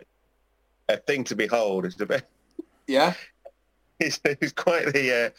a 0.89 0.97
thing 0.97 1.23
to 1.25 1.35
behold. 1.35 1.85
It's 1.85 1.99
a 2.01 2.05
bit. 2.05 2.27
Yeah. 2.87 3.13
He's, 3.99 4.19
he's 4.39 4.51
quite 4.51 4.91
the. 4.91 5.33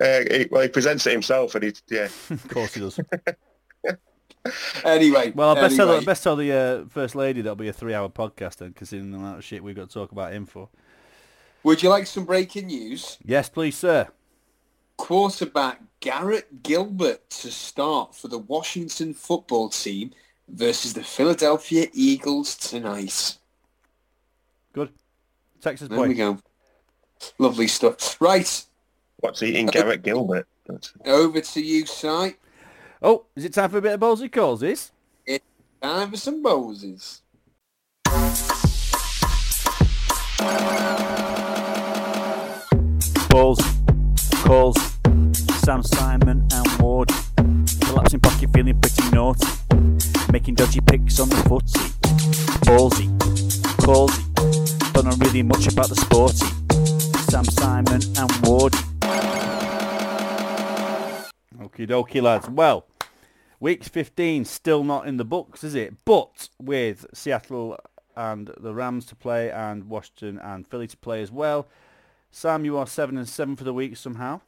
Uh, 0.00 0.04
uh, 0.04 0.24
he, 0.30 0.46
well, 0.50 0.60
he 0.60 0.68
presents 0.68 1.06
it 1.06 1.12
himself, 1.12 1.54
and 1.54 1.64
he's 1.64 1.82
yeah. 1.88 2.08
Of 2.30 2.46
course 2.48 2.74
he 2.74 2.80
does. 2.80 3.00
Anyway. 4.84 5.32
Well, 5.34 5.56
I 5.56 5.60
best 5.60 5.76
tell, 5.76 5.88
anyway. 5.88 6.00
the, 6.00 6.06
best 6.06 6.22
tell 6.22 6.36
the 6.36 6.52
uh, 6.52 6.84
first 6.88 7.16
lady 7.16 7.40
that'll 7.40 7.56
be 7.56 7.66
a 7.66 7.72
three-hour 7.72 8.10
podcast 8.10 8.56
then, 8.56 8.74
considering 8.74 9.10
the 9.10 9.18
amount 9.18 9.38
of 9.38 9.44
shit 9.44 9.64
we've 9.64 9.74
got 9.74 9.88
to 9.88 9.94
talk 9.94 10.12
about 10.12 10.32
him 10.32 10.46
for. 10.46 10.68
Would 11.64 11.82
you 11.82 11.88
like 11.88 12.06
some 12.06 12.24
breaking 12.24 12.66
news? 12.66 13.18
Yes, 13.24 13.48
please, 13.48 13.76
sir. 13.76 14.06
quarterback 14.98 15.80
Garrett 15.98 16.62
Gilbert 16.62 17.28
to 17.30 17.50
start 17.50 18.14
for 18.14 18.28
the 18.28 18.38
Washington 18.38 19.14
football 19.14 19.68
team 19.68 20.12
versus 20.48 20.92
the 20.94 21.02
Philadelphia 21.02 21.88
Eagles 21.92 22.56
tonight. 22.56 23.36
Good. 24.72 24.90
Texas 25.60 25.88
There 25.88 26.00
we 26.00 26.14
go. 26.14 26.38
Lovely 27.38 27.66
stuff. 27.66 28.20
Right, 28.20 28.64
What's 29.20 29.42
eating 29.42 29.66
Garrett 29.66 30.02
Gilbert? 30.02 30.46
That's- 30.66 30.92
over 31.04 31.40
to 31.40 31.60
you, 31.60 31.86
Si. 31.86 32.34
Oh, 33.02 33.24
is 33.34 33.44
it 33.44 33.52
time 33.54 33.70
for 33.70 33.78
a 33.78 33.82
bit 33.82 33.92
of 33.94 34.00
ballsy 34.00 34.30
calls? 34.30 34.62
Is 34.62 34.90
Time 35.82 36.10
for 36.10 36.16
some 36.16 36.42
Moses. 36.42 37.20
balls, 43.28 43.58
calls, 44.44 44.76
Sam 45.64 45.82
Simon 45.82 46.46
and 46.52 46.80
Ward. 46.80 47.10
Collapsing 47.82 48.20
pocket 48.20 48.50
feeling 48.52 48.80
pretty 48.80 49.10
naughty. 49.10 49.46
Making 50.32 50.54
dodgy 50.54 50.80
picks 50.80 51.20
on 51.20 51.28
the 51.28 51.36
footy. 51.48 51.78
Ballsy, 52.66 53.08
callsy, 53.78 54.92
but 54.92 55.04
not 55.04 55.18
really 55.24 55.42
much 55.42 55.66
about 55.66 55.88
the 55.88 55.96
sporty. 55.96 56.46
Sam 57.30 57.44
Simon 57.44 58.02
and 58.16 58.46
Ward. 58.46 58.72
Okie 61.58 61.86
dokie 61.86 62.22
lads. 62.22 62.48
Well, 62.48 62.86
week 63.60 63.84
15 63.84 64.44
still 64.44 64.84
not 64.84 65.06
in 65.06 65.16
the 65.16 65.24
books, 65.24 65.64
is 65.64 65.74
it? 65.74 65.94
But 66.04 66.48
with 66.60 67.06
Seattle 67.14 67.78
and 68.16 68.50
the 68.58 68.74
Rams 68.74 69.06
to 69.06 69.14
play 69.14 69.50
and 69.50 69.84
Washington 69.84 70.38
and 70.38 70.66
Philly 70.66 70.86
to 70.88 70.96
play 70.96 71.22
as 71.22 71.30
well. 71.30 71.68
Sam, 72.30 72.64
you 72.64 72.76
are 72.76 72.86
7 72.86 73.16
and 73.16 73.28
7 73.28 73.56
for 73.56 73.64
the 73.64 73.74
week 73.74 73.96
somehow. 73.96 74.40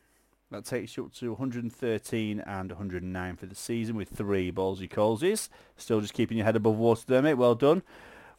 That 0.50 0.64
takes 0.64 0.96
you 0.96 1.04
up 1.04 1.12
to 1.14 1.30
113 1.32 2.40
and 2.40 2.70
109 2.70 3.36
for 3.36 3.46
the 3.46 3.54
season 3.54 3.96
with 3.96 4.08
three 4.08 4.50
ballsy 4.50 4.88
callsies. 4.90 5.48
Still 5.76 6.00
just 6.00 6.14
keeping 6.14 6.38
your 6.38 6.46
head 6.46 6.56
above 6.56 6.76
water 6.78 7.02
there, 7.06 7.20
mate. 7.20 7.34
Well 7.34 7.54
done. 7.54 7.82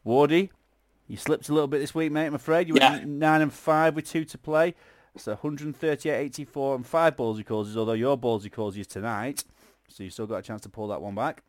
Wardy, 0.05 0.49
you 1.07 1.17
slipped 1.17 1.49
a 1.49 1.53
little 1.53 1.67
bit 1.67 1.79
this 1.79 1.93
week, 1.93 2.11
mate, 2.11 2.25
I'm 2.25 2.33
afraid. 2.33 2.67
You 2.67 2.75
Yeah. 2.77 2.91
went 2.93 3.07
9 3.07 3.41
and 3.41 3.53
5 3.53 3.95
with 3.95 4.07
two 4.09 4.25
to 4.25 4.37
play. 4.39 4.73
So 5.17 5.33
138, 5.33 6.15
84 6.15 6.75
and 6.75 6.85
five 6.87 7.15
ballsy 7.17 7.43
callsies, 7.45 7.75
although 7.75 7.93
your 7.93 8.17
ballsy 8.17 8.49
callsies 8.51 8.87
tonight. 8.87 9.43
So 9.87 10.03
you 10.03 10.09
still 10.09 10.27
got 10.27 10.37
a 10.37 10.41
chance 10.41 10.61
to 10.61 10.69
pull 10.69 10.87
that 10.87 11.01
one 11.01 11.15
back. 11.15 11.43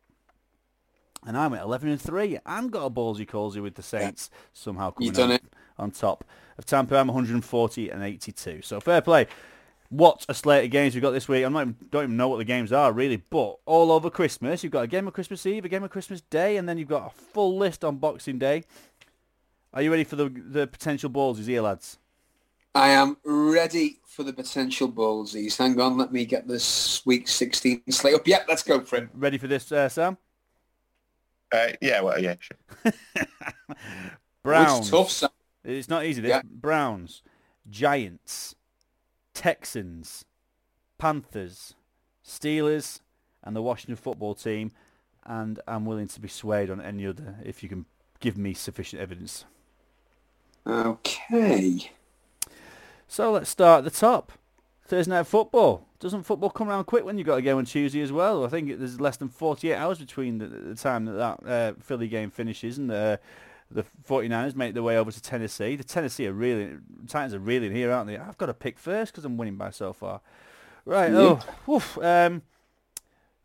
And 1.25 1.37
I'm 1.37 1.53
at 1.53 1.61
11 1.63 1.89
and 1.89 2.01
3 2.01 2.39
and 2.45 2.71
got 2.71 2.85
a 2.85 2.89
ballsy 2.89 3.25
callsy 3.27 3.61
with 3.61 3.75
the 3.75 3.83
Saints 3.83 4.29
somehow 4.53 4.91
coming 4.91 5.07
You 5.09 5.13
done 5.13 5.29
on, 5.29 5.35
it. 5.35 5.43
on 5.77 5.91
top 5.91 6.23
of 6.57 6.65
Tampa. 6.65 6.97
I'm 6.97 7.07
140 7.07 7.89
and 7.89 8.03
82. 8.03 8.61
So 8.63 8.79
fair 8.79 9.01
play. 9.01 9.27
What 9.91 10.25
a 10.29 10.33
slate 10.33 10.63
of 10.63 10.71
games 10.71 10.95
we've 10.95 11.01
got 11.01 11.11
this 11.11 11.27
week. 11.27 11.45
I 11.45 11.49
don't 11.49 11.55
even, 11.55 11.75
don't 11.91 12.03
even 12.03 12.15
know 12.17 12.29
what 12.29 12.37
the 12.37 12.45
games 12.45 12.71
are 12.71 12.93
really, 12.93 13.17
but 13.17 13.57
all 13.65 13.91
over 13.91 14.09
Christmas, 14.09 14.63
you've 14.63 14.71
got 14.71 14.85
a 14.85 14.87
game 14.87 15.05
of 15.05 15.13
Christmas 15.13 15.45
Eve, 15.45 15.65
a 15.65 15.69
game 15.69 15.83
of 15.83 15.89
Christmas 15.91 16.21
Day, 16.21 16.55
and 16.55 16.67
then 16.67 16.77
you've 16.77 16.87
got 16.87 17.07
a 17.07 17.09
full 17.09 17.57
list 17.57 17.83
on 17.83 17.97
Boxing 17.97 18.39
Day. 18.39 18.63
Are 19.73 19.81
you 19.81 19.91
ready 19.91 20.05
for 20.05 20.15
the 20.15 20.29
the 20.29 20.65
potential 20.65 21.09
ballsies 21.09 21.47
here, 21.47 21.61
lads? 21.61 21.97
I 22.73 22.91
am 22.91 23.17
ready 23.25 23.99
for 24.07 24.23
the 24.23 24.31
potential 24.31 24.89
ballsies. 24.89 25.57
Hang 25.57 25.77
on, 25.79 25.97
let 25.97 26.13
me 26.13 26.23
get 26.23 26.47
this 26.47 27.05
week 27.05 27.27
16 27.27 27.83
slate 27.89 28.15
up. 28.15 28.25
Yep, 28.25 28.45
let's 28.47 28.63
go 28.63 28.79
for 28.79 28.95
it. 28.95 29.09
Ready 29.13 29.37
for 29.37 29.47
this, 29.47 29.69
uh, 29.73 29.89
Sam? 29.89 30.17
Uh, 31.51 31.67
yeah, 31.81 31.99
well, 31.99 32.17
yeah, 32.17 32.35
sure. 32.39 32.93
Browns. 34.43 34.79
It's 34.79 34.89
tough, 34.89 35.11
Sam. 35.11 35.29
It's 35.65 35.89
not 35.89 36.05
easy. 36.05 36.21
This 36.21 36.29
Yeah. 36.29 36.41
Browns, 36.45 37.23
Giants, 37.69 38.55
Texans, 39.41 40.23
Panthers, 40.99 41.73
Steelers, 42.23 42.99
and 43.43 43.55
the 43.55 43.61
Washington 43.63 43.95
football 43.95 44.35
team. 44.35 44.71
And 45.25 45.59
I'm 45.67 45.83
willing 45.83 46.07
to 46.09 46.19
be 46.19 46.27
swayed 46.27 46.69
on 46.69 46.79
any 46.79 47.07
other 47.07 47.37
if 47.43 47.63
you 47.63 47.69
can 47.69 47.85
give 48.19 48.37
me 48.37 48.53
sufficient 48.53 49.01
evidence. 49.01 49.45
Okay. 50.67 51.91
So 53.07 53.31
let's 53.31 53.49
start 53.49 53.79
at 53.79 53.91
the 53.91 53.99
top. 53.99 54.31
Thursday 54.85 55.09
night 55.11 55.25
football. 55.25 55.87
Doesn't 55.99 56.21
football 56.21 56.51
come 56.51 56.69
around 56.69 56.83
quick 56.83 57.03
when 57.03 57.17
you've 57.17 57.25
got 57.25 57.39
a 57.39 57.41
game 57.41 57.57
on 57.57 57.65
Tuesday 57.65 58.01
as 58.01 58.11
well? 58.11 58.45
I 58.45 58.47
think 58.47 58.77
there's 58.77 59.01
less 59.01 59.17
than 59.17 59.29
48 59.29 59.73
hours 59.73 59.97
between 59.97 60.37
the, 60.37 60.45
the 60.45 60.75
time 60.75 61.05
that 61.05 61.13
that 61.13 61.49
uh, 61.49 61.73
Philly 61.81 62.07
game 62.07 62.29
finishes 62.29 62.77
and 62.77 62.91
the 62.91 63.19
the 63.73 63.85
49ers 64.07 64.55
make 64.55 64.73
their 64.73 64.83
way 64.83 64.97
over 64.97 65.11
to 65.11 65.21
Tennessee. 65.21 65.75
The 65.75 65.83
Tennessee 65.83 66.27
are 66.27 66.33
really, 66.33 66.77
Titans 67.07 67.33
are 67.33 67.39
really 67.39 67.67
in 67.67 67.75
here, 67.75 67.91
aren't 67.91 68.07
they? 68.07 68.17
I've 68.17 68.37
got 68.37 68.47
to 68.47 68.53
pick 68.53 68.77
first 68.79 69.11
because 69.11 69.25
I'm 69.25 69.37
winning 69.37 69.55
by 69.55 69.69
so 69.71 69.93
far. 69.93 70.21
Right, 70.85 71.11
oh, 71.13 71.39
woof, 71.67 71.97
um, 71.99 72.41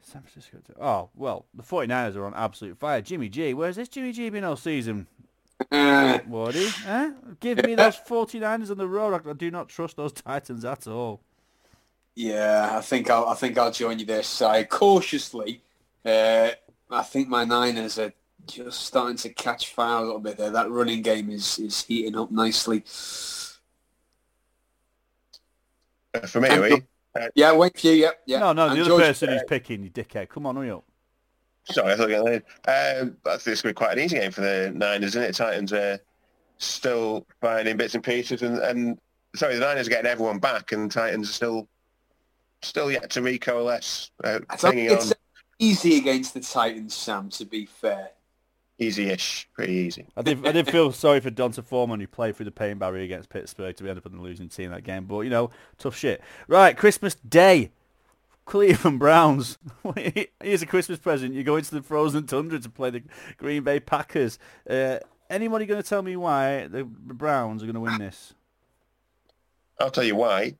San 0.00 0.22
Francisco. 0.22 0.58
Oh, 0.80 1.10
well, 1.14 1.46
the 1.54 1.62
49ers 1.62 2.16
are 2.16 2.24
on 2.24 2.34
absolute 2.34 2.78
fire. 2.78 3.00
Jimmy 3.02 3.28
G, 3.28 3.52
where's 3.54 3.76
this 3.76 3.88
Jimmy 3.88 4.12
G 4.12 4.30
been 4.30 4.44
all 4.44 4.56
season? 4.56 5.06
Uh, 5.70 6.18
Woody, 6.26 6.68
eh? 6.86 7.12
Give 7.40 7.64
me 7.64 7.74
those 7.74 7.96
49ers 7.96 8.70
on 8.70 8.78
the 8.78 8.86
road. 8.88 9.14
I, 9.26 9.30
I 9.30 9.32
do 9.32 9.50
not 9.50 9.68
trust 9.68 9.96
those 9.96 10.12
Titans 10.12 10.64
at 10.64 10.86
all. 10.86 11.20
yeah, 12.14 12.70
I 12.72 12.80
think 12.80 13.10
I'll 13.10 13.26
I 13.26 13.34
think 13.34 13.58
I'll 13.58 13.72
join 13.72 13.98
you 13.98 14.06
there, 14.06 14.22
Si. 14.22 14.64
Cautiously, 14.64 15.62
uh, 16.04 16.50
I 16.90 17.02
think 17.02 17.28
my 17.28 17.44
Niners 17.44 17.98
are 17.98 18.12
just 18.46 18.82
starting 18.82 19.16
to 19.18 19.28
catch 19.30 19.72
fire 19.72 19.98
a 19.98 20.02
little 20.02 20.18
bit 20.20 20.36
there. 20.36 20.50
That 20.50 20.70
running 20.70 21.02
game 21.02 21.30
is 21.30 21.58
is 21.58 21.82
heating 21.82 22.16
up 22.16 22.30
nicely. 22.30 22.84
Uh, 26.14 26.20
For 26.26 26.40
me, 26.40 26.48
are 26.48 26.60
we? 26.62 26.82
Yeah, 27.34 27.52
wait 27.54 27.78
for 27.78 27.86
you. 27.86 27.92
Yep, 27.94 28.20
yeah. 28.26 28.38
No, 28.40 28.52
no, 28.52 28.68
And 28.68 28.76
the 28.76 28.80
other 28.82 28.90
George- 28.90 29.02
person 29.02 29.28
who's 29.30 29.42
picking, 29.48 29.82
you 29.82 29.90
dickhead. 29.90 30.28
Come 30.28 30.46
on, 30.46 30.56
hurry 30.56 30.70
up. 30.70 30.84
Sorry, 31.70 31.92
I 31.92 31.96
thought 31.96 32.10
you 32.10 32.16
were 32.16 32.22
going 32.22 32.40
to 32.66 33.00
um, 33.00 33.16
I 33.26 33.30
think 33.38 33.46
it's 33.48 33.62
going 33.62 33.62
to 33.62 33.68
be 33.68 33.72
quite 33.72 33.98
an 33.98 34.04
easy 34.04 34.16
game 34.18 34.30
for 34.30 34.42
the 34.42 34.70
Niners, 34.74 35.10
isn't 35.16 35.22
it? 35.22 35.34
Titans 35.34 35.72
are 35.72 35.98
still 36.58 37.26
finding 37.40 37.76
bits 37.76 37.94
and 37.94 38.04
pieces, 38.04 38.42
and, 38.42 38.58
and 38.58 38.98
sorry, 39.34 39.54
the 39.54 39.60
Niners 39.60 39.86
are 39.88 39.90
getting 39.90 40.06
everyone 40.10 40.38
back, 40.38 40.70
and 40.72 40.90
Titans 40.92 41.28
are 41.28 41.32
still 41.32 41.68
still 42.62 42.90
yet 42.90 43.10
to 43.10 43.20
recoalesce, 43.20 44.10
uh, 44.24 44.38
I 44.48 44.56
hanging 44.60 44.88
think 44.88 44.90
on 44.92 44.96
it's 45.08 45.12
easy 45.58 45.98
against 45.98 46.34
the 46.34 46.40
Titans, 46.40 46.94
Sam. 46.94 47.30
To 47.30 47.44
be 47.44 47.66
fair. 47.66 48.10
Easy-ish, 48.78 49.48
pretty 49.54 49.72
easy. 49.72 50.06
I 50.16 50.22
did, 50.22 50.46
I 50.46 50.52
did 50.52 50.70
feel 50.70 50.92
sorry 50.92 51.20
for 51.20 51.30
D'Onta 51.30 51.62
Foreman 51.62 51.98
who 51.98 52.06
played 52.06 52.36
through 52.36 52.44
the 52.44 52.50
pain 52.50 52.76
barrier 52.76 53.04
against 53.04 53.30
Pittsburgh 53.30 53.74
to 53.74 53.82
be 53.82 53.88
end 53.88 53.98
up 53.98 54.04
on 54.04 54.12
the 54.12 54.20
losing 54.20 54.50
team 54.50 54.70
that 54.70 54.84
game. 54.84 55.06
But, 55.06 55.20
you 55.20 55.30
know, 55.30 55.50
tough 55.78 55.96
shit. 55.96 56.20
Right, 56.46 56.76
Christmas 56.76 57.14
Day. 57.14 57.70
Cleveland 58.44 58.98
Browns. 58.98 59.58
Here's 60.42 60.62
a 60.62 60.66
Christmas 60.66 60.98
present. 60.98 61.34
You 61.34 61.42
go 61.42 61.56
into 61.56 61.74
the 61.74 61.82
frozen 61.82 62.26
tundra 62.26 62.60
to 62.60 62.68
play 62.68 62.90
the 62.90 63.02
Green 63.38 63.64
Bay 63.64 63.80
Packers. 63.80 64.38
Uh, 64.68 64.98
anybody 65.28 65.66
going 65.66 65.82
to 65.82 65.88
tell 65.88 66.02
me 66.02 66.16
why 66.16 66.66
the 66.68 66.84
Browns 66.84 67.62
are 67.62 67.66
going 67.66 67.74
to 67.74 67.80
win 67.80 67.98
this? 67.98 68.34
I'll 69.80 69.90
tell 69.90 70.04
you 70.04 70.16
why. 70.16 70.54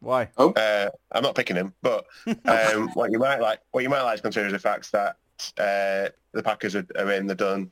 Why? 0.00 0.28
Uh, 0.36 0.90
I'm 1.12 1.22
not 1.22 1.34
picking 1.34 1.56
him, 1.56 1.74
but 1.82 2.06
um, 2.44 2.88
what 2.94 3.10
you 3.10 3.18
might 3.18 3.40
like, 3.40 3.60
what 3.70 3.82
you 3.82 3.88
might 3.88 4.02
like 4.02 4.16
to 4.16 4.22
consider 4.22 4.46
is 4.46 4.52
the 4.52 4.58
fact 4.58 4.92
that 4.92 5.16
uh, 5.58 6.08
the 6.32 6.42
Packers 6.42 6.74
are, 6.76 6.86
are 6.98 7.10
in, 7.12 7.26
they're 7.26 7.36
done. 7.36 7.70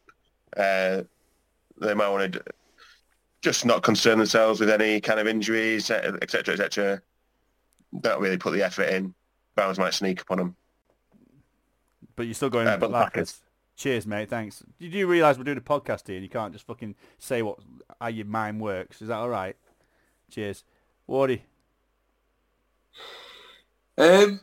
Uh, 0.57 1.03
they 1.81 1.95
might 1.95 2.09
want 2.09 2.33
to 2.33 2.43
just 3.43 3.65
not 3.65 3.83
concern 3.83 4.19
themselves 4.19 4.59
with 4.61 4.71
any 4.71 5.01
kind 5.01 5.21
of 5.21 5.27
injuries, 5.27 5.91
etc., 5.91 6.55
etc. 6.55 7.03
Don't 8.01 8.21
really 8.21 8.37
put 8.39 8.53
the 8.53 8.63
effort 8.63 8.89
in. 8.89 9.15
Browns 9.55 9.79
might 9.79 9.95
sneak 9.95 10.21
upon 10.21 10.39
them. 10.39 10.57
But 12.17 12.25
you're 12.27 12.35
still 12.35 12.51
going 12.51 12.67
Uh, 12.67 12.77
but 12.77 12.89
the 12.89 12.93
the 12.99 13.05
Packers. 13.05 13.33
Packers. 13.33 13.43
Cheers, 13.77 14.07
mate. 14.09 14.29
Thanks. 14.29 14.65
Did 14.81 14.93
you 14.93 15.07
realise 15.07 15.39
we're 15.39 15.45
doing 15.45 15.59
a 15.59 15.61
podcast 15.61 16.09
here 16.09 16.17
and 16.17 16.25
you 16.25 16.29
can't 16.29 16.53
just 16.53 16.67
fucking 16.67 16.97
say 17.19 17.43
what 17.43 17.59
how 18.01 18.09
your 18.09 18.27
mind 18.27 18.61
works? 18.61 19.01
Is 19.01 19.07
that 19.09 19.17
all 19.19 19.29
right? 19.29 19.57
Cheers. 20.33 20.65
Wardy. 21.09 21.43
Um, 23.97 24.41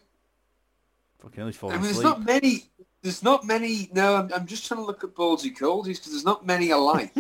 Fucking 1.20 1.38
hell, 1.38 1.48
he's 1.48 1.56
I 1.56 1.60
falling 1.60 1.76
mean, 1.76 1.84
there's 1.84 1.98
asleep. 1.98 2.18
not 2.18 2.26
many. 2.26 2.64
There's 3.06 3.22
not 3.22 3.46
many. 3.46 3.88
No, 3.94 4.16
I'm, 4.16 4.34
I'm 4.34 4.48
just 4.48 4.68
trying 4.68 4.80
to 4.80 4.86
look 4.88 5.04
at 5.04 5.14
ballsy 5.14 5.56
coldies 5.56 5.98
because 5.98 6.14
there's 6.14 6.26
not 6.26 6.44
many 6.44 6.72
alike. 6.72 7.14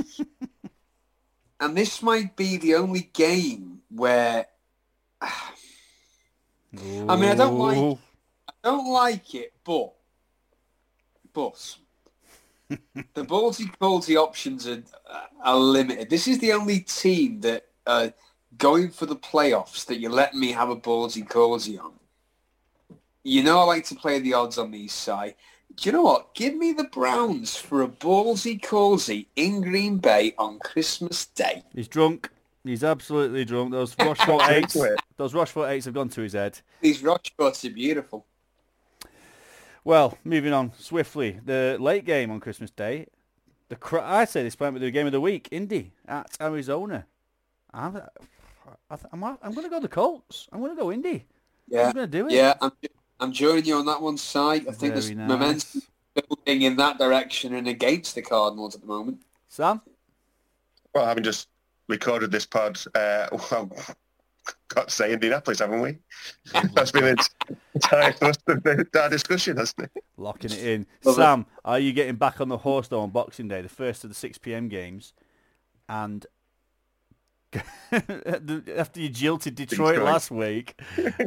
and 1.60 1.78
this 1.78 2.02
might 2.02 2.36
be 2.36 2.58
the 2.58 2.74
only 2.74 3.12
game 3.14 3.82
where 3.90 4.48
I 5.22 5.30
mean, 6.74 7.06
I 7.06 7.36
don't 7.36 7.60
like- 7.60 7.78
Ooh. 7.78 8.00
don't 8.64 8.92
like 8.92 9.36
it, 9.36 9.54
but 9.64 9.94
but 11.34 11.78
the 13.14 13.24
ballsy 13.24 13.72
coldy 13.78 14.16
options 14.16 14.68
are 14.68 14.82
are 15.44 15.56
limited. 15.56 16.10
This 16.10 16.28
is 16.28 16.40
the 16.40 16.54
only 16.54 16.80
team 16.80 17.42
that 17.42 17.68
are 17.86 18.12
going 18.58 18.90
for 18.90 19.06
the 19.06 19.16
playoffs 19.16 19.86
that 19.86 20.00
you 20.00 20.10
let 20.10 20.34
me 20.34 20.52
have 20.52 20.72
a 20.72 20.76
ballsy 20.76 21.28
coldy 21.28 21.80
on. 21.80 21.94
You 23.24 23.44
know 23.44 23.60
I 23.60 23.66
like 23.66 23.86
to 23.86 23.96
play 23.96 24.18
the 24.18 24.34
odds 24.34 24.58
on 24.58 24.72
these 24.72 24.92
side. 24.92 25.36
Do 25.76 25.90
you 25.90 25.92
know 25.92 26.04
what? 26.04 26.34
Give 26.34 26.56
me 26.56 26.72
the 26.72 26.86
Browns 26.86 27.58
for 27.58 27.82
a 27.82 27.88
ballsy 27.88 28.60
callsy 28.60 29.28
in 29.36 29.62
Green 29.62 29.98
Bay 29.98 30.34
on 30.38 30.60
Christmas 30.60 31.26
Day. 31.26 31.64
He's 31.74 31.90
drunk. 31.90 32.30
He's 32.64 32.84
absolutely 32.84 33.44
drunk. 33.44 33.72
Those 33.72 33.96
Rochefort 34.00 34.44
eights, 34.50 34.78
those 35.18 35.34
Rochefort 35.34 35.70
eights 35.70 35.86
have 35.86 35.94
gone 35.94 36.10
to 36.10 36.22
his 36.22 36.34
head. 36.34 36.60
These 36.82 37.04
Rocheforts 37.04 37.66
are 37.66 37.72
beautiful. 37.72 38.26
Well, 39.84 40.18
moving 40.24 40.54
on 40.54 40.72
swiftly. 40.78 41.40
The 41.44 41.78
late 41.80 42.06
game 42.06 42.32
on 42.32 42.40
Christmas 42.40 42.72
Day. 42.72 43.08
The 43.68 43.78
I 44.02 44.26
say 44.26 44.44
this 44.44 44.60
might 44.60 44.72
be 44.72 44.80
the 44.80 44.92
game 44.92 45.06
of 45.06 45.12
the 45.12 45.22
week. 45.22 45.50
Indy 45.52 45.92
at 46.08 46.38
Arizona. 46.40 47.06
I'm, 47.74 47.98
I 48.90 48.98
I'm 49.12 49.54
going 49.54 49.64
to 49.64 49.70
go 49.70 49.80
the 49.80 49.88
Colts. 49.88 50.48
I'm 50.52 50.60
going 50.60 50.76
to 50.76 50.82
go 50.82 50.92
Indy. 50.92 51.26
Yeah, 51.68 51.88
I'm 51.88 51.94
going 51.94 52.10
to 52.10 52.18
do 52.18 52.28
it. 52.28 52.34
yeah. 52.34 52.54
I'm, 52.62 52.72
I'm 53.20 53.32
joining 53.32 53.66
you 53.66 53.78
on 53.78 53.86
that 53.86 54.02
one 54.02 54.18
side. 54.18 54.68
I 54.68 54.72
think 54.72 54.94
there's 54.94 55.10
Very 55.10 55.28
momentum 55.28 55.82
building 56.14 56.62
in 56.64 56.76
that 56.78 56.98
direction 56.98 57.54
and 57.56 57.68
against 57.68 58.16
the 58.16 58.22
Cardinals 58.22 58.76
at 58.76 58.82
the 58.82 58.88
moment. 58.88 59.20
Sam? 59.50 59.82
Well, 60.94 61.06
having 61.06 61.24
just 61.24 61.50
recorded 61.88 62.32
this 62.32 62.46
pod, 62.46 62.80
uh, 62.96 63.28
well, 63.52 63.72
got 64.70 64.88
to 64.90 64.94
say 64.94 65.14
Indianapolis, 65.14 65.60
haven't 65.60 65.82
we? 65.82 65.98
That's 66.74 66.92
been 66.92 67.04
the 67.48 67.58
entire 67.74 68.12
thrust 68.14 68.42
of 68.48 68.66
our 68.66 69.10
discussion, 69.10 69.58
hasn't 69.58 69.90
it? 69.96 70.04
Locking 70.18 70.52
it 70.52 70.64
in. 70.64 70.88
Love 71.04 71.16
it. 71.16 71.22
Sam, 71.22 71.46
are 71.64 71.80
you 71.80 71.94
getting 71.94 72.16
back 72.16 72.42
on 72.42 72.50
the 72.50 72.58
horse 72.58 72.88
though 72.88 73.02
on 73.02 73.10
Boxing 73.12 73.48
Day, 73.48 73.62
the 73.62 73.70
first 73.70 74.04
of 74.04 74.10
the 74.10 74.16
6 74.16 74.38
p.m. 74.40 74.68
games? 74.68 75.14
And 75.88 76.26
after 77.92 79.00
you 79.00 79.10
jilted 79.10 79.56
Detroit 79.56 79.94
Detroit. 79.96 80.06
last 80.06 80.32
week, 80.32 80.80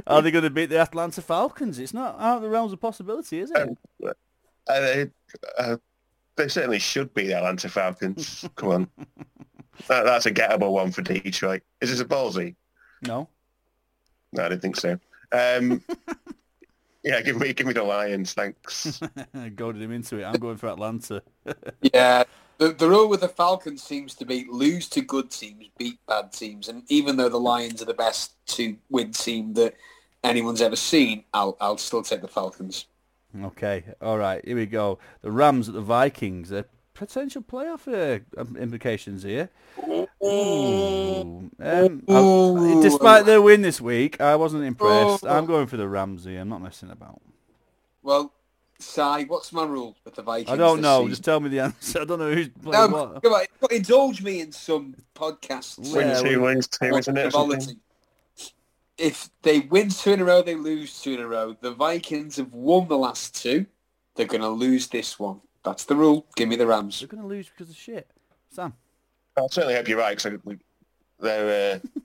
are 0.07 0.21
they 0.23 0.31
going 0.31 0.45
to 0.45 0.51
beat 0.51 0.67
the 0.67 0.79
Atlanta 0.79 1.23
Falcons? 1.23 1.79
It's 1.79 1.95
not 1.95 2.19
out 2.19 2.37
of 2.37 2.43
the 2.43 2.49
realms 2.49 2.73
of 2.73 2.81
possibility, 2.81 3.41
is 3.41 3.51
it? 3.51 3.57
Um, 3.57 3.77
Uh, 4.69 4.81
they, 4.81 5.11
uh, 5.59 5.77
they 6.37 6.49
certainly 6.49 6.79
should 6.79 7.15
be 7.15 7.27
the 7.27 7.35
Atlanta 7.35 7.69
Falcons. 7.69 8.45
Come 8.57 8.69
on. 8.69 8.91
That, 9.87 10.05
that's 10.05 10.27
a 10.27 10.31
gettable 10.31 10.73
one 10.73 10.91
for 10.93 11.01
Detroit. 11.03 11.63
Is 11.81 11.91
this 11.91 12.01
a 12.01 12.05
ballsy? 12.05 12.55
no. 13.03 13.29
No, 14.31 14.45
I 14.45 14.51
didn't 14.51 14.61
think 14.61 14.77
so. 14.77 14.99
Um, 15.33 15.83
yeah, 17.03 17.23
give 17.23 17.41
me 17.41 17.55
give 17.55 17.67
me 17.67 17.73
the 17.73 17.83
Lions, 17.83 18.35
thanks. 18.35 19.01
Goaded 19.57 19.81
him 19.81 19.91
into 19.91 20.19
it. 20.19 20.25
I'm 20.25 20.39
going 20.39 20.59
for 20.59 20.69
Atlanta. 20.69 21.23
Yeah, 21.81 22.25
the, 22.59 22.69
the 22.73 22.89
rule 22.89 23.09
with 23.09 23.21
the 23.21 23.29
Falcons 23.29 23.83
seems 23.83 24.15
to 24.17 24.25
be 24.25 24.47
lose 24.51 24.89
to 24.91 25.01
good 25.01 25.31
teams, 25.31 25.67
beat 25.79 25.99
bad 26.07 26.33
teams, 26.33 26.69
and 26.69 26.83
even 26.89 27.17
though 27.17 27.29
the 27.29 27.41
Lions 27.41 27.81
are 27.83 27.87
the 27.87 27.95
best 27.95 28.33
two-win 28.47 29.13
team 29.13 29.55
that 29.55 29.75
anyone's 30.25 30.61
ever 30.61 30.77
seen, 30.77 31.25
I'll 31.33 31.57
I'll 31.61 31.79
still 31.79 32.03
take 32.03 32.21
the 32.21 32.29
Falcons. 32.29 32.87
Okay, 33.43 33.85
all 34.01 34.19
right, 34.19 34.45
here 34.45 34.57
we 34.57 34.67
go. 34.67 34.99
The 35.23 35.31
Rams 35.31 35.69
at 35.69 35.75
the 35.75 35.81
Vikings. 35.81 36.51
Uh, 36.53 36.63
potential 36.95 37.41
playoff 37.41 37.87
uh, 37.87 38.19
um, 38.41 38.57
implications 38.57 39.23
here. 39.23 39.51
Um, 40.21 41.53
I- 41.61 42.81
despite 42.83 43.25
their 43.25 43.41
win 43.41 43.63
this 43.63 43.81
week, 43.81 44.21
I 44.21 44.35
wasn't 44.35 44.65
impressed. 44.65 45.25
I'm 45.25 45.47
going 45.47 45.69
for 45.69 45.77
the 45.77 45.89
Rams 45.89 46.25
here. 46.25 46.41
I'm 46.41 46.49
not 46.49 46.61
messing 46.61 46.91
about. 46.91 47.21
Well, 48.03 48.33
Si, 48.81 49.25
what's 49.27 49.53
my 49.53 49.65
rule 49.65 49.97
with 50.05 50.15
the 50.15 50.23
Vikings? 50.23 50.51
I 50.51 50.57
don't 50.57 50.81
know. 50.81 50.99
season? 51.01 51.11
Just 51.11 51.25
tell 51.25 51.41
me 51.41 51.49
the 51.49 51.61
answer. 51.61 52.01
I 52.03 52.05
don't 52.05 52.19
know 52.21 52.33
who's 52.33 52.49
playing 52.49 52.91
No, 52.91 52.97
what. 52.97 53.23
come 53.23 53.33
on, 53.33 53.45
indulge 53.71 54.23
me 54.23 54.41
in 54.41 54.53
some 54.53 54.95
podcasts. 55.15 55.93
Win 55.95 56.23
two, 56.23 56.41
wins 56.43 56.69
two, 56.69 56.95
isn't 56.95 57.17
it? 57.17 57.27
or 57.27 57.31
something? 57.31 57.61
Frivolity. 57.61 57.79
If 58.97 59.31
they 59.43 59.61
win 59.61 59.91
two 59.91 60.13
in 60.13 60.21
a 60.21 60.25
row, 60.25 60.43
they 60.43 60.55
lose 60.55 61.01
two 61.01 61.15
in 61.15 61.21
a 61.21 61.27
row. 61.27 61.57
The 61.61 61.73
Vikings 61.73 62.37
have 62.37 62.53
won 62.53 62.89
the 62.89 62.99
last 62.99 63.41
two. 63.41 63.67
They're 64.17 64.27
going 64.27 64.41
to 64.43 64.49
lose 64.49 64.89
this 64.89 65.19
one. 65.19 65.41
That's 65.65 65.85
the 65.85 65.95
rule. 65.95 66.27
Give 66.37 66.49
me 66.49 66.57
the 66.57 66.67
Rams. 66.67 66.99
They're 67.01 67.09
going 67.09 67.23
to 67.23 67.29
lose 67.29 67.49
because 67.49 67.71
of 67.71 67.77
shit. 67.77 68.09
Sam. 68.51 68.75
I 69.37 69.47
certainly 69.51 69.75
hope 69.75 69.87
you're 69.89 69.99
right 69.99 70.17
because 70.17 70.41
they're 71.21 71.77
uh, 71.77 72.01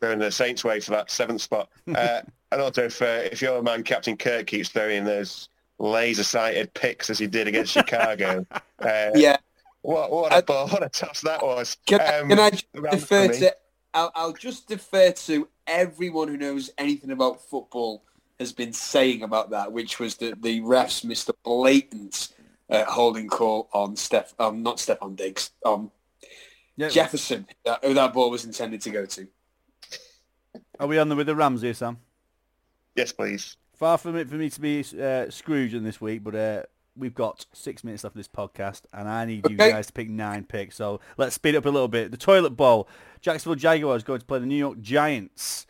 they're 0.00 0.12
in 0.12 0.18
the 0.18 0.30
Saints' 0.32 0.64
way 0.64 0.80
for 0.80 0.92
that 0.92 1.10
seventh 1.10 1.40
spot. 1.42 1.68
Uh, 1.94 2.22
and 2.50 2.60
also, 2.60 2.84
if 2.84 3.00
uh, 3.00 3.28
if 3.32 3.40
your 3.42 3.62
man 3.62 3.82
Captain 3.82 4.16
Kirk 4.16 4.46
keeps 4.46 4.68
throwing 4.68 5.04
those 5.04 5.48
laser-sighted 5.82 6.72
picks 6.74 7.10
as 7.10 7.18
he 7.18 7.26
did 7.26 7.48
against 7.48 7.72
Chicago, 7.78 8.46
uh, 8.78 9.10
Yeah. 9.14 9.36
what 9.82 10.10
what 10.10 10.32
a 10.32 10.42
ball, 10.42 10.68
what 10.68 10.82
a 10.82 10.88
toss 10.88 11.20
that 11.22 11.42
was. 11.42 11.76
Can, 11.86 12.00
um, 12.00 12.28
can 12.28 12.38
I 12.38 12.50
just 12.50 12.72
defer 12.72 13.28
to? 13.28 13.56
I'll, 13.92 14.12
I'll 14.14 14.32
just 14.32 14.68
defer 14.68 15.10
to 15.10 15.48
everyone 15.66 16.28
who 16.28 16.38
knows 16.38 16.70
anything 16.78 17.10
about 17.10 17.42
football 17.42 18.04
has 18.38 18.52
been 18.52 18.72
saying 18.72 19.22
about 19.22 19.50
that, 19.50 19.70
which 19.70 19.98
was 20.00 20.16
that 20.16 20.40
the 20.40 20.60
refs 20.62 21.04
missed 21.04 21.28
a 21.28 21.34
blatant 21.44 22.28
uh, 22.70 22.84
holding 22.84 23.28
call 23.28 23.68
on 23.74 23.94
Steph, 23.96 24.34
um, 24.38 24.62
not 24.62 24.78
Stefon 24.78 25.14
Diggs, 25.14 25.50
um, 25.66 25.90
Yeah. 26.76 26.88
Jefferson, 26.88 27.46
that, 27.64 27.84
who 27.84 27.92
that 27.94 28.14
ball 28.14 28.30
was 28.30 28.44
intended 28.44 28.80
to 28.82 28.90
go 28.90 29.04
to. 29.04 29.28
Are 30.80 30.86
we 30.86 30.98
on 30.98 31.08
the 31.08 31.16
with 31.16 31.26
the 31.26 31.36
Rams 31.36 31.60
here, 31.60 31.74
Sam? 31.74 31.98
Yes, 32.96 33.12
please. 33.12 33.56
Far 33.82 33.98
from 33.98 34.14
it 34.14 34.28
for 34.28 34.36
me 34.36 34.48
to 34.48 34.60
be 34.60 34.84
uh, 35.02 35.28
Scrooge 35.28 35.74
in 35.74 35.82
this 35.82 36.00
week, 36.00 36.22
but 36.22 36.36
uh, 36.36 36.62
we've 36.96 37.16
got 37.16 37.46
six 37.52 37.82
minutes 37.82 38.04
left 38.04 38.14
of 38.14 38.20
this 38.20 38.28
podcast, 38.28 38.82
and 38.92 39.08
I 39.08 39.24
need 39.24 39.44
you 39.50 39.56
guys 39.56 39.88
to 39.88 39.92
pick 39.92 40.08
nine 40.08 40.44
picks. 40.44 40.76
So 40.76 41.00
let's 41.16 41.34
speed 41.34 41.56
up 41.56 41.66
a 41.66 41.68
little 41.68 41.88
bit. 41.88 42.12
The 42.12 42.16
toilet 42.16 42.50
bowl. 42.50 42.86
Jacksonville 43.20 43.56
Jaguars 43.56 44.04
going 44.04 44.20
to 44.20 44.24
play 44.24 44.38
the 44.38 44.46
New 44.46 44.54
York 44.54 44.80
Giants. 44.80 45.66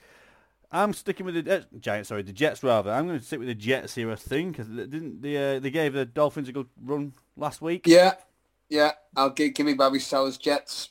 I'm 0.71 0.93
sticking 0.93 1.25
with 1.25 1.43
the 1.43 1.61
uh, 1.61 1.63
Giants. 1.81 2.11
Sorry, 2.11 2.21
the 2.21 2.35
Jets 2.35 2.63
rather. 2.63 2.91
I'm 2.91 3.07
going 3.07 3.19
to 3.19 3.25
stick 3.25 3.39
with 3.39 3.49
the 3.49 3.55
Jets 3.55 3.95
here. 3.95 4.11
I 4.13 4.17
think 4.17 4.59
'cause 4.59 4.69
they 4.69 4.85
didn't 4.85 5.23
they? 5.23 5.57
Uh, 5.57 5.59
they 5.59 5.71
gave 5.71 5.95
the 5.95 6.05
Dolphins 6.05 6.51
a 6.51 6.53
good 6.53 6.69
run 6.85 7.15
last 7.39 7.63
week. 7.63 7.87
Yeah, 7.87 8.17
yeah. 8.69 8.93
I'll 9.17 9.31
give, 9.31 9.55
give 9.55 9.65
me 9.65 9.73
Bobby 9.73 10.01
Saleh's 10.01 10.37
Jets. 10.37 10.91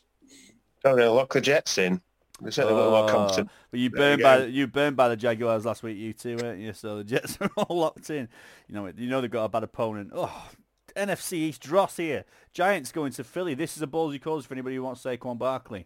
Don't 0.84 0.98
know, 0.98 1.14
lock 1.14 1.34
the 1.34 1.42
Jets 1.42 1.78
in. 1.78 2.02
They're 2.42 2.52
certainly 2.52 2.74
a 2.74 2.84
little 2.84 2.92
more 3.00 3.10
Oh, 3.10 3.14
competent. 3.14 3.50
But 3.70 3.80
you 3.80 3.90
burned 3.90 4.22
by 4.22 4.38
the, 4.40 4.50
you 4.50 4.68
burned 4.68 4.96
by 4.98 5.10
the 5.10 5.16
Jaguars 5.16 5.66
last 5.66 5.84
week, 5.84 5.98
you 5.98 6.12
two, 6.14 6.38
weren't 6.38 6.60
you? 6.60 6.74
So 6.74 6.98
the 6.98 7.04
Jets 7.04 7.38
are 7.42 7.50
all 7.56 7.78
locked 7.78 8.10
in. 8.10 8.28
You 8.68 8.76
know, 8.76 8.88
you 8.98 9.08
know 9.10 9.22
they've 9.22 9.30
got 9.30 9.46
a 9.46 9.50
bad 9.50 9.64
opponent. 9.64 10.12
Oh, 10.14 10.50
NFC 10.96 11.34
East 11.34 11.62
dross 11.62 11.98
here. 11.98 12.26
Giants 12.54 12.92
going 12.92 13.12
to 13.14 13.24
Philly. 13.24 13.54
This 13.54 13.78
is 13.78 13.84
a 13.84 13.88
ballsy 13.88 14.20
cause 14.22 14.46
for 14.46 14.54
anybody 14.54 14.76
who 14.76 14.84
wants 14.84 15.04
Saquon 15.04 15.38
Barkley. 15.38 15.86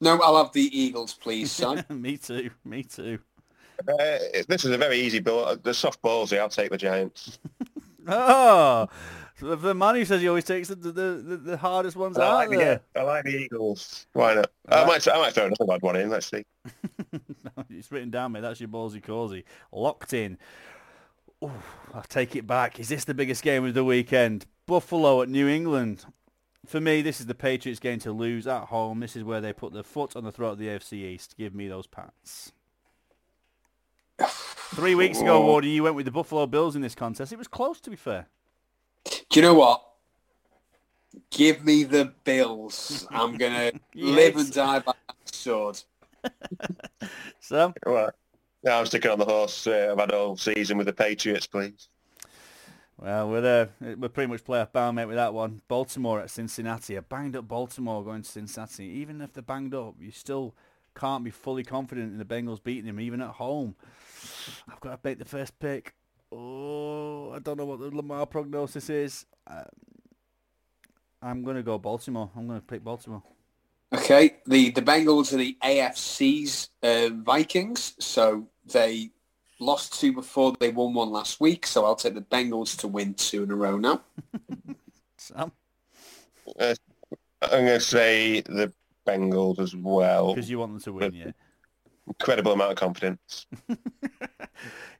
No, 0.00 0.18
I'll 0.20 0.42
have 0.42 0.52
the 0.52 0.62
Eagles, 0.78 1.14
please, 1.14 1.50
son. 1.52 1.84
me 1.88 2.16
too. 2.16 2.50
Me 2.64 2.82
too. 2.82 3.18
Uh, 3.88 4.18
this 4.48 4.64
is 4.64 4.70
a 4.70 4.78
very 4.78 4.98
easy 4.98 5.18
ball. 5.20 5.56
The 5.56 5.74
soft 5.74 6.00
ballsy, 6.02 6.38
I'll 6.38 6.48
take 6.48 6.70
the 6.70 6.78
Giants. 6.78 7.38
Oh, 8.06 8.86
the, 9.40 9.56
the 9.56 9.74
man 9.74 9.96
who 9.96 10.04
says 10.04 10.20
he 10.20 10.28
always 10.28 10.44
takes 10.44 10.68
the 10.68 10.76
the, 10.76 10.92
the, 10.92 11.36
the 11.36 11.56
hardest 11.56 11.96
ones 11.96 12.18
I 12.18 12.26
out 12.26 12.34
like, 12.34 12.50
the, 12.50 12.56
there. 12.56 12.80
I 12.96 13.02
like 13.02 13.24
the 13.24 13.36
Eagles. 13.36 14.06
Why 14.12 14.34
not? 14.34 14.50
I 14.68 14.84
might 14.84 15.06
I 15.08 15.18
might 15.18 15.32
throw 15.32 15.46
another 15.46 15.66
bad 15.66 15.82
one 15.82 15.96
in. 15.96 16.08
Let's 16.08 16.26
see. 16.26 16.44
it's 17.70 17.90
written 17.90 18.10
down, 18.10 18.32
mate. 18.32 18.40
That's 18.40 18.60
your 18.60 18.68
ballsy 18.68 19.02
callsy. 19.02 19.44
Locked 19.72 20.12
in. 20.12 20.38
Ooh, 21.42 21.50
I'll 21.92 22.02
take 22.02 22.36
it 22.36 22.46
back. 22.46 22.78
Is 22.78 22.88
this 22.88 23.04
the 23.04 23.14
biggest 23.14 23.42
game 23.42 23.64
of 23.64 23.74
the 23.74 23.84
weekend? 23.84 24.46
Buffalo 24.66 25.20
at 25.22 25.28
New 25.28 25.48
England. 25.48 26.06
For 26.66 26.80
me, 26.80 27.02
this 27.02 27.20
is 27.20 27.26
the 27.26 27.34
Patriots 27.34 27.80
game 27.80 27.98
to 28.00 28.12
lose 28.12 28.46
at 28.46 28.64
home. 28.64 29.00
This 29.00 29.16
is 29.16 29.24
where 29.24 29.40
they 29.40 29.52
put 29.52 29.74
their 29.74 29.82
foot 29.82 30.16
on 30.16 30.24
the 30.24 30.32
throat 30.32 30.52
of 30.52 30.58
the 30.58 30.68
AFC 30.68 30.94
East. 30.94 31.34
Give 31.36 31.54
me 31.54 31.68
those 31.68 31.86
Pats. 31.86 32.52
Three 34.74 34.94
weeks 34.94 35.20
ago, 35.20 35.42
Wardy, 35.42 35.74
you 35.74 35.82
went 35.82 35.96
with 35.96 36.06
the 36.06 36.10
Buffalo 36.10 36.46
Bills 36.46 36.74
in 36.74 36.82
this 36.82 36.94
contest. 36.94 37.32
It 37.32 37.38
was 37.38 37.48
close, 37.48 37.80
to 37.80 37.90
be 37.90 37.96
fair. 37.96 38.28
Do 39.04 39.40
you 39.40 39.42
know 39.42 39.54
what? 39.54 39.82
Give 41.30 41.64
me 41.64 41.84
the 41.84 42.12
Bills. 42.24 43.06
I'm 43.10 43.36
gonna 43.36 43.72
live 43.94 44.36
and 44.36 44.52
die 44.52 44.78
by 44.80 44.94
that 45.08 45.34
sword. 45.34 45.82
Sam? 47.40 47.74
Well, 47.84 48.10
yeah, 48.62 48.78
I'm 48.78 48.86
sticking 48.86 49.10
on 49.10 49.18
the 49.18 49.24
horse 49.24 49.66
uh, 49.66 49.90
I've 49.92 49.98
had 49.98 50.12
all 50.12 50.36
season 50.36 50.78
with 50.78 50.86
the 50.86 50.92
Patriots, 50.92 51.46
please. 51.46 51.88
Well, 52.96 53.28
we're 53.28 53.68
uh, 53.82 53.94
we're 53.98 54.08
pretty 54.08 54.30
much 54.30 54.44
playoff 54.44 54.72
bound, 54.72 54.96
mate, 54.96 55.06
with 55.06 55.16
that 55.16 55.34
one. 55.34 55.60
Baltimore 55.68 56.20
at 56.20 56.30
Cincinnati. 56.30 56.94
A 56.94 57.02
banged 57.02 57.36
up 57.36 57.48
Baltimore 57.48 58.04
going 58.04 58.22
to 58.22 58.30
Cincinnati. 58.30 58.84
Even 58.84 59.20
if 59.20 59.32
they're 59.32 59.42
banged 59.42 59.74
up, 59.74 59.96
you 60.00 60.10
still 60.10 60.54
can't 60.94 61.24
be 61.24 61.30
fully 61.30 61.64
confident 61.64 62.12
in 62.12 62.18
the 62.18 62.24
Bengals 62.24 62.62
beating 62.62 62.86
them, 62.86 63.00
even 63.00 63.20
at 63.20 63.30
home. 63.30 63.74
I've 64.68 64.80
got 64.80 64.90
to 64.90 65.08
make 65.08 65.18
the 65.18 65.24
first 65.24 65.58
pick. 65.58 65.94
Oh, 66.36 67.30
I 67.32 67.38
don't 67.38 67.58
know 67.58 67.64
what 67.64 67.78
the 67.78 67.94
Lamar 67.94 68.26
prognosis 68.26 68.90
is. 68.90 69.26
Um, 69.46 69.64
I'm 71.22 71.44
going 71.44 71.56
to 71.56 71.62
go 71.62 71.78
Baltimore. 71.78 72.30
I'm 72.36 72.48
going 72.48 72.60
to 72.60 72.66
pick 72.66 72.82
Baltimore. 72.82 73.22
Okay, 73.92 74.38
the 74.46 74.70
the 74.70 74.82
Bengals 74.82 75.32
are 75.32 75.36
the 75.36 75.56
AFC's 75.62 76.70
uh, 76.82 77.10
Vikings, 77.22 77.94
so 78.00 78.48
they 78.72 79.10
lost 79.60 80.00
two 80.00 80.12
before 80.12 80.54
they 80.58 80.70
won 80.70 80.94
one 80.94 81.10
last 81.10 81.40
week. 81.40 81.66
So 81.66 81.84
I'll 81.84 81.94
take 81.94 82.14
the 82.14 82.22
Bengals 82.22 82.76
to 82.80 82.88
win 82.88 83.14
two 83.14 83.44
in 83.44 83.52
a 83.52 83.54
row 83.54 83.76
now. 83.76 84.02
Sam? 85.16 85.52
Uh, 86.58 86.74
I'm 87.42 87.50
going 87.50 87.66
to 87.66 87.80
say 87.80 88.40
the 88.40 88.72
Bengals 89.06 89.60
as 89.60 89.76
well. 89.76 90.34
Because 90.34 90.50
you 90.50 90.58
want 90.58 90.72
them 90.72 90.80
to 90.82 90.92
win, 90.92 91.14
yeah. 91.14 91.30
Incredible 92.08 92.52
amount 92.52 92.72
of 92.72 92.76
confidence. 92.76 93.46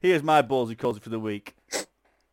Here's 0.05 0.21
my 0.21 0.43
ballsy 0.43 0.77
calls 0.77 0.99
for 0.99 1.09
the 1.09 1.19
week. 1.19 1.55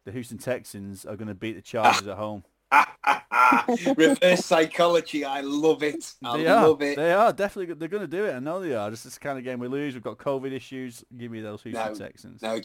The 0.05 0.13
Houston 0.13 0.37
Texans 0.37 1.07
are 1.07 1.17
going 1.17 1.29
to 1.29 1.35
beat 1.35 1.55
the 1.55 1.63
Chargers 1.63 2.07
at 2.07 2.19
home. 2.19 2.45
Reverse 3.97 4.45
psychology. 4.45 5.25
I 5.25 5.41
love 5.41 5.83
it. 5.83 6.13
I 6.23 6.37
they 6.37 6.47
are. 6.49 6.69
love 6.69 6.83
it. 6.83 6.97
They 6.97 7.13
are 7.15 7.33
definitely. 7.33 7.67
go- 7.67 7.75
They're 7.79 7.89
going 7.89 8.03
to 8.03 8.07
do 8.07 8.27
it. 8.27 8.35
I 8.35 8.41
know 8.41 8.61
they 8.61 8.75
are. 8.75 8.91
This 8.91 9.07
is 9.07 9.15
the 9.15 9.21
kind 9.21 9.39
of 9.39 9.45
game 9.45 9.59
we 9.59 9.69
lose. 9.69 9.95
We've 9.95 10.03
got 10.03 10.19
COVID 10.19 10.53
issues. 10.53 11.03
Give 11.17 11.31
me 11.31 11.41
those 11.41 11.63
Houston 11.63 11.89
No, 11.89 11.95
Texans. 11.95 12.43
No, 12.43 12.61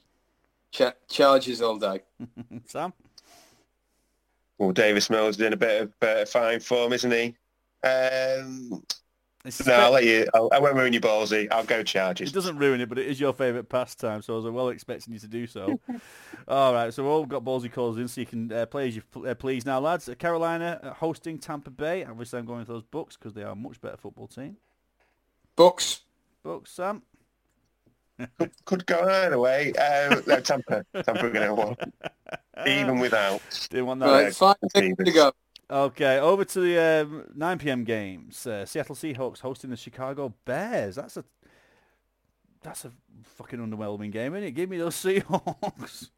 Ch- 0.74 0.94
charges 1.10 1.62
all 1.62 1.78
day. 1.78 2.02
Sam. 2.66 2.92
Well, 4.58 4.72
Davis 4.74 5.10
Mills 5.10 5.36
is 5.38 5.42
in 5.42 5.54
a 5.54 5.58
bit 5.58 5.84
of 5.84 5.94
uh, 6.02 6.26
fine 6.26 6.60
form, 6.60 6.92
isn't 6.92 7.12
he? 7.12 7.34
Um, 7.88 8.84
It's 9.48 9.66
no, 9.66 9.74
I'll 9.74 9.92
let 9.92 10.04
you. 10.04 10.28
I'll, 10.34 10.50
I 10.52 10.60
won't 10.60 10.76
ruin 10.76 10.92
your 10.92 11.02
ballsy. 11.02 11.48
I'll 11.52 11.64
go 11.64 11.82
Chargers. 11.82 12.30
It 12.30 12.34
doesn't 12.34 12.58
ruin 12.58 12.82
it, 12.82 12.90
but 12.90 13.00
it 13.00 13.08
is 13.08 13.20
your 13.20 13.34
favourite 13.34 13.70
pastime, 13.70 14.22
so 14.22 14.34
I 14.34 14.36
was 14.36 14.46
well 14.46 14.70
expecting 14.70 15.14
you 15.14 15.20
to 15.20 15.28
do 15.28 15.48
so. 15.48 15.80
all 16.48 16.74
right, 16.74 16.94
so 16.94 17.04
we've 17.04 17.12
all 17.12 17.26
got 17.26 17.46
ballsy 17.46 17.72
calls 17.72 17.98
in, 17.98 18.08
so 18.08 18.22
you 18.22 18.28
can 18.28 18.52
uh, 18.52 18.66
play 18.66 18.90
as 18.90 18.96
you 18.96 19.02
pl- 19.04 19.28
uh, 19.28 19.36
please 19.36 19.66
now, 19.66 19.80
lads. 19.80 20.10
Uh, 20.10 20.16
Carolina 20.16 20.80
uh, 20.84 20.94
hosting 20.94 21.38
Tampa 21.38 21.72
Bay. 21.72 22.04
Obviously, 22.04 22.40
I'm 22.40 22.46
going 22.46 22.60
with 22.60 22.68
those 22.68 22.84
Bucs 22.84 23.14
because 23.18 23.34
they 23.34 23.44
are 23.44 23.52
a 23.52 23.56
much 23.56 23.80
better 23.80 23.98
football 23.98 24.28
team. 24.28 24.58
Bucs. 25.58 26.02
Bucs, 26.46 26.68
Sam. 26.68 27.02
Could 28.66 28.86
go 28.86 29.08
either 29.08 29.40
way. 29.40 29.74
Uh, 29.80 30.22
no, 30.26 30.40
Tampa. 30.40 30.84
Tampa 30.94 31.26
are 31.26 31.30
going 31.30 31.48
to 31.48 31.54
win. 31.54 31.76
Even 32.68 33.00
without. 33.00 33.42
Didn't 33.70 33.86
want 33.86 34.00
that. 34.00 34.08
Right, 34.08 34.36
five 34.36 34.56
Davis. 34.74 34.98
minutes 34.98 35.04
to 35.06 35.12
go. 35.12 35.32
Okay, 35.70 36.18
over 36.18 36.46
to 36.46 36.60
the 36.62 36.80
um, 36.80 37.26
9 37.36 37.60
p.m. 37.60 37.84
games. 37.84 38.48
Uh, 38.48 38.66
Seattle 38.66 38.96
Seahawks 38.96 39.40
hosting 39.40 39.70
the 39.70 39.76
Chicago 39.76 40.34
Bears. 40.46 40.96
That's 40.96 41.18
a 41.18 41.26
that's 42.64 42.86
a 42.86 42.92
fucking 43.24 43.60
underwhelming 43.60 44.12
game, 44.12 44.34
isn't 44.34 44.48
it? 44.48 44.52
Give 44.52 44.70
me 44.70 44.78
those 44.78 44.96
Seahawks. 45.04 46.10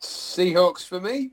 Seahawks 0.00 0.86
for 0.86 1.00
me. 1.00 1.30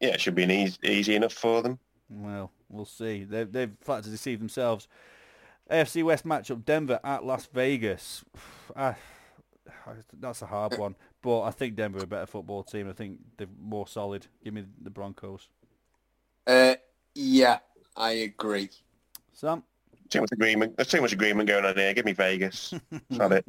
Yeah, 0.00 0.10
it 0.10 0.20
should 0.20 0.34
be 0.34 0.42
an 0.42 0.50
easy, 0.50 0.78
easy 0.82 1.14
enough 1.14 1.32
for 1.32 1.62
them. 1.62 1.78
Well, 2.10 2.50
we'll 2.68 2.84
see. 2.84 3.24
They've, 3.24 3.50
they've 3.50 3.70
flat 3.80 4.02
to 4.04 4.10
deceive 4.10 4.40
themselves. 4.40 4.88
AFC 5.70 6.02
West 6.02 6.26
matchup, 6.26 6.64
Denver 6.64 6.98
at 7.04 7.24
Las 7.24 7.46
Vegas. 7.46 8.24
I, 8.76 8.96
that's 10.18 10.42
a 10.42 10.46
hard 10.46 10.76
one, 10.76 10.96
but 11.22 11.42
I 11.42 11.52
think 11.52 11.76
Denver 11.76 12.00
are 12.00 12.04
a 12.04 12.06
better 12.06 12.26
football 12.26 12.64
team. 12.64 12.88
I 12.88 12.92
think 12.92 13.20
they're 13.36 13.46
more 13.60 13.86
solid. 13.86 14.26
Give 14.42 14.52
me 14.52 14.64
the 14.82 14.90
Broncos. 14.90 15.48
Uh, 16.46 16.74
yeah, 17.14 17.58
I 17.96 18.10
agree. 18.12 18.68
Sam? 19.32 19.62
Too 20.08 20.20
much 20.20 20.32
agreement. 20.32 20.76
There's 20.76 20.88
too 20.88 21.00
much 21.00 21.12
agreement 21.12 21.48
going 21.48 21.64
on 21.64 21.76
here. 21.76 21.94
Give 21.94 22.04
me 22.04 22.12
Vegas. 22.12 22.74
That's 22.90 23.04
not 23.10 23.32
it. 23.32 23.46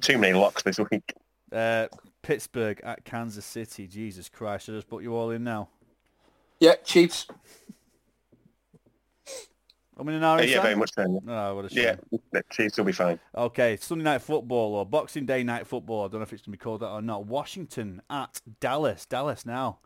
Too 0.00 0.16
many 0.18 0.32
locks 0.32 0.62
this 0.62 0.78
week. 0.90 1.12
Uh, 1.52 1.88
Pittsburgh 2.22 2.80
at 2.84 3.04
Kansas 3.04 3.44
City. 3.44 3.86
Jesus 3.86 4.28
Christ, 4.28 4.68
I 4.68 4.72
just 4.72 4.88
put 4.88 5.02
you 5.02 5.14
all 5.14 5.30
in 5.30 5.44
now. 5.44 5.68
Yeah, 6.60 6.74
Chiefs. 6.84 7.26
I'm 9.96 10.08
in 10.08 10.14
an 10.14 10.24
Uh, 10.24 10.36
RSM? 10.38 10.48
yeah, 10.48 10.62
very 10.62 10.74
much 10.74 10.90
so. 10.94 11.22
Oh, 11.28 11.54
what 11.54 11.64
a 11.66 11.68
shame. 11.68 11.98
Yeah, 12.10 12.18
the 12.32 12.42
Chiefs 12.50 12.78
will 12.78 12.84
be 12.84 12.92
fine. 12.92 13.20
Okay, 13.36 13.76
Sunday 13.76 14.02
night 14.04 14.22
football 14.22 14.74
or 14.74 14.84
Boxing 14.86 15.24
Day 15.26 15.44
night 15.44 15.66
football. 15.66 16.04
I 16.04 16.08
don't 16.08 16.14
know 16.20 16.22
if 16.22 16.32
it's 16.32 16.42
going 16.42 16.52
to 16.52 16.58
be 16.58 16.62
called 16.62 16.80
that 16.80 16.88
or 16.88 17.02
not. 17.02 17.26
Washington 17.26 18.02
at 18.10 18.40
Dallas. 18.58 19.06
Dallas 19.06 19.46
now 19.46 19.78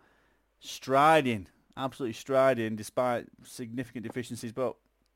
striding, 0.61 1.49
absolutely 1.79 2.13
striding 2.15 2.77
despite 2.77 3.27
significant 3.45 4.05
deficiencies. 4.05 4.53
But 4.53 4.75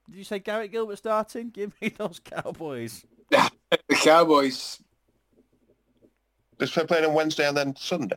did 0.08 0.16
you 0.16 0.24
say 0.24 0.38
Garrett 0.38 0.72
Gilbert 0.72 0.96
starting? 0.96 1.50
Give 1.50 1.72
me 1.82 1.88
those 1.98 2.20
Cowboys. 2.24 3.04
The 3.30 3.50
Cowboys. 3.90 4.80
Just 6.58 6.74
playing 6.86 7.04
on 7.04 7.14
Wednesday 7.14 7.48
and 7.48 7.56
then 7.56 7.74
Sunday. 7.76 8.14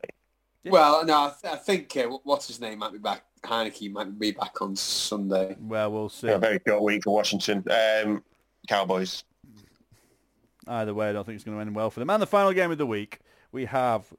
Yeah. 0.64 0.72
Well, 0.72 1.06
no, 1.06 1.14
I, 1.14 1.34
th- 1.42 1.54
I 1.54 1.58
think 1.58 1.96
uh, 1.98 2.18
what's 2.24 2.48
his 2.48 2.60
name 2.62 2.80
might 2.80 2.92
be 2.92 3.00
back. 3.00 3.24
Heinicke 3.44 3.92
might 3.92 4.18
be 4.18 4.32
back 4.32 4.62
on 4.62 4.76
Sunday. 4.76 5.56
Well, 5.60 5.92
we'll 5.92 6.10
see. 6.10 6.30
A 6.30 6.38
very 6.38 6.60
short 6.68 6.82
week 6.82 7.04
for 7.04 7.14
Washington. 7.14 7.64
Um, 7.70 8.24
Cowboys. 8.68 9.24
Either 10.68 10.94
way, 10.96 11.10
I 11.10 11.14
don't 11.14 11.24
think 11.26 11.36
it's 11.36 11.44
going 11.44 11.58
to 11.58 11.62
end 11.62 11.76
well 11.76 11.92
for 11.92 12.00
them. 12.00 12.10
And 12.10 12.22
the 12.22 12.28
final 12.28 12.52
game 12.54 12.72
of 12.72 12.80
the 12.80 12.88
week, 12.88 13.20
we 13.52 13.66
have 13.66 14.12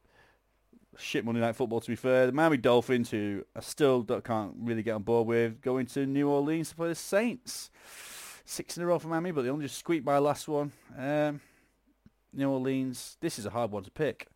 shit 0.99 1.25
Monday 1.25 1.41
Night 1.41 1.57
Football, 1.57 1.81
to 1.81 1.89
be 1.89 1.97
fair. 1.97 2.27
The 2.27 2.33
Miami 2.33 2.57
Dolphins, 2.57 3.11
who 3.11 3.45
I 3.55 3.61
still 3.61 4.05
can't 4.05 4.55
really 4.59 4.83
get 4.83 4.93
on 4.93 5.03
board 5.03 5.27
with, 5.27 5.61
going 5.61 5.87
to 5.87 6.07
New 6.07 6.29
Orleans 6.29 6.71
to 6.71 6.77
play 6.77 6.89
the 6.89 6.95
Saints. 6.95 7.71
Six 8.45 8.77
in 8.77 8.83
a 8.83 8.87
row 8.87 8.99
for 8.99 9.09
Miami, 9.09 9.33
but 9.33 9.43
they 9.43 9.51
only 9.51 9.67
just 9.67 9.79
squeaked 9.79 10.05
by 10.05 10.19
last 10.19 10.47
one. 10.49 10.73
Um, 10.97 11.41
New 12.33 12.49
Orleans, 12.51 13.17
this 13.21 13.39
is 13.39 13.47
a 13.47 13.51
hard 13.51 13.71
one 13.73 13.83
to 13.85 13.91
pick. 13.91 14.29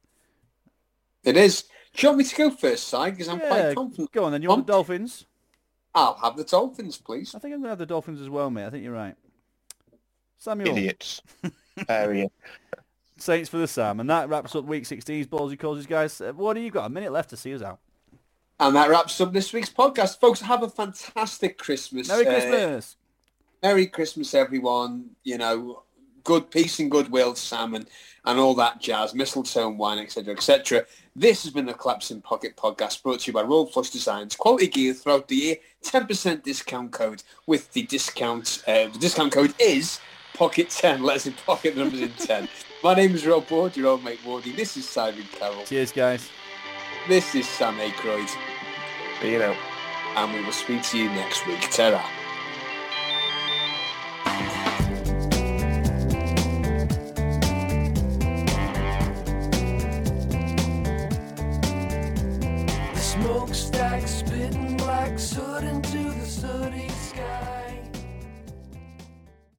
It 1.23 1.37
is. 1.37 1.65
Do 1.95 2.07
you 2.07 2.09
want 2.09 2.19
me 2.19 2.25
to 2.25 2.37
go 2.37 2.51
first, 2.51 2.89
side? 2.89 3.13
Because 3.13 3.29
I'm 3.29 3.39
Yeah, 3.41 3.49
quite 3.49 3.75
confident. 3.75 4.13
Go 4.13 4.25
on 4.25 4.33
then, 4.33 4.43
you 4.43 4.49
want 4.49 4.67
the 4.67 4.73
Dolphins? 4.73 5.27
I'll 5.95 6.15
have 6.23 6.37
the 6.37 6.45
Dolphins, 6.45 6.99
please. 6.99 7.35
I 7.35 7.39
think 7.39 7.53
I'm 7.55 7.61
going 7.61 7.65
to 7.65 7.71
have 7.71 7.79
the 7.79 7.87
Dolphins 7.87 8.21
as 8.21 8.31
well, 8.31 8.49
mate. 8.51 8.65
I 8.67 8.71
think 8.71 8.85
you're 8.85 8.93
right. 8.93 9.17
Samuel. 10.39 10.77
Idiots. 10.77 11.21
Area. 11.89 12.27
Saints 13.23 13.49
for 13.49 13.59
the 13.59 13.69
Sam. 13.69 14.01
And 14.01 14.09
that 14.11 14.29
wraps 14.29 14.55
up 14.55 14.65
Week 14.65 14.85
16's 14.85 15.27
Ballsy 15.27 15.57
Callsy's, 15.59 15.87
guys. 15.87 16.21
Uh, 16.21 16.33
What 16.33 16.55
do 16.55 16.61
you 16.61 16.71
got? 16.71 16.87
A 16.87 16.89
minute 16.89 17.13
left 17.13 17.31
to 17.31 17.37
see 17.37 17.55
us 17.55 17.63
out. 17.63 17.79
And 18.59 18.77
that 18.77 18.91
wraps 18.91 19.21
up 19.21 19.33
this 19.33 19.53
week's 19.53 19.71
podcast. 19.71 20.21
Folks, 20.21 20.41
have 20.43 20.63
a 20.63 20.69
fantastic 20.69 21.57
Christmas. 21.59 22.09
Merry 22.09 22.27
Uh, 22.27 22.31
Christmas. 22.31 22.97
Merry 23.63 23.87
Christmas, 23.87 24.35
everyone. 24.35 25.11
You 25.25 25.39
know, 25.39 25.83
good 26.25 26.51
peace 26.51 26.79
and 26.79 26.91
goodwill, 26.91 27.35
Sam, 27.35 27.75
and 27.75 27.87
and 28.27 28.39
all 28.39 28.55
that 28.57 28.79
jazz, 28.79 29.15
mistletoe 29.15 29.67
and 29.69 29.79
wine, 29.79 29.99
etc., 29.99 30.35
etc. 30.35 30.85
This 31.17 31.43
has 31.45 31.53
been 31.55 31.65
the 31.65 31.73
Collapsing 31.73 32.21
Pocket 32.21 32.55
podcast 32.55 33.03
brought 33.03 33.21
to 33.21 33.29
you 33.29 33.33
by 33.33 33.41
Roll 33.43 33.65
Flush 33.65 33.89
Designs. 33.89 34.37
Quality 34.37 34.69
gear 34.69 34.93
throughout 34.93 35.27
the 35.29 35.37
year. 35.37 35.57
10% 35.83 36.43
discount 36.43 36.93
code 36.93 37.23
with 37.47 37.73
the 37.73 37.85
discount. 37.85 38.63
Uh, 38.69 38.89
the 38.89 38.99
discount 38.99 39.33
code 39.33 39.55
is 39.59 40.01
Pocket 40.35 40.69
10. 40.69 41.03
Let's 41.03 41.27
in 41.27 41.33
pocket 41.33 41.77
numbers 41.79 42.01
in 42.03 42.13
10. 42.13 42.47
My 42.83 42.95
name 42.95 43.15
is 43.15 43.27
Rob 43.27 43.51
Ward, 43.51 43.77
your 43.77 43.89
old 43.89 44.03
mate 44.03 44.21
Wardy. 44.25 44.57
This 44.57 44.75
is 44.79 44.89
Simon 44.89 45.25
Carroll. 45.39 45.65
Cheers, 45.65 45.93
guys. 45.93 46.31
This 47.09 47.35
is 47.35 47.47
Sam 47.47 47.77
Aykroyd. 47.77 48.31
You 49.23 49.39
know. 49.39 49.57
And 50.17 50.33
we 50.33 50.43
will 50.43 50.51
speak 50.51 50.83
to 50.85 50.99
you 50.99 51.11
next 51.11 51.47
week. 51.47 51.61
Terra. 51.71 52.03
smokestack 62.95 64.09
spitting 64.09 64.77
black 64.79 65.19
soot 65.19 65.65
into 65.65 65.99
the 65.99 66.25
sooty 66.25 66.90